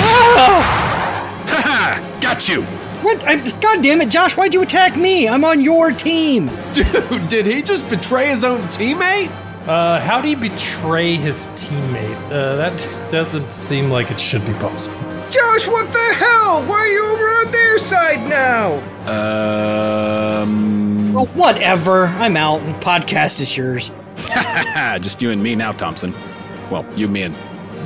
Ah! 0.00 1.44
Haha! 1.46 2.20
Got 2.20 2.48
you! 2.48 2.62
What? 3.02 3.24
I, 3.26 3.36
God 3.60 3.82
damn 3.82 4.00
it, 4.00 4.08
Josh! 4.08 4.36
Why'd 4.36 4.54
you 4.54 4.62
attack 4.62 4.96
me? 4.96 5.28
I'm 5.28 5.44
on 5.44 5.60
your 5.60 5.90
team. 5.92 6.50
Dude, 6.72 7.28
did 7.28 7.46
he 7.46 7.62
just 7.62 7.88
betray 7.88 8.28
his 8.28 8.44
own 8.44 8.60
teammate? 8.62 9.32
Uh, 9.68 10.00
how 10.00 10.20
do 10.22 10.30
you 10.30 10.36
betray 10.36 11.14
his 11.14 11.46
teammate? 11.48 12.16
Uh, 12.32 12.56
that 12.56 12.78
doesn't 13.12 13.52
seem 13.52 13.90
like 13.90 14.10
it 14.10 14.18
should 14.18 14.42
be 14.46 14.54
possible. 14.54 14.96
Josh, 15.30 15.66
what 15.68 15.86
the 15.92 16.14
hell? 16.14 16.62
Why 16.64 16.78
are 16.78 16.86
you 16.86 17.04
over 17.12 17.24
on 17.46 17.52
their 17.52 17.76
side 17.76 18.26
now? 18.30 18.78
Um. 19.06 21.12
Well, 21.12 21.26
whatever. 21.26 22.06
I'm 22.06 22.34
out. 22.38 22.62
and 22.62 22.74
Podcast 22.76 23.42
is 23.42 23.54
yours. 23.54 23.90
just 25.02 25.20
you 25.20 25.32
and 25.32 25.42
me 25.42 25.54
now, 25.54 25.72
Thompson. 25.72 26.14
Well, 26.70 26.86
you, 26.96 27.06
me, 27.06 27.24
and 27.24 27.34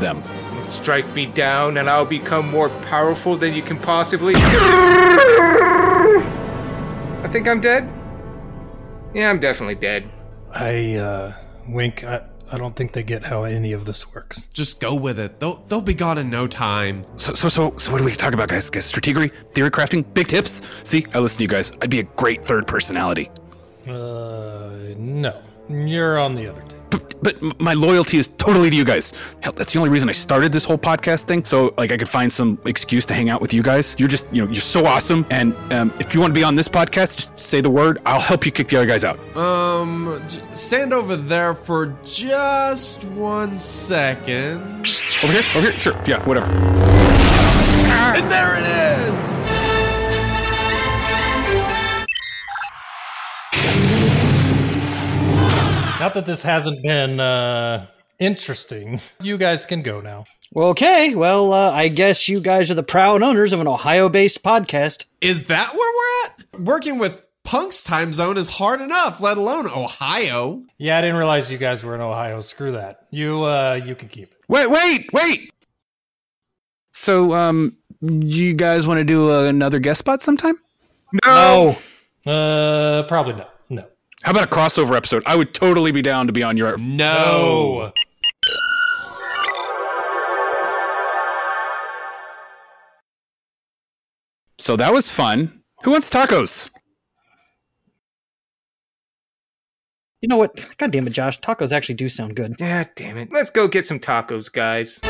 them. 0.01 0.22
Strike 0.68 1.12
me 1.14 1.26
down, 1.26 1.78
and 1.78 1.91
I'll 1.91 2.07
become 2.07 2.49
more 2.49 2.68
powerful 2.68 3.37
than 3.37 3.55
you 3.55 3.62
can 3.62 3.76
possibly. 3.76 4.35
I 4.37 4.39
think 7.33 7.49
I'm 7.49 7.61
dead. 7.61 7.91
Yeah, 9.14 9.30
I'm 9.30 9.41
definitely 9.41 9.74
dead. 9.74 10.09
I, 10.55 10.95
uh, 10.95 11.33
Wink, 11.68 12.04
I, 12.04 12.22
I 12.50 12.58
don't 12.58 12.76
think 12.76 12.92
they 12.92 13.02
get 13.02 13.24
how 13.24 13.44
any 13.44 13.72
of 13.72 13.86
this 13.86 14.14
works. 14.14 14.44
Just 14.52 14.80
go 14.80 14.94
with 14.94 15.18
it. 15.18 15.40
They'll 15.40 15.64
they'll 15.68 15.80
be 15.80 15.94
gone 15.94 16.18
in 16.18 16.28
no 16.28 16.46
time. 16.46 17.06
So, 17.16 17.34
so, 17.34 17.48
so, 17.48 17.76
so, 17.78 17.90
what 17.90 17.98
do 17.98 18.04
we 18.04 18.12
talk 18.12 18.34
about, 18.34 18.48
guys? 18.48 18.68
Guys, 18.68 18.90
strategery, 18.90 19.32
theory 19.54 19.70
crafting, 19.70 20.04
big 20.12 20.28
tips. 20.28 20.60
See, 20.82 21.06
I 21.14 21.20
listen 21.20 21.38
to 21.38 21.44
you 21.44 21.48
guys. 21.48 21.72
I'd 21.80 21.90
be 21.90 22.00
a 22.00 22.04
great 22.04 22.44
third 22.44 22.66
personality. 22.66 23.30
Uh, 23.88 24.94
no. 24.96 25.40
You're 25.73 26.18
on 26.18 26.35
the 26.35 26.49
other 26.49 26.61
team. 26.62 26.81
But, 26.91 27.23
but 27.23 27.61
my 27.61 27.73
loyalty 27.73 28.18
is 28.18 28.29
totally 28.37 28.68
to 28.68 28.77
you 28.77 28.85
guys. 28.85 29.14
Hell, 29.41 29.53
that's 29.53 29.73
the 29.73 29.79
only 29.79 29.89
reason 29.89 30.11
I 30.11 30.12
started 30.12 30.53
this 30.53 30.64
whole 30.64 30.77
podcast 30.77 31.25
thing. 31.25 31.43
So, 31.45 31.73
like, 31.79 31.91
I 31.91 31.97
could 31.97 32.09
find 32.09 32.31
some 32.31 32.59
excuse 32.66 33.07
to 33.07 33.14
hang 33.14 33.31
out 33.31 33.41
with 33.41 33.55
you 33.55 33.62
guys. 33.62 33.97
You're 33.99 34.09
just, 34.11 34.27
you 34.31 34.45
know, 34.45 34.53
you're 34.53 34.61
so 34.61 34.85
awesome. 34.85 35.25
And 35.31 35.55
um, 35.73 35.91
if 35.99 36.12
you 36.12 36.20
want 36.20 36.35
to 36.35 36.39
be 36.39 36.45
on 36.45 36.55
this 36.55 36.68
podcast, 36.68 37.16
just 37.16 37.39
say 37.39 37.62
the 37.62 37.70
word. 37.70 38.03
I'll 38.05 38.20
help 38.20 38.45
you 38.45 38.53
kick 38.53 38.68
the 38.68 38.77
other 38.77 38.87
guys 38.87 39.05
out. 39.05 39.18
Um, 39.37 40.23
stand 40.53 40.93
over 40.93 41.16
there 41.16 41.55
for 41.55 41.97
just 42.05 43.05
one 43.05 43.57
second. 43.57 44.61
Over 45.25 45.33
here, 45.33 45.43
over 45.57 45.61
here. 45.61 45.73
Sure, 45.73 45.99
yeah, 46.07 46.23
whatever. 46.27 46.47
And 48.14 48.31
there 48.31 48.57
it 48.59 48.66
is. 48.66 49.72
Not 56.03 56.14
that 56.14 56.26
this 56.26 56.42
hasn't 56.42 56.82
been, 56.82 57.20
uh, 57.20 57.86
interesting. 58.18 58.98
You 59.20 59.38
guys 59.38 59.64
can 59.64 59.82
go 59.82 60.00
now. 60.00 60.24
Well, 60.50 60.70
okay. 60.70 61.14
Well, 61.14 61.53
uh, 61.53 61.70
I 61.70 61.86
guess 61.86 62.28
you 62.28 62.40
guys 62.40 62.72
are 62.72 62.74
the 62.74 62.82
proud 62.82 63.22
owners 63.22 63.53
of 63.53 63.61
an 63.61 63.68
Ohio-based 63.68 64.42
podcast. 64.42 65.05
Is 65.20 65.44
that 65.44 65.72
where 65.72 65.78
we're 65.78 66.24
at? 66.24 66.61
Working 66.66 66.98
with 66.98 67.24
Punk's 67.44 67.84
time 67.84 68.12
zone 68.12 68.36
is 68.36 68.48
hard 68.48 68.80
enough, 68.80 69.20
let 69.20 69.36
alone 69.36 69.68
Ohio. 69.68 70.64
Yeah, 70.76 70.98
I 70.98 71.03
didn't 71.03 71.18
realize 71.18 71.53
you 71.53 71.59
guys 71.59 71.84
were 71.84 71.94
in 71.94 72.00
Ohio. 72.00 72.40
Screw 72.40 72.72
that. 72.72 73.07
You, 73.12 73.44
uh, 73.44 73.78
you 73.84 73.94
can 73.94 74.09
keep 74.09 74.32
it. 74.32 74.38
Wait, 74.48 74.68
wait, 74.68 75.09
wait. 75.12 75.53
So, 76.90 77.32
um, 77.32 77.76
you 78.00 78.55
guys 78.55 78.88
want 78.88 78.98
to 78.98 79.05
do 79.05 79.30
uh, 79.30 79.44
another 79.44 79.78
guest 79.78 80.00
spot 80.00 80.20
sometime? 80.20 80.57
No. 81.24 81.78
Uh, 82.26 83.05
probably 83.05 83.34
not. 83.34 83.51
No. 84.23 84.27
How 84.27 84.31
about 84.31 84.45
a 84.45 84.51
crossover 84.51 84.97
episode? 84.97 85.23
I 85.27 85.37
would 85.37 85.53
totally 85.53 85.93
be 85.93 86.03
down 86.03 86.27
to 86.27 86.33
be 86.33 86.43
on 86.43 86.57
your. 86.57 86.77
No. 86.79 87.93
So 94.59 94.77
that 94.77 94.93
was 94.93 95.11
fun. 95.11 95.62
Who 95.83 95.91
wants 95.91 96.09
tacos? 96.09 96.70
You 100.20 100.29
know 100.29 100.37
what? 100.37 100.64
God 100.79 100.93
damn 100.93 101.09
it, 101.09 101.12
Josh. 101.12 101.41
Tacos 101.41 101.73
actually 101.73 101.97
do 101.97 102.09
sound 102.09 102.37
good. 102.37 102.55
Yeah, 102.61 102.85
damn 102.95 103.18
it. 103.18 103.31
Let's 103.33 103.51
go 103.51 103.66
get 103.66 103.87
some 103.87 103.99
tacos, 103.99 104.53
guys. 104.53 105.01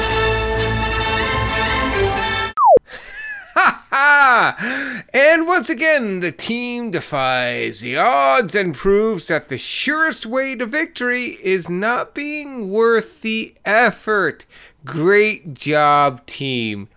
And 5.14 5.46
once 5.46 5.68
again, 5.68 6.20
the 6.20 6.32
team 6.32 6.90
defies 6.92 7.82
the 7.82 7.98
odds 7.98 8.54
and 8.54 8.74
proves 8.74 9.28
that 9.28 9.50
the 9.50 9.58
surest 9.58 10.24
way 10.24 10.54
to 10.54 10.64
victory 10.64 11.38
is 11.42 11.68
not 11.68 12.14
being 12.14 12.70
worth 12.70 13.20
the 13.20 13.54
effort. 13.66 14.46
Great 14.86 15.52
job, 15.52 16.24
team. 16.24 16.88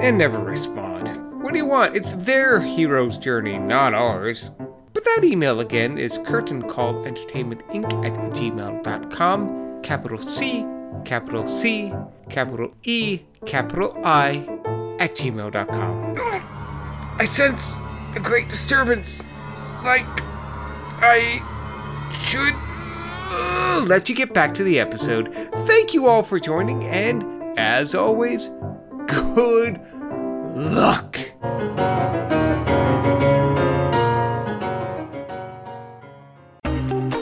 and 0.00 0.18
never 0.18 0.38
respond. 0.38 1.08
What 1.42 1.52
do 1.52 1.58
you 1.58 1.66
want? 1.66 1.96
It's 1.96 2.14
their 2.14 2.60
hero's 2.60 3.16
journey, 3.18 3.58
not 3.58 3.94
ours. 3.94 4.50
But 4.92 5.04
that 5.04 5.24
email 5.24 5.60
again 5.60 5.96
is 5.98 6.18
curtaincallentertainmentinc 6.18 8.04
at 8.04 8.12
gmail.com, 8.34 9.57
capital 9.82 10.18
C, 10.18 10.64
capital 11.04 11.46
C, 11.46 11.92
capital 12.28 12.72
E, 12.84 13.20
capital 13.46 13.96
I, 14.04 14.46
at 14.98 15.16
gmail.com. 15.16 16.16
I 17.18 17.24
sense 17.24 17.76
a 18.14 18.20
great 18.20 18.48
disturbance. 18.48 19.22
Like, 19.84 20.06
I 21.00 21.42
should 22.22 22.54
uh, 23.30 23.84
let 23.86 24.08
you 24.08 24.14
get 24.14 24.34
back 24.34 24.54
to 24.54 24.64
the 24.64 24.78
episode. 24.80 25.32
Thank 25.66 25.94
you 25.94 26.06
all 26.06 26.22
for 26.22 26.38
joining, 26.38 26.84
and 26.84 27.58
as 27.58 27.94
always, 27.94 28.50
good 29.06 29.80
luck. 30.56 31.18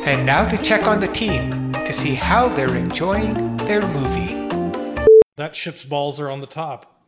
And 0.06 0.24
now 0.24 0.48
to 0.48 0.56
check 0.56 0.86
on 0.86 1.00
the 1.00 1.08
team 1.08 1.65
to 1.86 1.92
see 1.92 2.14
how 2.16 2.48
they're 2.48 2.74
enjoying 2.74 3.56
their 3.58 3.80
movie. 3.80 4.34
That 5.36 5.54
ship's 5.54 5.84
balls 5.84 6.20
are 6.20 6.28
on 6.30 6.40
the 6.40 6.46
top. 6.46 7.00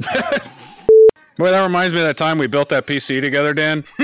Boy, 1.38 1.50
that 1.50 1.62
reminds 1.62 1.94
me 1.94 2.00
of 2.00 2.06
that 2.06 2.18
time 2.18 2.36
we 2.36 2.46
built 2.46 2.68
that 2.68 2.86
PC 2.86 3.22
together, 3.22 3.54
Dan. 3.54 3.84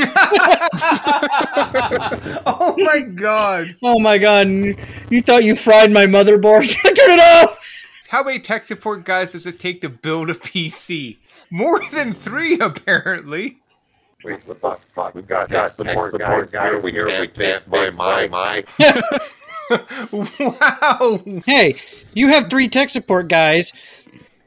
Oh 2.46 2.74
my 2.78 3.00
god. 3.00 3.76
Oh 3.82 3.98
my 3.98 4.18
god! 4.18 4.48
You 4.48 5.20
thought 5.20 5.44
you 5.44 5.54
fried 5.54 5.90
my 5.90 6.06
motherboard? 6.06 6.68
Turn 6.82 7.10
it 7.10 7.20
off. 7.20 7.58
How 8.08 8.22
many 8.22 8.38
tech 8.38 8.64
support 8.64 9.04
guys 9.04 9.32
does 9.32 9.46
it 9.46 9.58
take 9.58 9.80
to 9.82 9.88
build 9.88 10.30
a 10.30 10.34
PC? 10.34 11.18
More 11.50 11.80
than 11.92 12.12
three, 12.12 12.58
apparently. 12.58 13.58
Wait, 14.24 14.46
what 14.46 14.60
the 14.60 14.76
fuck? 14.94 15.14
We've 15.14 15.26
got, 15.26 15.50
got 15.50 15.70
support, 15.70 16.10
support 16.10 16.50
guys, 16.52 16.74
over 16.74 16.88
here. 16.88 17.06
We 17.06 17.28
can't 17.28 17.60
fix 17.60 17.68
my, 17.98 18.28
my. 18.28 18.64
Wow. 20.12 21.20
Hey, 21.46 21.76
you 22.14 22.28
have 22.28 22.48
three 22.50 22.68
tech 22.68 22.90
support 22.90 23.28
guys, 23.28 23.72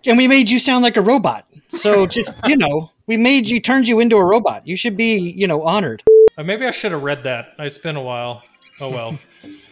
and 0.05 0.17
we 0.17 0.27
made 0.27 0.49
you 0.49 0.59
sound 0.59 0.83
like 0.83 0.97
a 0.97 1.01
robot. 1.01 1.45
So 1.73 2.05
just 2.05 2.33
you 2.45 2.57
know, 2.57 2.91
we 3.07 3.17
made 3.17 3.47
you 3.49 3.59
turned 3.59 3.87
you 3.87 3.99
into 3.99 4.17
a 4.17 4.25
robot. 4.25 4.67
You 4.67 4.75
should 4.75 4.97
be 4.97 5.17
you 5.17 5.47
know 5.47 5.63
honored. 5.63 6.03
Uh, 6.37 6.43
maybe 6.43 6.65
I 6.65 6.71
should 6.71 6.91
have 6.91 7.03
read 7.03 7.23
that. 7.23 7.53
It's 7.59 7.77
been 7.77 7.95
a 7.95 8.01
while. 8.01 8.43
Oh 8.79 8.89
well. 8.89 9.17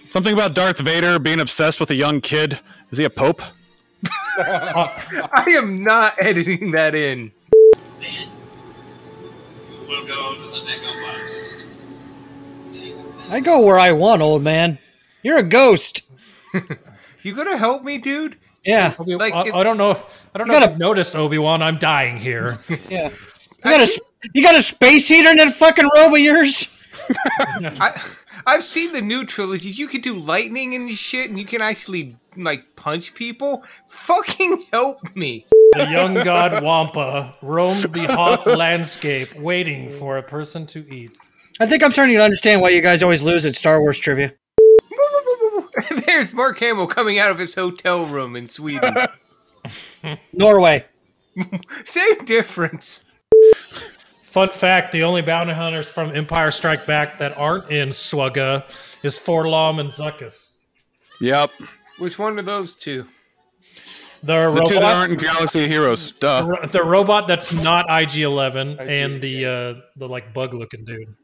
Something 0.07 0.33
about 0.33 0.55
Darth 0.55 0.79
Vader 0.79 1.19
being 1.19 1.39
obsessed 1.39 1.79
with 1.79 1.91
a 1.91 1.95
young 1.95 2.19
kid. 2.19 2.59
Is 2.91 2.97
he 2.97 3.03
a 3.03 3.09
pope? 3.09 3.41
I 4.39 5.45
am 5.49 5.83
not 5.83 6.13
editing 6.19 6.71
that 6.71 6.95
in. 6.95 7.31
We'll 9.87 10.07
go 10.07 10.35
to 10.35 10.41
the 10.51 10.65
Negomar 10.65 11.27
system. 11.27 11.67
I 13.31 13.39
go 13.41 13.65
where 13.65 13.77
I 13.77 13.91
want, 13.91 14.21
old 14.21 14.41
man. 14.41 14.79
You're 15.23 15.37
a 15.37 15.43
ghost. 15.43 16.01
You 17.21 17.35
gonna 17.35 17.57
help 17.57 17.83
me, 17.83 17.97
dude? 17.97 18.37
Yeah, 18.63 18.93
Obi- 18.97 19.15
Like 19.15 19.33
I, 19.33 19.47
it- 19.47 19.53
I 19.53 19.61
don't 19.63 19.75
know. 19.75 19.91
I 20.33 20.37
don't 20.37 20.47
You 20.47 20.53
know 20.53 20.59
gotta- 20.59 20.65
if 20.67 20.71
you've 20.71 20.79
noticed, 20.79 21.15
Obi 21.17 21.37
Wan. 21.37 21.61
I'm 21.61 21.77
dying 21.77 22.15
here. 22.15 22.59
yeah. 22.89 23.09
You 23.09 23.63
got 23.71 23.81
a 23.81 23.83
s- 23.83 23.99
you 24.33 24.41
got 24.41 24.55
a 24.55 24.61
space 24.61 25.09
heater 25.09 25.29
in 25.29 25.35
that 25.35 25.53
fucking 25.53 25.89
robe 25.97 26.13
of 26.13 26.19
yours. 26.19 26.69
I, 27.49 28.01
I've 28.47 28.63
seen 28.63 28.93
the 28.93 29.01
new 29.01 29.25
trilogy. 29.25 29.67
You 29.69 29.89
can 29.89 29.99
do 29.99 30.15
lightning 30.15 30.75
and 30.75 30.89
shit, 30.91 31.29
and 31.29 31.37
you 31.37 31.43
can 31.45 31.61
actually 31.61 32.15
like 32.37 32.77
punch 32.77 33.13
people. 33.15 33.65
Fucking 33.89 34.63
help 34.71 35.13
me. 35.13 35.45
the 35.73 35.87
young 35.91 36.13
god 36.13 36.63
Wampa 36.63 37.35
roamed 37.41 37.93
the 37.93 38.05
hot 38.05 38.47
landscape, 38.47 39.35
waiting 39.35 39.89
for 39.89 40.17
a 40.17 40.23
person 40.23 40.65
to 40.67 40.85
eat. 40.89 41.17
I 41.59 41.65
think 41.65 41.83
I'm 41.83 41.91
starting 41.91 42.15
to 42.15 42.23
understand 42.23 42.61
why 42.61 42.69
you 42.69 42.81
guys 42.81 43.03
always 43.03 43.21
lose 43.23 43.45
at 43.45 43.57
Star 43.57 43.81
Wars 43.81 43.99
trivia. 43.99 44.31
There's 46.05 46.33
Mark 46.33 46.59
Hamill 46.59 46.87
coming 46.87 47.19
out 47.19 47.31
of 47.31 47.37
his 47.39 47.55
hotel 47.55 48.05
room 48.05 48.35
in 48.35 48.49
Sweden. 48.49 48.93
Norway. 50.33 50.85
Same 51.85 52.25
difference. 52.25 53.03
Fun 54.23 54.49
fact: 54.49 54.91
the 54.91 55.03
only 55.03 55.21
bounty 55.21 55.53
hunters 55.53 55.89
from 55.89 56.15
Empire 56.15 56.51
Strike 56.51 56.85
Back 56.85 57.17
that 57.19 57.37
aren't 57.37 57.71
in 57.71 57.89
Swugga 57.89 58.63
is 59.03 59.17
4-LOM 59.17 59.79
and 59.79 59.89
Zuckuss. 59.89 60.57
Yep. 61.21 61.51
Which 61.97 62.19
one 62.19 62.37
of 62.39 62.45
those 62.45 62.75
two? 62.75 63.05
The, 64.21 64.51
The 64.51 64.63
two 64.65 64.73
that 64.75 64.81
robot, 64.81 64.93
aren't 64.95 65.11
in 65.13 65.17
Galaxy 65.17 65.63
of 65.63 65.69
Heroes. 65.71 66.11
the, 66.13 66.19
Duh. 66.19 66.43
ro- 66.45 66.67
the 66.67 66.83
robot 66.83 67.27
that's 67.27 67.53
not 67.53 67.85
IG-11, 67.89 68.79
and 68.79 69.21
the 69.21 69.45
uh, 69.45 69.81
the 69.95 70.07
like 70.07 70.33
bug-looking 70.33 70.83
dude. 70.85 71.15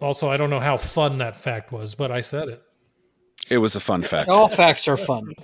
Also, 0.00 0.28
I 0.30 0.36
don't 0.36 0.50
know 0.50 0.60
how 0.60 0.76
fun 0.76 1.18
that 1.18 1.36
fact 1.36 1.72
was, 1.72 1.94
but 1.94 2.10
I 2.10 2.20
said 2.20 2.48
it. 2.48 2.62
It 3.50 3.58
was 3.58 3.76
a 3.76 3.80
fun 3.80 4.02
fact. 4.02 4.28
All 4.30 4.48
facts 4.48 4.88
are 4.88 4.96
fun. 4.96 5.34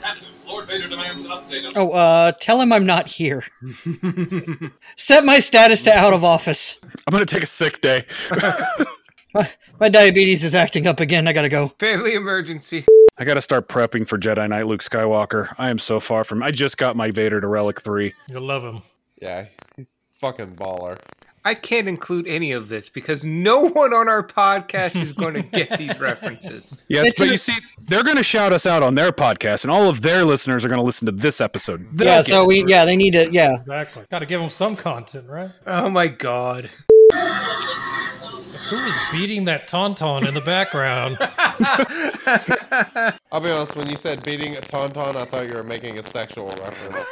Captain, 0.00 0.26
Lord 0.46 0.66
Vader 0.66 0.88
demands 0.88 1.24
an 1.24 1.32
update 1.32 1.72
Oh, 1.76 1.90
uh, 1.90 2.32
tell 2.40 2.60
him 2.60 2.72
I'm 2.72 2.86
not 2.86 3.06
here. 3.06 3.44
Set 4.96 5.24
my 5.24 5.38
status 5.38 5.82
to 5.84 5.96
out 5.96 6.12
of 6.12 6.24
office. 6.24 6.78
I'm 7.06 7.12
gonna 7.12 7.26
take 7.26 7.42
a 7.42 7.46
sick 7.46 7.80
day. 7.80 8.06
My 9.78 9.90
diabetes 9.90 10.42
is 10.42 10.54
acting 10.54 10.86
up 10.86 10.98
again. 10.98 11.28
I 11.28 11.34
gotta 11.34 11.50
go. 11.50 11.68
Family 11.78 12.14
emergency. 12.14 12.86
I 13.18 13.24
gotta 13.24 13.42
start 13.42 13.68
prepping 13.68 14.08
for 14.08 14.16
Jedi 14.18 14.48
Knight 14.48 14.66
Luke 14.66 14.82
Skywalker. 14.82 15.54
I 15.58 15.68
am 15.68 15.78
so 15.78 16.00
far 16.00 16.24
from. 16.24 16.42
I 16.42 16.50
just 16.50 16.78
got 16.78 16.96
my 16.96 17.10
Vader 17.10 17.40
to 17.40 17.46
Relic 17.46 17.82
Three. 17.82 18.14
You'll 18.30 18.42
love 18.42 18.62
him. 18.62 18.82
Yeah, 19.20 19.46
he's 19.76 19.92
fucking 20.12 20.56
baller. 20.56 20.98
I 21.46 21.54
can't 21.54 21.86
include 21.86 22.26
any 22.26 22.50
of 22.50 22.66
this 22.66 22.88
because 22.88 23.24
no 23.24 23.68
one 23.68 23.94
on 23.94 24.08
our 24.08 24.26
podcast 24.26 25.00
is 25.00 25.12
going 25.12 25.34
to 25.34 25.42
get 25.42 25.78
these 25.78 25.96
references. 26.00 26.74
Yes, 26.88 27.12
but 27.16 27.28
you 27.28 27.38
see, 27.38 27.54
they're 27.82 28.02
gonna 28.02 28.24
shout 28.24 28.52
us 28.52 28.66
out 28.66 28.82
on 28.82 28.96
their 28.96 29.12
podcast, 29.12 29.62
and 29.62 29.70
all 29.70 29.88
of 29.88 30.02
their 30.02 30.24
listeners 30.24 30.64
are 30.64 30.68
gonna 30.68 30.82
listen 30.82 31.06
to 31.06 31.12
this 31.12 31.40
episode. 31.40 31.86
They'll 31.92 32.08
yeah, 32.08 32.22
so 32.22 32.44
we 32.44 32.64
yeah 32.64 32.84
they 32.84 32.96
need 32.96 33.12
to 33.12 33.30
yeah. 33.30 33.60
Exactly. 33.60 34.02
Got 34.10 34.18
to 34.18 34.26
give 34.26 34.40
them 34.40 34.50
some 34.50 34.74
content, 34.74 35.28
right? 35.28 35.52
Oh 35.68 35.88
my 35.88 36.08
god. 36.08 36.68
Who 37.12 38.76
is 38.76 39.08
beating 39.12 39.44
that 39.44 39.68
tauntaun 39.68 40.26
in 40.26 40.34
the 40.34 40.40
background? 40.40 41.16
I'll 43.30 43.40
be 43.40 43.50
honest, 43.50 43.76
when 43.76 43.88
you 43.88 43.96
said 43.96 44.24
beating 44.24 44.56
a 44.56 44.60
tauntaun, 44.60 45.14
I 45.14 45.24
thought 45.24 45.46
you 45.46 45.54
were 45.54 45.62
making 45.62 46.00
a 46.00 46.02
sexual 46.02 46.48
reference. 46.48 47.06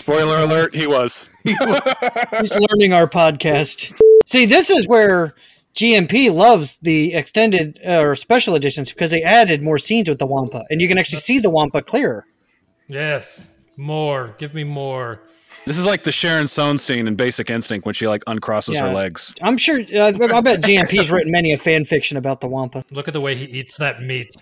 Spoiler 0.00 0.38
alert: 0.38 0.74
He 0.74 0.86
was. 0.86 1.28
He's 1.44 1.60
learning 1.60 2.94
our 2.94 3.06
podcast. 3.06 3.94
See, 4.24 4.46
this 4.46 4.70
is 4.70 4.88
where 4.88 5.34
GNP 5.74 6.32
loves 6.32 6.78
the 6.78 7.12
extended 7.12 7.78
uh, 7.86 7.98
or 8.00 8.16
special 8.16 8.54
editions 8.54 8.90
because 8.90 9.10
they 9.10 9.22
added 9.22 9.62
more 9.62 9.76
scenes 9.76 10.08
with 10.08 10.18
the 10.18 10.24
Wampa, 10.24 10.62
and 10.70 10.80
you 10.80 10.88
can 10.88 10.96
actually 10.96 11.18
see 11.18 11.38
the 11.38 11.50
Wampa 11.50 11.82
clearer. 11.82 12.24
yes, 12.88 13.50
more. 13.76 14.34
Give 14.38 14.54
me 14.54 14.64
more. 14.64 15.20
This 15.66 15.76
is 15.76 15.84
like 15.84 16.04
the 16.04 16.12
Sharon 16.12 16.48
Stone 16.48 16.78
scene 16.78 17.06
in 17.06 17.14
Basic 17.14 17.50
Instinct 17.50 17.84
when 17.84 17.94
she 17.94 18.08
like 18.08 18.24
uncrosses 18.24 18.80
her 18.80 18.94
legs. 18.94 19.34
I'm 19.42 19.58
sure. 19.58 19.80
Uh, 19.80 20.06
I 20.06 20.40
bet 20.40 20.62
GNP's 20.62 21.10
written 21.10 21.30
many 21.30 21.52
a 21.52 21.58
fan 21.58 21.84
fiction 21.84 22.16
about 22.16 22.40
the 22.40 22.48
Wampa. 22.48 22.86
Look 22.90 23.06
at 23.06 23.12
the 23.12 23.20
way 23.20 23.34
he 23.34 23.44
eats 23.44 23.76
that 23.76 24.02
meat. 24.02 24.34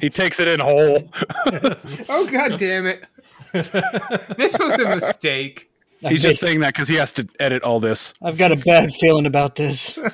He 0.00 0.08
takes 0.10 0.40
it 0.40 0.48
in 0.48 0.60
whole. 0.60 1.10
Oh 2.08 2.26
god 2.30 2.58
damn 2.58 2.86
it. 2.86 3.04
this 3.52 4.56
was 4.58 4.74
a 4.74 4.94
mistake. 4.94 5.70
He's 6.00 6.22
just 6.22 6.40
saying 6.40 6.60
that 6.60 6.74
because 6.74 6.88
he 6.88 6.94
has 6.96 7.10
to 7.12 7.26
edit 7.40 7.62
all 7.62 7.80
this. 7.80 8.14
I've 8.22 8.38
got 8.38 8.52
a 8.52 8.56
bad 8.56 8.92
feeling 9.00 9.26
about 9.26 9.56
this. 9.56 9.98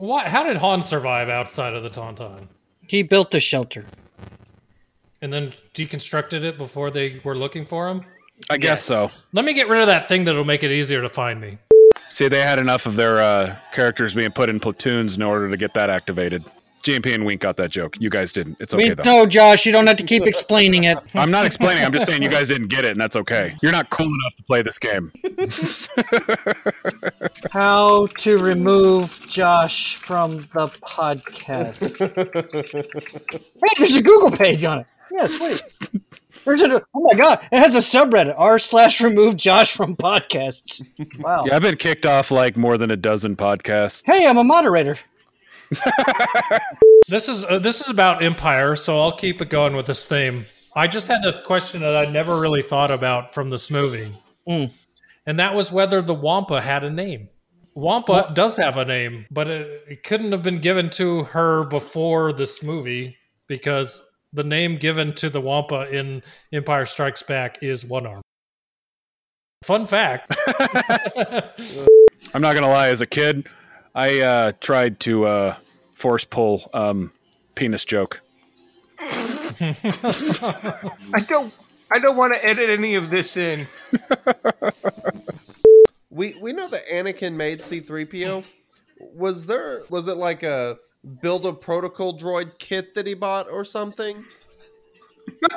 What? 0.00 0.28
How 0.28 0.42
did 0.44 0.56
Han 0.56 0.82
survive 0.82 1.28
outside 1.28 1.74
of 1.74 1.82
the 1.82 1.90
tauntaun? 1.90 2.46
He 2.88 3.02
built 3.02 3.34
a 3.34 3.40
shelter. 3.40 3.84
And 5.20 5.30
then 5.30 5.52
deconstructed 5.74 6.42
it 6.42 6.56
before 6.56 6.90
they 6.90 7.20
were 7.22 7.36
looking 7.36 7.66
for 7.66 7.86
him? 7.86 8.06
I 8.48 8.56
guess 8.56 8.82
so. 8.82 9.10
Let 9.34 9.44
me 9.44 9.52
get 9.52 9.68
rid 9.68 9.82
of 9.82 9.88
that 9.88 10.08
thing 10.08 10.24
that'll 10.24 10.46
make 10.46 10.62
it 10.62 10.72
easier 10.72 11.02
to 11.02 11.10
find 11.10 11.38
me. 11.38 11.58
See, 12.08 12.28
they 12.28 12.40
had 12.40 12.58
enough 12.58 12.86
of 12.86 12.96
their 12.96 13.20
uh, 13.20 13.56
characters 13.74 14.14
being 14.14 14.32
put 14.32 14.48
in 14.48 14.58
platoons 14.58 15.16
in 15.16 15.22
order 15.22 15.50
to 15.50 15.56
get 15.58 15.74
that 15.74 15.90
activated. 15.90 16.44
GNP 16.82 17.14
and 17.14 17.26
Wink 17.26 17.40
got 17.40 17.56
that 17.58 17.70
joke. 17.70 17.96
You 18.00 18.10
guys 18.10 18.32
didn't. 18.32 18.56
It's 18.60 18.72
okay 18.72 18.90
We, 18.90 18.94
though. 18.94 19.02
no, 19.02 19.26
Josh, 19.26 19.66
you 19.66 19.72
don't 19.72 19.86
have 19.86 19.96
to 19.98 20.04
keep 20.04 20.24
explaining 20.26 20.84
it. 20.84 20.98
I'm 21.14 21.30
not 21.30 21.46
explaining. 21.46 21.84
I'm 21.84 21.92
just 21.92 22.06
saying 22.06 22.22
you 22.22 22.28
guys 22.28 22.48
didn't 22.48 22.68
get 22.68 22.84
it, 22.84 22.92
and 22.92 23.00
that's 23.00 23.16
okay. 23.16 23.56
You're 23.62 23.72
not 23.72 23.90
cool 23.90 24.06
enough 24.06 24.36
to 24.36 24.42
play 24.44 24.62
this 24.62 24.78
game. 24.78 25.12
How 27.52 28.06
to 28.06 28.38
remove 28.38 29.26
Josh 29.28 29.96
from 29.96 30.38
the 30.38 30.66
podcast. 30.82 31.98
hey, 33.34 33.74
there's 33.78 33.96
a 33.96 34.02
Google 34.02 34.30
page 34.30 34.62
on 34.64 34.80
it. 34.80 34.86
Yeah, 35.12 35.26
sweet. 35.26 35.62
There's 36.44 36.62
a, 36.62 36.82
oh 36.94 37.00
my 37.00 37.14
god, 37.18 37.40
it 37.52 37.58
has 37.58 37.74
a 37.74 37.78
subreddit 37.78 38.34
r 38.38 38.58
slash 38.58 39.00
remove 39.02 39.36
Josh 39.36 39.72
from 39.76 39.94
podcasts. 39.96 40.80
Wow. 41.18 41.44
Yeah, 41.46 41.56
I've 41.56 41.62
been 41.62 41.76
kicked 41.76 42.06
off 42.06 42.30
like 42.30 42.56
more 42.56 42.78
than 42.78 42.90
a 42.90 42.96
dozen 42.96 43.36
podcasts. 43.36 44.02
Hey, 44.06 44.26
I'm 44.26 44.38
a 44.38 44.44
moderator. 44.44 44.96
This 47.08 47.28
is 47.28 47.44
uh, 47.44 47.58
this 47.58 47.80
is 47.80 47.88
about 47.88 48.22
Empire, 48.22 48.76
so 48.76 49.00
I'll 49.00 49.16
keep 49.16 49.40
it 49.42 49.50
going 49.50 49.74
with 49.74 49.86
this 49.86 50.04
theme. 50.04 50.46
I 50.76 50.86
just 50.86 51.08
had 51.08 51.24
a 51.24 51.42
question 51.42 51.80
that 51.80 51.96
I 51.96 52.10
never 52.10 52.38
really 52.38 52.62
thought 52.62 52.92
about 52.92 53.34
from 53.34 53.48
this 53.48 53.68
movie, 53.70 54.08
Mm. 54.48 54.70
and 55.26 55.38
that 55.40 55.54
was 55.54 55.72
whether 55.72 56.00
the 56.02 56.14
Wampa 56.14 56.60
had 56.60 56.84
a 56.84 56.90
name. 56.90 57.28
Wampa 57.74 58.30
does 58.34 58.56
have 58.58 58.76
a 58.76 58.84
name, 58.84 59.26
but 59.30 59.48
it, 59.48 59.82
it 59.88 60.02
couldn't 60.04 60.30
have 60.32 60.42
been 60.44 60.60
given 60.60 60.88
to 60.90 61.24
her 61.24 61.64
before 61.64 62.32
this 62.32 62.62
movie 62.62 63.16
because 63.48 64.00
the 64.32 64.44
name 64.44 64.76
given 64.76 65.12
to 65.14 65.28
the 65.30 65.40
Wampa 65.40 65.88
in 65.90 66.22
Empire 66.52 66.86
Strikes 66.86 67.22
Back 67.24 67.60
is 67.62 67.84
One 67.84 68.06
Arm. 68.06 68.22
Fun 69.64 69.84
fact. 69.86 70.32
I'm 72.34 72.40
not 72.42 72.54
gonna 72.54 72.68
lie. 72.68 72.88
As 72.88 73.00
a 73.00 73.06
kid, 73.06 73.48
I 73.94 74.20
uh, 74.20 74.52
tried 74.60 75.00
to 75.00 75.26
uh, 75.26 75.56
force 75.94 76.24
pull 76.24 76.68
um, 76.72 77.12
penis 77.54 77.84
joke. 77.84 78.20
I 79.00 79.74
don't. 81.26 81.52
I 81.92 81.98
don't 81.98 82.16
want 82.16 82.34
to 82.34 82.46
edit 82.46 82.70
any 82.70 82.94
of 82.94 83.10
this 83.10 83.36
in. 83.36 83.66
We 86.10 86.34
we 86.40 86.52
know 86.52 86.68
that 86.68 86.82
Anakin 86.92 87.34
made 87.34 87.60
C3PO. 87.60 88.44
Was 88.98 89.46
there 89.46 89.82
was 89.88 90.08
it 90.08 90.16
like 90.16 90.42
a 90.42 90.76
build 91.22 91.46
a 91.46 91.52
protocol 91.52 92.18
droid 92.18 92.58
kit 92.58 92.94
that 92.96 93.06
he 93.06 93.14
bought 93.14 93.48
or 93.48 93.64
something? 93.64 94.24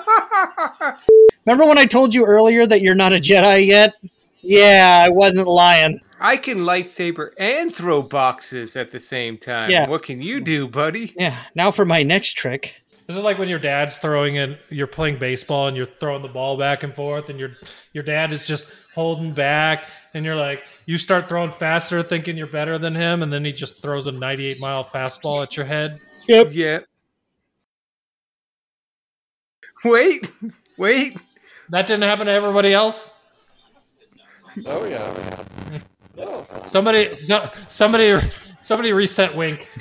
Remember 1.45 1.65
when 1.65 1.80
I 1.80 1.85
told 1.85 2.14
you 2.14 2.26
earlier 2.26 2.68
that 2.68 2.81
you're 2.81 2.93
not 2.95 3.14
a 3.14 3.18
Jedi 3.18 3.65
yet? 3.65 3.95
Yeah, 4.41 5.03
I 5.05 5.10
wasn't 5.10 5.47
lying. 5.47 5.99
I 6.23 6.37
can 6.37 6.59
lightsaber 6.59 7.31
and 7.37 7.75
throw 7.75 8.01
boxes 8.01 8.77
at 8.77 8.91
the 8.91 8.99
same 8.99 9.37
time. 9.37 9.69
Yeah. 9.69 9.89
What 9.89 10.03
can 10.03 10.21
you 10.21 10.39
do, 10.39 10.69
buddy? 10.69 11.13
Yeah, 11.19 11.37
now 11.53 11.69
for 11.69 11.83
my 11.83 12.01
next 12.01 12.33
trick. 12.33 12.75
Is 13.09 13.17
it 13.17 13.19
like 13.19 13.37
when 13.37 13.49
your 13.49 13.59
dad's 13.59 13.97
throwing 13.97 14.35
in, 14.35 14.57
you're 14.69 14.87
playing 14.87 15.19
baseball 15.19 15.67
and 15.67 15.75
you're 15.75 15.85
throwing 15.85 16.21
the 16.21 16.29
ball 16.29 16.55
back 16.55 16.83
and 16.83 16.95
forth, 16.95 17.29
and 17.29 17.37
your 17.37 17.51
your 17.91 18.05
dad 18.05 18.31
is 18.31 18.47
just 18.47 18.73
holding 18.95 19.33
back, 19.33 19.89
and 20.13 20.23
you're 20.23 20.37
like, 20.37 20.63
you 20.85 20.97
start 20.97 21.27
throwing 21.27 21.51
faster, 21.51 22.01
thinking 22.01 22.37
you're 22.37 22.47
better 22.47 22.77
than 22.77 22.95
him, 22.95 23.21
and 23.21 23.33
then 23.33 23.43
he 23.43 23.51
just 23.51 23.81
throws 23.81 24.07
a 24.07 24.13
98 24.13 24.61
mile 24.61 24.85
fastball 24.85 25.43
at 25.43 25.57
your 25.57 25.65
head. 25.65 25.91
Yep. 26.29 26.47
Yeah. 26.53 26.79
Wait. 29.83 30.31
Wait. 30.77 31.17
That 31.67 31.85
didn't 31.87 32.03
happen 32.03 32.27
to 32.27 32.31
everybody 32.31 32.73
else. 32.73 33.11
Oh 34.65 34.85
yeah. 34.87 35.83
Somebody, 36.65 37.15
so, 37.15 37.49
somebody, 37.68 38.19
somebody 38.61 38.94
reset 38.94 39.35
Wink. 39.35 39.68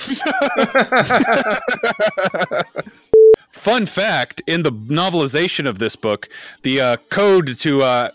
Fun 3.51 3.87
fact: 3.87 4.43
in 4.47 4.63
the 4.63 4.73
novelization 4.73 5.69
of 5.69 5.79
this 5.79 5.95
book, 5.95 6.29
the 6.63 6.81
uh, 6.81 6.97
code 7.11 7.59
to 7.59 7.83
uh, 7.83 8.11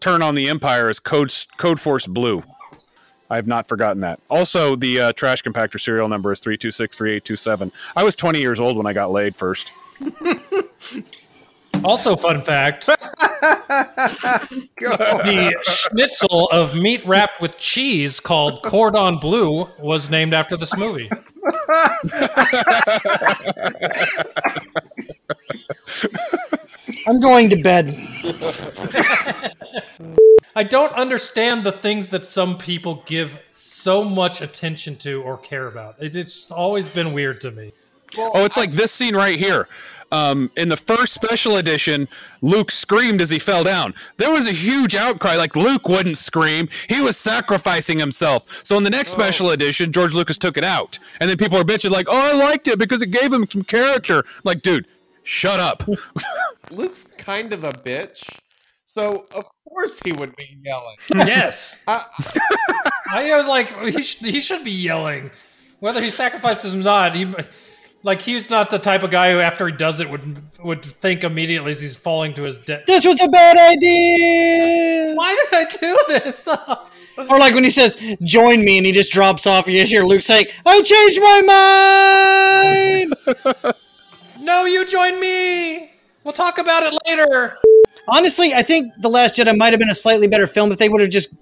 turn 0.00 0.22
on 0.22 0.34
the 0.34 0.48
Empire 0.48 0.90
is 0.90 0.98
code 0.98 1.34
Code 1.58 1.78
Force 1.80 2.06
Blue. 2.06 2.42
I 3.30 3.36
have 3.36 3.46
not 3.46 3.68
forgotten 3.68 4.00
that. 4.00 4.18
Also, 4.30 4.74
the 4.74 5.00
uh, 5.00 5.12
trash 5.12 5.42
compactor 5.42 5.78
serial 5.78 6.08
number 6.08 6.32
is 6.32 6.40
three 6.40 6.56
two 6.56 6.70
six 6.70 6.96
three 6.96 7.14
eight 7.14 7.24
two 7.24 7.36
seven. 7.36 7.70
I 7.94 8.02
was 8.02 8.16
20 8.16 8.40
years 8.40 8.58
old 8.58 8.76
when 8.76 8.86
I 8.86 8.94
got 8.94 9.10
laid 9.10 9.36
first. 9.36 9.70
Also, 11.84 12.16
fun 12.16 12.42
fact: 12.42 12.86
the 14.86 15.54
schnitzel 15.64 16.48
of 16.52 16.78
meat 16.78 17.04
wrapped 17.04 17.40
with 17.40 17.56
cheese 17.58 18.20
called 18.20 18.62
cordon 18.62 19.18
bleu 19.18 19.68
was 19.78 20.10
named 20.10 20.34
after 20.34 20.56
this 20.56 20.76
movie. 20.76 21.10
I'm 27.06 27.20
going 27.20 27.50
to 27.50 27.56
bed. 27.62 27.96
I 30.56 30.62
don't 30.64 30.92
understand 30.94 31.64
the 31.64 31.72
things 31.72 32.08
that 32.08 32.24
some 32.24 32.58
people 32.58 33.02
give 33.06 33.38
so 33.52 34.02
much 34.02 34.40
attention 34.40 34.96
to 34.96 35.22
or 35.22 35.38
care 35.38 35.68
about. 35.68 35.96
It, 36.00 36.16
it's 36.16 36.34
just 36.34 36.52
always 36.52 36.88
been 36.88 37.12
weird 37.12 37.40
to 37.42 37.50
me. 37.52 37.72
oh, 38.18 38.44
it's 38.44 38.56
like 38.56 38.72
this 38.72 38.92
scene 38.92 39.14
right 39.14 39.38
here. 39.38 39.68
Um, 40.10 40.50
in 40.56 40.68
the 40.70 40.76
first 40.76 41.12
special 41.12 41.56
edition, 41.56 42.08
Luke 42.40 42.70
screamed 42.70 43.20
as 43.20 43.28
he 43.28 43.38
fell 43.38 43.62
down. 43.62 43.94
There 44.16 44.30
was 44.30 44.46
a 44.46 44.52
huge 44.52 44.94
outcry, 44.94 45.36
like 45.36 45.54
Luke 45.54 45.86
wouldn't 45.88 46.16
scream; 46.16 46.68
he 46.88 47.00
was 47.00 47.16
sacrificing 47.16 47.98
himself. 47.98 48.64
So 48.64 48.76
in 48.78 48.84
the 48.84 48.90
next 48.90 49.12
special 49.12 49.50
edition, 49.50 49.92
George 49.92 50.14
Lucas 50.14 50.38
took 50.38 50.56
it 50.56 50.64
out, 50.64 50.98
and 51.20 51.28
then 51.28 51.36
people 51.36 51.58
are 51.58 51.64
bitching 51.64 51.90
like, 51.90 52.06
"Oh, 52.08 52.16
I 52.16 52.32
liked 52.32 52.68
it 52.68 52.78
because 52.78 53.02
it 53.02 53.10
gave 53.10 53.32
him 53.32 53.46
some 53.50 53.62
character." 53.62 54.24
like, 54.44 54.62
dude, 54.62 54.86
shut 55.24 55.60
up. 55.60 55.86
Luke's 56.70 57.04
kind 57.18 57.52
of 57.52 57.64
a 57.64 57.70
bitch, 57.72 58.38
so 58.86 59.26
of 59.36 59.44
course 59.68 60.00
he 60.04 60.12
would 60.12 60.34
be 60.36 60.58
yelling. 60.64 60.96
Yes, 61.14 61.82
I, 61.86 62.04
I 63.10 63.36
was 63.36 63.46
like, 63.46 63.68
he, 63.94 64.02
sh- 64.02 64.18
he 64.18 64.40
should 64.40 64.64
be 64.64 64.70
yelling, 64.70 65.30
whether 65.80 66.00
he 66.00 66.10
sacrifices 66.10 66.74
or 66.74 66.78
not. 66.78 67.14
He, 67.14 67.26
like, 68.02 68.22
he's 68.22 68.50
not 68.50 68.70
the 68.70 68.78
type 68.78 69.02
of 69.02 69.10
guy 69.10 69.32
who, 69.32 69.40
after 69.40 69.66
he 69.66 69.76
does 69.76 70.00
it, 70.00 70.08
would 70.10 70.42
would 70.62 70.84
think 70.84 71.24
immediately 71.24 71.70
as 71.70 71.80
he's 71.80 71.96
falling 71.96 72.34
to 72.34 72.42
his 72.42 72.58
death. 72.58 72.84
This 72.86 73.04
was 73.04 73.20
a 73.20 73.28
bad 73.28 73.56
idea. 73.56 75.14
Why 75.14 75.36
did 75.50 75.54
I 75.54 75.64
do 75.78 75.98
this? 76.08 76.48
Or 77.28 77.36
like 77.40 77.52
when 77.52 77.64
he 77.64 77.70
says, 77.70 77.96
"Join 78.22 78.64
me," 78.64 78.76
and 78.76 78.86
he 78.86 78.92
just 78.92 79.10
drops 79.10 79.44
off. 79.44 79.66
You 79.66 79.80
just 79.80 79.90
hear 79.90 80.04
Luke 80.04 80.22
saying, 80.22 80.46
"I 80.64 80.80
changed 80.82 81.20
my 81.20 81.40
mind." 83.02 83.74
no, 84.44 84.66
you 84.66 84.86
join 84.86 85.18
me. 85.18 85.90
We'll 86.22 86.32
talk 86.32 86.58
about 86.58 86.84
it 86.84 86.94
later. 87.08 87.58
Honestly, 88.06 88.54
I 88.54 88.62
think 88.62 88.92
The 89.00 89.10
Last 89.10 89.34
Jedi 89.34 89.56
might 89.56 89.72
have 89.72 89.80
been 89.80 89.90
a 89.90 89.96
slightly 89.96 90.28
better 90.28 90.46
film 90.46 90.70
if 90.70 90.78
they 90.78 90.88
would 90.88 91.00
have 91.00 91.10
just 91.10 91.34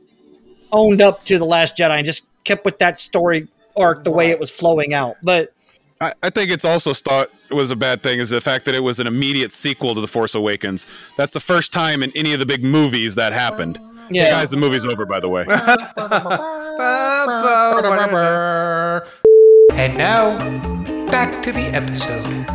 owned 0.73 1.03
up 1.03 1.27
to 1.27 1.39
The 1.39 1.45
Last 1.45 1.77
Jedi 1.77 1.99
and 1.99 2.07
just 2.07 2.27
kept 2.45 2.65
with 2.65 2.79
that 2.79 2.99
story 2.99 3.49
arc 3.77 4.03
the 4.05 4.11
way 4.11 4.31
it 4.31 4.41
was 4.41 4.49
flowing 4.49 4.95
out. 4.95 5.17
But 5.23 5.53
I, 6.01 6.13
I 6.23 6.31
think 6.31 6.51
it's 6.51 6.65
also 6.65 6.93
thought 6.93 7.29
was 7.51 7.71
a 7.71 7.77
bad 7.77 8.01
thing 8.03 8.21
is 8.21 8.31
the 8.31 8.41
fact 8.41 8.65
that 8.67 8.75
it 8.75 8.83
was 8.83 9.01
an 9.01 9.07
immediate 9.07 9.51
sequel 9.53 9.95
to 9.95 10.01
The 10.01 10.09
Force 10.09 10.35
Awakens. 10.35 10.87
That's 11.17 11.33
the 11.33 11.41
first 11.41 11.73
time 11.73 12.03
in 12.03 12.13
any 12.15 12.33
of 12.35 12.39
the 12.39 12.47
big 12.47 12.63
movies 12.63 13.15
that 13.15 13.33
happened. 13.33 13.79
Yeah. 14.11 14.29
Guys, 14.31 14.51
the 14.51 14.57
movie's 14.59 14.85
over, 14.85 15.07
by 15.07 15.21
the 15.21 15.29
way. 15.29 15.47
And 19.79 19.97
now, 19.99 20.39
back 21.11 21.43
to 21.43 21.53
the 21.53 21.67
episode. 21.75 22.47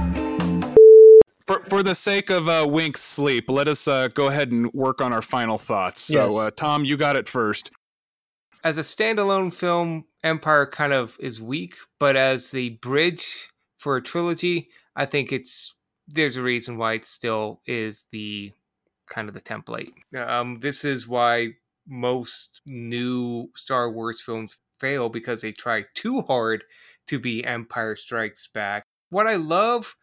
For, 1.48 1.60
for 1.66 1.84
the 1.84 1.96
sake 1.96 2.30
of 2.30 2.48
uh, 2.48 2.66
Wink's 2.68 3.02
sleep, 3.02 3.50
let 3.50 3.68
us 3.68 3.88
uh, 3.88 4.08
go 4.10 4.28
ahead 4.28 4.52
and 4.52 4.72
work 4.74 5.02
on 5.02 5.12
our 5.14 5.22
final 5.22 5.58
thoughts. 5.58 6.02
So, 6.02 6.30
Yes. 6.30 6.38
uh, 6.38 6.52
Tom, 6.56 6.86
you 6.86 6.98
got 6.98 7.16
it 7.16 7.28
first. 7.30 7.72
As 8.64 8.78
a 8.78 8.82
standalone 8.82 9.54
film, 9.54 10.06
Empire 10.24 10.66
kind 10.66 10.94
of 10.94 11.18
is 11.20 11.42
weak, 11.42 11.76
but 12.00 12.16
as 12.16 12.52
the 12.52 12.70
bridge 12.70 13.50
for 13.78 13.96
a 13.96 14.02
trilogy, 14.02 14.70
I 14.96 15.06
think 15.06 15.32
it's 15.32 15.76
there's 16.08 16.38
a 16.38 16.44
reason 16.44 16.78
why 16.78 16.94
it 16.94 17.06
still 17.06 17.62
is 17.66 18.06
the 18.12 18.52
kind 19.10 19.28
of 19.28 19.34
the 19.34 19.42
template. 19.42 19.94
Um, 20.16 20.60
this 20.60 20.86
is 20.86 21.08
why 21.08 21.54
most 21.88 22.62
new 22.66 23.50
Star 23.56 23.92
Wars 23.92 24.22
films 24.22 24.58
fail 24.80 25.10
because 25.10 25.42
they 25.42 25.52
try 25.52 25.86
too 25.96 26.22
hard 26.22 26.64
to 27.08 27.20
be 27.20 27.44
Empire 27.44 27.96
Strikes 27.96 28.48
Back. 28.48 28.84
What 29.10 29.28
I 29.28 29.36
love 29.36 29.96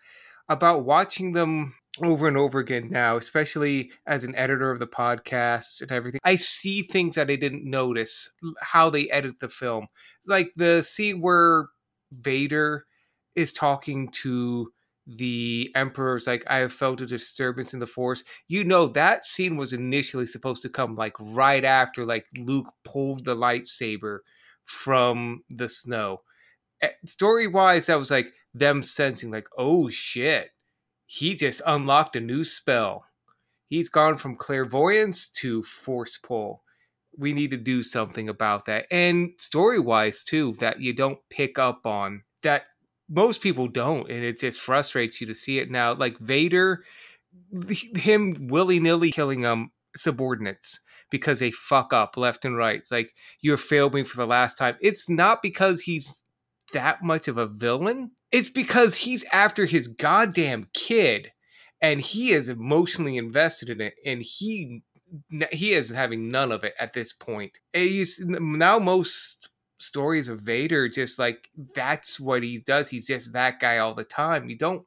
about 0.49 0.85
watching 0.85 1.33
them 1.33 1.75
over 2.03 2.29
and 2.29 2.37
over 2.37 2.59
again 2.59 2.89
now, 2.91 3.17
especially 3.17 3.91
as 4.07 4.25
an 4.25 4.35
editor 4.35 4.71
of 4.71 4.79
the 4.79 4.87
podcast 4.87 5.81
and 5.83 5.93
everything, 5.93 6.21
I 6.25 6.37
see 6.37 6.83
things 6.83 7.17
that 7.17 7.31
I 7.31 7.37
didn't 7.37 7.69
notice 7.69 8.31
how 8.61 8.91
they 8.91 9.09
edit 9.11 9.41
the 9.41 9.49
film. 9.49 9.89
Like 10.27 10.53
the 10.57 10.83
scene 10.83 11.21
where 11.21 11.69
Vader 12.13 12.87
is 13.35 13.53
talking 13.53 14.09
to 14.09 14.73
the 15.07 15.71
Emperor's 15.75 16.27
like, 16.27 16.45
I 16.49 16.59
have 16.59 16.73
felt 16.73 17.01
a 17.01 17.07
disturbance 17.07 17.73
in 17.73 17.81
the 17.81 17.87
Force. 17.87 18.25
You 18.47 18.65
know, 18.65 18.89
that 18.89 19.25
scene 19.25 19.57
was 19.57 19.73
initially 19.73 20.27
supposed 20.27 20.63
to 20.63 20.69
come 20.69 20.95
like 20.95 21.15
right 21.19 21.65
after 21.65 22.05
like 22.05 22.27
Luke 22.37 22.73
pulled 22.85 23.25
the 23.25 23.35
lightsaber 23.35 24.19
from 24.65 25.43
the 25.49 25.69
snow. 25.69 26.23
Eh, 26.83 26.91
Story 27.07 27.47
wise, 27.47 27.87
that 27.87 27.99
was 27.99 28.11
like 28.11 28.33
them 28.55 28.83
sensing, 28.83 29.31
like, 29.31 29.49
oh 29.57 29.89
shit, 29.89 30.51
he 31.11 31.35
just 31.35 31.63
unlocked 31.67 32.17
a 32.17 32.21
new 32.21 32.45
spell. 32.45 33.07
He's 33.67 33.89
gone 33.89 34.19
from 34.19 34.37
clairvoyance 34.37 35.31
to 35.31 35.63
force 35.63 36.19
pull. 36.19 36.63
We 37.17 37.33
need 37.33 37.51
to 37.51 37.57
do 37.57 37.83
something 37.83 38.29
about 38.29 38.67
that. 38.67 38.85
And 38.91 39.31
story 39.39 39.79
wise, 39.79 40.23
too, 40.23 40.53
that 40.61 40.81
you 40.81 40.93
don't 40.93 41.19
pick 41.31 41.59
up 41.59 41.87
on 41.87 42.25
that 42.43 42.65
most 43.09 43.41
people 43.41 43.69
don't. 43.69 44.11
And 44.11 44.23
it 44.23 44.39
just 44.39 44.61
frustrates 44.61 45.19
you 45.19 45.27
to 45.27 45.35
see 45.35 45.59
it 45.59 45.71
now. 45.71 45.95
Like 45.95 46.19
Vader 46.19 46.85
him 47.95 48.49
willy 48.49 48.79
nilly 48.79 49.11
killing 49.11 49.47
um 49.47 49.73
subordinates 49.97 50.81
because 51.11 51.41
they 51.41 51.51
fuck 51.51 51.95
up 51.95 52.19
left 52.19 52.45
and 52.45 52.55
right. 52.55 52.79
It's 52.79 52.93
like 52.93 53.15
you 53.41 53.57
failed 53.57 53.95
me 53.95 54.05
for 54.05 54.19
the 54.19 54.27
last 54.27 54.59
time. 54.59 54.77
It's 54.83 55.09
not 55.09 55.41
because 55.41 55.81
he's 55.81 56.23
that 56.75 57.03
much 57.03 57.29
of 57.29 57.39
a 57.39 57.47
villain. 57.47 58.11
It's 58.31 58.51
because 58.51 58.97
he's 58.99 59.25
after 59.33 59.67
his 59.67 59.89
goddamn 59.89 60.69
kid, 60.75 61.33
and 61.81 62.01
he 62.01 62.33
is 62.33 62.49
emotionally 62.49 63.17
invested 63.17 63.71
in 63.71 63.81
it, 63.81 63.95
and 64.05 64.23
he 64.23 64.83
he 65.53 65.73
is 65.73 65.91
having 65.91 66.31
none 66.31 66.53
of 66.53 66.65
it 66.65 66.75
at 66.79 66.93
this 66.93 67.13
point. 67.13 67.59
He's 67.73 68.21
now 68.23 68.79
most 68.79 69.49
stories 69.79 70.29
of 70.29 70.41
Vader 70.41 70.89
just 70.89 71.19
like 71.19 71.49
that's 71.75 72.21
what 72.21 72.43
he 72.43 72.59
does. 72.59 72.91
He's 72.91 73.07
just 73.07 73.33
that 73.33 73.61
guy 73.61 73.79
all 73.79 73.95
the 73.95 74.05
time. 74.05 74.49
You 74.49 74.59
don't 74.59 74.85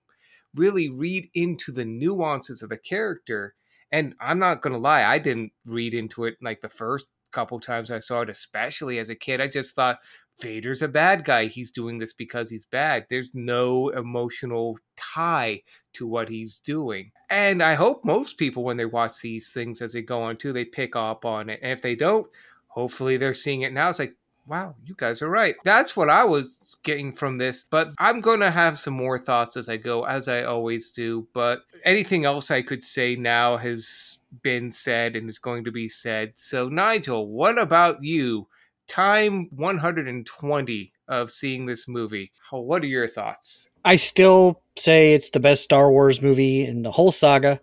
really 0.56 0.90
read 0.90 1.30
into 1.34 1.72
the 1.72 1.86
nuances 1.86 2.62
of 2.62 2.70
the 2.70 2.78
character. 2.78 3.56
And 3.92 4.16
I'm 4.20 4.40
not 4.40 4.62
gonna 4.62 4.78
lie, 4.78 5.04
I 5.04 5.18
didn't 5.18 5.52
read 5.66 5.94
into 5.94 6.26
it 6.26 6.38
like 6.42 6.62
the 6.62 6.70
first 6.70 7.14
couple 7.32 7.60
times 7.60 7.90
I 7.92 8.00
saw 8.00 8.22
it, 8.22 8.30
especially 8.30 9.00
as 9.00 9.10
a 9.10 9.16
kid. 9.16 9.42
I 9.42 9.48
just 9.48 9.76
thought 9.76 10.00
Vader's 10.40 10.82
a 10.82 10.88
bad 10.88 11.26
guy. 11.26 11.46
He's 11.46 11.72
doing 11.72 12.00
this 12.00 12.14
because 12.14 12.50
he's 12.50 12.66
bad. 12.66 13.06
There's 13.10 13.36
no 13.36 13.90
emotional 13.90 14.78
tie 14.96 15.62
to 15.94 16.08
what 16.08 16.30
he's 16.30 16.58
doing. 16.58 17.12
And 17.30 17.62
I 17.62 17.76
hope 17.76 18.06
most 18.06 18.38
people, 18.38 18.64
when 18.64 18.78
they 18.78 18.86
watch 18.86 19.20
these 19.22 19.52
things 19.52 19.82
as 19.82 19.94
they 19.94 20.02
go 20.02 20.22
on 20.22 20.38
too, 20.38 20.54
they 20.54 20.66
pick 20.66 20.96
up 20.96 21.26
on 21.26 21.50
it. 21.50 21.60
And 21.62 21.72
if 21.72 21.82
they 21.82 21.96
don't, 21.96 22.28
hopefully 22.68 23.18
they're 23.18 23.34
seeing 23.34 23.62
it 23.62 23.74
now. 23.74 23.90
It's 23.90 24.00
like, 24.00 24.16
wow, 24.48 24.76
you 24.84 24.96
guys 24.98 25.22
are 25.22 25.30
right. 25.30 25.56
That's 25.64 25.96
what 25.96 26.10
I 26.10 26.24
was 26.24 26.78
getting 26.84 27.14
from 27.14 27.38
this. 27.38 27.66
But 27.70 27.94
I'm 28.00 28.20
going 28.20 28.40
to 28.40 28.52
have 28.52 28.80
some 28.80 28.94
more 28.94 29.20
thoughts 29.20 29.56
as 29.56 29.70
I 29.70 29.78
go, 29.78 30.06
as 30.06 30.28
I 30.28 30.44
always 30.44 30.92
do. 30.92 31.28
But 31.34 31.62
anything 31.84 32.26
else 32.26 32.52
I 32.52 32.62
could 32.62 32.84
say 32.84 33.16
now 33.16 33.58
has 33.58 34.20
been 34.42 34.72
said 34.72 35.16
and 35.16 35.30
is 35.30 35.40
going 35.40 35.66
to 35.66 35.72
be 35.72 35.88
said. 35.88 36.34
So, 36.36 36.68
Nigel, 36.70 37.28
what 37.28 37.60
about 37.60 38.04
you? 38.04 38.48
Time 38.92 39.48
120 39.52 40.94
of 41.08 41.32
seeing 41.32 41.66
this 41.66 41.88
movie. 41.88 42.34
What 42.52 42.84
are 42.84 42.88
your 42.88 43.08
thoughts? 43.08 43.70
I 43.86 43.96
still 43.96 44.64
say 44.76 45.14
it's 45.14 45.30
the 45.30 45.40
best 45.40 45.64
Star 45.64 45.90
Wars 45.90 46.22
movie 46.22 46.66
in 46.66 46.82
the 46.82 46.92
whole 46.92 47.14
saga. 47.14 47.62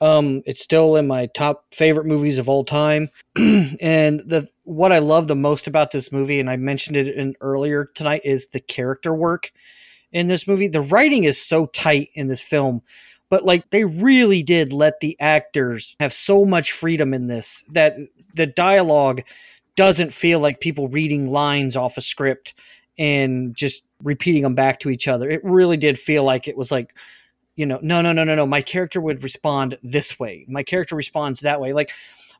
Um, 0.00 0.42
it's 0.46 0.64
still 0.64 0.96
in 0.96 1.06
my 1.06 1.26
top 1.26 1.72
favorite 1.72 2.06
movies 2.06 2.38
of 2.38 2.48
all 2.48 2.64
time. 2.64 3.10
and 3.36 4.18
the 4.26 4.48
what 4.64 4.90
I 4.90 4.98
love 4.98 5.28
the 5.28 5.36
most 5.36 5.68
about 5.68 5.92
this 5.92 6.10
movie, 6.10 6.40
and 6.40 6.50
I 6.50 6.56
mentioned 6.56 6.96
it 6.96 7.06
in 7.06 7.36
earlier 7.40 7.88
tonight, 7.94 8.22
is 8.24 8.48
the 8.48 8.58
character 8.58 9.14
work 9.14 9.52
in 10.10 10.26
this 10.26 10.48
movie. 10.48 10.66
The 10.66 10.80
writing 10.80 11.22
is 11.22 11.40
so 11.40 11.66
tight 11.66 12.08
in 12.14 12.26
this 12.26 12.42
film, 12.42 12.82
but 13.30 13.44
like 13.44 13.70
they 13.70 13.84
really 13.84 14.42
did 14.42 14.72
let 14.72 14.98
the 14.98 15.16
actors 15.20 15.94
have 16.00 16.12
so 16.12 16.44
much 16.44 16.72
freedom 16.72 17.14
in 17.14 17.28
this 17.28 17.62
that 17.70 17.94
the 18.34 18.46
dialogue 18.46 19.22
doesn't 19.76 20.12
feel 20.12 20.40
like 20.40 20.60
people 20.60 20.88
reading 20.88 21.30
lines 21.30 21.76
off 21.76 21.96
a 21.96 22.00
script 22.00 22.54
and 22.98 23.54
just 23.54 23.84
repeating 24.02 24.42
them 24.42 24.54
back 24.54 24.80
to 24.80 24.90
each 24.90 25.08
other. 25.08 25.28
It 25.28 25.40
really 25.44 25.76
did 25.76 25.98
feel 25.98 26.24
like 26.24 26.46
it 26.46 26.56
was 26.56 26.70
like, 26.70 26.94
you 27.56 27.66
know, 27.66 27.78
no, 27.82 28.02
no, 28.02 28.12
no, 28.12 28.24
no, 28.24 28.34
no. 28.34 28.46
My 28.46 28.62
character 28.62 29.00
would 29.00 29.22
respond 29.22 29.78
this 29.82 30.18
way. 30.18 30.44
My 30.48 30.62
character 30.62 30.96
responds 30.96 31.40
that 31.40 31.60
way. 31.60 31.72
Like 31.72 31.92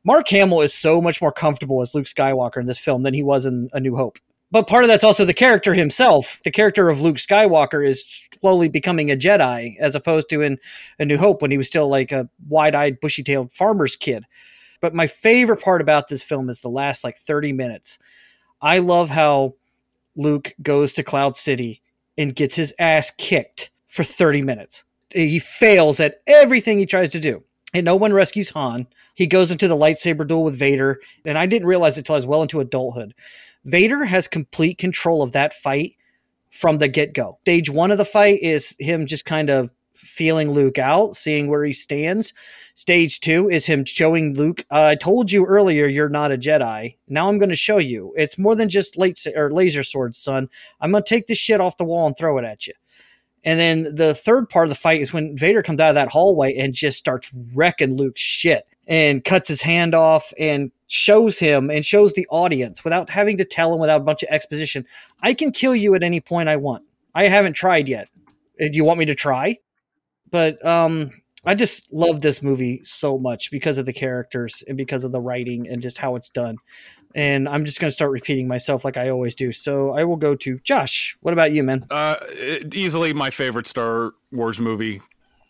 Mark 0.03 0.27
Hamill 0.29 0.61
is 0.61 0.73
so 0.73 1.01
much 1.01 1.21
more 1.21 1.31
comfortable 1.31 1.81
as 1.81 1.95
Luke 1.95 2.05
Skywalker 2.05 2.57
in 2.57 2.67
this 2.67 2.79
film 2.79 3.03
than 3.03 3.13
he 3.13 3.23
was 3.23 3.45
in 3.45 3.69
A 3.73 3.79
New 3.79 3.95
Hope. 3.95 4.19
But 4.51 4.67
part 4.67 4.83
of 4.83 4.87
that's 4.87 5.03
also 5.03 5.25
the 5.25 5.33
character 5.33 5.73
himself. 5.73 6.39
The 6.43 6.51
character 6.51 6.87
of 6.87 7.01
Luke 7.01 7.15
Skywalker 7.17 7.85
is 7.85 8.29
slowly 8.39 8.69
becoming 8.69 9.11
a 9.11 9.17
Jedi, 9.17 9.75
as 9.79 9.95
opposed 9.95 10.29
to 10.29 10.41
in 10.41 10.59
A 10.99 11.05
New 11.05 11.17
Hope 11.17 11.41
when 11.41 11.51
he 11.51 11.57
was 11.57 11.67
still 11.67 11.89
like 11.89 12.11
a 12.11 12.29
wide-eyed, 12.47 12.99
bushy-tailed 12.99 13.51
farmer's 13.51 13.95
kid. 13.95 14.25
But 14.85 14.93
my 14.93 15.07
favorite 15.07 15.63
part 15.63 15.81
about 15.81 16.09
this 16.09 16.21
film 16.21 16.47
is 16.47 16.61
the 16.61 16.69
last 16.69 17.03
like 17.03 17.17
30 17.17 17.53
minutes. 17.53 17.97
I 18.61 18.77
love 18.77 19.09
how 19.09 19.55
Luke 20.15 20.53
goes 20.61 20.93
to 20.93 21.01
Cloud 21.01 21.35
City 21.35 21.81
and 22.19 22.35
gets 22.35 22.53
his 22.53 22.71
ass 22.77 23.09
kicked 23.09 23.71
for 23.87 24.03
30 24.03 24.43
minutes. 24.43 24.83
He 25.09 25.39
fails 25.39 25.99
at 25.99 26.21
everything 26.27 26.77
he 26.77 26.85
tries 26.85 27.09
to 27.09 27.19
do. 27.19 27.43
And 27.73 27.83
no 27.83 27.95
one 27.95 28.13
rescues 28.13 28.51
Han. 28.51 28.85
He 29.15 29.25
goes 29.25 29.49
into 29.49 29.67
the 29.67 29.75
lightsaber 29.75 30.27
duel 30.27 30.43
with 30.43 30.55
Vader. 30.55 31.01
And 31.25 31.35
I 31.35 31.47
didn't 31.47 31.67
realize 31.67 31.97
it 31.97 32.01
until 32.01 32.13
I 32.13 32.17
was 32.17 32.27
well 32.27 32.43
into 32.43 32.59
adulthood. 32.59 33.15
Vader 33.63 34.05
has 34.05 34.27
complete 34.27 34.77
control 34.77 35.23
of 35.23 35.31
that 35.31 35.55
fight 35.55 35.95
from 36.51 36.77
the 36.77 36.87
get 36.87 37.15
go. 37.15 37.39
Stage 37.41 37.71
one 37.71 37.89
of 37.89 37.97
the 37.97 38.05
fight 38.05 38.39
is 38.43 38.75
him 38.79 39.07
just 39.07 39.25
kind 39.25 39.49
of 39.49 39.71
feeling 39.95 40.51
Luke 40.51 40.77
out, 40.77 41.15
seeing 41.15 41.47
where 41.47 41.63
he 41.63 41.73
stands. 41.73 42.33
Stage 42.75 43.21
two 43.21 43.49
is 43.49 43.65
him 43.65 43.85
showing 43.85 44.35
Luke, 44.35 44.65
uh, 44.69 44.87
I 44.87 44.95
told 44.95 45.31
you 45.31 45.45
earlier 45.45 45.87
you're 45.87 46.09
not 46.09 46.33
a 46.33 46.37
Jedi. 46.37 46.97
Now 47.07 47.29
I'm 47.29 47.37
going 47.37 47.49
to 47.49 47.55
show 47.55 47.77
you. 47.77 48.13
It's 48.17 48.37
more 48.37 48.55
than 48.55 48.67
just 48.67 48.97
late 48.97 49.25
or 49.33 49.51
laser 49.51 49.81
swords, 49.81 50.19
son. 50.19 50.49
I'm 50.81 50.91
going 50.91 51.03
to 51.03 51.09
take 51.09 51.27
this 51.27 51.37
shit 51.37 51.61
off 51.61 51.77
the 51.77 51.85
wall 51.85 52.07
and 52.07 52.17
throw 52.17 52.37
it 52.37 52.43
at 52.43 52.67
you. 52.67 52.73
And 53.45 53.59
then 53.59 53.95
the 53.95 54.13
third 54.13 54.49
part 54.49 54.65
of 54.65 54.69
the 54.69 54.79
fight 54.79 55.01
is 55.01 55.13
when 55.13 55.37
Vader 55.37 55.61
comes 55.61 55.79
out 55.79 55.89
of 55.89 55.95
that 55.95 56.09
hallway 56.09 56.55
and 56.55 56.73
just 56.73 56.97
starts 56.97 57.31
wrecking 57.53 57.95
Luke's 57.95 58.19
shit 58.19 58.65
and 58.87 59.23
cuts 59.23 59.47
his 59.47 59.61
hand 59.61 59.93
off 59.93 60.33
and 60.37 60.71
shows 60.87 61.39
him 61.39 61.69
and 61.69 61.85
shows 61.85 62.13
the 62.13 62.27
audience 62.29 62.83
without 62.83 63.09
having 63.09 63.37
to 63.37 63.45
tell 63.45 63.73
him 63.73 63.79
without 63.79 64.01
a 64.01 64.03
bunch 64.03 64.23
of 64.23 64.29
exposition. 64.29 64.85
I 65.21 65.33
can 65.33 65.51
kill 65.51 65.75
you 65.75 65.95
at 65.95 66.03
any 66.03 66.21
point 66.21 66.49
I 66.49 66.57
want. 66.57 66.83
I 67.13 67.27
haven't 67.27 67.53
tried 67.53 67.87
yet. 67.87 68.09
Do 68.57 68.71
you 68.71 68.83
want 68.83 68.99
me 68.99 69.05
to 69.05 69.15
try? 69.15 69.59
But 70.31 70.63
um 70.65 71.09
I 71.45 71.53
just 71.53 71.93
love 71.93 72.21
this 72.21 72.41
movie 72.41 72.81
so 72.83 73.17
much 73.17 73.51
because 73.51 73.77
of 73.77 73.85
the 73.85 73.93
characters 73.93 74.63
and 74.67 74.75
because 74.75 75.03
of 75.03 75.11
the 75.11 75.21
writing 75.21 75.67
and 75.69 75.81
just 75.81 75.99
how 75.99 76.15
it's 76.15 76.29
done. 76.29 76.57
And 77.13 77.47
I'm 77.47 77.63
just 77.65 77.79
going 77.79 77.87
to 77.87 77.93
start 77.93 78.11
repeating 78.11 78.47
myself 78.47 78.83
like 78.83 78.97
I 78.97 79.09
always 79.09 79.35
do. 79.35 79.51
So 79.51 79.91
I 79.91 80.03
will 80.03 80.17
go 80.17 80.35
to 80.35 80.59
Josh. 80.63 81.15
What 81.21 81.33
about 81.33 81.51
you, 81.53 81.63
man? 81.63 81.85
Uh, 81.89 82.17
easily 82.73 83.13
my 83.13 83.29
favorite 83.29 83.67
Star 83.67 84.13
Wars 84.31 84.59
movie, 84.59 85.01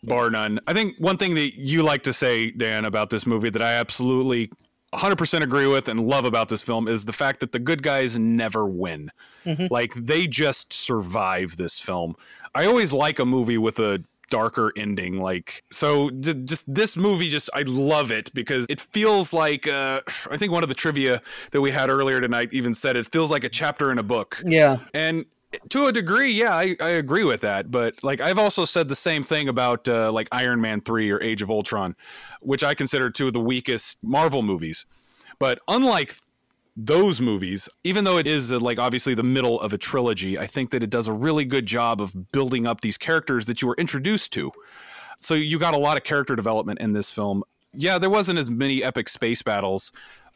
bar 0.04 0.30
none. 0.30 0.60
I 0.68 0.74
think 0.74 0.96
one 1.00 1.18
thing 1.18 1.34
that 1.36 1.56
you 1.56 1.82
like 1.82 2.04
to 2.04 2.14
say, 2.14 2.52
Dan, 2.52 2.86
about 2.86 3.10
this 3.10 3.26
movie 3.26 3.50
that 3.50 3.62
I 3.62 3.74
absolutely 3.74 4.52
100% 4.94 5.42
agree 5.42 5.66
with 5.66 5.88
and 5.88 6.06
love 6.06 6.26
about 6.26 6.50
this 6.50 6.62
film 6.62 6.88
is 6.88 7.06
the 7.06 7.14
fact 7.14 7.40
that 7.40 7.52
the 7.52 7.60
good 7.60 7.82
guys 7.82 8.18
never 8.18 8.68
win. 8.68 9.12
Mm-hmm. 9.46 9.68
Like 9.72 9.94
they 9.96 10.28
just 10.28 10.72
survive 10.72 11.58
this 11.58 11.80
film. 11.80 12.16
I 12.54 12.66
always 12.66 12.94
like 12.94 13.18
a 13.18 13.26
movie 13.26 13.58
with 13.58 13.80
a 13.80 14.04
darker 14.30 14.72
ending 14.76 15.18
like 15.18 15.64
so 15.72 16.10
d- 16.10 16.34
just 16.46 16.72
this 16.74 16.98
movie 16.98 17.30
just 17.30 17.50
i 17.54 17.62
love 17.64 18.12
it 18.12 18.34
because 18.34 18.66
it 18.70 18.80
feels 18.80 19.34
like 19.34 19.68
uh 19.68 20.02
i 20.32 20.38
think 20.38 20.52
one 20.52 20.64
of 20.64 20.70
the 20.70 20.76
trivia 20.76 21.22
that 21.52 21.62
we 21.62 21.72
had 21.72 21.90
earlier 21.90 22.20
tonight 22.20 22.50
even 22.52 22.74
said 22.74 22.96
it 22.96 23.06
feels 23.12 23.32
like 23.32 23.44
a 23.44 23.50
chapter 23.50 23.92
in 23.92 23.98
a 23.98 24.04
book. 24.04 24.42
Yeah. 24.44 24.78
And 24.94 25.26
to 25.70 25.86
a 25.86 25.92
degree 25.94 26.32
yeah 26.32 26.54
i, 26.54 26.76
I 26.82 26.90
agree 26.90 27.24
with 27.24 27.40
that 27.42 27.72
but 27.72 28.04
like 28.04 28.20
i've 28.20 28.38
also 28.38 28.66
said 28.66 28.90
the 28.90 28.96
same 28.96 29.24
thing 29.24 29.48
about 29.48 29.88
uh, 29.88 30.12
like 30.12 30.28
iron 30.34 30.60
man 30.60 30.82
3 30.82 31.10
or 31.12 31.22
age 31.22 31.42
of 31.42 31.50
ultron 31.50 31.96
which 32.42 32.62
i 32.62 32.74
consider 32.74 33.10
two 33.10 33.28
of 33.28 33.34
the 33.34 33.40
weakest 33.40 34.04
marvel 34.04 34.42
movies. 34.42 34.86
But 35.40 35.60
unlike 35.68 36.16
those 36.76 37.22
movies, 37.22 37.70
even 37.84 38.04
though 38.04 38.18
it 38.18 38.28
is 38.28 38.52
uh, 38.52 38.60
like 38.60 38.80
obviously 38.80 39.14
the 39.14 39.24
middle 39.24 39.60
of 39.62 39.74
a 39.74 39.78
trilogy, 39.78 40.38
I 40.38 40.48
think 40.48 40.72
that 40.72 40.84
it 40.84 40.90
does 40.90 41.08
a 41.08 41.14
really 41.14 41.46
good 41.46 41.66
job 41.66 42.02
of 42.02 42.32
building 42.32 42.68
up 42.68 42.82
these 42.82 42.98
characters 42.98 43.46
that 43.46 43.62
you 43.62 43.68
were 43.68 43.76
introduced 43.78 44.34
to. 44.34 44.52
So 45.18 45.34
you 45.34 45.58
got 45.58 45.74
a 45.74 45.78
lot 45.78 45.98
of 45.98 46.04
character 46.04 46.36
development 46.36 46.80
in 46.80 46.94
this 46.94 47.10
film. 47.10 47.44
Yeah, 47.74 47.98
there 47.98 48.10
wasn't 48.10 48.40
as 48.40 48.50
many 48.50 48.84
epic 48.84 49.08
space 49.10 49.42
battles. 49.42 49.92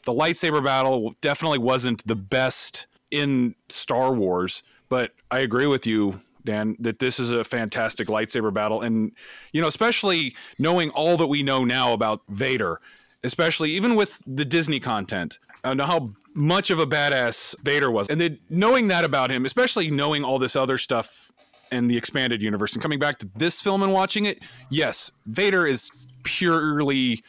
The 0.05 0.13
lightsaber 0.13 0.63
battle 0.63 1.15
definitely 1.21 1.59
wasn't 1.59 2.07
the 2.07 2.15
best 2.15 2.87
in 3.11 3.55
Star 3.67 4.13
Wars, 4.13 4.63
but 4.87 5.11
I 5.29 5.39
agree 5.39 5.65
with 5.65 5.85
you 5.85 6.21
Dan, 6.45 6.75
that 6.79 6.99
this 6.99 7.19
is 7.19 7.31
a 7.31 7.43
fantastic 7.43 8.07
lightsaber 8.07 8.53
battle. 8.53 8.81
And, 8.81 9.11
you 9.51 9.61
know, 9.61 9.67
especially 9.67 10.35
knowing 10.57 10.89
all 10.91 11.17
that 11.17 11.27
we 11.27 11.43
know 11.43 11.63
now 11.65 11.93
about 11.93 12.21
Vader, 12.29 12.79
especially 13.23 13.71
even 13.71 13.95
with 13.95 14.21
the 14.25 14.45
Disney 14.45 14.79
content, 14.79 15.39
I 15.63 15.73
know 15.73 15.85
how 15.85 16.11
much 16.33 16.69
of 16.69 16.79
a 16.79 16.85
badass 16.85 17.55
Vader 17.63 17.91
was. 17.91 18.07
And 18.07 18.19
then 18.19 18.39
knowing 18.49 18.87
that 18.87 19.03
about 19.03 19.31
him, 19.31 19.45
especially 19.45 19.91
knowing 19.91 20.23
all 20.23 20.39
this 20.39 20.55
other 20.55 20.77
stuff 20.77 21.31
in 21.71 21.87
the 21.87 21.97
expanded 21.97 22.41
universe 22.41 22.73
and 22.73 22.81
coming 22.81 22.99
back 22.99 23.19
to 23.19 23.29
this 23.35 23.61
film 23.61 23.83
and 23.83 23.91
watching 23.91 24.25
it, 24.25 24.39
yes, 24.69 25.11
Vader 25.25 25.67
is 25.67 25.91
purely 26.23 27.23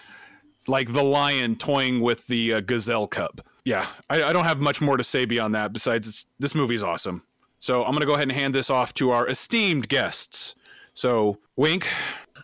like 0.66 0.92
the 0.92 1.02
lion 1.02 1.56
toying 1.56 2.00
with 2.00 2.26
the 2.26 2.54
uh, 2.54 2.60
gazelle 2.60 3.06
cub. 3.06 3.42
Yeah, 3.64 3.86
I, 4.08 4.24
I, 4.24 4.32
don't 4.32 4.44
have 4.44 4.58
much 4.58 4.80
more 4.80 4.96
to 4.96 5.04
say 5.04 5.24
beyond 5.24 5.54
that. 5.54 5.72
Besides, 5.72 6.26
this 6.38 6.54
movie's 6.54 6.82
awesome. 6.82 7.22
So 7.58 7.84
I'm 7.84 7.92
gonna 7.92 8.06
go 8.06 8.14
ahead 8.14 8.28
and 8.28 8.32
hand 8.32 8.54
this 8.54 8.70
off 8.70 8.94
to 8.94 9.10
our 9.10 9.28
esteemed 9.28 9.88
guests. 9.88 10.54
So, 10.94 11.38
Wink. 11.56 11.86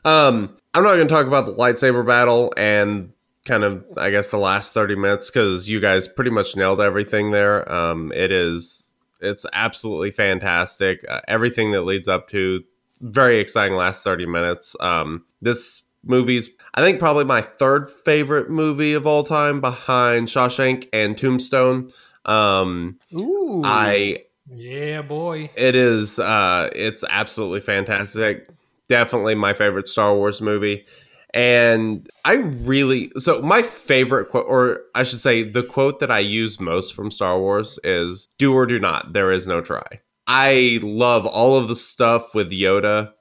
Um, 0.04 0.56
I'm 0.74 0.82
not 0.82 0.96
gonna 0.96 1.06
talk 1.06 1.26
about 1.26 1.46
the 1.46 1.54
lightsaber 1.54 2.06
battle 2.06 2.52
and 2.56 3.12
kind 3.46 3.64
of 3.64 3.84
I 3.96 4.10
guess 4.10 4.30
the 4.30 4.38
last 4.38 4.74
30 4.74 4.96
minutes 4.96 5.30
because 5.30 5.68
you 5.68 5.80
guys 5.80 6.06
pretty 6.06 6.30
much 6.30 6.56
nailed 6.56 6.80
everything 6.80 7.30
there. 7.30 7.70
Um, 7.72 8.12
it 8.14 8.30
is 8.30 8.92
it's 9.20 9.46
absolutely 9.54 10.10
fantastic. 10.10 11.04
Uh, 11.08 11.20
everything 11.26 11.72
that 11.72 11.82
leads 11.82 12.08
up 12.08 12.28
to 12.28 12.62
very 13.00 13.38
exciting 13.38 13.76
last 13.76 14.04
30 14.04 14.26
minutes. 14.26 14.76
Um, 14.80 15.24
this 15.40 15.84
movies. 16.04 16.50
I 16.74 16.82
think 16.82 16.98
probably 16.98 17.24
my 17.24 17.40
third 17.40 17.90
favorite 17.90 18.50
movie 18.50 18.92
of 18.92 19.06
all 19.06 19.24
time 19.24 19.60
behind 19.60 20.28
Shawshank 20.28 20.88
and 20.92 21.16
Tombstone. 21.16 21.92
Um, 22.24 22.98
Ooh. 23.14 23.62
I 23.64 24.24
Yeah, 24.48 25.02
boy. 25.02 25.50
it 25.56 25.76
is 25.76 26.18
uh 26.18 26.68
it's 26.74 27.04
absolutely 27.08 27.60
fantastic. 27.60 28.48
Definitely 28.88 29.34
my 29.34 29.52
favorite 29.54 29.88
Star 29.88 30.14
Wars 30.14 30.40
movie. 30.40 30.86
And 31.34 32.08
I 32.24 32.36
really 32.36 33.10
so 33.16 33.42
my 33.42 33.62
favorite 33.62 34.30
quote 34.30 34.46
or 34.48 34.80
I 34.94 35.02
should 35.02 35.20
say 35.20 35.42
the 35.42 35.62
quote 35.62 36.00
that 36.00 36.10
I 36.10 36.20
use 36.20 36.60
most 36.60 36.94
from 36.94 37.10
Star 37.10 37.38
Wars 37.38 37.78
is 37.84 38.28
do 38.38 38.54
or 38.54 38.66
do 38.66 38.78
not, 38.78 39.12
there 39.12 39.32
is 39.32 39.46
no 39.46 39.60
try. 39.60 40.00
I 40.26 40.80
love 40.82 41.26
all 41.26 41.56
of 41.56 41.68
the 41.68 41.76
stuff 41.76 42.34
with 42.34 42.50
Yoda. 42.50 43.12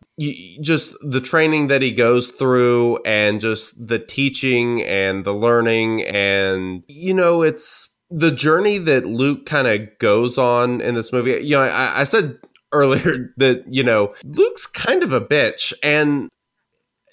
Just 0.62 0.96
the 1.02 1.20
training 1.20 1.68
that 1.68 1.82
he 1.82 1.92
goes 1.92 2.32
through 2.32 3.00
and 3.06 3.42
just 3.42 3.86
the 3.86 4.00
teaching 4.00 4.82
and 4.84 5.26
the 5.26 5.34
learning 5.34 6.04
and 6.04 6.84
you 6.88 7.14
know 7.14 7.42
it's 7.42 7.96
the 8.10 8.32
journey 8.32 8.78
that 8.78 9.06
Luke 9.06 9.46
kind 9.46 9.68
of 9.68 9.88
goes 10.00 10.38
on 10.38 10.82
in 10.82 10.96
this 10.96 11.12
movie. 11.12 11.44
You 11.44 11.58
know, 11.58 11.64
I, 11.64 12.02
I 12.02 12.04
said 12.04 12.38
earlier 12.72 13.34
that 13.38 13.64
you 13.70 13.84
know 13.84 14.14
Luke's 14.24 14.66
kind 14.68 15.04
of 15.04 15.14
a 15.14 15.22
bitch, 15.22 15.74
and 15.84 16.30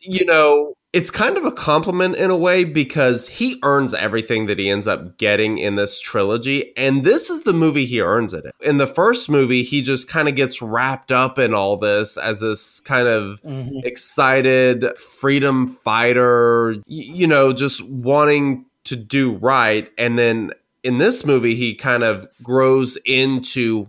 you 0.00 0.24
know 0.24 0.74
it's 0.92 1.10
kind 1.10 1.38
of 1.38 1.44
a 1.46 1.52
compliment 1.52 2.16
in 2.16 2.30
a 2.30 2.36
way 2.36 2.64
because 2.64 3.26
he 3.26 3.58
earns 3.62 3.94
everything 3.94 4.44
that 4.46 4.58
he 4.58 4.68
ends 4.68 4.86
up 4.86 5.16
getting 5.16 5.56
in 5.56 5.76
this 5.76 5.98
trilogy, 5.98 6.76
and 6.76 7.02
this 7.02 7.30
is 7.30 7.42
the 7.42 7.54
movie 7.54 7.86
he 7.86 8.00
earns 8.00 8.34
it. 8.34 8.44
In. 8.44 8.70
in 8.70 8.76
the 8.76 8.86
first 8.86 9.30
movie, 9.30 9.62
he 9.62 9.80
just 9.80 10.08
kind 10.08 10.28
of 10.28 10.36
gets 10.36 10.60
wrapped 10.60 11.10
up 11.10 11.38
in 11.38 11.54
all 11.54 11.78
this 11.78 12.18
as 12.18 12.40
this 12.40 12.80
kind 12.80 13.08
of 13.08 13.40
mm-hmm. 13.42 13.78
excited 13.84 14.84
freedom 14.98 15.66
fighter, 15.66 16.76
you 16.86 17.26
know, 17.26 17.54
just 17.54 17.82
wanting 17.88 18.66
to 18.84 18.96
do 18.96 19.32
right. 19.36 19.90
And 19.96 20.18
then 20.18 20.50
in 20.82 20.98
this 20.98 21.24
movie, 21.24 21.54
he 21.54 21.74
kind 21.74 22.02
of 22.02 22.26
grows 22.42 22.98
into 23.06 23.88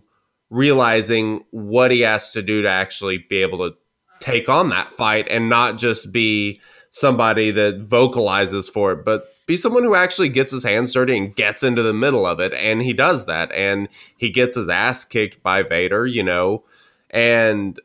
realizing 0.49 1.43
what 1.51 1.91
he 1.91 2.01
has 2.01 2.31
to 2.31 2.41
do 2.41 2.61
to 2.61 2.69
actually 2.69 3.17
be 3.17 3.37
able 3.37 3.57
to 3.69 3.75
take 4.19 4.47
on 4.47 4.69
that 4.69 4.93
fight 4.93 5.27
and 5.29 5.49
not 5.49 5.77
just 5.77 6.13
be 6.13 6.61
somebody 6.93 7.49
that 7.51 7.81
vocalizes 7.81 8.69
for 8.69 8.91
it, 8.93 9.03
but 9.03 9.35
be 9.45 9.57
someone 9.57 9.83
who 9.83 9.95
actually 9.95 10.29
gets 10.29 10.51
his 10.51 10.63
hands 10.63 10.93
dirty 10.93 11.17
and 11.17 11.35
gets 11.35 11.63
into 11.63 11.81
the 11.81 11.93
middle 11.93 12.25
of 12.25 12.39
it. 12.39 12.53
And 12.53 12.81
he 12.81 12.93
does 12.93 13.25
that. 13.25 13.51
And 13.51 13.89
he 14.15 14.29
gets 14.29 14.55
his 14.55 14.69
ass 14.69 15.03
kicked 15.03 15.43
by 15.43 15.63
Vader, 15.63 16.05
you 16.05 16.23
know, 16.23 16.63
and 17.09 17.79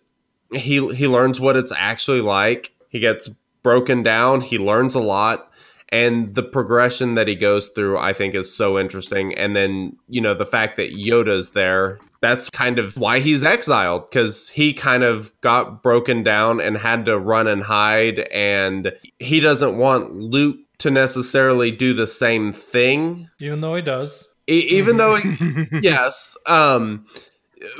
he 0.53 0.87
he 0.95 1.09
learns 1.09 1.41
what 1.41 1.57
it's 1.57 1.73
actually 1.73 2.21
like. 2.21 2.73
He 2.91 3.01
gets 3.01 3.29
broken 3.63 4.03
down. 4.03 4.43
He 4.43 4.59
learns 4.59 4.95
a 4.95 5.01
lot. 5.01 5.51
And 5.89 6.35
the 6.35 6.43
progression 6.43 7.15
that 7.15 7.29
he 7.29 7.35
goes 7.35 7.69
through, 7.69 7.99
I 7.99 8.13
think, 8.13 8.35
is 8.35 8.55
so 8.55 8.79
interesting. 8.79 9.35
And 9.35 9.57
then, 9.57 9.97
you 10.07 10.21
know, 10.21 10.35
the 10.35 10.47
fact 10.47 10.77
that 10.77 10.93
Yoda's 10.93 11.53
there, 11.53 11.99
that's 12.21 12.51
kind 12.51 12.79
of 12.79 12.97
why 12.97 13.21
he's 13.21 13.45
exiled 13.45 14.11
because 14.11 14.49
he 14.49 14.73
kind 14.73 15.05
of 15.05 15.33
got 15.41 15.83
broken 15.83 16.23
down 16.23 16.61
and 16.61 16.77
had 16.77 17.07
to 17.07 17.19
run 17.19 17.47
and 17.47 17.63
hide. 17.63 18.21
And 18.33 18.93
he 19.19 19.41
doesn't 19.41 19.77
want 19.77 20.15
Luke 20.15 20.59
to 20.79 20.91
necessarily 20.91 21.71
do 21.71 21.93
the 21.93 22.07
same 22.07 22.53
thing 22.53 23.29
Even 23.41 23.61
though 23.61 23.75
he 23.75 23.83
does. 23.83 24.27
E- 24.49 24.67
even 24.71 24.97
though 24.97 25.17
he, 25.17 25.67
yes 25.83 26.37
um 26.47 27.05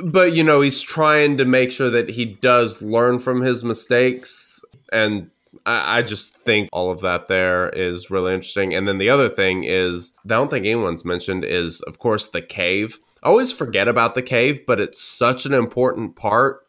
but 0.03 0.33
you 0.33 0.43
know 0.43 0.61
he's 0.61 0.81
trying 0.81 1.37
to 1.37 1.45
make 1.45 1.71
sure 1.71 1.89
that 1.89 2.09
he 2.09 2.25
does 2.25 2.81
learn 2.81 3.17
from 3.17 3.41
his 3.41 3.63
mistakes 3.63 4.63
and 4.91 5.31
I, 5.65 5.99
I 5.99 6.01
just 6.01 6.35
think 6.35 6.69
all 6.71 6.91
of 6.91 7.01
that 7.01 7.27
there 7.27 7.69
is 7.69 8.11
really 8.11 8.33
interesting 8.33 8.75
and 8.75 8.87
then 8.87 8.97
the 8.97 9.09
other 9.09 9.29
thing 9.29 9.63
is 9.63 10.13
i 10.25 10.27
don't 10.27 10.51
think 10.51 10.65
anyone's 10.65 11.05
mentioned 11.05 11.45
is 11.45 11.81
of 11.81 11.97
course 11.97 12.27
the 12.27 12.41
cave 12.41 12.99
i 13.23 13.27
always 13.27 13.51
forget 13.51 13.87
about 13.87 14.15
the 14.15 14.21
cave 14.21 14.65
but 14.65 14.79
it's 14.79 15.01
such 15.01 15.45
an 15.45 15.53
important 15.53 16.15
part 16.15 16.65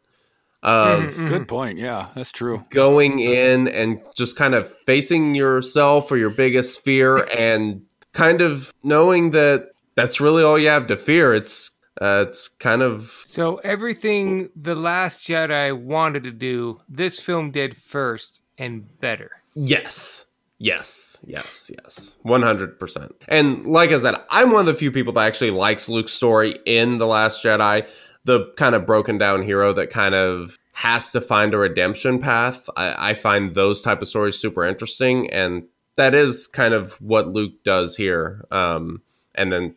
of 0.63 1.15
Good 1.27 1.49
point. 1.49 1.79
Yeah, 1.79 2.11
that's 2.15 2.31
true. 2.33 2.67
going 2.69 3.19
in 3.21 3.67
and 3.69 3.99
just 4.15 4.37
kind 4.37 4.55
of 4.55 4.71
facing 4.85 5.35
yourself 5.35 6.13
or 6.13 6.19
your 6.19 6.29
biggest 6.29 6.85
fear 6.85 7.17
and 7.35 7.83
kind 8.13 8.43
of 8.43 8.71
knowing 8.83 9.31
that 9.31 9.69
that's 9.95 10.21
really 10.21 10.43
all 10.43 10.59
you 10.59 10.69
have 10.69 10.87
to 10.89 10.99
fear 10.99 11.33
it's 11.33 11.71
uh, 12.01 12.27
it's 12.29 12.49
kind 12.49 12.83
of 12.83 13.05
So 13.05 13.57
everything 13.57 14.51
the 14.55 14.75
Last 14.75 15.27
Jedi 15.27 15.73
wanted 15.79 16.25
to 16.25 16.31
do, 16.31 16.81
this 16.89 17.19
film 17.21 17.51
did 17.51 17.77
first 17.77 18.43
and 18.59 18.99
better. 19.01 19.31
yes 19.55 20.27
yes 20.63 21.25
yes 21.27 21.71
yes. 21.75 22.17
100% 22.25 23.13
and 23.29 23.67
like 23.67 23.91
i 23.91 23.99
said 23.99 24.15
i'm 24.31 24.53
one 24.53 24.61
of 24.61 24.67
the 24.67 24.75
few 24.75 24.93
people 24.93 25.13
that 25.15 25.27
actually 25.27 25.51
likes 25.51 25.89
luke's 25.89 26.13
story 26.13 26.55
in 26.67 26.99
the 26.99 27.07
last 27.07 27.43
jedi 27.43 27.89
the 28.25 28.53
kind 28.57 28.75
of 28.75 28.87
broken 28.87 29.19
down 29.19 29.43
hero 29.43 29.73
that 29.73 29.91
kind 29.91 30.15
of 30.15 30.59
has 30.75 31.11
to 31.13 31.21
find 31.21 31.55
a 31.55 31.59
redemption 31.59 32.19
path. 32.19 32.69
I, 32.77 33.11
I 33.11 33.15
find 33.15 33.55
those 33.55 33.83
type 33.83 34.03
of 34.03 34.09
stories 34.09 34.37
super 34.39 34.65
interesting 34.65 35.31
and 35.31 35.65
that 35.97 36.15
is 36.15 36.47
kind 36.47 36.75
of 36.75 36.95
what 37.01 37.29
luke 37.29 37.65
does 37.65 37.97
here. 37.97 38.47
Um, 38.51 39.03
and 39.35 39.53
then 39.53 39.75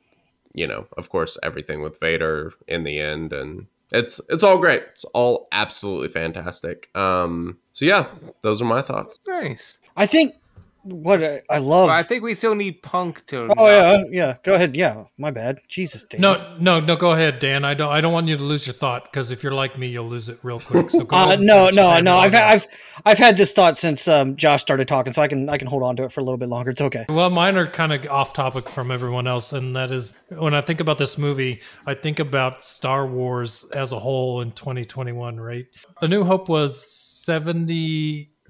you 0.53 0.67
know 0.67 0.85
of 0.97 1.09
course 1.09 1.37
everything 1.41 1.81
with 1.81 1.99
vader 1.99 2.53
in 2.67 2.83
the 2.83 2.99
end 2.99 3.33
and 3.33 3.67
it's 3.91 4.19
it's 4.29 4.43
all 4.43 4.57
great. 4.57 4.83
It's 4.91 5.05
all 5.13 5.47
absolutely 5.51 6.09
fantastic. 6.09 6.89
Um, 6.95 7.57
so 7.73 7.85
yeah 7.85 8.07
those 8.41 8.61
are 8.61 8.65
my 8.65 8.81
thoughts. 8.81 9.19
Nice. 9.27 9.79
I 9.95 10.05
think 10.05 10.35
what 10.83 11.23
I, 11.23 11.41
I 11.49 11.57
love. 11.59 11.87
But 11.87 11.93
I 11.93 12.03
think 12.03 12.23
we 12.23 12.35
still 12.35 12.55
need 12.55 12.81
Punk 12.81 13.25
to. 13.27 13.49
oh 13.57 13.67
yeah, 13.67 14.03
yeah. 14.09 14.37
Go 14.43 14.53
ahead. 14.55 14.75
Yeah, 14.75 15.05
my 15.17 15.31
bad. 15.31 15.59
Jesus, 15.67 16.03
Dan. 16.05 16.21
No, 16.21 16.55
no, 16.59 16.79
no. 16.79 16.95
Go 16.95 17.11
ahead, 17.11 17.39
Dan. 17.39 17.65
I 17.65 17.73
don't. 17.73 17.91
I 17.91 18.01
don't 18.01 18.13
want 18.13 18.27
you 18.27 18.37
to 18.37 18.43
lose 18.43 18.67
your 18.67 18.73
thought 18.73 19.05
because 19.05 19.31
if 19.31 19.43
you're 19.43 19.53
like 19.53 19.77
me, 19.77 19.87
you'll 19.87 20.07
lose 20.07 20.29
it 20.29 20.39
real 20.43 20.59
quick. 20.59 20.89
So 20.89 21.03
go 21.03 21.15
Uh, 21.17 21.25
ahead 21.25 21.39
no, 21.41 21.45
say 21.45 21.61
what 21.63 21.73
you 21.75 21.81
no, 21.81 21.99
no. 22.01 22.17
I've, 22.17 22.33
log. 22.33 22.41
I've, 22.41 22.67
I've 23.05 23.17
had 23.17 23.37
this 23.37 23.51
thought 23.53 23.77
since 23.77 24.07
um, 24.07 24.35
Josh 24.35 24.61
started 24.61 24.87
talking, 24.87 25.13
so 25.13 25.21
I 25.21 25.27
can, 25.27 25.49
I 25.49 25.57
can 25.57 25.67
hold 25.67 25.83
on 25.83 25.95
to 25.97 26.03
it 26.03 26.11
for 26.11 26.21
a 26.21 26.23
little 26.23 26.37
bit 26.37 26.49
longer. 26.49 26.71
It's 26.71 26.81
okay. 26.81 27.05
Well, 27.09 27.29
mine 27.29 27.57
are 27.57 27.67
kind 27.67 27.93
of 27.93 28.05
off 28.09 28.33
topic 28.33 28.69
from 28.69 28.91
everyone 28.91 29.27
else, 29.27 29.53
and 29.53 29.75
that 29.75 29.91
is 29.91 30.13
when 30.29 30.53
I 30.53 30.61
think 30.61 30.79
about 30.79 30.97
this 30.97 31.17
movie, 31.17 31.61
I 31.85 31.93
think 31.93 32.19
about 32.19 32.63
Star 32.63 33.07
Wars 33.07 33.65
as 33.73 33.91
a 33.91 33.99
whole 33.99 34.41
in 34.41 34.51
2021. 34.51 35.39
Right, 35.39 35.65
A 36.01 36.07
New 36.07 36.23
Hope 36.23 36.49
was 36.49 36.85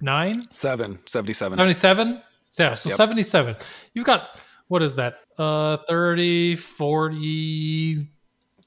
79, 0.04 0.48
Seven, 0.52 1.00
77. 1.06 1.58
77. 1.58 2.22
Yeah, 2.60 2.74
so 2.74 2.90
Yep. 2.90 2.98
77. 2.98 3.56
You've 3.94 4.06
got 4.06 4.40
what 4.68 4.82
is 4.82 4.96
that? 4.96 5.16
Uh, 5.38 5.78
30, 5.88 6.56
40. 6.56 8.08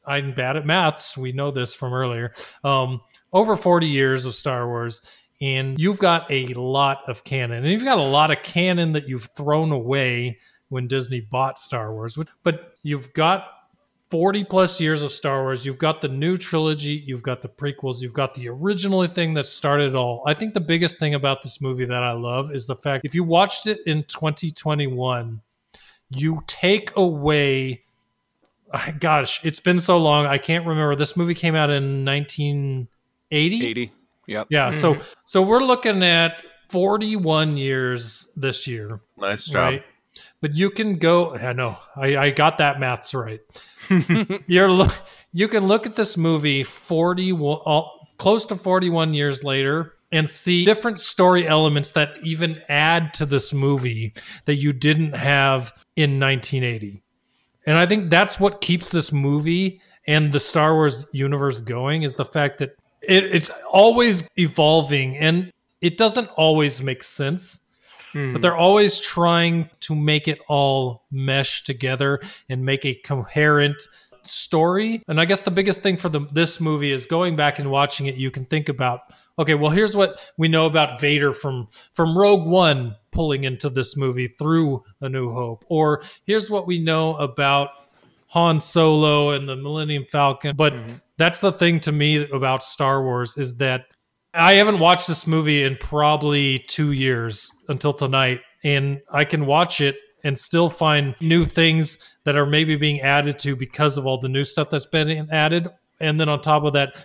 I'm 0.07 0.35
bad 0.35 0.57
at 0.57 0.65
maths. 0.67 1.17
We 1.17 1.33
know 1.33 1.51
this 1.51 1.75
from 1.75 1.93
earlier. 1.93 2.33
Um, 2.63 3.01
over 3.33 3.57
40 3.57 3.87
years 3.87 4.25
of 4.25 4.35
Star 4.35 4.69
Wars, 4.69 5.03
and 5.41 5.79
you've 5.81 5.99
got 5.99 6.31
a 6.31 6.47
lot 6.55 7.03
of 7.09 7.25
canon, 7.25 7.65
and 7.65 7.67
you've 7.67 7.85
got 7.85 7.99
a 7.99 8.03
lot 8.03 8.31
of 8.31 8.43
canon 8.43 8.93
that 8.93 9.09
you've 9.09 9.29
thrown 9.37 9.73
away 9.73 10.39
when 10.69 10.87
Disney 10.87 11.21
bought 11.21 11.59
Star 11.59 11.93
Wars. 11.93 12.17
But 12.43 12.75
you've 12.83 13.13
got 13.13 13.49
40 14.11 14.45
plus 14.45 14.81
years 14.81 15.03
of 15.03 15.11
Star 15.11 15.43
Wars. 15.43 15.67
You've 15.67 15.79
got 15.79 16.01
the 16.01 16.09
new 16.09 16.37
trilogy, 16.37 17.03
you've 17.07 17.23
got 17.23 17.43
the 17.43 17.49
prequels, 17.49 18.01
you've 18.01 18.13
got 18.13 18.35
the 18.35 18.49
original 18.49 19.05
thing 19.07 19.35
that 19.35 19.47
started 19.47 19.91
it 19.91 19.97
all. 19.97 20.23
I 20.27 20.35
think 20.35 20.55
the 20.55 20.61
biggest 20.61 20.99
thing 20.99 21.15
about 21.15 21.43
this 21.43 21.61
movie 21.61 21.85
that 21.85 22.03
I 22.03 22.13
love 22.13 22.51
is 22.51 22.67
the 22.67 22.77
fact 22.77 23.05
if 23.05 23.15
you 23.15 23.25
watched 23.25 23.67
it 23.67 23.81
in 23.87 24.05
2021, 24.05 25.41
you 26.11 26.43
take 26.47 26.97
away 26.97 27.83
gosh, 28.99 29.45
it's 29.45 29.61
been 29.61 29.79
so 29.79 29.99
long. 29.99 30.27
I 30.27 30.39
can't 30.39 30.67
remember. 30.67 30.97
This 30.97 31.17
movie 31.17 31.35
came 31.35 31.55
out 31.55 31.71
in 31.71 32.05
1980. 32.05 33.67
80. 33.67 33.93
Yep. 34.29 34.47
Yeah, 34.51 34.71
so 34.71 34.95
mm-hmm. 34.95 35.03
so 35.25 35.43
we're 35.43 35.63
looking 35.63 36.03
at 36.03 36.45
41 36.69 37.57
years 37.57 38.33
this 38.37 38.67
year. 38.67 39.01
nice 39.17 39.47
job 39.47 39.81
But 40.41 40.57
you 40.57 40.71
can 40.71 40.99
go. 40.99 41.35
I 41.35 41.53
know. 41.53 41.77
I, 41.95 42.17
I 42.17 42.31
got 42.31 42.59
that 42.59 42.81
maths 42.81 43.15
right. 43.15 43.41
You're 44.47 44.71
look. 44.71 44.95
You 45.33 45.49
can 45.49 45.67
look 45.67 45.87
at 45.87 45.97
this 45.97 46.17
movie 46.17 46.65
41, 46.65 47.59
all, 47.65 47.93
uh, 48.01 48.07
close 48.17 48.47
to 48.47 48.57
41 48.57 49.15
years 49.15 49.45
later, 49.45 49.95
and 50.13 50.29
see 50.29 50.65
different 50.65 50.99
story 50.99 51.47
elements 51.47 51.93
that 51.93 52.17
even 52.23 52.57
add 52.69 53.13
to 53.15 53.27
this 53.27 53.53
movie 53.53 54.15
that 54.45 54.57
you 54.57 54.73
didn't 54.73 55.15
have 55.15 55.73
in 55.97 56.21
1980. 56.21 57.03
And 57.67 57.77
I 57.77 57.85
think 57.87 58.11
that's 58.11 58.39
what 58.39 58.61
keeps 58.61 58.91
this 58.91 59.13
movie 59.13 59.81
and 60.07 60.33
the 60.33 60.41
Star 60.41 60.75
Wars 60.75 61.05
universe 61.13 61.61
going 61.61 62.03
is 62.03 62.15
the 62.15 62.25
fact 62.25 62.59
that 62.59 62.77
it, 63.03 63.25
it's 63.25 63.51
always 63.71 64.29
evolving 64.37 65.17
and 65.17 65.53
it 65.81 65.99
doesn't 65.99 66.29
always 66.37 66.81
make 66.81 67.03
sense 67.03 67.63
Mm-hmm. 68.17 68.33
but 68.33 68.41
they're 68.41 68.57
always 68.57 68.99
trying 68.99 69.69
to 69.81 69.95
make 69.95 70.27
it 70.27 70.41
all 70.49 71.05
mesh 71.11 71.65
together 71.65 72.19
and 72.49 72.65
make 72.65 72.87
a 72.87 72.95
coherent 72.95 73.83
story. 74.23 75.03
And 75.07 75.21
I 75.21 75.27
guess 75.27 75.43
the 75.43 75.51
biggest 75.51 75.83
thing 75.83 75.99
for 75.99 76.09
the, 76.09 76.21
this 76.33 76.59
movie 76.59 76.93
is 76.93 77.05
going 77.05 77.37
back 77.37 77.59
and 77.59 77.71
watching 77.71 78.07
it. 78.07 78.15
You 78.15 78.31
can 78.31 78.47
think 78.47 78.71
about, 78.71 79.01
okay, 79.39 79.55
well, 79.55 79.71
here's 79.71 79.95
what 79.95 80.33
we 80.39 80.49
know 80.49 80.65
about 80.65 80.99
Vader 80.99 81.31
from 81.31 81.69
from 81.93 82.17
Rogue 82.17 82.47
One 82.47 82.97
pulling 83.11 83.45
into 83.45 83.69
this 83.69 83.99
movie 83.99 84.29
through 84.29 84.83
A 85.03 85.11
New 85.11 85.31
Hope, 85.31 85.67
or 85.69 86.03
here's 86.25 86.51
what 86.51 86.67
we 86.67 86.79
know 86.79 87.17
about 87.17 87.71
Han 88.29 88.59
Solo 88.61 89.31
and 89.31 89.47
the 89.47 89.57
Millennium 89.57 90.07
Falcon. 90.07 90.57
But 90.57 90.73
mm-hmm. 90.73 90.95
that's 91.19 91.41
the 91.41 91.53
thing 91.53 91.81
to 91.81 91.93
me 91.93 92.29
about 92.31 92.65
Star 92.65 93.03
Wars 93.03 93.37
is 93.37 93.57
that 93.57 93.87
I 94.37 94.55
haven't 94.55 94.81
watched 94.81 95.09
this 95.09 95.27
movie 95.27 95.63
in 95.63 95.77
probably 95.77 96.59
two 96.59 96.93
years 96.93 97.51
until 97.69 97.95
tonight, 97.95 98.43
and 98.63 99.01
I 99.11 99.25
can 99.25 99.47
watch 99.47 99.81
it 99.81 99.97
and 100.23 100.37
still 100.37 100.69
find 100.69 101.15
new 101.21 101.45
things 101.45 102.17
that 102.25 102.37
are 102.37 102.45
maybe 102.45 102.77
being 102.77 103.01
added 103.01 103.39
to 103.39 103.57
because 103.57 103.97
of 103.97 104.07
all 104.07 104.19
the 104.19 104.29
new 104.29 104.45
stuff 104.45 104.69
that's 104.69 104.85
been 104.87 105.29
added. 105.31 105.69
And 106.01 106.21
then 106.21 106.29
on 106.29 106.43
top 106.43 106.65
of 106.65 106.75
that, 106.75 106.97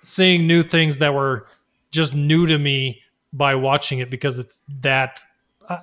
seeing 0.00 0.46
new 0.46 0.62
things 0.62 0.98
that 0.98 1.14
were 1.14 1.46
just 1.90 2.14
new 2.14 2.46
to 2.46 2.58
me 2.58 3.00
by 3.32 3.54
watching 3.54 4.00
it 4.00 4.10
because 4.10 4.38
it's 4.38 4.62
that. 4.80 5.20
I, 5.68 5.80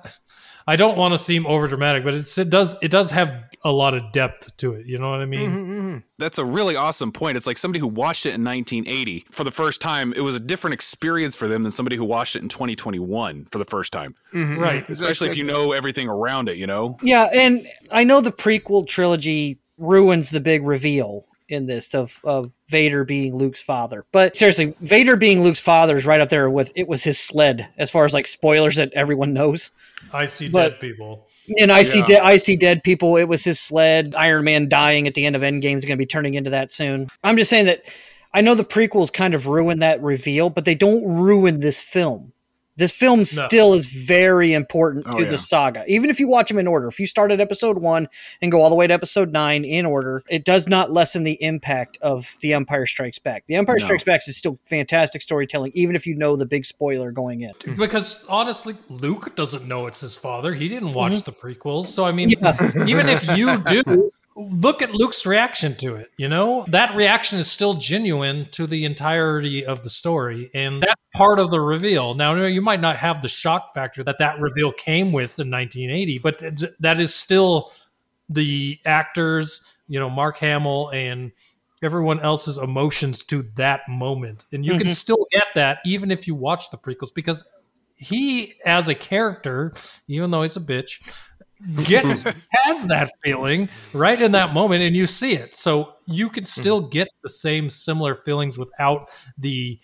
I 0.66 0.76
don't 0.76 0.96
want 0.96 1.14
to 1.14 1.18
seem 1.18 1.46
over 1.46 1.66
dramatic, 1.66 2.04
but 2.04 2.14
it's, 2.14 2.36
it 2.38 2.50
does 2.50 2.76
it 2.82 2.90
does 2.90 3.10
have 3.10 3.32
a 3.64 3.70
lot 3.70 3.94
of 3.94 4.12
depth 4.12 4.56
to 4.58 4.74
it. 4.74 4.86
You 4.86 4.98
know 4.98 5.10
what 5.10 5.20
I 5.20 5.24
mean? 5.24 5.50
Mm-hmm, 5.50 5.72
mm-hmm. 5.72 5.98
That's 6.18 6.38
a 6.38 6.44
really 6.44 6.76
awesome 6.76 7.12
point. 7.12 7.36
It's 7.36 7.46
like 7.46 7.58
somebody 7.58 7.80
who 7.80 7.88
watched 7.88 8.26
it 8.26 8.34
in 8.34 8.44
1980 8.44 9.26
for 9.30 9.44
the 9.44 9.50
first 9.50 9.80
time. 9.80 10.12
It 10.12 10.20
was 10.20 10.34
a 10.34 10.40
different 10.40 10.74
experience 10.74 11.36
for 11.36 11.48
them 11.48 11.62
than 11.62 11.72
somebody 11.72 11.96
who 11.96 12.04
watched 12.04 12.36
it 12.36 12.42
in 12.42 12.48
2021 12.48 13.48
for 13.50 13.58
the 13.58 13.64
first 13.64 13.92
time. 13.92 14.14
Mm-hmm, 14.32 14.58
right. 14.58 14.88
Especially 14.88 15.28
if 15.28 15.36
you 15.36 15.44
know 15.44 15.72
everything 15.72 16.08
around 16.08 16.48
it, 16.48 16.56
you 16.56 16.66
know? 16.66 16.98
Yeah, 17.02 17.28
and 17.32 17.68
I 17.90 18.04
know 18.04 18.20
the 18.20 18.32
prequel 18.32 18.86
trilogy 18.86 19.60
ruins 19.78 20.30
the 20.30 20.40
big 20.40 20.64
reveal 20.64 21.26
in 21.52 21.66
this 21.66 21.94
of, 21.94 22.18
of 22.24 22.50
Vader 22.68 23.04
being 23.04 23.36
Luke's 23.36 23.62
father. 23.62 24.04
But 24.12 24.36
seriously, 24.36 24.74
Vader 24.80 25.16
being 25.16 25.42
Luke's 25.42 25.60
father 25.60 25.96
is 25.96 26.06
right 26.06 26.20
up 26.20 26.28
there 26.30 26.48
with 26.50 26.72
it 26.74 26.88
was 26.88 27.04
his 27.04 27.18
sled 27.20 27.68
as 27.78 27.90
far 27.90 28.04
as 28.04 28.14
like 28.14 28.26
spoilers 28.26 28.76
that 28.76 28.92
everyone 28.94 29.32
knows. 29.32 29.70
I 30.12 30.26
see 30.26 30.48
But- 30.48 30.70
dead 30.70 30.80
people. 30.80 31.26
And 31.58 31.72
I 31.72 31.82
see 31.82 31.98
Yeah. 31.98 32.06
dead 32.06 32.20
I 32.20 32.36
see 32.36 32.56
dead 32.56 32.84
people. 32.84 33.16
It 33.16 33.24
was 33.28 33.42
his 33.44 33.58
sled. 33.60 34.14
Iron 34.16 34.44
Man 34.44 34.68
dying 34.68 35.06
at 35.08 35.14
the 35.14 35.26
end 35.26 35.34
of 35.36 35.42
Endgame 35.42 35.76
is 35.76 35.84
going 35.84 35.96
to 35.96 36.02
be 36.02 36.06
turning 36.06 36.34
into 36.34 36.50
that 36.50 36.70
soon. 36.70 37.08
I'm 37.24 37.36
just 37.36 37.50
saying 37.50 37.66
that 37.66 37.82
I 38.32 38.40
know 38.42 38.54
the 38.54 38.64
prequels 38.64 39.12
kind 39.12 39.34
of 39.34 39.46
ruin 39.48 39.80
that 39.80 40.00
reveal, 40.00 40.50
but 40.50 40.64
they 40.64 40.76
don't 40.76 41.04
ruin 41.04 41.60
this 41.60 41.80
film. 41.80 42.32
This 42.82 42.90
film 42.90 43.20
No. 43.20 43.24
still 43.24 43.74
is 43.74 43.86
very 43.86 44.52
important 44.54 45.06
Oh, 45.08 45.18
to 45.18 45.22
yeah. 45.24 45.30
the 45.30 45.38
saga. 45.38 45.84
Even 45.86 46.10
if 46.10 46.18
you 46.18 46.26
watch 46.26 46.48
them 46.48 46.58
in 46.58 46.66
order, 46.66 46.88
if 46.88 46.98
you 46.98 47.06
start 47.06 47.30
at 47.30 47.40
episode 47.40 47.78
one 47.78 48.08
and 48.40 48.50
go 48.50 48.60
all 48.60 48.68
the 48.70 48.74
way 48.74 48.88
to 48.88 48.92
episode 48.92 49.30
nine 49.32 49.64
in 49.64 49.86
order, 49.86 50.24
it 50.28 50.44
does 50.44 50.66
not 50.66 50.90
lessen 50.90 51.22
the 51.22 51.40
impact 51.40 51.96
of 52.02 52.34
The 52.40 52.54
Empire 52.54 52.84
Strikes 52.86 53.20
Back. 53.20 53.44
The 53.46 53.54
Empire 53.54 53.76
No. 53.78 53.84
Strikes 53.84 54.02
Back 54.02 54.20
is 54.26 54.36
still 54.36 54.58
fantastic 54.66 55.22
storytelling, 55.22 55.70
even 55.76 55.94
if 55.94 56.08
you 56.08 56.16
know 56.16 56.34
the 56.34 56.44
big 56.44 56.66
spoiler 56.66 57.12
going 57.12 57.42
in. 57.42 57.52
Because 57.76 58.24
honestly, 58.28 58.74
Luke 58.88 59.36
doesn't 59.36 59.68
know 59.68 59.86
it's 59.86 60.00
his 60.00 60.16
father. 60.16 60.52
He 60.54 60.66
didn't 60.66 60.92
watch 60.92 61.12
Mm-hmm. 61.12 61.30
the 61.30 61.54
prequels. 61.54 61.86
So, 61.86 62.04
I 62.04 62.10
mean, 62.10 62.30
even 62.88 63.08
if 63.08 63.24
you 63.36 63.58
do, 63.64 64.10
look 64.50 64.82
at 64.82 64.94
Luke's 64.94 65.26
reaction 65.26 65.74
to 65.76 65.96
it. 65.96 66.10
You 66.16 66.28
know, 66.28 66.64
that 66.68 66.94
reaction 66.96 67.38
is 67.38 67.50
still 67.50 67.74
genuine 67.74 68.48
to 68.52 68.66
the 68.66 68.84
entirety 68.84 69.64
of 69.64 69.82
the 69.84 69.90
story. 69.90 70.50
And 70.54 70.82
that's 70.82 71.00
part 71.14 71.38
of 71.38 71.50
the 71.50 71.60
reveal. 71.60 72.14
Now, 72.14 72.34
you 72.44 72.62
might 72.62 72.80
not 72.80 72.96
have 72.96 73.22
the 73.22 73.28
shock 73.28 73.72
factor 73.74 74.02
that 74.04 74.18
that 74.18 74.40
reveal 74.40 74.72
came 74.72 75.12
with 75.12 75.38
in 75.38 75.50
1980, 75.50 76.18
but 76.18 76.42
that 76.80 77.00
is 77.00 77.14
still 77.14 77.72
the 78.28 78.78
actors, 78.84 79.60
you 79.88 79.98
know, 79.98 80.08
Mark 80.10 80.38
Hamill 80.38 80.90
and 80.90 81.32
everyone 81.82 82.20
else's 82.20 82.58
emotions 82.58 83.24
to 83.24 83.42
that 83.56 83.88
moment. 83.88 84.46
And 84.52 84.64
you 84.64 84.78
can 84.78 84.86
Mhm. 84.86 84.94
still 84.94 85.26
get 85.32 85.48
that 85.54 85.78
even 85.84 86.10
if 86.10 86.26
you 86.26 86.34
watch 86.34 86.70
the 86.70 86.78
prequels 86.78 87.12
because 87.12 87.44
he 87.96 88.54
as 88.64 88.88
a 88.88 88.94
character, 88.94 89.74
even 90.08 90.30
though 90.30 90.42
he's 90.42 90.56
a 90.56 90.60
bitch, 90.60 91.00
gets 91.84 92.24
has 92.50 92.86
that 92.86 93.10
feeling 93.22 93.68
right 93.92 94.20
in 94.20 94.32
that 94.32 94.52
moment 94.52 94.82
and 94.82 94.96
you 94.96 95.06
see 95.06 95.34
it. 95.34 95.56
So 95.56 95.94
you 96.06 96.28
can 96.28 96.44
still 96.44 96.80
get 96.80 97.08
the 97.22 97.28
same 97.28 97.70
similar 97.70 98.16
feelings 98.16 98.58
without 98.58 99.08
the 99.38 99.78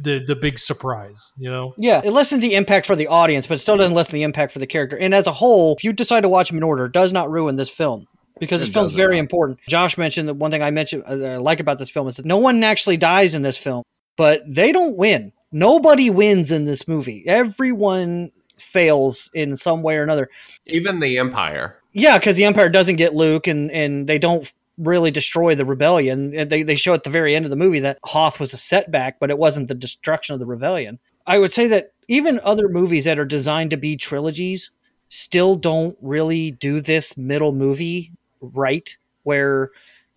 the 0.00 0.24
the 0.24 0.36
big 0.36 0.58
surprise, 0.58 1.32
you 1.36 1.50
know? 1.50 1.74
Yeah, 1.76 2.00
it 2.04 2.12
lessens 2.12 2.42
the 2.42 2.54
impact 2.54 2.86
for 2.86 2.96
the 2.96 3.08
audience, 3.08 3.46
but 3.46 3.54
it 3.54 3.58
still 3.58 3.76
doesn't 3.76 3.94
lessen 3.94 4.14
the 4.14 4.22
impact 4.22 4.52
for 4.52 4.58
the 4.58 4.66
character. 4.66 4.96
And 4.96 5.14
as 5.14 5.26
a 5.26 5.32
whole, 5.32 5.74
if 5.76 5.84
you 5.84 5.92
decide 5.92 6.22
to 6.22 6.28
watch 6.28 6.48
them 6.48 6.56
in 6.56 6.62
order, 6.62 6.86
it 6.86 6.92
does 6.92 7.12
not 7.12 7.30
ruin 7.30 7.56
this 7.56 7.68
film 7.68 8.06
because 8.40 8.60
this 8.60 8.70
It 8.70 8.72
film's 8.72 8.92
doesn't, 8.92 9.02
very 9.02 9.18
important. 9.18 9.60
Josh 9.68 9.98
mentioned 9.98 10.28
that 10.28 10.34
one 10.34 10.50
thing 10.50 10.62
I 10.62 10.70
mentioned 10.70 11.04
uh, 11.04 11.16
that 11.16 11.32
I 11.34 11.36
like 11.36 11.60
about 11.60 11.78
this 11.78 11.90
film 11.90 12.08
is 12.08 12.16
that 12.16 12.26
no 12.26 12.38
one 12.38 12.62
actually 12.64 12.96
dies 12.96 13.34
in 13.34 13.42
this 13.42 13.58
film, 13.58 13.82
but 14.16 14.42
they 14.48 14.72
don't 14.72 14.96
win. 14.96 15.32
Nobody 15.52 16.08
wins 16.08 16.50
in 16.50 16.64
this 16.64 16.88
movie. 16.88 17.24
Everyone 17.26 18.30
fails 18.72 19.30
in 19.34 19.56
some 19.56 19.82
way 19.82 19.96
or 19.96 20.02
another. 20.02 20.28
Even 20.66 21.00
the 21.00 21.18
Empire. 21.18 21.78
Yeah, 21.92 22.18
because 22.18 22.36
the 22.36 22.44
Empire 22.44 22.68
doesn't 22.68 22.96
get 22.96 23.14
Luke, 23.14 23.46
and 23.46 23.70
and 23.70 24.08
they 24.08 24.18
don't 24.18 24.50
really 24.78 25.10
destroy 25.10 25.54
the 25.54 25.64
rebellion. 25.64 26.34
And 26.34 26.50
They 26.50 26.62
they 26.62 26.76
show 26.76 26.94
at 26.94 27.04
the 27.04 27.10
very 27.10 27.36
end 27.36 27.44
of 27.44 27.50
the 27.50 27.56
movie 27.56 27.80
that 27.80 27.98
Hoth 28.04 28.40
was 28.40 28.52
a 28.52 28.58
setback, 28.58 29.20
but 29.20 29.30
it 29.30 29.38
wasn't 29.38 29.68
the 29.68 29.74
destruction 29.74 30.34
of 30.34 30.40
the 30.40 30.46
rebellion. 30.46 30.98
I 31.26 31.38
would 31.38 31.52
say 31.52 31.66
that 31.68 31.92
even 32.08 32.40
other 32.42 32.68
movies 32.68 33.04
that 33.04 33.18
are 33.18 33.24
designed 33.24 33.70
to 33.70 33.76
be 33.76 33.96
trilogies 33.96 34.70
still 35.08 35.56
don't 35.56 35.96
really 36.00 36.50
do 36.50 36.80
this 36.80 37.16
middle 37.16 37.52
movie 37.52 38.12
right, 38.40 38.96
where 39.22 39.70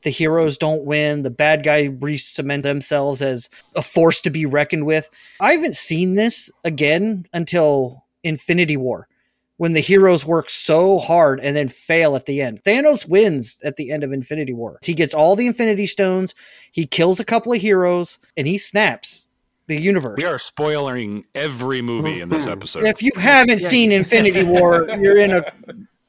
the 0.03 0.09
heroes 0.09 0.57
don't 0.57 0.85
win, 0.85 1.23
the 1.23 1.29
bad 1.29 1.63
guy 1.63 1.85
re-cement 1.99 2.63
themselves 2.63 3.21
as 3.21 3.49
a 3.75 3.81
force 3.81 4.21
to 4.21 4.29
be 4.29 4.45
reckoned 4.45 4.85
with. 4.85 5.09
I 5.39 5.53
haven't 5.53 5.75
seen 5.75 6.15
this 6.15 6.49
again 6.63 7.25
until 7.33 8.04
Infinity 8.25 8.75
War 8.75 9.07
when 9.57 9.73
the 9.73 9.79
heroes 9.79 10.25
work 10.25 10.49
so 10.49 10.99
hard 10.99 11.39
and 11.39 11.55
then 11.55 11.69
fail 11.69 12.15
at 12.15 12.25
the 12.25 12.41
end. 12.41 12.61
Thanos 12.63 13.07
wins 13.07 13.61
at 13.63 13.77
the 13.77 13.91
end 13.91 14.03
of 14.03 14.11
Infinity 14.11 14.53
War. 14.53 14.79
He 14.83 14.93
gets 14.93 15.13
all 15.13 15.35
the 15.35 15.47
Infinity 15.47 15.87
Stones, 15.87 16.35
he 16.71 16.85
kills 16.85 17.19
a 17.19 17.25
couple 17.25 17.53
of 17.53 17.61
heroes, 17.61 18.19
and 18.35 18.47
he 18.47 18.57
snaps 18.57 19.29
the 19.67 19.79
universe. 19.79 20.17
We 20.17 20.25
are 20.25 20.39
spoiling 20.39 21.25
every 21.33 21.81
movie 21.81 22.19
in 22.19 22.29
this 22.29 22.45
hmm. 22.45 22.51
episode. 22.51 22.83
If 22.83 23.01
you 23.01 23.11
haven't 23.15 23.59
seen 23.59 23.91
Infinity 23.91 24.43
War, 24.43 24.87
you're 24.99 25.17
in 25.17 25.31
a 25.31 25.43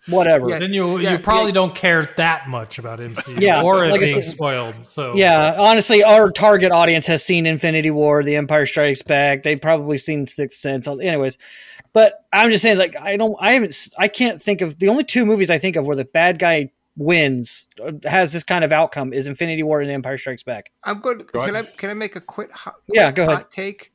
whatever. 0.09 0.59
Then 0.59 0.73
you 0.73 0.99
Yeah, 0.99 1.13
you 1.13 1.19
probably 1.19 1.51
yeah. 1.51 1.55
don't 1.55 1.75
care 1.75 2.05
that 2.17 2.49
much 2.49 2.79
about 2.79 3.01
MCU 3.01 3.41
Yeah, 3.41 3.63
or 3.63 3.85
it 3.85 3.91
like 3.91 4.01
I 4.01 4.05
being 4.05 4.23
said- 4.23 4.25
spoiled. 4.25 4.75
So 4.83 5.15
Yeah, 5.17 5.57
honestly, 5.59 6.03
our 6.03 6.31
target 6.31 6.73
audience 6.73 7.07
has 7.07 7.25
seen 7.25 7.47
Infinity 7.47 7.91
War, 7.91 8.23
The 8.23 8.37
Empire 8.37 8.67
Strikes 8.67 9.03
Back. 9.03 9.43
They've 9.43 9.61
probably 9.61 9.99
seen 9.99 10.27
Sixth 10.27 10.59
Sense. 10.59 10.87
Anyways, 10.87 11.39
but 11.97 12.27
I'm 12.31 12.51
just 12.51 12.61
saying, 12.61 12.77
like, 12.77 12.95
I 12.95 13.17
don't, 13.17 13.35
I 13.41 13.55
haven't, 13.55 13.89
I 13.97 14.09
can't 14.09 14.43
think 14.43 14.61
of 14.61 14.79
the 14.81 14.89
only 14.91 15.03
two 15.03 15.25
movies 15.25 15.49
I 15.49 15.57
think 15.57 15.77
of 15.77 15.87
where 15.87 15.97
the 15.97 16.05
bad 16.05 16.39
guy 16.39 16.71
wins 16.95 17.69
uh, 17.83 17.93
has 18.05 18.35
this 18.35 18.45
kind 18.45 18.65
of 18.65 18.71
outcome 18.71 19.15
is 19.15 19.27
Infinity 19.27 19.63
War 19.63 19.81
and 19.81 19.91
Empire 19.91 20.19
Strikes 20.19 20.43
Back. 20.43 20.73
I'm 20.85 21.01
good. 21.01 21.27
Go 21.33 21.47
Can 21.47 21.57
I 21.57 21.63
can 21.63 21.89
I 21.89 21.95
make 21.95 22.15
a 22.15 22.21
quick 22.21 22.53
hot, 22.53 22.75
Yeah, 22.93 23.11
quick 23.13 23.15
go 23.27 23.33
ahead. 23.33 23.51
take? 23.51 23.95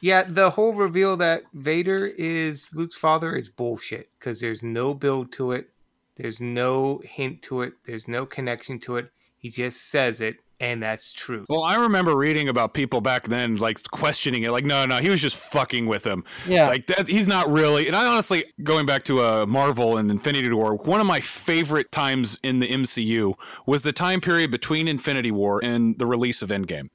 Yeah, 0.00 0.22
the 0.22 0.50
whole 0.50 0.74
reveal 0.74 1.16
that 1.16 1.42
Vader 1.52 2.06
is 2.06 2.72
Luke's 2.76 2.96
father 2.96 3.34
is 3.34 3.48
bullshit 3.48 4.10
because 4.20 4.40
there's 4.40 4.62
no 4.62 4.94
build 4.94 5.32
to 5.32 5.50
it. 5.50 5.70
There's 6.14 6.40
no 6.40 7.02
hint 7.04 7.42
to 7.42 7.62
it. 7.62 7.72
There's 7.82 8.06
no 8.06 8.24
connection 8.24 8.78
to 8.80 8.98
it. 8.98 9.10
He 9.36 9.50
just 9.50 9.90
says 9.90 10.20
it, 10.20 10.36
and 10.62 10.80
that's 10.80 11.12
true. 11.12 11.44
Well, 11.48 11.64
I 11.64 11.74
remember 11.74 12.16
reading 12.16 12.48
about 12.48 12.72
people 12.72 13.00
back 13.00 13.24
then, 13.24 13.56
like 13.56 13.82
questioning 13.90 14.44
it, 14.44 14.52
like, 14.52 14.64
no, 14.64 14.86
no, 14.86 14.98
he 14.98 15.10
was 15.10 15.20
just 15.20 15.36
fucking 15.36 15.86
with 15.86 16.06
him. 16.06 16.24
Yeah. 16.46 16.68
Like 16.68 16.86
that, 16.86 17.08
he's 17.08 17.26
not 17.26 17.50
really. 17.50 17.88
And 17.88 17.96
I 17.96 18.06
honestly, 18.06 18.44
going 18.62 18.86
back 18.86 19.02
to 19.06 19.24
uh, 19.24 19.44
Marvel 19.44 19.96
and 19.96 20.08
Infinity 20.08 20.52
War, 20.52 20.76
one 20.76 21.00
of 21.00 21.06
my 21.06 21.18
favorite 21.18 21.90
times 21.90 22.38
in 22.44 22.60
the 22.60 22.68
MCU 22.68 23.34
was 23.66 23.82
the 23.82 23.92
time 23.92 24.20
period 24.20 24.52
between 24.52 24.86
Infinity 24.86 25.32
War 25.32 25.60
and 25.62 25.98
the 25.98 26.06
release 26.06 26.42
of 26.42 26.50
Endgame. 26.50 26.90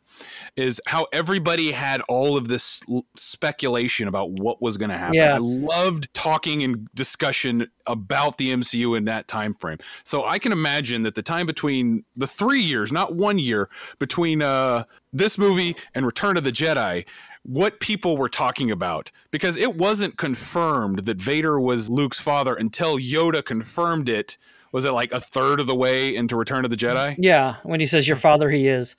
Is 0.57 0.81
how 0.87 1.05
everybody 1.13 1.71
had 1.71 2.01
all 2.09 2.35
of 2.35 2.47
this 2.47 2.81
l- 2.89 3.05
speculation 3.15 4.07
about 4.07 4.31
what 4.31 4.59
was 4.59 4.75
going 4.75 4.89
to 4.89 4.97
happen. 4.97 5.13
Yeah. 5.13 5.35
I 5.35 5.37
loved 5.37 6.11
talking 6.15 6.63
and 6.63 6.89
discussion 6.95 7.69
about 7.85 8.39
the 8.39 8.51
MCU 8.51 8.97
in 8.97 9.05
that 9.05 9.27
time 9.27 9.53
frame. 9.53 9.77
So 10.03 10.25
I 10.25 10.39
can 10.39 10.51
imagine 10.51 11.03
that 11.03 11.13
the 11.13 11.21
time 11.21 11.45
between 11.45 12.05
the 12.15 12.25
three 12.25 12.61
years, 12.61 12.91
not 12.91 13.15
one 13.15 13.37
year, 13.37 13.69
between 13.99 14.41
uh, 14.41 14.85
this 15.13 15.37
movie 15.37 15.75
and 15.93 16.07
Return 16.07 16.37
of 16.37 16.43
the 16.43 16.51
Jedi, 16.51 17.05
what 17.47 17.79
people 17.79 18.17
were 18.17 18.27
talking 18.27 18.69
about 18.69 19.09
because 19.31 19.55
it 19.55 19.77
wasn't 19.77 20.17
confirmed 20.17 21.05
that 21.05 21.17
Vader 21.17 21.59
was 21.59 21.89
Luke's 21.89 22.19
father 22.19 22.53
until 22.53 22.97
Yoda 22.97 23.43
confirmed 23.43 24.09
it. 24.09 24.37
Was 24.73 24.83
it 24.83 24.91
like 24.91 25.13
a 25.13 25.19
third 25.21 25.61
of 25.61 25.67
the 25.67 25.75
way 25.75 26.13
into 26.13 26.35
Return 26.35 26.65
of 26.65 26.71
the 26.71 26.77
Jedi? 26.77 27.15
Yeah, 27.17 27.55
when 27.63 27.79
he 27.79 27.85
says 27.85 28.05
your 28.07 28.17
father, 28.17 28.49
he 28.49 28.67
is. 28.67 28.97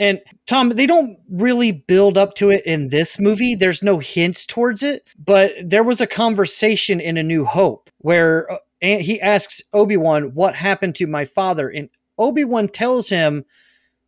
And 0.00 0.18
Tom, 0.46 0.70
they 0.70 0.86
don't 0.86 1.18
really 1.28 1.72
build 1.72 2.16
up 2.16 2.34
to 2.36 2.50
it 2.50 2.64
in 2.64 2.88
this 2.88 3.20
movie. 3.20 3.54
There's 3.54 3.82
no 3.82 3.98
hints 3.98 4.46
towards 4.46 4.82
it, 4.82 5.06
but 5.22 5.52
there 5.62 5.84
was 5.84 6.00
a 6.00 6.06
conversation 6.06 7.00
in 7.00 7.18
A 7.18 7.22
New 7.22 7.44
Hope 7.44 7.90
where 7.98 8.50
uh, 8.50 8.56
he 8.80 9.20
asks 9.20 9.60
Obi 9.74 9.98
Wan, 9.98 10.34
"What 10.34 10.54
happened 10.54 10.96
to 10.96 11.06
my 11.06 11.26
father?" 11.26 11.68
And 11.68 11.90
Obi 12.18 12.44
Wan 12.44 12.66
tells 12.66 13.10
him 13.10 13.44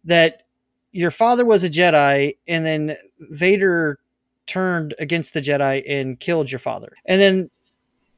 that 0.04 0.44
your 0.92 1.10
father 1.10 1.44
was 1.44 1.62
a 1.62 1.70
Jedi, 1.70 2.36
and 2.48 2.64
then 2.64 2.96
Vader 3.20 3.98
turned 4.46 4.94
against 4.98 5.34
the 5.34 5.42
Jedi 5.42 5.82
and 5.86 6.18
killed 6.18 6.50
your 6.50 6.58
father. 6.58 6.92
And 7.04 7.20
then 7.20 7.50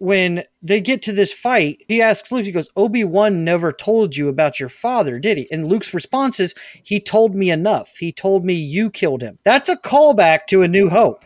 when 0.04 0.44
they 0.62 0.80
get 0.80 1.02
to 1.02 1.12
this 1.12 1.32
fight, 1.32 1.82
he 1.88 2.02
asks 2.02 2.30
Luke, 2.30 2.44
he 2.44 2.52
goes, 2.52 2.70
Obi 2.76 3.04
Wan 3.04 3.42
never 3.44 3.72
told 3.72 4.16
you 4.16 4.28
about 4.28 4.60
your 4.60 4.68
father, 4.68 5.18
did 5.18 5.38
he? 5.38 5.48
And 5.50 5.66
Luke's 5.66 5.94
response 5.94 6.38
is, 6.38 6.54
He 6.82 7.00
told 7.00 7.34
me 7.34 7.50
enough. 7.50 7.96
He 7.98 8.12
told 8.12 8.44
me 8.44 8.52
you 8.54 8.90
killed 8.90 9.22
him. 9.22 9.38
That's 9.44 9.68
a 9.68 9.76
callback 9.76 10.46
to 10.48 10.62
A 10.62 10.68
New 10.68 10.90
Hope. 10.90 11.24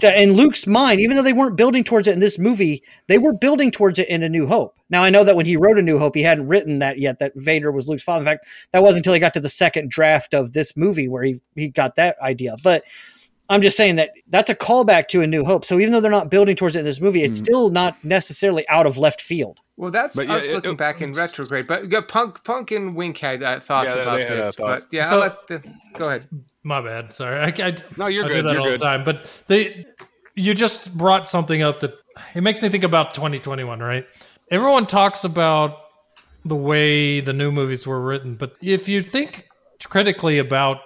That- 0.00 0.18
In 0.22 0.32
Luke's 0.32 0.66
mind, 0.66 1.00
even 1.00 1.16
though 1.16 1.22
they 1.22 1.32
weren't 1.32 1.56
building 1.56 1.82
towards 1.84 2.08
it 2.08 2.14
in 2.14 2.20
this 2.20 2.38
movie, 2.38 2.82
they 3.08 3.18
were 3.18 3.32
building 3.32 3.70
towards 3.70 3.98
it 3.98 4.08
in 4.08 4.22
A 4.22 4.28
New 4.28 4.46
Hope. 4.46 4.74
Now, 4.90 5.02
I 5.02 5.10
know 5.10 5.24
that 5.24 5.36
when 5.36 5.46
he 5.46 5.56
wrote 5.56 5.78
A 5.78 5.82
New 5.82 5.98
Hope, 5.98 6.14
he 6.14 6.22
hadn't 6.22 6.46
written 6.48 6.78
that 6.80 6.98
yet, 6.98 7.18
that 7.20 7.32
Vader 7.36 7.72
was 7.72 7.88
Luke's 7.88 8.02
father. 8.02 8.20
In 8.20 8.26
fact, 8.26 8.46
that 8.72 8.82
wasn't 8.82 9.00
until 9.00 9.14
he 9.14 9.20
got 9.20 9.34
to 9.34 9.40
the 9.40 9.48
second 9.48 9.90
draft 9.90 10.34
of 10.34 10.52
this 10.52 10.76
movie 10.76 11.08
where 11.08 11.24
he, 11.24 11.40
he 11.54 11.68
got 11.68 11.96
that 11.96 12.16
idea. 12.22 12.56
But 12.62 12.84
I'm 13.48 13.62
just 13.62 13.76
saying 13.76 13.96
that 13.96 14.10
that's 14.28 14.50
a 14.50 14.54
callback 14.54 15.08
to 15.08 15.20
A 15.22 15.26
New 15.26 15.44
Hope. 15.44 15.64
So 15.64 15.78
even 15.78 15.92
though 15.92 16.00
they're 16.00 16.10
not 16.10 16.30
building 16.30 16.56
towards 16.56 16.74
it 16.76 16.80
in 16.80 16.84
this 16.84 17.00
movie, 17.00 17.22
it's 17.22 17.38
still 17.38 17.70
not 17.70 18.02
necessarily 18.04 18.68
out 18.68 18.86
of 18.86 18.98
left 18.98 19.20
field. 19.20 19.60
Well, 19.76 19.90
that's 19.90 20.16
But 20.16 20.26
yeah, 20.26 20.34
us 20.34 20.44
it- 20.46 20.54
looking 20.54 20.72
it- 20.72 20.78
back 20.78 21.00
in 21.02 21.12
retrograde. 21.12 21.66
But 21.66 21.90
yeah, 21.92 22.00
Punk, 22.06 22.42
Punk, 22.44 22.70
and 22.72 22.96
Wink 22.96 23.18
had 23.18 23.42
uh, 23.42 23.60
thoughts 23.60 23.94
Yeah, 23.94 24.02
about 24.02 24.16
they 24.18 24.24
had 24.24 24.38
a 24.38 24.42
this. 24.42 24.54
thought. 24.56 24.80
But 24.80 24.86
yeah, 24.90 25.04
So- 25.04 25.14
I'll 25.16 25.20
let 25.20 25.46
the, 25.46 25.62
go 25.94 26.08
ahead. 26.08 26.28
My 26.64 26.80
bad. 26.80 27.12
Sorry. 27.12 27.38
I, 27.38 27.52
I, 27.64 27.76
No, 27.96 28.06
you're 28.08 28.24
I 28.24 28.28
good, 28.28 28.34
Do 28.36 28.42
that 28.48 28.52
you're 28.54 28.60
all 28.62 28.66
good. 28.68 28.80
the 28.80 28.84
time. 28.84 29.04
But 29.04 29.42
they, 29.46 29.84
you 30.34 30.52
just 30.54 30.92
brought 30.96 31.28
something 31.28 31.62
up 31.62 31.80
that 31.80 31.94
it 32.34 32.40
makes 32.42 32.60
me 32.62 32.68
think 32.68 32.82
about 32.84 33.14
2021. 33.14 33.78
Right? 33.78 34.06
Everyone 34.50 34.86
talks 34.86 35.22
about 35.24 35.76
the 36.44 36.56
way 36.56 37.20
the 37.20 37.32
new 37.32 37.52
movies 37.52 37.86
were 37.86 38.00
written, 38.00 38.34
but 38.36 38.54
if 38.62 38.88
you 38.88 39.02
think 39.02 39.48
critically 39.84 40.38
about 40.38 40.78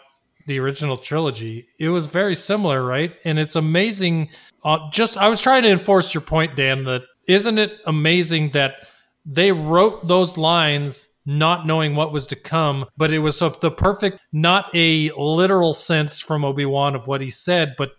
the 0.51 0.59
original 0.59 0.97
trilogy, 0.97 1.69
it 1.79 1.91
was 1.91 2.07
very 2.07 2.35
similar, 2.35 2.85
right? 2.85 3.15
And 3.25 3.39
it's 3.39 3.55
amazing. 3.55 4.31
Uh, 4.65 4.91
just 4.91 5.17
I 5.17 5.29
was 5.29 5.41
trying 5.41 5.63
to 5.63 5.71
enforce 5.71 6.13
your 6.13 6.23
point, 6.23 6.57
Dan. 6.57 6.83
That 6.85 7.05
isn't 7.29 7.59
it 7.59 7.79
amazing 7.87 8.51
that 8.51 8.89
they 9.25 9.53
wrote 9.53 10.09
those 10.09 10.37
lines 10.37 11.07
not 11.25 11.67
knowing 11.67 11.95
what 11.95 12.13
was 12.13 12.27
to 12.27 12.37
come, 12.37 12.87
but 12.97 13.13
it 13.13 13.21
was 13.21 13.39
the 13.39 13.71
perfect, 13.71 14.19
not 14.33 14.67
a 14.75 15.13
literal 15.17 15.73
sense 15.73 16.19
from 16.19 16.45
Obi 16.45 16.67
Wan 16.67 16.97
of 16.97 17.07
what 17.07 17.21
he 17.21 17.31
said, 17.31 17.75
but 17.79 17.93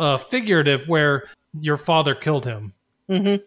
uh, 0.00 0.18
figurative, 0.18 0.88
where 0.88 1.28
your 1.52 1.76
father 1.76 2.16
killed 2.16 2.44
him. 2.44 2.72
Mm-hmm. 3.08 3.44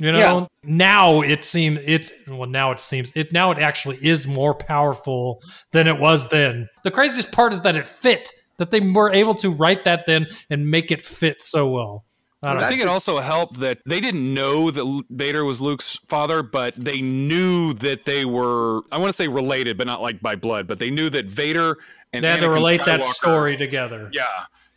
You 0.00 0.12
know, 0.12 0.18
Yeah. 0.18 0.46
now 0.62 1.20
it 1.22 1.42
seems 1.44 1.80
it's 1.84 2.12
well. 2.28 2.48
Now 2.48 2.70
it 2.70 2.78
seems 2.80 3.12
it 3.16 3.32
now 3.32 3.50
it 3.50 3.58
actually 3.58 3.98
is 4.02 4.26
more 4.26 4.54
powerful 4.54 5.40
than 5.72 5.86
it 5.88 5.98
was 5.98 6.28
then. 6.28 6.68
The 6.84 6.90
craziest 6.90 7.32
part 7.32 7.52
is 7.52 7.62
that 7.62 7.74
it 7.76 7.88
fit. 7.88 8.32
That 8.58 8.70
they 8.72 8.80
were 8.80 9.12
able 9.12 9.34
to 9.34 9.50
write 9.50 9.84
that 9.84 10.04
then 10.06 10.26
and 10.50 10.68
make 10.70 10.90
it 10.90 11.00
fit 11.02 11.40
so 11.42 11.68
well. 11.68 12.04
I 12.42 12.48
don't 12.52 12.58
I 12.58 12.60
know. 12.62 12.68
think 12.68 12.82
it 12.82 12.88
also 12.88 13.18
helped 13.18 13.58
that 13.60 13.78
they 13.86 14.00
didn't 14.00 14.32
know 14.32 14.70
that 14.70 15.04
Vader 15.10 15.44
was 15.44 15.60
Luke's 15.60 15.98
father, 16.08 16.42
but 16.42 16.74
they 16.76 17.00
knew 17.00 17.72
that 17.74 18.04
they 18.04 18.24
were, 18.24 18.82
I 18.92 18.98
want 18.98 19.08
to 19.08 19.12
say 19.12 19.26
related, 19.26 19.76
but 19.76 19.86
not 19.88 20.00
like 20.02 20.20
by 20.20 20.36
blood, 20.36 20.68
but 20.68 20.78
they 20.78 20.90
knew 20.90 21.10
that 21.10 21.26
Vader 21.26 21.76
and 22.12 22.24
they 22.24 22.28
had 22.30 22.40
to 22.40 22.46
Anakin 22.46 22.54
relate 22.54 22.84
that 22.84 23.02
story 23.02 23.56
together. 23.56 24.08
Yeah. 24.12 24.24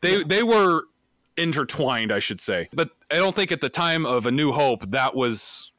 They, 0.02 0.24
they 0.24 0.42
were 0.42 0.86
intertwined, 1.38 2.12
I 2.12 2.20
should 2.20 2.40
say. 2.40 2.70
But 2.74 2.90
I 3.10 3.16
don't 3.16 3.36
think 3.36 3.52
at 3.52 3.62
the 3.62 3.70
time 3.70 4.06
of 4.06 4.26
A 4.26 4.32
New 4.32 4.52
Hope 4.52 4.92
that 4.92 5.16
was 5.16 5.72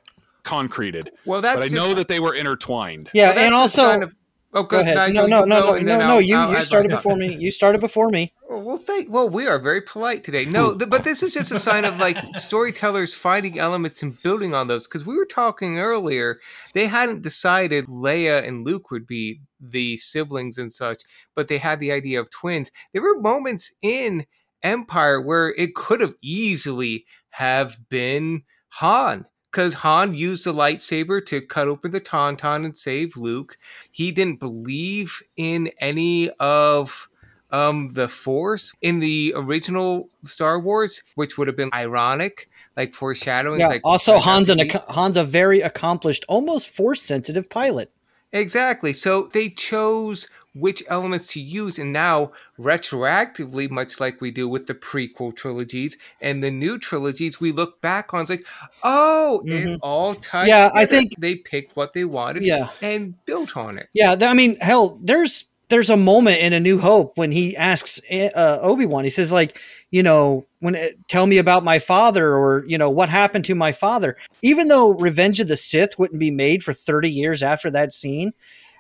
concreted. 0.43 1.11
Well, 1.25 1.41
that's 1.41 1.57
but 1.57 1.63
I 1.63 1.69
just- 1.69 1.77
know 1.77 1.95
that 1.95 2.09
they 2.09 2.21
were 2.21 2.35
intertwined. 2.35 3.11
Yeah, 3.13 3.31
Well, 3.35 3.39
and 3.45 3.55
also 3.55 3.83
sign 3.83 4.03
of- 4.03 4.13
oh, 4.55 4.63
go 4.65 4.69
good. 4.79 4.81
ahead. 4.81 4.97
Nigel, 4.97 5.29
No, 5.29 5.45
no, 5.45 5.45
you 5.45 5.47
no, 5.47 5.61
go, 5.61 5.67
no, 5.71 5.75
and 5.75 5.87
no, 5.87 5.93
then 5.93 5.99
no. 6.09 6.15
I'll- 6.15 6.21
You 6.21 6.37
I'll 6.37 6.63
started 6.63 6.89
before 6.91 7.17
me. 7.17 7.37
You 7.37 7.53
started 7.53 7.81
before 7.81 8.09
me. 8.11 8.33
Oh, 8.51 8.59
well, 8.59 8.77
thank. 8.77 9.09
Well, 9.11 9.29
we 9.31 9.47
are 9.47 9.59
very 9.59 9.81
polite 9.83 10.25
today. 10.25 10.45
No, 10.45 10.75
th- 10.77 10.91
but 10.91 11.05
this 11.05 11.23
is 11.23 11.33
just 11.33 11.53
a 11.53 11.59
sign 11.61 11.85
of 11.85 11.99
like 11.99 12.17
storytellers 12.39 13.15
finding 13.15 13.59
elements 13.59 14.03
and 14.03 14.21
building 14.23 14.53
on 14.53 14.67
those. 14.69 14.87
Because 14.89 15.07
we 15.07 15.17
were 15.17 15.25
talking 15.27 15.79
earlier, 15.79 16.41
they 16.75 16.87
hadn't 16.89 17.23
decided 17.23 17.87
Leia 17.87 18.47
and 18.47 18.67
Luke 18.67 18.91
would 18.91 19.07
be 19.07 19.41
the 19.61 19.97
siblings 19.97 20.59
and 20.59 20.73
such, 20.73 21.03
but 21.37 21.47
they 21.49 21.59
had 21.59 21.79
the 21.79 21.93
idea 21.93 22.19
of 22.21 22.31
twins. 22.31 22.73
There 22.93 23.01
were 23.03 23.21
moments 23.21 23.73
in 23.81 24.27
Empire 24.63 25.21
where 25.21 25.51
it 25.55 25.75
could 25.75 26.01
have 26.01 26.15
easily 26.23 27.07
have 27.31 27.89
been 27.89 28.43
Han. 28.71 29.27
Because 29.51 29.75
Han 29.75 30.15
used 30.15 30.47
the 30.47 30.55
lightsaber 30.55 31.25
to 31.27 31.43
cut 31.43 31.69
open 31.69 31.91
the 31.91 32.01
Tauntaun 32.01 32.65
and 32.65 32.77
save 32.77 33.17
Luke. 33.17 33.59
He 33.91 34.11
didn't 34.11 34.41
believe 34.41 35.23
in 35.37 35.71
any 35.79 36.31
of 36.41 37.09
um 37.51 37.91
the 37.93 38.09
force 38.09 38.73
in 38.81 39.01
the 39.01 39.35
original 39.37 40.09
Star 40.25 40.59
Wars, 40.59 41.03
which 41.17 41.37
would 41.37 41.49
have 41.49 41.57
been 41.57 41.71
ironic, 41.75 42.49
like 42.77 42.95
foreshadowing. 42.95 43.61
Yeah. 43.61 43.69
Like 43.69 43.83
also, 43.85 44.19
Han's 44.19 44.49
an 44.49 44.61
ac- 44.61 44.79
Han's 44.95 45.19
a 45.19 45.25
very 45.25 45.61
accomplished, 45.61 46.25
almost 46.29 46.71
force 46.71 47.03
sensitive 47.03 47.51
pilot. 47.51 47.93
Exactly. 48.33 48.95
So 48.95 49.29
they 49.33 49.51
chose 49.51 50.31
which 50.55 50.83
elements 50.89 51.29
to 51.29 51.41
use, 51.41 51.79
and 51.79 51.93
now 51.93 52.33
retroactively, 52.59 53.71
much 53.71 54.01
like 54.01 54.21
we 54.21 54.31
do 54.31 54.49
with 54.49 54.67
the 54.67 54.75
prequel 54.75 55.35
trilogies 55.35 55.97
and 56.21 56.43
the 56.43 56.51
new 56.51 56.79
trilogies, 56.79 57.41
we 57.41 57.53
look 57.53 57.81
back 57.81 58.13
on 58.13 58.23
it's 58.23 58.31
like, 58.31 58.47
oh, 58.83 59.43
it 59.47 59.79
all 59.83 60.15
ties. 60.15 60.43
Mm-hmm. 60.43 60.49
Yeah, 60.49 60.71
I 60.75 60.87
think- 60.87 61.15
they 61.19 61.37
picked 61.37 61.77
what 61.77 61.93
they 61.95 62.05
wanted, 62.05 62.43
Yeah. 62.43 62.69
and 62.81 63.15
built 63.25 63.57
on 63.57 63.79
it. 63.79 63.89
Yeah, 63.93 64.17
I 64.21 64.35
mean, 64.35 64.57
hell, 64.61 64.99
there's 65.03 65.45
there's 65.69 65.89
a 65.89 65.97
moment 65.97 66.39
in 66.41 66.53
A 66.53 66.61
New 66.61 66.79
Hope 66.79 67.17
when 67.17 67.33
he 67.33 67.57
asks 67.57 67.99
uh, 68.11 68.59
Obi 68.61 68.85
Wan. 68.85 69.05
He 69.05 69.11
says, 69.11 69.33
like, 69.33 69.59
you 69.91 70.03
know, 70.03 70.45
when 70.59 70.77
uh, 70.77 70.89
tell 71.09 71.27
me 71.27 71.39
about 71.39 71.65
my 71.65 71.79
father, 71.79 72.35
or 72.35 72.63
you 72.67 72.77
know, 72.77 72.91
what 72.91 73.09
happened 73.09 73.47
to 73.47 73.55
my 73.55 73.73
father. 73.73 74.15
Even 74.43 74.69
though 74.69 74.91
Revenge 74.93 75.41
of 75.41 75.49
the 75.49 75.57
Sith 75.57 75.99
wouldn't 75.99 76.21
be 76.21 76.31
made 76.31 76.63
for 76.63 76.75
30 76.75 77.09
years 77.09 77.43
after 77.43 77.71
that 77.71 77.95
scene, 77.95 78.35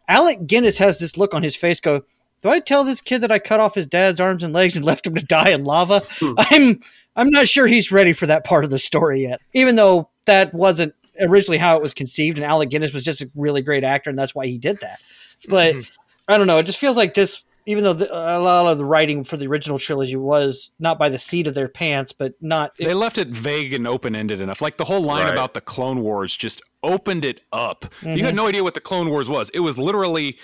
Alec 0.08 0.46
Guinness 0.46 0.78
has 0.78 0.98
this 0.98 1.16
look 1.16 1.34
on 1.34 1.42
his 1.42 1.56
face. 1.56 1.80
Go, 1.80 2.02
do 2.42 2.48
I 2.48 2.60
tell 2.60 2.84
this 2.84 3.00
kid 3.00 3.20
that 3.20 3.32
I 3.32 3.38
cut 3.38 3.60
off 3.60 3.74
his 3.74 3.86
dad's 3.86 4.20
arms 4.20 4.42
and 4.42 4.52
legs 4.52 4.76
and 4.76 4.84
left 4.84 5.06
him 5.06 5.14
to 5.14 5.24
die 5.24 5.50
in 5.50 5.64
lava? 5.64 6.00
Hmm. 6.18 6.34
I'm 6.38 6.80
I'm 7.14 7.30
not 7.30 7.48
sure 7.48 7.66
he's 7.66 7.92
ready 7.92 8.12
for 8.12 8.26
that 8.26 8.44
part 8.44 8.64
of 8.64 8.70
the 8.70 8.78
story 8.78 9.22
yet. 9.22 9.40
Even 9.52 9.76
though 9.76 10.08
that 10.26 10.52
wasn't 10.54 10.94
originally 11.20 11.58
how 11.58 11.76
it 11.76 11.82
was 11.82 11.94
conceived, 11.94 12.38
and 12.38 12.44
Alec 12.44 12.70
Guinness 12.70 12.92
was 12.92 13.04
just 13.04 13.20
a 13.20 13.30
really 13.34 13.62
great 13.62 13.84
actor, 13.84 14.10
and 14.10 14.18
that's 14.18 14.34
why 14.34 14.46
he 14.46 14.58
did 14.58 14.78
that. 14.80 15.00
But 15.48 15.74
hmm. 15.74 15.80
I 16.28 16.38
don't 16.38 16.46
know. 16.46 16.58
It 16.58 16.66
just 16.66 16.78
feels 16.78 16.96
like 16.96 17.14
this, 17.14 17.44
even 17.66 17.84
though 17.84 17.92
the, 17.92 18.12
a 18.12 18.38
lot 18.40 18.66
of 18.66 18.78
the 18.78 18.84
writing 18.84 19.24
for 19.24 19.36
the 19.36 19.46
original 19.46 19.78
trilogy 19.78 20.16
was 20.16 20.72
not 20.78 20.98
by 20.98 21.08
the 21.08 21.18
seat 21.18 21.46
of 21.46 21.54
their 21.54 21.68
pants, 21.68 22.12
but 22.12 22.34
not. 22.40 22.72
They 22.78 22.94
left 22.94 23.18
it 23.18 23.28
vague 23.28 23.72
and 23.72 23.86
open 23.86 24.16
ended 24.16 24.40
enough. 24.40 24.60
Like 24.60 24.76
the 24.76 24.84
whole 24.84 25.02
line 25.02 25.24
Right. 25.26 25.32
about 25.32 25.54
the 25.54 25.60
Clone 25.60 26.00
Wars 26.00 26.36
just 26.36 26.60
opened 26.82 27.24
it 27.24 27.40
up. 27.52 27.84
You 28.02 28.08
Mhm. 28.08 28.20
had 28.22 28.34
no 28.34 28.46
idea 28.48 28.62
what 28.64 28.74
the 28.74 28.80
Clone 28.80 29.08
Wars 29.10 29.28
was. 29.28 29.50
It 29.50 29.60
was 29.60 29.78
literally, 29.78 30.36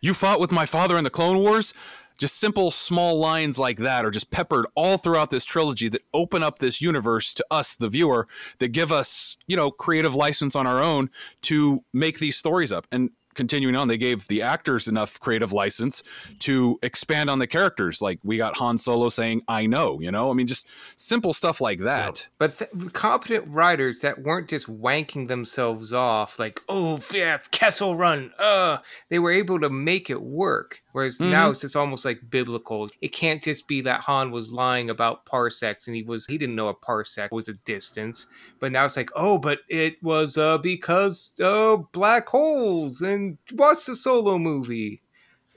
you 0.00 0.12
fought 0.14 0.40
with 0.40 0.52
my 0.52 0.66
father 0.66 0.96
in 0.98 1.04
the 1.04 1.10
Clone 1.10 1.38
Wars. 1.38 1.72
Just 2.18 2.36
simple, 2.38 2.70
small 2.70 3.18
lines 3.18 3.58
like 3.58 3.78
that 3.78 4.04
are 4.04 4.10
just 4.10 4.30
peppered 4.30 4.66
all 4.74 4.98
throughout 4.98 5.30
this 5.30 5.46
trilogy 5.46 5.88
that 5.88 6.02
open 6.12 6.42
up 6.42 6.58
this 6.58 6.82
universe 6.82 7.32
to 7.32 7.44
us, 7.50 7.74
the 7.76 7.88
viewer, 7.88 8.28
that 8.58 8.68
give 8.68 8.92
us, 8.92 9.38
you 9.46 9.56
know, 9.56 9.70
creative 9.70 10.14
license 10.14 10.54
on 10.54 10.66
our 10.66 10.82
own 10.82 11.08
to 11.44 11.82
make 11.94 12.18
these 12.18 12.36
stories 12.36 12.72
up. 12.72 12.86
And 12.92 13.08
continuing 13.40 13.74
on, 13.74 13.88
they 13.88 13.96
gave 13.96 14.28
the 14.28 14.42
actors 14.42 14.86
enough 14.86 15.18
creative 15.18 15.50
license 15.52 16.02
to 16.40 16.78
expand 16.82 17.30
on 17.30 17.38
the 17.38 17.46
characters. 17.46 18.02
Like 18.02 18.18
we 18.22 18.36
got 18.36 18.56
Han 18.58 18.76
Solo 18.76 19.08
saying, 19.08 19.40
I 19.48 19.64
know, 19.64 19.98
you 19.98 20.10
know? 20.10 20.30
I 20.30 20.34
mean, 20.34 20.46
just 20.46 20.66
simple 20.96 21.32
stuff 21.32 21.58
like 21.60 21.78
that. 21.80 22.28
But 22.38 22.58
th- 22.58 22.92
competent 22.92 23.46
writers 23.48 24.02
that 24.02 24.20
weren't 24.22 24.48
just 24.50 24.66
wanking 24.68 25.28
themselves 25.28 25.94
off, 25.94 26.38
like, 26.38 26.60
oh, 26.68 27.00
yeah, 27.14 27.38
Kessel 27.50 27.96
Run, 27.96 28.30
uh, 28.38 28.78
they 29.08 29.18
were 29.18 29.32
able 29.32 29.58
to 29.60 29.70
make 29.70 30.10
it 30.10 30.20
work. 30.22 30.82
Whereas 30.92 31.20
now 31.20 31.48
Mhm. 31.48 31.52
it's 31.52 31.60
just 31.60 31.76
almost 31.76 32.04
like 32.04 32.18
biblical. 32.28 32.88
It 33.00 33.12
can't 33.12 33.42
just 33.42 33.68
be 33.68 33.80
that 33.82 34.00
Han 34.02 34.32
was 34.32 34.52
lying 34.52 34.90
about 34.90 35.24
parsecs 35.24 35.86
and 35.86 35.94
he 35.94 36.02
was 36.02 36.26
he 36.26 36.36
didn't 36.36 36.56
know 36.56 36.66
a 36.68 36.74
parsec 36.74 37.30
was 37.30 37.48
a 37.48 37.52
distance. 37.64 38.26
But 38.58 38.72
now 38.72 38.86
it's 38.86 38.96
like, 38.96 39.10
oh, 39.14 39.38
but 39.38 39.60
it 39.68 40.02
was 40.02 40.36
uh 40.36 40.58
because 40.58 41.32
uh 41.40 41.76
black 41.92 42.28
holes 42.28 43.00
and 43.02 43.29
watch 43.52 43.86
the 43.86 43.96
solo 43.96 44.38
movie. 44.38 45.02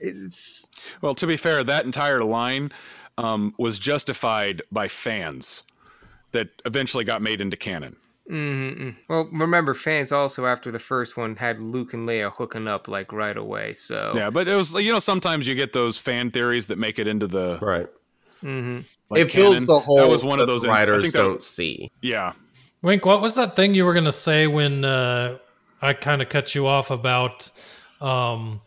It's 0.00 0.68
Well, 1.00 1.14
to 1.14 1.26
be 1.26 1.36
fair, 1.36 1.62
that 1.64 1.84
entire 1.84 2.22
line 2.24 2.72
um, 3.16 3.54
was 3.58 3.78
justified 3.78 4.62
by 4.72 4.88
fans 4.88 5.62
that 6.32 6.48
eventually 6.64 7.04
got 7.04 7.22
made 7.22 7.40
into 7.40 7.56
canon. 7.56 7.96
Mm-mm. 8.30 8.96
Well, 9.08 9.28
remember, 9.32 9.74
fans 9.74 10.10
also 10.10 10.46
after 10.46 10.70
the 10.70 10.78
first 10.78 11.16
one 11.16 11.36
had 11.36 11.60
Luke 11.60 11.92
and 11.92 12.08
Leia 12.08 12.32
hooking 12.32 12.66
up 12.66 12.88
like 12.88 13.12
right 13.12 13.36
away. 13.36 13.74
So 13.74 14.14
Yeah, 14.16 14.30
but 14.30 14.48
it 14.48 14.56
was 14.56 14.72
you 14.74 14.90
know 14.92 14.98
sometimes 14.98 15.46
you 15.46 15.54
get 15.54 15.74
those 15.74 15.98
fan 15.98 16.30
theories 16.30 16.66
that 16.68 16.78
make 16.78 16.98
it 16.98 17.06
into 17.06 17.26
the 17.26 17.58
right. 17.60 17.86
hmm 18.40 18.80
like, 19.10 19.20
it 19.20 19.30
fills 19.32 19.64
the 19.66 19.78
holes 19.78 20.00
That 20.00 20.08
was 20.08 20.24
one 20.24 20.40
of 20.40 20.46
those 20.46 20.62
that 20.62 20.70
ins- 20.70 20.78
I 20.78 20.82
writers 20.84 21.02
think 21.02 21.12
that- 21.14 21.20
don't 21.22 21.42
see. 21.42 21.90
Yeah, 22.00 22.32
Wink, 22.80 23.04
what 23.04 23.20
was 23.20 23.34
that 23.34 23.56
thing 23.56 23.74
you 23.74 23.84
were 23.84 23.92
going 23.92 24.06
to 24.06 24.12
say 24.12 24.46
when 24.46 24.84
uh, 24.86 25.36
I 25.84 25.92
kind 25.92 26.22
of 26.22 26.28
cut 26.28 26.54
you 26.54 26.66
off 26.66 26.90
about 26.90 27.50
um, 28.00 28.60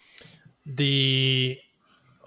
the 0.66 1.58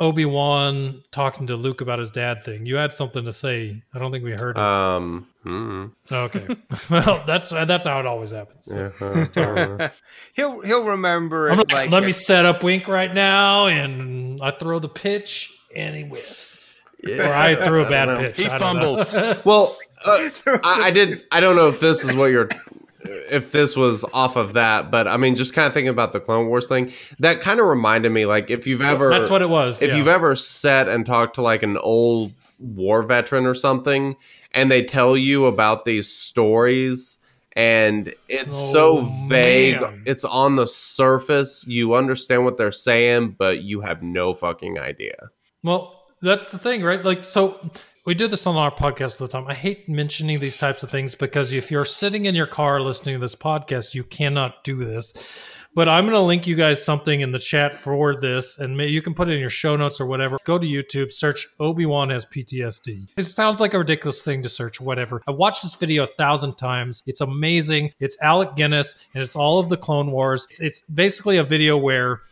Obi 0.01 0.25
Wan 0.25 1.03
talking 1.13 1.47
to 1.47 1.57
Luke 1.57 1.81
about 1.81 1.99
his 1.99 2.11
dad 2.11 2.43
thing. 2.43 2.65
You 2.67 2.77
had 2.77 2.93
something 2.93 3.25
to 3.25 3.33
say. 3.33 3.83
I 3.95 3.99
don't 3.99 4.11
think 4.11 4.25
we 4.25 4.33
heard 4.33 4.57
it. 4.57 4.63
Um. 4.63 5.29
hmm. 5.43 5.87
okay. 6.11 6.47
well, 6.91 7.23
that's 7.27 7.51
that's 7.51 7.85
how 7.85 8.01
it 8.01 8.07
always 8.07 8.31
happens. 8.31 8.65
So. 8.65 8.91
Yeah, 9.37 9.91
he'll 10.33 10.61
he'll 10.63 10.85
remember 10.85 11.51
it 11.51 11.57
like, 11.57 11.73
like 11.73 11.91
let 11.91 12.03
it- 12.03 12.07
me 12.07 12.13
set 12.13 12.47
up 12.47 12.65
Wink 12.65 12.89
right 12.89 13.13
now, 13.13 13.67
and 13.69 14.41
I 14.43 14.51
throw 14.51 14.79
the 14.79 14.89
pitch, 14.89 15.57
and 15.77 15.95
he 15.95 16.03
whiffs. 16.03 16.81
Or 17.07 17.33
I 17.33 17.55
threw 17.55 17.85
a 17.85 17.89
bad 17.89 18.27
pitch. 18.27 18.37
He 18.39 18.47
I 18.47 18.59
don't 18.59 18.77
know. 18.77 18.97
fumbles. 18.97 19.45
Well, 19.45 19.77
uh, 20.05 20.29
I, 20.65 20.83
I 20.85 20.91
did. 20.91 21.25
I 21.31 21.41
don't 21.41 21.57
know 21.57 21.69
if 21.69 21.81
this 21.81 22.05
is 22.05 22.15
what 22.15 22.27
you're. 22.27 22.49
If 23.03 23.53
this 23.53 23.77
was 23.77 24.05
off 24.13 24.37
of 24.37 24.53
that, 24.55 24.91
but 24.91 25.09
I 25.09 25.17
mean, 25.17 25.35
just 25.37 25.55
kind 25.55 25.67
of 25.67 25.73
thinking 25.73 25.89
about 25.89 26.13
the 26.13 26.21
Clone 26.21 26.49
Wars 26.49 26.69
thing, 26.69 26.93
that 27.19 27.41
kind 27.41 27.59
of 27.61 27.67
reminded 27.67 28.13
me, 28.13 28.27
like 28.27 28.51
if 28.51 28.67
you've 28.67 28.83
ever, 28.83 29.09
That's 29.11 29.31
what 29.31 29.41
it 29.43 29.49
was. 29.49 29.81
if 29.83 29.91
yeah. 29.91 29.97
you've 29.97 30.09
ever 30.09 30.37
sat 30.37 30.89
and 30.89 31.07
talked 31.07 31.35
to 31.37 31.43
like 31.43 31.63
an 31.63 31.77
old 31.79 32.33
war 32.59 33.03
veteran 33.03 33.47
or 33.47 33.55
something, 33.55 34.17
and 34.53 34.71
they 34.71 34.83
tell 34.85 35.17
you 35.17 35.47
about 35.47 35.85
these 35.87 36.09
stories, 36.13 37.19
and 37.57 38.13
it's 38.29 38.55
Oh, 38.55 38.73
so 38.73 39.01
vague, 39.29 39.81
man. 39.81 40.03
it's 40.07 40.25
on 40.25 40.57
the 40.57 40.67
surface, 40.67 41.65
you 41.67 41.95
understand 41.95 42.45
what 42.45 42.59
they're 42.59 42.71
saying, 42.73 43.37
but 43.39 43.63
you 43.63 43.81
have 43.81 44.03
no 44.03 44.35
fucking 44.35 44.79
idea. 44.79 45.31
Well, 45.63 46.05
that's 46.21 46.51
the 46.51 46.59
thing, 46.59 46.83
right? 46.83 47.03
Like, 47.03 47.25
so 47.25 47.59
we 48.11 48.15
do 48.17 48.27
this 48.27 48.49
on 48.49 48.57
our 48.57 48.73
podcast 48.73 49.21
all 49.21 49.29
the 49.29 49.33
time. 49.33 49.47
I 49.47 49.55
hate 49.55 49.89
mentioning 49.89 50.41
these 50.41 50.59
types 50.59 50.83
of 50.83 50.91
things 50.91 51.15
because 51.15 51.53
if 51.53 51.71
you're 51.71 51.85
sitting 51.85 52.27
in 52.27 52.35
your 52.35 52.49
car 52.49 52.81
listening 52.81 53.15
to 53.15 53.21
this 53.21 53.37
podcast, 53.37 53.95
you 53.95 54.03
cannot 54.03 54.65
do 54.65 54.85
this. 54.85 55.49
But 55.77 55.89
I'm 55.89 56.07
going 56.07 56.17
to 56.17 56.21
link 56.21 56.45
you 56.45 56.57
guys 56.57 56.85
something 56.85 57.21
in 57.21 57.31
the 57.31 57.39
chat 57.39 57.73
for 57.73 58.17
this, 58.17 58.59
and 58.59 58.77
may, 58.77 58.89
you 58.89 59.01
can 59.01 59.15
put 59.15 59.29
it 59.29 59.35
in 59.35 59.41
your 59.41 59.49
show 59.49 59.77
notes 59.77 60.01
or 60.01 60.07
whatever. 60.07 60.39
Go 60.43 60.59
to 60.59 60.67
YouTube, 60.67 61.13
search 61.13 61.47
Obi 61.61 61.87
Wan 61.87 62.11
has 62.11 62.27
PTSD. 62.27 63.13
It 63.17 63.23
sounds 63.27 63.61
like 63.61 63.75
a 63.75 63.79
ridiculous 63.79 64.25
thing 64.25 64.43
to 64.43 64.49
search, 64.49 64.81
whatever. 64.81 65.23
I've 65.29 65.37
watched 65.37 65.63
this 65.63 65.77
video 65.77 66.03
a 66.03 66.09
thousand 66.09 66.57
times. 66.57 67.05
It's 67.07 67.21
amazing. 67.21 67.93
It's 68.01 68.21
Alec 68.21 68.57
Guinness, 68.57 69.07
and 69.15 69.23
it's 69.23 69.37
all 69.37 69.61
of 69.61 69.69
the 69.69 69.77
Clone 69.77 70.11
Wars. 70.11 70.49
It's 70.59 70.81
basically 70.81 71.37
a 71.37 71.45
video 71.45 71.77
where 71.77 72.23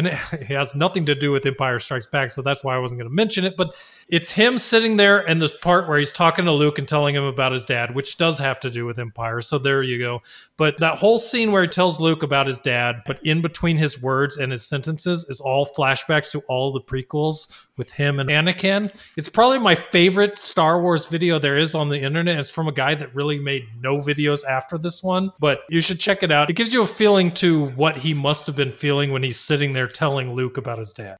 and 0.00 0.08
it 0.32 0.46
has 0.46 0.74
nothing 0.74 1.06
to 1.06 1.14
do 1.14 1.30
with 1.30 1.44
Empire 1.44 1.78
Strikes 1.78 2.06
Back, 2.06 2.30
so 2.30 2.42
that's 2.42 2.64
why 2.64 2.74
I 2.74 2.78
wasn't 2.78 3.00
going 3.00 3.10
to 3.10 3.14
mention 3.14 3.44
it. 3.44 3.56
But 3.56 3.76
it's 4.08 4.32
him 4.32 4.58
sitting 4.58 4.96
there, 4.96 5.28
and 5.28 5.40
the 5.40 5.48
part 5.60 5.88
where 5.88 5.98
he's 5.98 6.12
talking 6.12 6.46
to 6.46 6.52
Luke 6.52 6.78
and 6.78 6.88
telling 6.88 7.14
him 7.14 7.24
about 7.24 7.52
his 7.52 7.66
dad, 7.66 7.94
which 7.94 8.16
does 8.16 8.38
have 8.38 8.58
to 8.60 8.70
do 8.70 8.86
with 8.86 8.98
Empire. 8.98 9.40
So 9.42 9.58
there 9.58 9.82
you 9.82 9.98
go. 9.98 10.22
But 10.60 10.78
that 10.80 10.98
whole 10.98 11.18
scene 11.18 11.52
where 11.52 11.62
he 11.62 11.68
tells 11.68 12.00
Luke 12.00 12.22
about 12.22 12.46
his 12.46 12.58
dad, 12.58 12.96
but 13.06 13.18
in 13.24 13.40
between 13.40 13.78
his 13.78 14.02
words 14.02 14.36
and 14.36 14.52
his 14.52 14.62
sentences 14.62 15.24
is 15.30 15.40
all 15.40 15.64
flashbacks 15.64 16.30
to 16.32 16.40
all 16.48 16.70
the 16.70 16.82
prequels 16.82 17.48
with 17.78 17.90
him 17.90 18.20
and 18.20 18.28
Anakin. 18.28 18.94
It's 19.16 19.30
probably 19.30 19.58
my 19.58 19.74
favorite 19.74 20.38
Star 20.38 20.82
Wars 20.82 21.08
video 21.08 21.38
there 21.38 21.56
is 21.56 21.74
on 21.74 21.88
the 21.88 21.98
internet. 21.98 22.38
It's 22.38 22.50
from 22.50 22.68
a 22.68 22.72
guy 22.72 22.94
that 22.94 23.14
really 23.14 23.38
made 23.38 23.68
no 23.80 24.00
videos 24.02 24.44
after 24.44 24.76
this 24.76 25.02
one, 25.02 25.30
but 25.40 25.62
you 25.70 25.80
should 25.80 25.98
check 25.98 26.22
it 26.22 26.30
out. 26.30 26.50
It 26.50 26.56
gives 26.56 26.74
you 26.74 26.82
a 26.82 26.86
feeling 26.86 27.32
to 27.36 27.68
what 27.70 27.96
he 27.96 28.12
must 28.12 28.46
have 28.46 28.54
been 28.54 28.72
feeling 28.72 29.12
when 29.12 29.22
he's 29.22 29.40
sitting 29.40 29.72
there 29.72 29.86
telling 29.86 30.34
Luke 30.34 30.58
about 30.58 30.78
his 30.78 30.92
dad. 30.92 31.16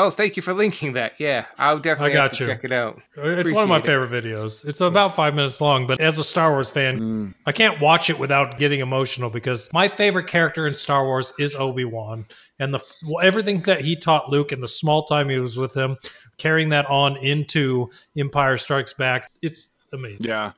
Oh, 0.00 0.08
thank 0.08 0.34
you 0.34 0.42
for 0.42 0.54
linking 0.54 0.94
that. 0.94 1.12
Yeah, 1.18 1.44
I'll 1.58 1.78
definitely 1.78 2.12
I 2.12 2.14
got 2.14 2.22
have 2.30 2.38
to 2.38 2.44
you. 2.44 2.48
check 2.48 2.64
it 2.64 2.72
out. 2.72 3.02
Uh, 3.18 3.28
it's 3.28 3.52
one 3.52 3.64
of 3.64 3.68
my 3.68 3.76
Appreciate 3.76 3.96
it. 3.96 4.06
favorite 4.08 4.24
videos. 4.24 4.64
It's 4.64 4.80
about 4.80 5.14
five 5.14 5.34
minutes 5.34 5.60
long, 5.60 5.86
but 5.86 6.00
as 6.00 6.16
a 6.16 6.24
Star 6.24 6.52
Wars 6.52 6.70
fan, 6.70 6.96
hmm. 6.96 7.28
I 7.44 7.52
can't 7.52 7.78
watch 7.82 8.08
it 8.08 8.18
without 8.18 8.58
getting 8.58 8.80
emotional 8.80 9.28
because 9.28 9.68
my 9.74 9.88
favorite 9.88 10.26
character 10.26 10.66
in 10.66 10.72
Star 10.72 11.04
Wars 11.04 11.34
is 11.38 11.54
Obi 11.54 11.84
Wan, 11.84 12.24
and 12.58 12.72
the 12.72 12.80
everything 13.22 13.58
that 13.62 13.82
he 13.82 13.94
taught 13.94 14.30
Luke 14.30 14.52
in 14.52 14.62
the 14.62 14.68
small 14.68 15.02
time 15.02 15.28
he 15.28 15.38
was 15.38 15.58
with 15.58 15.76
him, 15.76 15.98
carrying 16.38 16.70
that 16.70 16.86
on 16.86 17.18
into 17.18 17.90
Empire 18.16 18.56
Strikes 18.56 18.94
Back. 18.94 19.30
It's 19.42 19.76
amazing. 19.92 20.20
Yeah. 20.22 20.52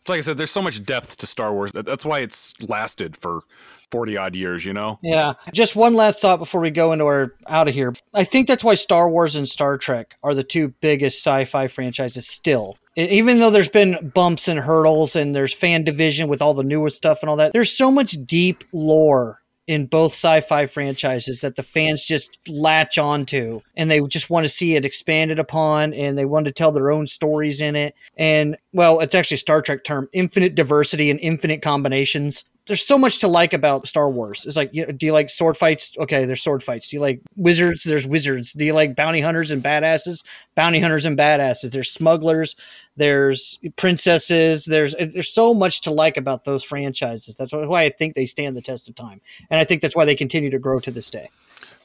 It's 0.00 0.08
like 0.08 0.18
I 0.18 0.22
said, 0.22 0.36
there's 0.36 0.50
so 0.50 0.62
much 0.62 0.82
depth 0.82 1.18
to 1.18 1.26
Star 1.26 1.52
Wars. 1.52 1.70
That's 1.72 2.04
why 2.04 2.20
it's 2.20 2.54
lasted 2.66 3.16
for 3.16 3.42
40 3.90 4.16
odd 4.16 4.34
years, 4.34 4.64
you 4.64 4.72
know? 4.72 4.98
Yeah. 5.02 5.34
Just 5.52 5.76
one 5.76 5.94
last 5.94 6.20
thought 6.20 6.38
before 6.38 6.60
we 6.60 6.70
go 6.70 6.92
into 6.92 7.04
our 7.06 7.34
out 7.46 7.68
of 7.68 7.74
here. 7.74 7.94
I 8.14 8.24
think 8.24 8.46
that's 8.46 8.64
why 8.64 8.74
Star 8.74 9.10
Wars 9.10 9.36
and 9.36 9.48
Star 9.48 9.78
Trek 9.78 10.16
are 10.22 10.34
the 10.34 10.44
two 10.44 10.68
biggest 10.80 11.18
sci-fi 11.18 11.68
franchises 11.68 12.28
still. 12.28 12.76
Even 12.96 13.38
though 13.38 13.50
there's 13.50 13.68
been 13.68 14.10
bumps 14.14 14.48
and 14.48 14.58
hurdles 14.58 15.16
and 15.16 15.34
there's 15.34 15.54
fan 15.54 15.84
division 15.84 16.28
with 16.28 16.42
all 16.42 16.54
the 16.54 16.64
newer 16.64 16.90
stuff 16.90 17.22
and 17.22 17.30
all 17.30 17.36
that, 17.36 17.52
there's 17.52 17.76
so 17.76 17.90
much 17.90 18.12
deep 18.26 18.64
lore 18.72 19.40
in 19.70 19.86
both 19.86 20.10
sci-fi 20.10 20.66
franchises 20.66 21.42
that 21.42 21.54
the 21.54 21.62
fans 21.62 22.02
just 22.02 22.36
latch 22.48 22.98
onto 22.98 23.60
and 23.76 23.88
they 23.88 24.00
just 24.00 24.28
want 24.28 24.44
to 24.44 24.48
see 24.48 24.74
it 24.74 24.84
expanded 24.84 25.38
upon 25.38 25.94
and 25.94 26.18
they 26.18 26.24
want 26.24 26.46
to 26.46 26.52
tell 26.52 26.72
their 26.72 26.90
own 26.90 27.06
stories 27.06 27.60
in 27.60 27.76
it 27.76 27.94
and 28.16 28.56
well 28.72 28.98
it's 28.98 29.14
actually 29.14 29.36
a 29.36 29.38
star 29.38 29.62
trek 29.62 29.84
term 29.84 30.08
infinite 30.12 30.56
diversity 30.56 31.08
and 31.08 31.20
infinite 31.20 31.62
combinations 31.62 32.44
there's 32.70 32.86
so 32.86 32.96
much 32.96 33.18
to 33.18 33.26
like 33.26 33.52
about 33.52 33.88
Star 33.88 34.08
Wars. 34.08 34.46
It's 34.46 34.54
like, 34.54 34.72
you 34.72 34.86
know, 34.86 34.92
do 34.92 35.04
you 35.04 35.12
like 35.12 35.28
sword 35.28 35.56
fights? 35.56 35.98
Okay, 35.98 36.24
there's 36.24 36.40
sword 36.40 36.62
fights. 36.62 36.86
Do 36.86 36.94
you 36.94 37.00
like 37.00 37.20
wizards? 37.34 37.82
There's 37.82 38.06
wizards. 38.06 38.52
Do 38.52 38.64
you 38.64 38.72
like 38.74 38.94
bounty 38.94 39.20
hunters 39.20 39.50
and 39.50 39.60
badasses? 39.60 40.22
Bounty 40.54 40.78
hunters 40.78 41.04
and 41.04 41.18
badasses. 41.18 41.72
There's 41.72 41.90
smugglers. 41.90 42.54
There's 42.94 43.58
princesses. 43.74 44.66
There's 44.66 44.94
there's 44.94 45.34
so 45.34 45.52
much 45.52 45.80
to 45.80 45.90
like 45.90 46.16
about 46.16 46.44
those 46.44 46.62
franchises. 46.62 47.34
That's 47.34 47.52
why 47.52 47.82
I 47.82 47.88
think 47.88 48.14
they 48.14 48.24
stand 48.24 48.56
the 48.56 48.62
test 48.62 48.88
of 48.88 48.94
time, 48.94 49.20
and 49.50 49.58
I 49.58 49.64
think 49.64 49.82
that's 49.82 49.96
why 49.96 50.04
they 50.04 50.14
continue 50.14 50.50
to 50.50 50.58
grow 50.60 50.78
to 50.78 50.92
this 50.92 51.10
day. 51.10 51.28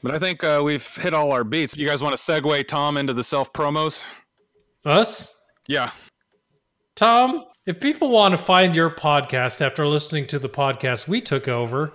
But 0.04 0.14
I 0.14 0.20
think 0.20 0.44
uh, 0.44 0.62
we've 0.64 0.86
hit 0.94 1.14
all 1.14 1.32
our 1.32 1.42
beats. 1.42 1.76
You 1.76 1.88
guys 1.88 2.00
want 2.00 2.16
to 2.16 2.22
segue 2.22 2.68
Tom 2.68 2.96
into 2.96 3.12
the 3.12 3.24
self 3.24 3.52
promos? 3.52 4.02
Us? 4.84 5.36
Yeah. 5.66 5.90
Tom, 6.94 7.44
if 7.66 7.80
people 7.80 8.10
want 8.10 8.32
to 8.32 8.38
find 8.38 8.76
your 8.76 8.90
podcast 8.90 9.60
after 9.60 9.86
listening 9.86 10.26
to 10.28 10.38
the 10.38 10.48
podcast 10.48 11.08
we 11.08 11.20
took 11.20 11.48
over, 11.48 11.92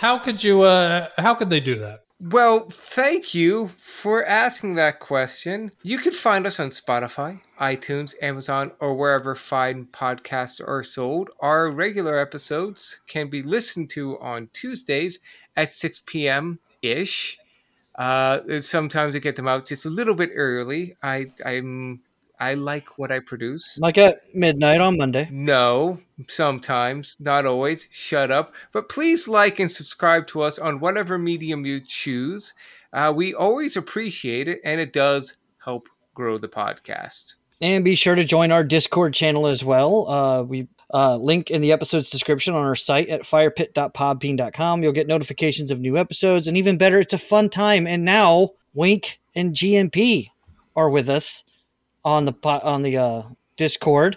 how 0.00 0.18
could 0.18 0.42
you? 0.42 0.62
Uh, 0.62 1.08
how 1.18 1.34
could 1.34 1.50
they 1.50 1.60
do 1.60 1.76
that? 1.76 2.04
Well, 2.20 2.66
thank 2.68 3.32
you 3.32 3.68
for 3.76 4.26
asking 4.26 4.74
that 4.74 4.98
question. 4.98 5.70
You 5.82 5.98
can 5.98 6.12
find 6.12 6.46
us 6.46 6.58
on 6.58 6.70
Spotify, 6.70 7.42
iTunes, 7.60 8.14
Amazon, 8.20 8.72
or 8.80 8.94
wherever 8.94 9.36
fine 9.36 9.86
podcasts 9.92 10.60
are 10.66 10.82
sold. 10.82 11.30
Our 11.38 11.70
regular 11.70 12.18
episodes 12.18 12.98
can 13.06 13.28
be 13.28 13.42
listened 13.42 13.90
to 13.90 14.18
on 14.18 14.48
Tuesdays 14.52 15.20
at 15.54 15.72
6 15.72 16.02
p.m. 16.06 16.58
ish. 16.82 17.38
Uh, 17.94 18.60
sometimes 18.60 19.14
I 19.14 19.18
get 19.20 19.36
them 19.36 19.46
out 19.46 19.66
just 19.66 19.84
a 19.86 19.90
little 19.90 20.14
bit 20.14 20.30
early. 20.34 20.96
I 21.02 21.30
I'm 21.44 22.00
I 22.40 22.54
like 22.54 22.98
what 22.98 23.10
I 23.10 23.18
produce. 23.18 23.78
Like 23.78 23.98
at 23.98 24.34
midnight 24.34 24.80
on 24.80 24.96
Monday. 24.96 25.28
No, 25.30 26.00
sometimes, 26.28 27.16
not 27.18 27.46
always. 27.46 27.88
Shut 27.90 28.30
up. 28.30 28.54
But 28.72 28.88
please 28.88 29.26
like 29.26 29.58
and 29.58 29.70
subscribe 29.70 30.26
to 30.28 30.42
us 30.42 30.58
on 30.58 30.80
whatever 30.80 31.18
medium 31.18 31.66
you 31.66 31.80
choose. 31.80 32.54
Uh, 32.92 33.12
we 33.14 33.34
always 33.34 33.76
appreciate 33.76 34.48
it, 34.48 34.60
and 34.64 34.80
it 34.80 34.92
does 34.92 35.36
help 35.64 35.88
grow 36.14 36.38
the 36.38 36.48
podcast. 36.48 37.34
And 37.60 37.84
be 37.84 37.96
sure 37.96 38.14
to 38.14 38.24
join 38.24 38.52
our 38.52 38.62
Discord 38.62 39.14
channel 39.14 39.48
as 39.48 39.64
well. 39.64 40.08
Uh, 40.08 40.42
we 40.42 40.68
uh, 40.94 41.16
link 41.16 41.50
in 41.50 41.60
the 41.60 41.72
episode's 41.72 42.08
description 42.08 42.54
on 42.54 42.64
our 42.64 42.76
site 42.76 43.08
at 43.08 43.22
firepit.podbean.com. 43.22 44.82
You'll 44.82 44.92
get 44.92 45.08
notifications 45.08 45.70
of 45.70 45.80
new 45.80 45.98
episodes, 45.98 46.46
and 46.46 46.56
even 46.56 46.78
better, 46.78 47.00
it's 47.00 47.12
a 47.12 47.18
fun 47.18 47.50
time. 47.50 47.86
And 47.86 48.04
now 48.04 48.52
Wink 48.74 49.20
and 49.34 49.54
GNP 49.54 50.30
are 50.76 50.88
with 50.88 51.08
us 51.08 51.42
on 52.08 52.24
the 52.24 52.34
on 52.44 52.82
the 52.82 52.96
uh, 52.96 53.22
Discord, 53.56 54.16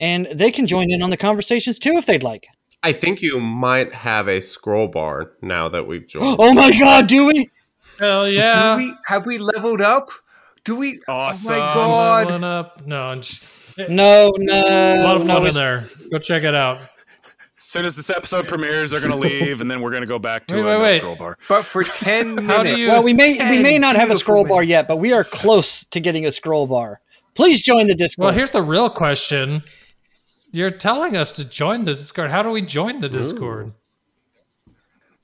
and 0.00 0.26
they 0.32 0.50
can 0.50 0.66
join 0.66 0.90
in 0.90 1.02
on 1.02 1.10
the 1.10 1.16
conversations 1.16 1.78
too 1.78 1.94
if 1.96 2.06
they'd 2.06 2.22
like. 2.22 2.46
I 2.82 2.92
think 2.92 3.22
you 3.22 3.40
might 3.40 3.92
have 3.94 4.28
a 4.28 4.40
scroll 4.40 4.88
bar 4.88 5.32
now 5.42 5.68
that 5.70 5.86
we've 5.86 6.06
joined. 6.06 6.36
Oh 6.38 6.52
my 6.54 6.70
God, 6.78 7.06
do 7.06 7.26
we? 7.26 7.48
Hell 7.98 8.28
yeah! 8.28 8.76
Do 8.76 8.84
we 8.84 8.94
have 9.06 9.26
we 9.26 9.38
leveled 9.38 9.80
up? 9.80 10.10
Do 10.64 10.76
we? 10.76 11.00
Awesome. 11.08 11.54
Oh 11.54 11.58
my 11.58 11.74
god! 11.74 12.26
Leveling 12.26 12.44
up. 12.44 12.86
No, 12.86 13.14
just- 13.16 13.78
No, 13.88 14.30
no, 14.38 14.54
a 14.54 15.02
lot 15.02 15.16
of 15.16 15.26
no, 15.26 15.44
in 15.46 15.54
there. 15.54 15.84
Go 16.10 16.18
check 16.18 16.42
it 16.44 16.54
out. 16.54 16.78
As 17.58 17.64
soon 17.70 17.84
as 17.86 17.96
this 17.96 18.10
episode 18.10 18.46
premieres, 18.46 18.90
they're 18.90 19.00
going 19.00 19.10
to 19.12 19.16
leave, 19.18 19.60
and 19.62 19.70
then 19.70 19.80
we're 19.80 19.90
going 19.90 20.02
to 20.02 20.06
go 20.08 20.18
back 20.18 20.46
to 20.48 20.54
Wait, 20.56 20.60
a 20.60 20.64
wait, 20.64 20.72
no 20.76 20.82
wait. 20.82 20.98
scroll 20.98 21.16
bar. 21.16 21.38
But 21.48 21.62
for 21.64 21.82
ten 21.82 22.34
minutes. 22.34 22.52
How 22.54 22.62
do 22.62 22.76
you- 22.78 22.88
Well, 22.88 23.02
we 23.02 23.14
may 23.14 23.32
we 23.50 23.62
may 23.62 23.78
not 23.78 23.96
have 23.96 24.04
a 24.04 24.14
beautiful 24.14 24.20
scroll 24.20 24.44
bar 24.44 24.62
yet, 24.62 24.86
but 24.86 24.96
we 24.98 25.12
are 25.12 25.24
close 25.24 25.84
to 25.86 25.98
getting 26.00 26.26
a 26.26 26.32
scroll 26.32 26.66
bar. 26.66 27.00
Please 27.34 27.62
join 27.62 27.86
the 27.86 27.94
Discord. 27.94 28.26
Well, 28.26 28.34
here's 28.34 28.52
the 28.52 28.62
real 28.62 28.90
question. 28.90 29.62
You're 30.52 30.70
telling 30.70 31.16
us 31.16 31.32
to 31.32 31.44
join 31.44 31.84
the 31.84 31.94
Discord. 31.94 32.30
How 32.30 32.42
do 32.42 32.50
we 32.50 32.62
join 32.62 33.00
the 33.00 33.08
Discord? 33.08 33.72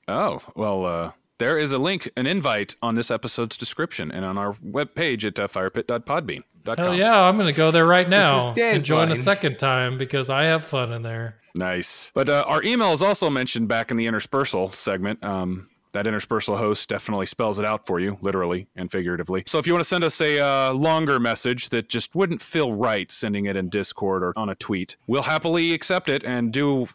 Oh, 0.07 0.41
well, 0.55 0.85
uh, 0.85 1.11
there 1.37 1.57
is 1.57 1.71
a 1.71 1.77
link, 1.79 2.11
an 2.15 2.27
invite 2.27 2.75
on 2.83 2.93
this 2.93 3.09
episode's 3.09 3.57
description 3.57 4.11
and 4.11 4.23
on 4.23 4.37
our 4.37 4.53
webpage 4.55 5.25
at 5.25 5.39
uh, 5.39 5.47
firepit.podbean.com. 5.47 6.77
Hell 6.77 6.95
yeah, 6.95 7.23
I'm 7.23 7.37
going 7.37 7.51
to 7.51 7.57
go 7.57 7.71
there 7.71 7.87
right 7.87 8.07
now 8.07 8.47
and 8.47 8.55
Dan's 8.55 8.85
join 8.85 9.11
a 9.11 9.15
second 9.15 9.57
time 9.57 9.97
because 9.97 10.29
I 10.29 10.43
have 10.43 10.63
fun 10.63 10.93
in 10.93 11.01
there. 11.01 11.37
Nice. 11.55 12.11
But 12.13 12.29
uh, 12.29 12.43
our 12.47 12.61
email 12.61 12.93
is 12.93 13.01
also 13.01 13.29
mentioned 13.31 13.67
back 13.67 13.89
in 13.89 13.97
the 13.97 14.05
interspersal 14.05 14.69
segment. 14.69 15.23
Um, 15.23 15.70
That 15.93 16.07
interspersal 16.07 16.57
host 16.57 16.87
definitely 16.87 17.25
spells 17.25 17.59
it 17.59 17.65
out 17.65 17.85
for 17.85 17.99
you, 17.99 18.17
literally 18.21 18.67
and 18.75 18.89
figuratively. 18.89 19.43
So 19.45 19.59
if 19.59 19.67
you 19.67 19.73
want 19.73 19.83
to 19.83 19.89
send 19.89 20.03
us 20.03 20.21
a 20.21 20.39
uh, 20.39 20.73
longer 20.73 21.19
message 21.19 21.69
that 21.69 21.89
just 21.89 22.15
wouldn't 22.15 22.41
feel 22.41 22.73
right 22.73 23.11
sending 23.11 23.45
it 23.45 23.57
in 23.57 23.69
Discord 23.69 24.23
or 24.23 24.33
on 24.37 24.47
a 24.47 24.55
tweet, 24.55 24.95
we'll 25.07 25.23
happily 25.23 25.73
accept 25.73 26.07
it 26.07 26.23
and 26.23 26.53
do 26.53 26.87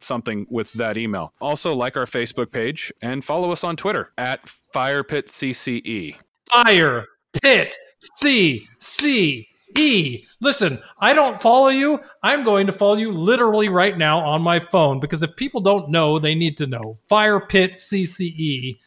something 0.00 0.46
with 0.50 0.74
that 0.74 0.98
email. 0.98 1.32
Also, 1.40 1.74
like 1.74 1.96
our 1.96 2.04
Facebook 2.04 2.52
page 2.52 2.92
and 3.00 3.24
follow 3.24 3.50
us 3.50 3.64
on 3.64 3.76
Twitter 3.76 4.12
at 4.18 4.44
FirePitCCE. 4.74 6.16
Fire 6.52 7.06
Pit 7.42 7.74
C 8.14 8.68
C 8.78 9.48
E. 9.76 10.26
Listen, 10.40 10.78
I 10.98 11.12
don't 11.12 11.40
follow 11.40 11.68
you. 11.68 12.00
I'm 12.22 12.44
going 12.44 12.66
to 12.66 12.72
follow 12.72 12.94
you 12.96 13.10
literally 13.12 13.68
right 13.68 13.96
now 13.96 14.18
on 14.20 14.42
my 14.42 14.58
phone 14.58 15.00
because 15.00 15.22
if 15.22 15.34
people 15.36 15.60
don't 15.60 15.90
know, 15.90 16.18
they 16.18 16.34
need 16.34 16.56
to 16.58 16.66
know. 16.66 16.98
Fire 17.08 17.40
Pit 17.40 17.72
CCE 17.72 18.78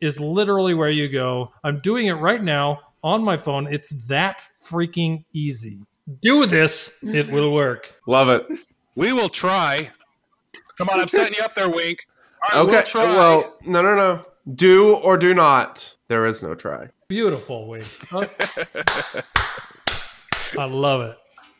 is 0.00 0.18
literally 0.20 0.74
where 0.74 0.90
you 0.90 1.08
go. 1.08 1.52
I'm 1.64 1.80
doing 1.80 2.06
it 2.06 2.14
right 2.14 2.42
now 2.42 2.80
on 3.02 3.22
my 3.22 3.36
phone. 3.36 3.66
It's 3.72 3.90
that 4.08 4.46
freaking 4.62 5.24
easy. 5.32 5.78
Do 6.22 6.46
this, 6.46 6.98
it 7.02 7.30
will 7.30 7.52
work. 7.52 7.94
Love 8.06 8.28
it. 8.28 8.46
We 8.96 9.12
will 9.12 9.28
try. 9.28 9.90
Come 10.76 10.88
on, 10.88 11.00
I'm 11.00 11.08
setting 11.08 11.34
you 11.38 11.44
up 11.44 11.54
there, 11.54 11.68
Wink. 11.70 12.06
All 12.52 12.64
right, 12.64 12.68
Okay. 12.68 12.72
we'll 12.76 12.82
try. 12.82 13.04
Well, 13.04 13.56
no, 13.64 13.82
no, 13.82 13.94
no. 13.94 14.24
Do 14.54 14.96
or 14.96 15.16
do 15.16 15.34
not. 15.34 15.94
There 16.08 16.26
is 16.26 16.42
no 16.42 16.54
try. 16.54 16.88
Beautiful, 17.08 17.68
Wink. 17.68 17.86
Oh. 18.12 18.26
I 20.58 20.64
love 20.64 21.02
it. 21.02 21.16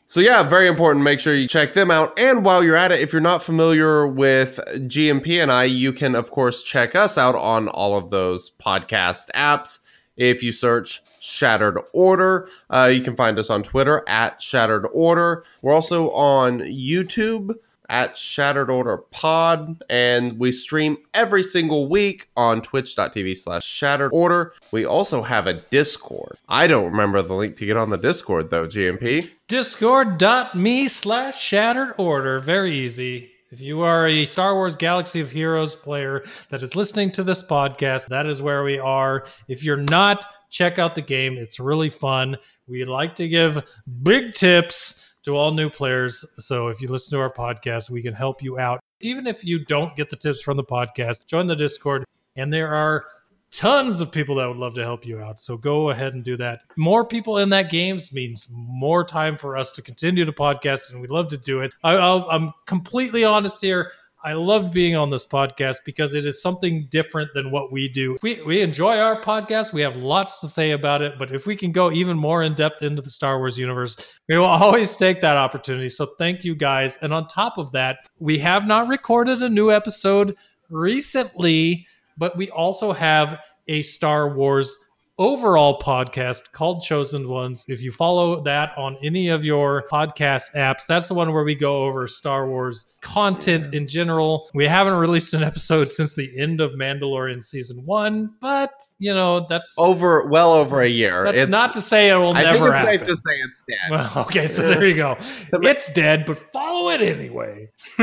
So 0.06 0.18
yeah, 0.18 0.42
very 0.42 0.66
important. 0.66 1.04
Make 1.04 1.20
sure 1.20 1.36
you 1.36 1.46
check 1.46 1.72
them 1.72 1.88
out. 1.88 2.18
And 2.18 2.44
while 2.44 2.64
you're 2.64 2.74
at 2.74 2.90
it, 2.90 2.98
if 2.98 3.12
you're 3.12 3.22
not 3.22 3.44
familiar 3.44 4.08
with 4.08 4.58
GNP 4.66 5.40
and 5.40 5.52
I, 5.52 5.64
you 5.64 5.92
can 5.92 6.16
of 6.16 6.32
course 6.32 6.64
check 6.64 6.96
us 6.96 7.16
out 7.16 7.36
on 7.36 7.68
all 7.68 7.96
of 7.96 8.10
those 8.10 8.50
podcast 8.50 9.30
apps. 9.36 9.78
If 10.16 10.42
you 10.42 10.50
search 10.50 11.00
Shattered 11.20 11.78
Order, 11.92 12.48
uh, 12.70 12.90
you 12.92 13.02
can 13.02 13.14
find 13.14 13.38
us 13.38 13.50
on 13.50 13.62
Twitter 13.62 14.02
at 14.08 14.42
Shattered 14.42 14.86
Order. 14.92 15.44
We're 15.62 15.74
also 15.74 16.10
on 16.10 16.58
YouTube 16.58 17.54
at 17.90 18.16
Shattered 18.16 18.70
Order 18.70 18.96
Pod, 18.96 19.82
and 19.90 20.38
we 20.38 20.52
stream 20.52 20.96
every 21.12 21.42
single 21.42 21.88
week 21.90 22.28
on 22.36 22.62
twitch.tv 22.62 23.36
slash 23.36 23.66
Shattered 23.66 24.12
Order. 24.14 24.54
We 24.70 24.86
also 24.86 25.22
have 25.22 25.46
a 25.46 25.54
Discord. 25.54 26.38
I 26.48 26.68
don't 26.68 26.90
remember 26.90 27.20
the 27.20 27.34
link 27.34 27.56
to 27.56 27.66
get 27.66 27.76
on 27.76 27.90
the 27.90 27.98
Discord 27.98 28.48
though, 28.48 28.66
GNP. 28.66 29.28
Discord.me 29.48 30.86
slash 30.86 31.40
shattered 31.40 31.94
order. 31.98 32.38
Very 32.38 32.72
easy. 32.72 33.32
If 33.50 33.60
you 33.60 33.80
are 33.80 34.06
a 34.06 34.24
Star 34.26 34.54
Wars 34.54 34.76
Galaxy 34.76 35.20
of 35.20 35.32
Heroes 35.32 35.74
player 35.74 36.22
that 36.50 36.62
is 36.62 36.76
listening 36.76 37.10
to 37.12 37.24
this 37.24 37.42
podcast, 37.42 38.06
that 38.06 38.26
is 38.26 38.40
where 38.40 38.62
we 38.62 38.78
are. 38.78 39.26
If 39.48 39.64
you're 39.64 39.76
not, 39.76 40.24
check 40.50 40.78
out 40.78 40.94
the 40.94 41.02
game. 41.02 41.36
It's 41.36 41.58
really 41.58 41.88
fun. 41.88 42.36
We 42.68 42.84
like 42.84 43.16
to 43.16 43.26
give 43.26 43.68
big 44.04 44.34
tips 44.34 45.09
to 45.24 45.36
all 45.36 45.52
new 45.52 45.70
players. 45.70 46.24
So 46.38 46.68
if 46.68 46.80
you 46.80 46.88
listen 46.88 47.16
to 47.16 47.22
our 47.22 47.32
podcast, 47.32 47.90
we 47.90 48.02
can 48.02 48.14
help 48.14 48.42
you 48.42 48.58
out. 48.58 48.80
Even 49.00 49.26
if 49.26 49.44
you 49.44 49.64
don't 49.64 49.94
get 49.96 50.10
the 50.10 50.16
tips 50.16 50.40
from 50.42 50.56
the 50.56 50.64
podcast, 50.64 51.26
join 51.26 51.46
the 51.46 51.56
Discord. 51.56 52.04
And 52.36 52.52
there 52.52 52.74
are 52.74 53.04
tons 53.50 54.00
of 54.00 54.12
people 54.12 54.36
that 54.36 54.46
would 54.46 54.56
love 54.56 54.74
to 54.74 54.82
help 54.82 55.04
you 55.04 55.18
out. 55.20 55.40
So 55.40 55.56
go 55.56 55.90
ahead 55.90 56.14
and 56.14 56.22
do 56.22 56.36
that. 56.36 56.60
More 56.76 57.04
people 57.04 57.38
in 57.38 57.48
that 57.50 57.70
games 57.70 58.12
means 58.12 58.46
more 58.50 59.04
time 59.04 59.36
for 59.36 59.56
us 59.56 59.72
to 59.72 59.82
continue 59.82 60.24
to 60.24 60.32
podcast, 60.32 60.92
and 60.92 61.00
we 61.00 61.08
love 61.08 61.28
to 61.28 61.36
do 61.36 61.60
it. 61.60 61.74
I, 61.82 61.96
I'm 61.96 62.52
completely 62.66 63.24
honest 63.24 63.60
here. 63.60 63.90
I 64.22 64.34
love 64.34 64.72
being 64.72 64.96
on 64.96 65.08
this 65.08 65.26
podcast 65.26 65.78
because 65.84 66.12
it 66.12 66.26
is 66.26 66.42
something 66.42 66.86
different 66.90 67.30
than 67.34 67.50
what 67.50 67.72
we 67.72 67.88
do. 67.88 68.16
We 68.22 68.42
we 68.42 68.60
enjoy 68.60 68.98
our 68.98 69.20
podcast. 69.20 69.72
We 69.72 69.80
have 69.80 69.96
lots 69.96 70.40
to 70.42 70.48
say 70.48 70.72
about 70.72 71.00
it, 71.00 71.14
but 71.18 71.32
if 71.32 71.46
we 71.46 71.56
can 71.56 71.72
go 71.72 71.90
even 71.90 72.18
more 72.18 72.42
in 72.42 72.54
depth 72.54 72.82
into 72.82 73.00
the 73.00 73.10
Star 73.10 73.38
Wars 73.38 73.58
universe, 73.58 74.18
we 74.28 74.36
will 74.36 74.44
always 74.46 74.94
take 74.94 75.20
that 75.22 75.36
opportunity. 75.36 75.88
So 75.88 76.06
thank 76.18 76.44
you 76.44 76.54
guys. 76.54 76.98
And 76.98 77.14
on 77.14 77.28
top 77.28 77.56
of 77.56 77.72
that, 77.72 78.08
we 78.18 78.38
have 78.38 78.66
not 78.66 78.88
recorded 78.88 79.40
a 79.40 79.48
new 79.48 79.70
episode 79.70 80.36
recently, 80.68 81.86
but 82.18 82.36
we 82.36 82.50
also 82.50 82.92
have 82.92 83.40
a 83.68 83.82
Star 83.82 84.34
Wars 84.34 84.76
overall 85.20 85.78
podcast 85.78 86.50
called 86.52 86.82
Chosen 86.82 87.28
Ones. 87.28 87.66
If 87.68 87.82
you 87.82 87.92
follow 87.92 88.40
that 88.44 88.72
on 88.78 88.96
any 89.04 89.28
of 89.28 89.44
your 89.44 89.84
podcast 89.92 90.54
apps, 90.56 90.86
that's 90.86 91.08
the 91.08 91.14
one 91.14 91.32
where 91.34 91.44
we 91.44 91.54
go 91.54 91.84
over 91.84 92.06
Star 92.08 92.48
Wars 92.48 92.96
content 93.02 93.74
in 93.74 93.86
general. 93.86 94.48
We 94.54 94.66
haven't 94.66 94.94
released 94.94 95.34
an 95.34 95.42
episode 95.42 95.88
since 95.90 96.14
the 96.14 96.32
end 96.40 96.62
of 96.62 96.72
Mandalorian 96.72 97.44
season 97.44 97.84
one, 97.84 98.30
but 98.40 98.72
you 98.98 99.14
know 99.14 99.46
that's 99.48 99.76
over 99.78 100.26
well 100.28 100.54
over 100.54 100.80
a 100.80 100.88
year. 100.88 101.24
That's 101.24 101.36
It's- 101.36 101.48
not 101.50 101.74
to 101.74 101.82
say 101.82 102.10
it 102.10 102.16
will 102.16 102.34
I 102.34 102.42
never 102.42 102.58
think 102.58 102.68
it's 102.70 102.78
happen. 102.78 102.98
safe 102.98 103.08
to 103.08 103.16
say 103.16 103.34
it's 103.46 103.64
dead. 103.68 103.90
Well, 103.90 104.12
okay, 104.24 104.46
so 104.46 104.66
there 104.68 104.86
you 104.86 104.94
go. 104.94 105.18
It's 105.70 105.92
dead, 105.92 106.24
but 106.26 106.38
follow 106.52 106.90
it 106.90 107.02
anyway. 107.02 107.68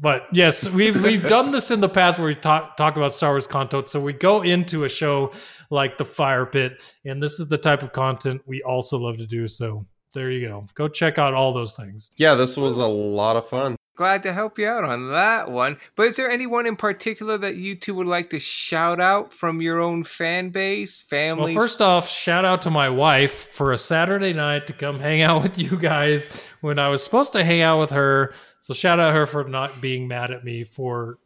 but 0.00 0.26
yes, 0.32 0.68
we've 0.70 1.00
we've 1.02 1.26
done 1.28 1.50
this 1.50 1.70
in 1.70 1.80
the 1.80 1.88
past 1.88 2.18
where 2.18 2.28
we 2.28 2.34
talk 2.34 2.76
talk 2.76 2.96
about 2.96 3.12
Star 3.12 3.32
Wars 3.32 3.46
content. 3.46 3.88
So 3.88 4.00
we 4.00 4.14
go 4.14 4.42
into 4.42 4.84
a 4.84 4.88
show 4.88 5.32
like 5.70 5.98
the 5.98 6.04
Fire 6.04 6.46
Pit, 6.46 6.82
and 7.04 7.22
this 7.22 7.38
is 7.38 7.48
the 7.48 7.58
type 7.58 7.82
of 7.82 7.92
content 7.92 8.40
we 8.46 8.62
also 8.62 8.96
love 8.98 9.18
to 9.18 9.26
do. 9.26 9.46
So 9.46 9.86
there 10.14 10.30
you 10.30 10.48
go. 10.48 10.64
Go 10.74 10.88
check 10.88 11.18
out 11.18 11.34
all 11.34 11.52
those 11.52 11.76
things. 11.76 12.10
Yeah, 12.16 12.34
this 12.34 12.56
was 12.56 12.78
a 12.78 12.86
lot 12.86 13.36
of 13.36 13.46
fun. 13.46 13.76
Glad 14.00 14.22
to 14.22 14.32
help 14.32 14.58
you 14.58 14.66
out 14.66 14.82
on 14.82 15.10
that 15.10 15.50
one. 15.50 15.76
But 15.94 16.06
is 16.06 16.16
there 16.16 16.30
anyone 16.30 16.64
in 16.64 16.74
particular 16.74 17.36
that 17.36 17.56
you 17.56 17.74
two 17.74 17.92
would 17.96 18.06
like 18.06 18.30
to 18.30 18.38
shout 18.38 18.98
out 18.98 19.34
from 19.34 19.60
your 19.60 19.78
own 19.78 20.04
fan 20.04 20.48
base, 20.48 21.02
family? 21.02 21.54
Well, 21.54 21.62
first 21.62 21.82
off, 21.82 22.08
shout 22.08 22.46
out 22.46 22.62
to 22.62 22.70
my 22.70 22.88
wife 22.88 23.48
for 23.52 23.74
a 23.74 23.76
Saturday 23.76 24.32
night 24.32 24.66
to 24.68 24.72
come 24.72 25.00
hang 25.00 25.20
out 25.20 25.42
with 25.42 25.58
you 25.58 25.76
guys 25.76 26.30
when 26.62 26.78
I 26.78 26.88
was 26.88 27.04
supposed 27.04 27.34
to 27.34 27.44
hang 27.44 27.60
out 27.60 27.78
with 27.78 27.90
her. 27.90 28.32
So 28.60 28.72
shout 28.72 29.00
out 29.00 29.14
her 29.14 29.26
for 29.26 29.44
not 29.44 29.82
being 29.82 30.08
mad 30.08 30.30
at 30.30 30.44
me 30.44 30.62
for 30.62 31.18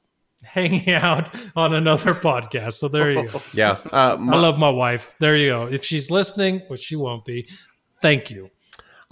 hanging 0.43 0.91
out 0.95 1.31
on 1.55 1.75
another 1.75 2.13
podcast. 2.13 2.73
So 2.73 2.89
there 2.89 3.13
you 3.13 3.29
go. 3.29 3.41
Yeah, 3.55 3.77
uh, 3.93 4.17
my- 4.19 4.37
I 4.37 4.41
love 4.41 4.59
my 4.59 4.71
wife. 4.71 5.15
There 5.21 5.37
you 5.37 5.51
go. 5.51 5.67
If 5.69 5.85
she's 5.85 6.11
listening, 6.11 6.61
which 6.67 6.81
she 6.81 6.97
won't 6.97 7.25
be, 7.25 7.49
thank 8.03 8.33
you. 8.33 8.51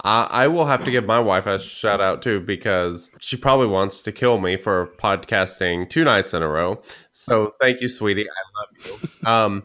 I 0.03 0.27
I 0.31 0.47
will 0.47 0.65
have 0.65 0.83
to 0.85 0.91
give 0.91 1.05
my 1.05 1.19
wife 1.19 1.45
a 1.47 1.59
shout 1.59 2.01
out 2.01 2.21
too 2.21 2.39
because 2.41 3.11
she 3.19 3.37
probably 3.37 3.67
wants 3.67 4.01
to 4.03 4.11
kill 4.11 4.39
me 4.39 4.57
for 4.57 4.87
podcasting 4.97 5.89
two 5.89 6.03
nights 6.03 6.33
in 6.33 6.41
a 6.41 6.47
row. 6.47 6.81
So 7.13 7.53
thank 7.61 7.81
you, 7.81 7.87
sweetie. 7.87 8.25
I 8.27 8.59
love 8.59 9.01
you. 9.01 9.09
Um, 9.29 9.63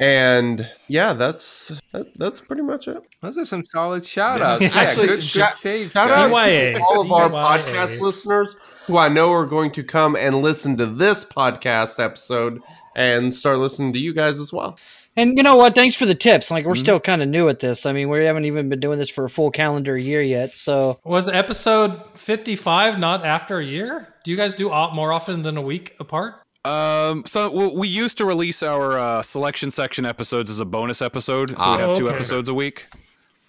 and 0.00 0.68
yeah, 0.88 1.12
that's 1.12 1.68
that, 1.92 2.06
that's 2.18 2.40
pretty 2.40 2.62
much 2.62 2.88
it. 2.88 3.02
Those 3.20 3.36
are 3.38 3.44
some 3.44 3.62
solid 3.64 4.04
shout 4.06 4.40
outs. 4.40 4.62
Yeah, 4.62 4.70
Actually, 4.80 5.08
good, 5.08 5.16
good 5.16 5.24
shout, 5.24 5.52
saves. 5.54 5.92
shout 5.92 6.10
out 6.10 6.30
CYA. 6.30 6.74
to 6.76 6.82
all 6.82 7.02
of 7.02 7.12
our 7.12 7.28
CYA. 7.28 7.62
podcast 7.62 8.00
listeners 8.00 8.56
who 8.86 8.96
I 8.96 9.08
know 9.08 9.30
are 9.32 9.46
going 9.46 9.70
to 9.72 9.84
come 9.84 10.16
and 10.16 10.40
listen 10.42 10.76
to 10.78 10.86
this 10.86 11.24
podcast 11.24 12.02
episode 12.02 12.62
and 12.96 13.32
start 13.32 13.58
listening 13.58 13.92
to 13.92 13.98
you 13.98 14.12
guys 14.14 14.40
as 14.40 14.52
well. 14.52 14.78
And 15.16 15.36
you 15.36 15.42
know 15.42 15.56
what? 15.56 15.74
Thanks 15.74 15.94
for 15.96 16.06
the 16.06 16.14
tips. 16.14 16.50
Like 16.50 16.62
Mm-hmm. 16.62 16.68
we're 16.70 16.74
still 16.76 17.00
kind 17.00 17.22
of 17.22 17.28
new 17.28 17.48
at 17.48 17.60
this. 17.60 17.84
I 17.86 17.92
mean, 17.92 18.08
we 18.08 18.24
haven't 18.24 18.46
even 18.46 18.68
been 18.68 18.80
doing 18.80 18.98
this 18.98 19.10
for 19.10 19.24
a 19.26 19.30
full 19.30 19.50
calendar 19.50 19.96
year 19.98 20.22
yet. 20.22 20.52
So 20.52 20.98
Was 21.04 21.28
episode 21.28 22.00
55 22.18 22.98
not 22.98 23.24
after 23.26 23.58
a 23.58 23.64
year? 23.64 24.08
Do 24.24 24.30
you 24.30 24.36
guys 24.36 24.54
do 24.54 24.68
more 24.70 25.12
often 25.12 25.42
than 25.42 25.56
a 25.56 25.62
week 25.62 25.96
apart? 26.00 26.36
Um, 26.64 27.24
so 27.26 27.72
we 27.74 27.88
used 27.88 28.16
to 28.18 28.24
release 28.24 28.62
our 28.62 28.96
uh, 28.96 29.22
selection 29.22 29.70
section 29.70 30.06
episodes 30.06 30.48
as 30.48 30.60
a 30.60 30.64
bonus 30.64 31.02
episode, 31.02 31.50
so 31.50 31.56
Ah. 31.58 31.76
we 31.76 31.82
have 31.82 31.96
two 31.98 32.08
episodes 32.08 32.48
a 32.48 32.54
week. 32.54 32.84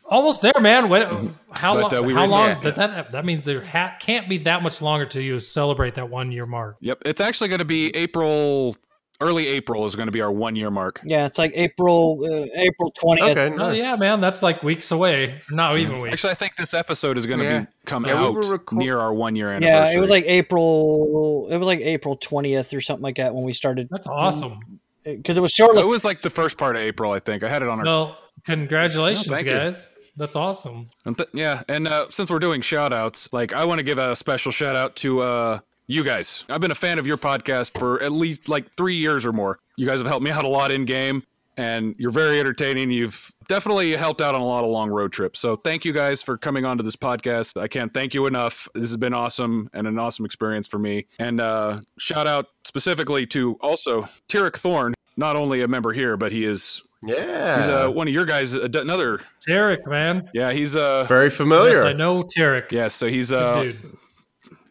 Almost 0.09 0.41
there, 0.41 0.59
man. 0.59 0.89
When, 0.89 1.35
how 1.53 1.75
But, 1.75 1.91
long? 1.91 1.93
uh, 1.93 2.01
we 2.01 2.13
how 2.13 2.25
long? 2.25 2.47
yeah. 2.49 2.59
That, 2.61 2.75
that 2.75 3.11
that 3.13 3.23
means 3.25 3.45
there 3.45 3.63
ha- 3.63 3.95
can't 3.99 4.27
be 4.27 4.37
that 4.39 4.61
much 4.63 4.81
longer 4.81 5.05
till 5.05 5.21
you 5.21 5.39
celebrate 5.39 5.95
that 5.95 6.09
one 6.09 6.31
year 6.31 6.45
mark. 6.47 6.75
Yep, 6.81 7.03
it's 7.05 7.21
actually 7.21 7.47
going 7.49 7.59
to 7.59 7.65
be 7.65 7.95
April, 7.95 8.75
early 9.23 9.47
April 9.47 9.85
is 9.85 9.95
going 9.95 10.07
to 10.07 10.11
be 10.11 10.21
our 10.21 10.31
one 10.31 10.55
year 10.55 10.69
mark. 10.69 11.01
yeah, 11.03 11.25
it's 11.25 11.37
like 11.37 11.51
April 11.55 12.19
uh, 12.23 12.45
April 12.61 12.91
twentieth. 12.91 13.37
Oh 13.59 13.71
yeah, 13.71 13.95
man, 13.95 14.21
that's 14.21 14.43
like 14.43 14.61
weeks 14.63 14.91
away. 14.91 15.41
Not 15.49 15.77
even 15.79 15.99
weeks. 16.01 16.13
Actually, 16.13 16.31
I 16.31 16.35
think 16.35 16.55
this 16.57 16.73
episode 16.73 17.17
is 17.17 17.25
going 17.25 17.39
to 17.39 17.45
Yeah. 17.45 17.59
be 17.61 17.67
come 17.85 18.05
Yeah, 18.05 18.17
out 18.21 18.33
were 18.35 18.41
record- 18.51 18.77
near 18.77 18.99
our 18.99 19.13
one 19.13 19.35
year 19.35 19.49
anniversary. 19.49 19.91
Yeah, 19.91 19.97
it 19.97 19.99
was 19.99 20.09
like 20.09 20.25
April. 20.25 21.47
It 21.49 21.57
was 21.57 21.65
like 21.67 21.79
April 21.81 22.15
twentieth 22.17 22.73
or 22.73 22.81
something 22.81 23.03
like 23.03 23.17
that 23.17 23.33
when 23.33 23.43
we 23.43 23.53
started. 23.53 23.87
That's 23.89 24.07
awesome. 24.07 24.59
Because 25.03 25.37
it 25.37 25.41
was 25.41 25.51
short. 25.51 25.75
it 25.75 25.85
was 25.85 26.05
like 26.05 26.21
the 26.21 26.29
first 26.29 26.57
part 26.57 26.75
of 26.77 26.81
April, 26.81 27.11
I 27.11 27.19
think. 27.19 27.43
I 27.43 27.49
had 27.49 27.61
it 27.61 27.67
on 27.67 27.79
our. 27.79 27.85
Well, 27.85 28.17
congratulations, 28.45 29.27
Oh, 29.29 29.33
thank 29.35 29.47
you. 29.47 29.53
guys. 29.53 29.91
That's 30.15 30.35
awesome. 30.35 30.89
And 31.05 31.17
th- 31.17 31.29
yeah, 31.33 31.63
and 31.67 31.87
uh, 31.87 32.05
since 32.09 32.29
we're 32.29 32.39
doing 32.39 32.61
shout 32.61 32.93
outs, 32.93 33.27
like 33.33 33.51
I 33.51 33.65
want 33.65 33.79
to 33.79 33.83
give 33.83 33.97
a 33.97 34.15
special 34.15 34.51
shout 34.51 34.75
out 34.75 34.95
to 34.97 35.21
uh, 35.21 35.59
you 35.93 36.03
guys. 36.03 36.43
I've 36.49 36.61
been 36.61 36.71
a 36.71 36.75
fan 36.75 36.99
of 36.99 37.07
your 37.07 37.17
podcast 37.17 37.77
for 37.77 38.01
at 38.01 38.11
least 38.11 38.49
like 38.49 38.73
three 38.75 38.95
years 38.95 39.25
or 39.25 39.33
more. 39.33 39.59
You 39.77 39.85
guys 39.87 39.99
have 39.99 40.07
helped 40.07 40.23
me 40.23 40.31
out 40.31 40.43
a 40.45 40.47
lot 40.49 40.71
in 40.71 40.85
game. 40.85 41.23
and 41.55 41.93
you're 41.99 42.09
very 42.09 42.39
entertaining. 42.39 42.89
You've 42.89 43.31
definitely 43.47 43.91
helped 43.95 44.21
out 44.21 44.33
on 44.33 44.41
a 44.41 44.45
lot 44.45 44.63
of 44.63 44.71
long 44.71 44.89
road 44.89 45.11
trips. 45.11 45.39
So 45.39 45.55
thank 45.55 45.85
you 45.85 45.93
guys 45.93 46.23
for 46.23 46.35
coming 46.35 46.65
onto 46.65 46.83
this 46.83 46.95
podcast. 46.95 47.61
I 47.61 47.67
can't 47.67 47.93
thank 47.93 48.15
you 48.15 48.25
enough. 48.25 48.67
This 48.73 48.89
has 48.89 48.97
been 48.97 49.13
awesome 49.13 49.69
and 49.71 49.85
an 49.85 49.99
awesome 49.99 50.25
experience 50.25 50.67
for 50.67 50.79
me. 50.79 51.05
And 51.19 51.39
uh, 51.39 51.81
shout 51.99 52.25
out 52.25 52.47
specifically 52.65 53.27
to 53.27 53.55
also 53.61 54.07
Tarek 54.29 54.57
Thorne, 54.57 54.95
not 55.15 55.35
only 55.35 55.61
a 55.61 55.67
member 55.67 55.93
here, 55.93 56.17
but 56.17 56.31
he 56.31 56.43
is 56.43 56.81
Yeah. 57.05 57.57
he's 57.59 57.67
uh, 57.67 57.87
one 57.89 58.07
of 58.07 58.13
your 58.15 58.25
guys. 58.25 58.55
uh, 58.55 58.67
Another 58.73 59.19
Tarek, 59.47 59.85
man. 59.85 60.31
yeah, 60.33 60.51
he's 60.53 60.75
uh 60.75 61.03
Very 61.07 61.29
familiar. 61.29 61.73
Yes, 61.75 61.83
I 61.83 61.93
know 61.93 62.23
Tarek. 62.23 62.71
yeah. 62.71 62.87
So 62.87 63.05
he's 63.05 63.29
Good 63.29 63.75
uh 63.75 63.87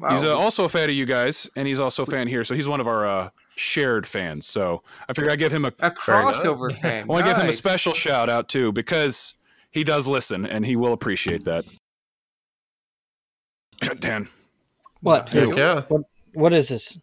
dude. 0.03 0.19
he's 0.19 0.25
uh, 0.25 0.37
also 0.37 0.65
a 0.65 0.69
fan 0.69 0.89
of 0.91 0.95
you 0.95 1.07
guys, 1.07 1.49
and 1.57 1.67
he's 1.69 1.81
also 1.81 2.03
a 2.03 2.07
fan 2.07 2.29
here. 2.29 2.45
So 2.45 2.55
he's 2.55 2.69
one 2.69 2.81
of 2.81 2.87
our 2.87 3.07
uh, 3.07 3.31
shared 3.57 4.07
fans. 4.07 4.47
So 4.47 4.83
I 5.09 5.13
figured 5.13 5.33
I'd 5.33 5.39
give 5.39 5.53
him 5.53 5.65
a 5.65 5.73
A 5.81 5.91
crossover 5.91 6.77
fan. 6.81 7.05
I 7.05 7.07
want 7.07 7.27
to 7.27 7.33
give 7.33 7.41
him 7.43 7.49
a 7.49 7.53
special 7.53 7.93
shout 7.95 8.29
out 8.29 8.49
too 8.49 8.73
because 8.73 9.35
he 9.71 9.85
does 9.85 10.07
listen 10.07 10.45
and 10.47 10.67
he 10.67 10.77
will 10.77 10.93
appreciate 10.93 11.45
that. 11.45 11.65
Dan, 14.01 14.29
What? 15.01 15.33
Yeah. 15.35 15.83
What? 15.89 16.03
What 16.35 16.55
is 16.55 16.69
this? 16.69 16.99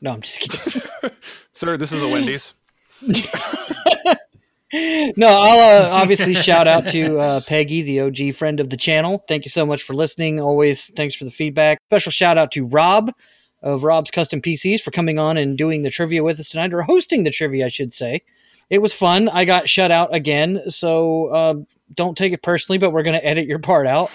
No, 0.00 0.12
I'm 0.12 0.20
just 0.20 0.40
kidding. 0.40 0.82
sir, 1.52 1.76
this 1.76 1.92
is 1.92 2.02
a 2.02 2.08
Wendy's. 2.08 2.54
no, 4.72 5.28
I'll 5.28 5.84
uh, 5.84 5.88
obviously 5.92 6.34
shout 6.34 6.66
out 6.66 6.88
to 6.88 7.18
uh, 7.18 7.40
Peggy, 7.46 7.82
the 7.82 8.00
OG 8.00 8.34
friend 8.34 8.60
of 8.60 8.70
the 8.70 8.76
channel. 8.76 9.24
Thank 9.28 9.44
you 9.44 9.50
so 9.50 9.64
much 9.64 9.82
for 9.82 9.94
listening. 9.94 10.40
Always 10.40 10.86
thanks 10.96 11.14
for 11.14 11.24
the 11.24 11.30
feedback. 11.30 11.78
Special 11.88 12.12
shout 12.12 12.38
out 12.38 12.52
to 12.52 12.66
Rob 12.66 13.12
of 13.62 13.84
Rob's 13.84 14.10
Custom 14.10 14.40
PCs 14.42 14.80
for 14.80 14.90
coming 14.90 15.18
on 15.18 15.36
and 15.36 15.56
doing 15.56 15.82
the 15.82 15.90
trivia 15.90 16.22
with 16.22 16.40
us 16.40 16.48
tonight, 16.48 16.72
or 16.72 16.82
hosting 16.82 17.24
the 17.24 17.30
trivia, 17.30 17.66
I 17.66 17.68
should 17.68 17.94
say. 17.94 18.22
It 18.68 18.82
was 18.82 18.92
fun. 18.92 19.28
I 19.28 19.44
got 19.44 19.68
shut 19.68 19.90
out 19.90 20.14
again, 20.14 20.70
so 20.70 21.26
uh, 21.26 21.54
don't 21.94 22.16
take 22.16 22.32
it 22.32 22.42
personally, 22.42 22.78
but 22.78 22.90
we're 22.90 23.04
going 23.04 23.18
to 23.18 23.24
edit 23.24 23.46
your 23.46 23.60
part 23.60 23.86
out. 23.86 24.10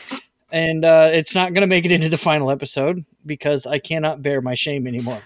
And 0.51 0.83
uh, 0.83 1.09
it's 1.13 1.33
not 1.33 1.53
going 1.53 1.61
to 1.61 1.67
make 1.67 1.85
it 1.85 1.91
into 1.91 2.09
the 2.09 2.17
final 2.17 2.51
episode 2.51 3.05
because 3.25 3.65
I 3.65 3.79
cannot 3.79 4.21
bear 4.21 4.41
my 4.41 4.53
shame 4.53 4.85
anymore. 4.85 5.21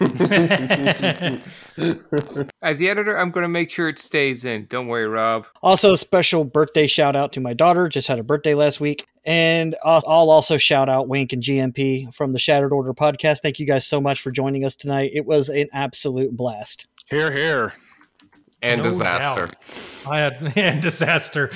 As 2.62 2.78
the 2.78 2.88
editor, 2.88 3.18
I'm 3.18 3.30
going 3.32 3.42
to 3.42 3.48
make 3.48 3.70
sure 3.70 3.88
it 3.88 3.98
stays 3.98 4.44
in. 4.44 4.66
Don't 4.66 4.86
worry, 4.86 5.06
Rob. 5.08 5.46
Also, 5.62 5.92
a 5.92 5.96
special 5.96 6.44
birthday 6.44 6.86
shout 6.86 7.16
out 7.16 7.32
to 7.32 7.40
my 7.40 7.54
daughter. 7.54 7.88
Just 7.88 8.08
had 8.08 8.18
a 8.18 8.22
birthday 8.22 8.54
last 8.54 8.80
week. 8.80 9.06
And 9.24 9.74
I'll 9.84 10.02
I'll 10.06 10.30
also 10.30 10.56
shout 10.58 10.88
out 10.88 11.08
Wink 11.08 11.32
and 11.32 11.42
GNP 11.42 12.14
from 12.14 12.32
the 12.32 12.38
Shattered 12.38 12.72
Order 12.72 12.94
podcast. 12.94 13.40
Thank 13.40 13.58
you 13.58 13.66
guys 13.66 13.84
so 13.86 14.00
much 14.00 14.20
for 14.20 14.30
joining 14.30 14.64
us 14.64 14.76
tonight. 14.76 15.10
It 15.12 15.26
was 15.26 15.48
an 15.48 15.66
absolute 15.72 16.36
blast. 16.36 16.86
Here, 17.10 17.32
here. 17.32 17.72
And 18.62 18.78
No 18.82 18.88
disaster. 18.88 19.46
doubt. 19.46 20.06
I 20.08 20.18
had 20.20 20.52
and 20.56 20.80
disaster, 20.80 21.50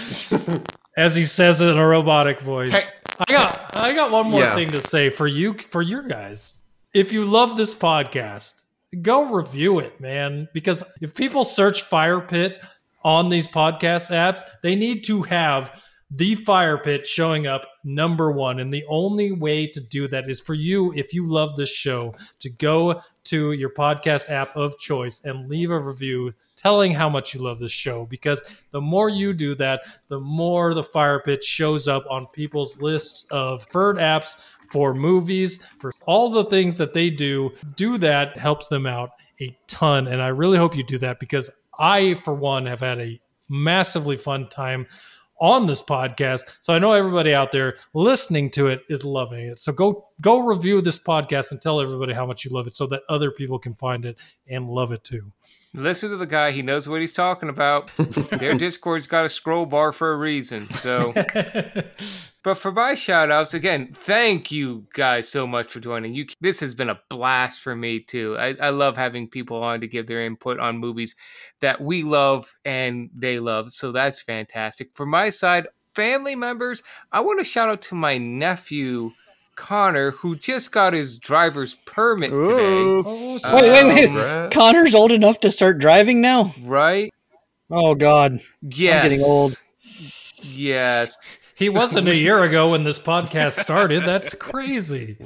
as 0.96 1.14
he 1.16 1.24
says 1.24 1.60
it 1.60 1.68
in 1.68 1.78
a 1.78 1.86
robotic 1.86 2.40
voice. 2.40 2.70
Hey. 2.72 2.82
I 3.28 3.32
got 3.32 3.76
I 3.76 3.94
got 3.94 4.10
one 4.10 4.30
more 4.30 4.40
Yeah. 4.40 4.54
thing 4.54 4.70
to 4.70 4.80
say 4.80 5.10
for 5.10 5.26
you 5.26 5.54
for 5.70 5.82
your 5.82 6.02
guys. 6.02 6.58
If 6.94 7.12
you 7.12 7.24
love 7.24 7.56
this 7.56 7.74
podcast, 7.74 8.62
go 9.02 9.32
review 9.32 9.78
it, 9.78 10.00
man. 10.00 10.48
Because 10.54 10.82
if 11.00 11.14
people 11.14 11.44
search 11.44 11.82
Fire 11.82 12.20
Pit 12.20 12.62
on 13.04 13.28
these 13.28 13.46
podcast 13.46 14.10
apps, 14.10 14.42
they 14.62 14.74
need 14.74 15.04
to 15.04 15.22
have 15.22 15.82
the 16.10 16.34
Fire 16.34 16.76
Pit 16.76 17.06
showing 17.06 17.46
up 17.46 17.66
number 17.84 18.32
one. 18.32 18.60
And 18.60 18.72
the 18.72 18.84
only 18.88 19.32
way 19.32 19.66
to 19.68 19.80
do 19.80 20.08
that 20.08 20.28
is 20.28 20.40
for 20.40 20.54
you, 20.54 20.92
if 20.94 21.14
you 21.14 21.24
love 21.24 21.56
this 21.56 21.72
show, 21.72 22.14
to 22.40 22.50
go 22.50 23.00
to 23.24 23.52
your 23.52 23.70
podcast 23.70 24.30
app 24.30 24.56
of 24.56 24.76
choice 24.78 25.22
and 25.24 25.48
leave 25.48 25.70
a 25.70 25.78
review 25.78 26.32
telling 26.56 26.92
how 26.92 27.08
much 27.08 27.34
you 27.34 27.40
love 27.40 27.58
this 27.58 27.72
show. 27.72 28.06
Because 28.06 28.62
the 28.72 28.80
more 28.80 29.08
you 29.08 29.32
do 29.32 29.54
that, 29.56 29.82
the 30.08 30.18
more 30.18 30.74
the 30.74 30.84
Fire 30.84 31.20
Pit 31.20 31.44
shows 31.44 31.86
up 31.86 32.04
on 32.10 32.26
people's 32.28 32.80
lists 32.80 33.26
of 33.30 33.62
preferred 33.68 33.96
apps 33.96 34.36
for 34.70 34.94
movies, 34.94 35.60
for 35.80 35.92
all 36.06 36.30
the 36.30 36.44
things 36.44 36.76
that 36.76 36.92
they 36.92 37.10
do. 37.10 37.50
Do 37.76 37.98
that 37.98 38.36
helps 38.36 38.68
them 38.68 38.86
out 38.86 39.10
a 39.40 39.56
ton. 39.66 40.08
And 40.08 40.20
I 40.20 40.28
really 40.28 40.58
hope 40.58 40.76
you 40.76 40.84
do 40.84 40.98
that 40.98 41.18
because 41.18 41.50
I, 41.78 42.14
for 42.14 42.34
one, 42.34 42.66
have 42.66 42.80
had 42.80 43.00
a 43.00 43.20
massively 43.48 44.16
fun 44.16 44.48
time 44.48 44.86
on 45.40 45.66
this 45.66 45.82
podcast. 45.82 46.42
So 46.60 46.74
I 46.74 46.78
know 46.78 46.92
everybody 46.92 47.34
out 47.34 47.50
there 47.50 47.76
listening 47.94 48.50
to 48.52 48.68
it 48.68 48.82
is 48.88 49.04
loving 49.04 49.46
it. 49.46 49.58
So 49.58 49.72
go 49.72 50.08
go 50.20 50.40
review 50.40 50.80
this 50.80 50.98
podcast 50.98 51.50
and 51.50 51.60
tell 51.60 51.80
everybody 51.80 52.12
how 52.12 52.26
much 52.26 52.44
you 52.44 52.50
love 52.50 52.66
it 52.66 52.74
so 52.74 52.86
that 52.88 53.02
other 53.08 53.30
people 53.30 53.58
can 53.58 53.74
find 53.74 54.04
it 54.04 54.18
and 54.48 54.68
love 54.68 54.92
it 54.92 55.02
too. 55.02 55.32
Listen 55.72 56.10
to 56.10 56.16
the 56.16 56.26
guy. 56.26 56.50
He 56.50 56.62
knows 56.62 56.88
what 56.88 57.00
he's 57.00 57.14
talking 57.14 57.48
about. 57.48 57.92
Their 57.96 58.54
Discord's 58.54 59.06
got 59.06 59.24
a 59.24 59.28
scroll 59.28 59.66
bar 59.66 59.92
for 59.92 60.12
a 60.12 60.16
reason. 60.16 60.68
So, 60.72 61.12
but 62.42 62.58
for 62.58 62.72
my 62.72 62.96
shout 62.96 63.30
outs, 63.30 63.54
again, 63.54 63.90
thank 63.94 64.50
you 64.50 64.86
guys 64.94 65.28
so 65.28 65.46
much 65.46 65.70
for 65.72 65.78
joining. 65.78 66.12
You, 66.14 66.26
This 66.40 66.58
has 66.58 66.74
been 66.74 66.90
a 66.90 67.00
blast 67.08 67.60
for 67.60 67.76
me, 67.76 68.00
too. 68.00 68.36
I, 68.36 68.56
I 68.60 68.70
love 68.70 68.96
having 68.96 69.28
people 69.28 69.62
on 69.62 69.80
to 69.82 69.86
give 69.86 70.08
their 70.08 70.22
input 70.22 70.58
on 70.58 70.78
movies 70.78 71.14
that 71.60 71.80
we 71.80 72.02
love 72.02 72.56
and 72.64 73.08
they 73.14 73.38
love. 73.38 73.70
So 73.72 73.92
that's 73.92 74.20
fantastic. 74.20 74.90
For 74.94 75.06
my 75.06 75.30
side, 75.30 75.68
family 75.78 76.34
members, 76.34 76.82
I 77.12 77.20
want 77.20 77.38
to 77.38 77.44
shout 77.44 77.68
out 77.68 77.82
to 77.82 77.94
my 77.94 78.18
nephew. 78.18 79.12
Connor, 79.60 80.12
who 80.12 80.36
just 80.36 80.72
got 80.72 80.94
his 80.94 81.18
driver's 81.18 81.74
permit 81.74 82.30
today. 82.30 82.54
Oh, 82.56 83.38
um, 83.44 83.54
Wait, 83.54 83.70
wait, 83.70 83.84
wait. 83.84 84.06
Congrats. 84.06 84.54
Connor's 84.54 84.94
old 84.94 85.12
enough 85.12 85.38
to 85.40 85.52
start 85.52 85.78
driving 85.78 86.22
now? 86.22 86.54
Right? 86.62 87.12
Oh, 87.70 87.94
God. 87.94 88.40
Yes. 88.62 89.04
I'm 89.04 89.10
getting 89.10 89.24
old. 89.24 89.60
Yes. 90.42 91.38
He 91.54 91.68
wasn't 91.68 92.08
a 92.08 92.16
year 92.16 92.42
ago 92.42 92.70
when 92.70 92.84
this 92.84 92.98
podcast 92.98 93.60
started. 93.60 94.02
That's 94.02 94.32
crazy. 94.32 95.18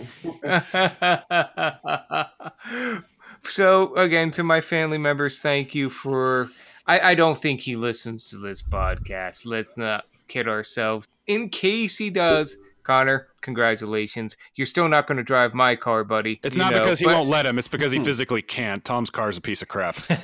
so 3.44 3.94
again, 3.94 4.32
to 4.32 4.42
my 4.42 4.60
family 4.60 4.98
members, 4.98 5.38
thank 5.38 5.76
you 5.76 5.90
for. 5.90 6.50
I, 6.88 7.10
I 7.10 7.14
don't 7.14 7.38
think 7.38 7.60
he 7.60 7.76
listens 7.76 8.28
to 8.30 8.38
this 8.38 8.62
podcast. 8.62 9.46
Let's 9.46 9.76
not 9.76 10.06
kid 10.26 10.48
ourselves. 10.48 11.06
In 11.28 11.50
case 11.50 11.98
he 11.98 12.10
does, 12.10 12.56
Connor, 12.82 13.28
congratulations. 13.44 14.36
You're 14.56 14.66
still 14.66 14.88
not 14.88 15.06
going 15.06 15.18
to 15.18 15.22
drive 15.22 15.54
my 15.54 15.76
car, 15.76 16.02
buddy. 16.02 16.40
It's 16.42 16.56
you 16.56 16.62
not 16.62 16.72
know, 16.72 16.80
because 16.80 16.98
he 16.98 17.04
but- 17.04 17.14
won't 17.14 17.28
let 17.28 17.46
him. 17.46 17.58
It's 17.58 17.68
because 17.68 17.92
he 17.92 17.98
physically 18.04 18.42
can't. 18.42 18.84
Tom's 18.84 19.10
car 19.10 19.28
is 19.28 19.36
a 19.36 19.40
piece 19.40 19.62
of 19.62 19.68
crap. 19.68 19.96
yeah, 20.08 20.16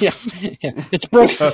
yeah, 0.60 0.72
it's 0.92 1.06
broken. 1.06 1.52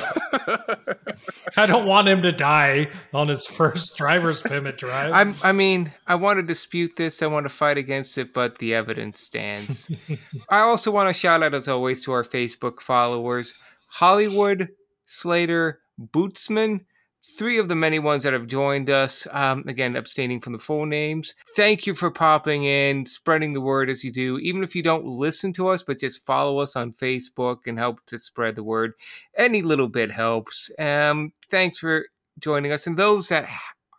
I 1.57 1.67
don't 1.67 1.87
want 1.87 2.09
him 2.09 2.23
to 2.23 2.33
die 2.33 2.89
on 3.13 3.29
his 3.29 3.47
first 3.47 3.97
driver's 3.97 4.41
permit 4.41 4.79
drive. 4.79 5.13
I'm, 5.13 5.35
I 5.45 5.53
mean, 5.53 5.93
I 6.07 6.17
want 6.17 6.39
to 6.39 6.43
dispute 6.43 6.97
this. 6.97 7.23
I 7.23 7.27
want 7.27 7.45
to 7.45 7.51
fight 7.51 7.79
against 7.79 8.19
it, 8.19 8.35
but 8.35 8.59
the 8.59 8.75
evidence 8.75 9.21
stands. 9.21 9.93
I 10.49 10.61
also 10.61 10.91
want 10.91 11.15
to 11.15 11.19
shout 11.19 11.43
out, 11.43 11.55
as 11.55 11.69
always, 11.69 12.05
to 12.05 12.13
our 12.13 12.25
Facebook 12.25 12.81
followers 12.81 13.55
Hollywood, 13.89 14.71
Slater, 15.05 15.79
Bootsman, 16.01 16.81
three 17.25 17.59
of 17.59 17.69
the 17.69 17.75
many 17.75 17.99
ones 17.99 18.23
that 18.23 18.33
have 18.33 18.47
joined 18.47 18.91
us. 18.91 19.27
Um, 19.31 19.65
again, 19.67 19.97
abstaining 19.97 20.41
from 20.41 20.53
the 20.53 20.59
full 20.59 20.87
names. 20.87 21.35
Thank 21.57 21.87
you 21.87 21.95
for 21.95 22.11
popping 22.11 22.65
in, 22.65 23.07
spreading 23.07 23.53
the 23.53 23.61
word 23.61 23.89
as 23.89 24.05
you 24.05 24.13
do. 24.13 24.39
Even 24.39 24.63
if 24.63 24.77
you 24.77 24.83
don't 24.83 25.07
listen 25.07 25.53
to 25.55 25.69
us, 25.69 25.83
but 25.83 26.01
just 26.01 26.25
follow 26.25 26.59
us 26.61 26.77
on 26.77 26.93
Facebook 26.93 27.67
and 27.67 27.79
help 27.79 28.05
to 28.07 28.19
spread 28.19 28.55
the 28.55 28.63
word. 28.63 28.93
Any 29.37 29.63
little 29.63 29.89
bit 29.89 30.13
helps. 30.13 30.71
Um, 30.79 31.33
thanks 31.49 31.79
for 31.79 32.07
joining 32.39 32.73
us. 32.73 32.87
And 32.87 32.97
those 32.97 33.29
that 33.29 33.49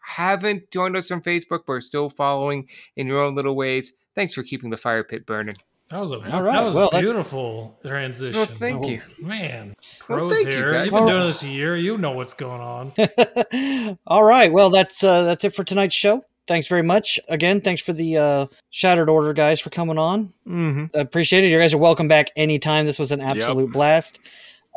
haven't 0.06 0.70
joined 0.72 0.96
us 0.96 1.12
on 1.12 1.22
Facebook 1.22 1.62
but 1.66 1.74
are 1.74 1.82
still 1.82 2.10
following 2.10 2.70
in 2.96 3.08
your 3.08 3.22
own 3.22 3.36
little 3.36 3.56
ways, 3.56 3.94
thanks 4.14 4.34
for 4.34 4.44
keeping 4.44 4.70
the 4.70 4.78
fire 4.78 5.04
pit 5.04 5.26
burning. 5.26 5.56
That 5.90 6.00
was 6.00 6.12
a 6.12 6.16
All 6.34 6.42
right, 6.44 6.54
that 6.56 6.64
was 6.64 6.74
well, 6.76 6.88
a 6.88 6.92
that- 6.92 7.02
beautiful 7.02 7.78
transition. 7.86 8.38
Well, 8.38 8.46
thank 8.46 8.88
you. 8.88 9.02
man. 9.20 9.76
Well, 10.10 10.20
Pros 10.20 10.34
thank 10.34 10.48
you, 10.48 10.54
here. 10.54 10.72
guys. 10.72 10.86
You've 10.86 10.94
been 10.94 11.04
All 11.04 11.08
doing 11.08 11.20
right. 11.20 11.26
this 11.26 11.44
a 11.44 11.48
year. 11.48 11.76
You 11.76 11.98
know 11.98 12.12
what's 12.12 12.34
going 12.34 12.62
on. 12.62 13.98
All 14.08 14.24
right. 14.24 14.52
Well, 14.52 14.70
that's 14.70 15.04
uh, 15.04 15.24
that's 15.24 15.44
it 15.44 15.54
for 15.56 15.64
tonight's 15.64 15.96
show. 15.96 16.24
Thanks 16.48 16.68
very 16.68 16.84
much. 16.84 17.20
Again, 17.30 17.60
thanks 17.62 17.82
for 17.82 17.94
the 17.94 18.18
uh, 18.18 18.46
Shattered 18.70 19.10
Order 19.10 19.34
guys 19.34 19.60
for 19.60 19.72
coming 19.72 19.98
on. 19.98 20.32
Mm-hmm. 20.48 20.96
I 20.96 21.00
appreciate 21.00 21.44
it. 21.44 21.48
You 21.48 21.58
guys 21.60 21.74
are 21.74 21.80
welcome 21.80 22.08
back 22.08 22.30
anytime. 22.36 22.86
This 22.86 23.00
was 23.00 23.12
an 23.12 23.22
absolute 23.22 23.72
blast. 23.72 24.20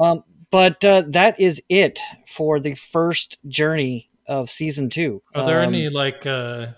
Um, 0.00 0.24
but 0.50 0.82
uh, 0.82 1.02
that 1.08 1.38
is 1.38 1.62
it 1.68 1.98
for 2.26 2.58
the 2.58 2.74
first 2.74 3.36
journey 3.48 4.08
of 4.26 4.48
season 4.48 4.88
two. 4.88 5.22
Are 5.34 5.44
there 5.44 5.60
Um, 5.62 5.74
any 5.74 5.88
like 5.90 6.24
uh 6.26 6.68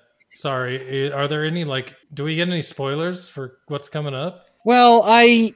sorry, 0.41 1.13
are 1.13 1.29
there 1.29 1.45
any 1.45 1.65
like 1.65 1.97
do 2.15 2.25
we 2.25 2.35
get 2.37 2.49
any 2.49 2.63
spoilers 2.63 3.29
for 3.29 3.59
what's 3.69 3.89
coming 3.89 4.15
up? 4.15 4.47
Well, 4.65 5.03
I, 5.07 5.55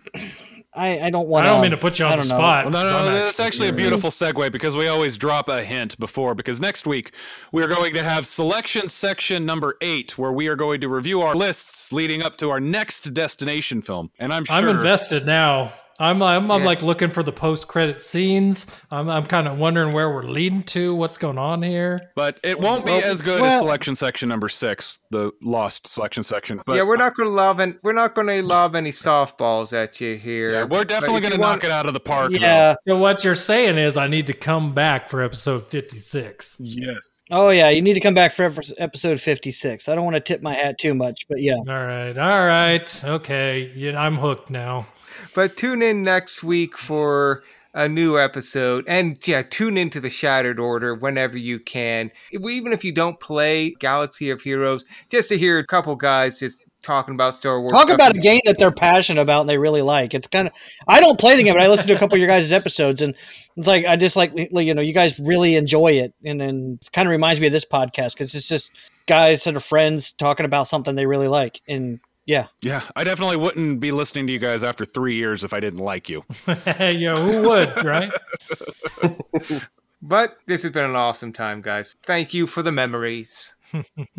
I, 0.72 1.00
I 1.02 1.10
don't 1.10 1.28
want. 1.28 1.46
I 1.46 1.50
don't 1.50 1.60
mean 1.60 1.72
to 1.72 1.76
put 1.76 1.98
you 1.98 2.06
on 2.06 2.12
the 2.12 2.16
know. 2.18 2.36
spot. 2.36 2.64
Well, 2.64 2.72
no, 2.72 2.78
'cause 2.80 3.06
no, 3.06 3.08
I'm 3.08 3.12
that's 3.12 3.38
actually 3.40 3.68
a 3.68 3.72
beautiful 3.72 4.10
segue 4.10 4.50
because 4.50 4.76
we 4.76 4.88
always 4.88 5.16
drop 5.16 5.48
a 5.48 5.62
hint 5.62 5.98
before. 5.98 6.34
Because 6.34 6.58
next 6.58 6.86
week 6.86 7.12
we 7.52 7.62
are 7.62 7.68
going 7.68 7.92
to 7.94 8.02
have 8.02 8.26
selection 8.26 8.88
section 8.88 9.44
number 9.44 9.76
eight, 9.82 10.16
where 10.16 10.32
we 10.32 10.48
are 10.48 10.56
going 10.56 10.80
to 10.80 10.88
review 10.88 11.20
our 11.20 11.34
lists 11.34 11.92
leading 11.92 12.22
up 12.22 12.38
to 12.38 12.50
our 12.50 12.60
next 12.60 13.12
destination 13.12 13.82
film. 13.82 14.10
And 14.18 14.32
I'm 14.32 14.44
sure 14.46 14.56
I'm 14.56 14.68
invested 14.68 15.26
now. 15.26 15.72
I'm 16.00 16.22
I'm, 16.22 16.50
I'm 16.50 16.60
Yeah. 16.60 16.66
like 16.66 16.82
looking 16.82 17.10
for 17.10 17.22
the 17.22 17.32
post 17.32 17.68
credit 17.68 18.02
scenes. 18.02 18.66
I'm 18.90 19.08
I'm 19.08 19.26
kind 19.26 19.46
of 19.48 19.58
wondering 19.58 19.92
where 19.94 20.10
we're 20.10 20.24
leading 20.24 20.62
to. 20.64 20.94
What's 20.94 21.16
going 21.18 21.38
on 21.38 21.62
here? 21.62 22.10
But 22.16 22.38
it 22.42 22.58
won't 22.58 22.84
be 22.84 22.92
Well, 22.92 23.04
as 23.04 23.20
good 23.22 23.36
as 23.36 23.40
well- 23.42 23.60
selection 23.60 23.94
section 23.94 24.28
number 24.28 24.48
six, 24.48 24.98
the 25.10 25.32
lost 25.42 25.86
selection 25.86 26.22
section. 26.22 26.60
But 26.66 26.76
yeah, 26.76 26.82
we're 26.82 26.96
not 26.96 27.14
going 27.14 27.28
to 27.28 27.34
lob 27.34 27.60
and 27.60 27.78
we're 27.82 27.92
not 27.92 28.14
going 28.14 28.26
to 28.26 28.42
lob 28.42 28.74
any 28.74 28.90
softballs 28.92 29.72
at 29.72 30.00
you 30.00 30.16
here. 30.16 30.52
yeah, 30.52 30.64
we're 30.64 30.84
definitely 30.84 31.20
going 31.20 31.32
to 31.32 31.38
knock 31.38 31.48
want- 31.62 31.64
it 31.64 31.70
out 31.70 31.86
of 31.86 31.94
the 31.94 32.00
park. 32.00 32.32
though. 32.32 32.38
Yeah. 32.38 32.74
So 32.86 32.98
what 32.98 33.22
you're 33.24 33.34
saying 33.34 33.78
is 33.78 33.96
I 33.96 34.06
need 34.08 34.26
to 34.26 34.34
come 34.34 34.72
back 34.72 35.08
for 35.08 35.22
episode 35.22 35.66
56. 35.68 36.56
Yes. 36.60 37.22
Oh 37.30 37.50
yeah, 37.50 37.70
you 37.70 37.80
need 37.80 37.94
to 37.94 38.00
come 38.00 38.14
back 38.14 38.32
for 38.32 38.52
episode 38.78 39.18
fifty-six. 39.20 39.88
I 39.88 39.94
don't 39.94 40.04
want 40.04 40.14
to 40.16 40.20
tip 40.20 40.42
my 40.42 40.52
hat 40.52 40.76
too 40.78 40.92
much, 40.94 41.26
but 41.26 41.40
yeah. 41.40 41.54
All 41.56 41.64
right, 41.66 42.16
all 42.18 42.44
right, 42.46 43.02
okay. 43.04 43.72
You 43.74 43.94
I'm 43.96 44.16
hooked 44.16 44.50
now. 44.50 44.86
But 45.34 45.56
tune 45.56 45.82
in 45.82 46.02
next 46.02 46.42
week 46.42 46.78
for 46.78 47.42
a 47.74 47.88
new 47.88 48.18
episode. 48.18 48.84
And 48.86 49.18
yeah, 49.26 49.42
tune 49.42 49.76
into 49.76 50.00
the 50.00 50.10
Shattered 50.10 50.60
Order 50.60 50.94
whenever 50.94 51.36
you 51.36 51.58
can. 51.58 52.12
Even 52.30 52.72
if 52.72 52.84
you 52.84 52.92
don't 52.92 53.18
play 53.18 53.74
Galaxy 53.80 54.30
of 54.30 54.42
Heroes, 54.42 54.84
just 55.10 55.28
to 55.30 55.38
hear 55.38 55.58
a 55.58 55.66
couple 55.66 55.96
guys 55.96 56.38
just 56.38 56.64
talking 56.82 57.14
about 57.14 57.34
Star 57.34 57.60
Wars. 57.60 57.72
Talk 57.72 57.88
about 57.88 58.14
a 58.14 58.18
game 58.18 58.40
that 58.44 58.58
they're 58.58 58.70
passionate 58.70 59.20
about 59.20 59.40
and 59.40 59.48
they 59.48 59.58
really 59.58 59.82
like. 59.82 60.14
It's 60.14 60.28
kind 60.28 60.46
of 60.46 60.54
I 60.86 61.00
don't 61.00 61.18
play 61.18 61.36
the 61.36 61.42
game, 61.42 61.54
but 61.54 61.62
I 61.62 61.68
listen 61.68 61.88
to 61.88 61.94
a 61.94 61.98
couple 61.98 62.14
of 62.14 62.20
your 62.20 62.28
guys' 62.28 62.52
episodes 62.52 63.02
and 63.02 63.14
it's 63.56 63.66
like 63.66 63.86
I 63.86 63.96
just 63.96 64.14
like 64.14 64.32
you 64.36 64.74
know 64.74 64.82
you 64.82 64.92
guys 64.92 65.18
really 65.18 65.56
enjoy 65.56 65.92
it, 65.92 66.14
and 66.24 66.40
then 66.40 66.78
kind 66.92 67.08
of 67.08 67.10
reminds 67.10 67.40
me 67.40 67.48
of 67.48 67.52
this 67.52 67.64
podcast 67.64 68.12
because 68.12 68.34
it's 68.34 68.48
just 68.48 68.70
guys 69.06 69.42
that 69.44 69.56
are 69.56 69.60
friends 69.60 70.12
talking 70.12 70.46
about 70.46 70.68
something 70.68 70.94
they 70.94 71.06
really 71.06 71.28
like, 71.28 71.60
and 71.66 72.00
yeah, 72.26 72.46
Yeah, 72.62 72.82
I 72.96 73.04
definitely 73.04 73.36
wouldn't 73.36 73.80
be 73.80 73.92
listening 73.92 74.26
to 74.28 74.32
you 74.32 74.38
guys 74.38 74.62
after 74.64 74.84
three 74.84 75.14
years 75.14 75.44
if 75.44 75.52
I 75.52 75.60
didn't 75.60 75.80
like 75.80 76.08
you. 76.08 76.24
yeah, 76.46 77.16
who 77.16 77.48
would, 77.48 77.84
right? 77.84 78.10
But 80.06 80.36
this 80.46 80.62
has 80.64 80.72
been 80.72 80.84
an 80.84 80.96
awesome 80.96 81.32
time, 81.32 81.62
guys. 81.62 81.96
Thank 82.02 82.34
you 82.34 82.46
for 82.46 82.62
the 82.62 82.72
memories. 82.72 83.54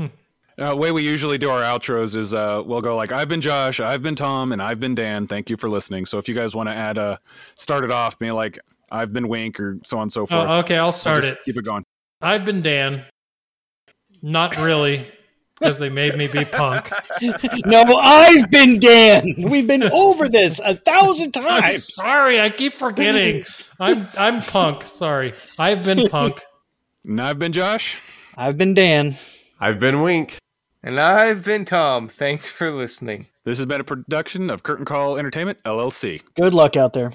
Uh, 0.58 0.70
the 0.70 0.76
way 0.78 0.90
we 0.90 1.04
usually 1.04 1.38
do 1.38 1.50
our 1.50 1.62
outros 1.64 2.16
is 2.16 2.34
uh, 2.34 2.64
we'll 2.66 2.80
go 2.80 2.96
like, 2.96 3.12
I've 3.12 3.28
been 3.28 3.42
Josh, 3.42 3.82
I've 3.82 4.02
been 4.02 4.16
Tom, 4.16 4.54
and 4.54 4.62
I've 4.62 4.80
been 4.80 4.96
Dan. 4.96 5.28
Thank 5.28 5.50
you 5.50 5.58
for 5.58 5.68
listening. 5.68 6.06
So 6.06 6.18
if 6.18 6.30
you 6.30 6.34
guys 6.34 6.56
want 6.56 6.70
to 6.70 6.74
add 6.74 6.98
a, 6.98 7.20
start 7.56 7.84
it 7.84 7.92
off, 7.92 8.18
being 8.18 8.32
like, 8.32 8.58
I've 8.90 9.12
been 9.12 9.28
Wink 9.28 9.60
or 9.60 9.80
so 9.84 9.98
on 9.98 10.04
and 10.04 10.14
so 10.14 10.26
forth. 10.26 10.48
Oh, 10.48 10.60
okay, 10.60 10.78
I'll 10.78 10.86
We'll 10.86 10.92
start 10.94 11.26
it. 11.26 11.40
Keep 11.44 11.58
it 11.58 11.66
going. 11.66 11.84
I've 12.22 12.46
been 12.46 12.62
Dan. 12.62 13.04
Not 14.22 14.56
really, 14.56 15.02
because 15.60 15.80
they 15.80 15.90
made 15.90 16.18
me 16.18 16.28
be 16.28 16.46
punk. 16.46 16.90
no, 17.66 17.84
I've 17.84 18.50
been 18.50 18.80
Dan. 18.80 19.34
We've 19.38 19.68
been 19.68 19.84
over 19.84 20.28
this 20.28 20.60
a 20.64 20.76
thousand 20.76 21.36
I'm 21.38 21.44
times. 21.44 21.94
sorry, 21.94 22.40
I 22.42 22.50
keep 22.50 22.78
forgetting. 22.78 23.44
I'm 23.80 24.08
I'm 24.18 24.42
punk. 24.42 24.84
Sorry, 24.84 25.34
I've 25.58 25.84
been 25.84 26.08
punk. 26.10 26.42
And 27.04 27.22
I've 27.22 27.40
been 27.40 27.54
Josh. 27.54 27.98
I've 28.38 28.58
been 28.58 28.74
Dan. 28.74 29.18
I've 29.60 29.80
been 29.80 30.02
Wink. 30.02 30.38
And 30.84 31.00
I've 31.00 31.44
been 31.46 31.66
Tom. 31.66 32.08
Thanks 32.10 32.50
for 32.50 32.70
listening. 32.70 33.28
This 33.44 33.58
has 33.58 33.66
been 33.66 33.82
a 33.82 33.86
production 33.86 34.50
of 34.50 34.64
Curtain 34.64 34.86
Call 34.86 35.18
Entertainment, 35.18 35.62
LLC. 35.64 36.22
Good 36.36 36.54
luck 36.54 36.76
out 36.76 36.94
there. 36.94 37.12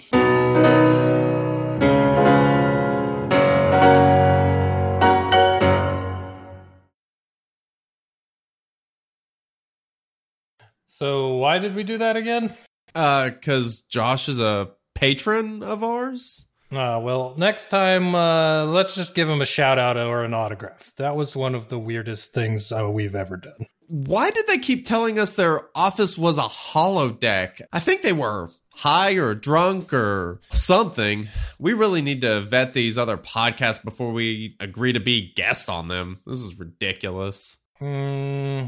So 11.01 11.37
why 11.37 11.59
did 11.59 11.75
we 11.75 11.83
do 11.83 11.97
that 11.97 12.19
again? 12.19 12.53
Uh, 12.95 13.31
cause 13.41 13.81
Josh 13.81 14.29
is 14.29 14.39
a 14.39 14.69
patron 14.95 15.63
of 15.63 15.83
ours. 15.83 16.47
Uh, 16.71 17.01
well, 17.03 17.33
next 17.39 17.71
time, 17.71 18.15
uh, 18.15 18.67
let's 18.67 18.97
just 18.97 19.15
give 19.15 19.27
him 19.27 19.41
a 19.41 19.47
shout 19.47 19.79
out 19.79 19.97
or 19.97 20.25
an 20.25 20.35
autograph. 20.35 20.93
That 20.97 21.17
was 21.17 21.35
one 21.35 21.55
of 21.55 21.69
the 21.69 21.79
weirdest 21.79 22.35
things 22.35 22.71
uh, 22.71 22.87
we've 22.91 23.15
ever 23.15 23.39
done. 23.39 23.67
Why 23.87 24.29
did 24.29 24.47
they 24.47 24.59
keep 24.59 24.85
telling 24.85 25.19
us 25.19 25.33
their 25.33 25.71
office 25.75 26.19
was 26.19 26.37
a 26.37 26.43
holodeck? 26.43 27.63
I 27.73 27.81
think 27.81 28.03
they 28.03 28.13
were 28.13 28.51
high 28.75 29.15
or 29.15 29.35
drunk 29.35 29.95
or 29.95 30.43
something. 30.51 31.29
We 31.59 31.73
really 31.73 32.03
need 32.03 32.21
to 32.21 32.43
vet 32.43 32.75
these 32.75 32.99
other 32.99 33.17
podcasts 33.17 33.83
before 33.83 34.13
we 34.13 34.55
agree 34.61 34.93
to 34.93 35.01
be 35.01 35.33
guests 35.33 35.71
on 35.71 35.89
them. 35.89 36.19
This 36.27 36.41
is 36.41 36.59
ridiculous. 36.59 37.57
Hmm. 37.79 38.67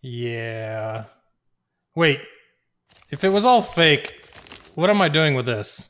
Yeah. 0.00 1.04
Wait. 1.94 2.20
If 3.10 3.24
it 3.24 3.30
was 3.30 3.44
all 3.44 3.62
fake, 3.62 4.24
what 4.74 4.90
am 4.90 5.02
I 5.02 5.08
doing 5.08 5.34
with 5.34 5.46
this? 5.46 5.89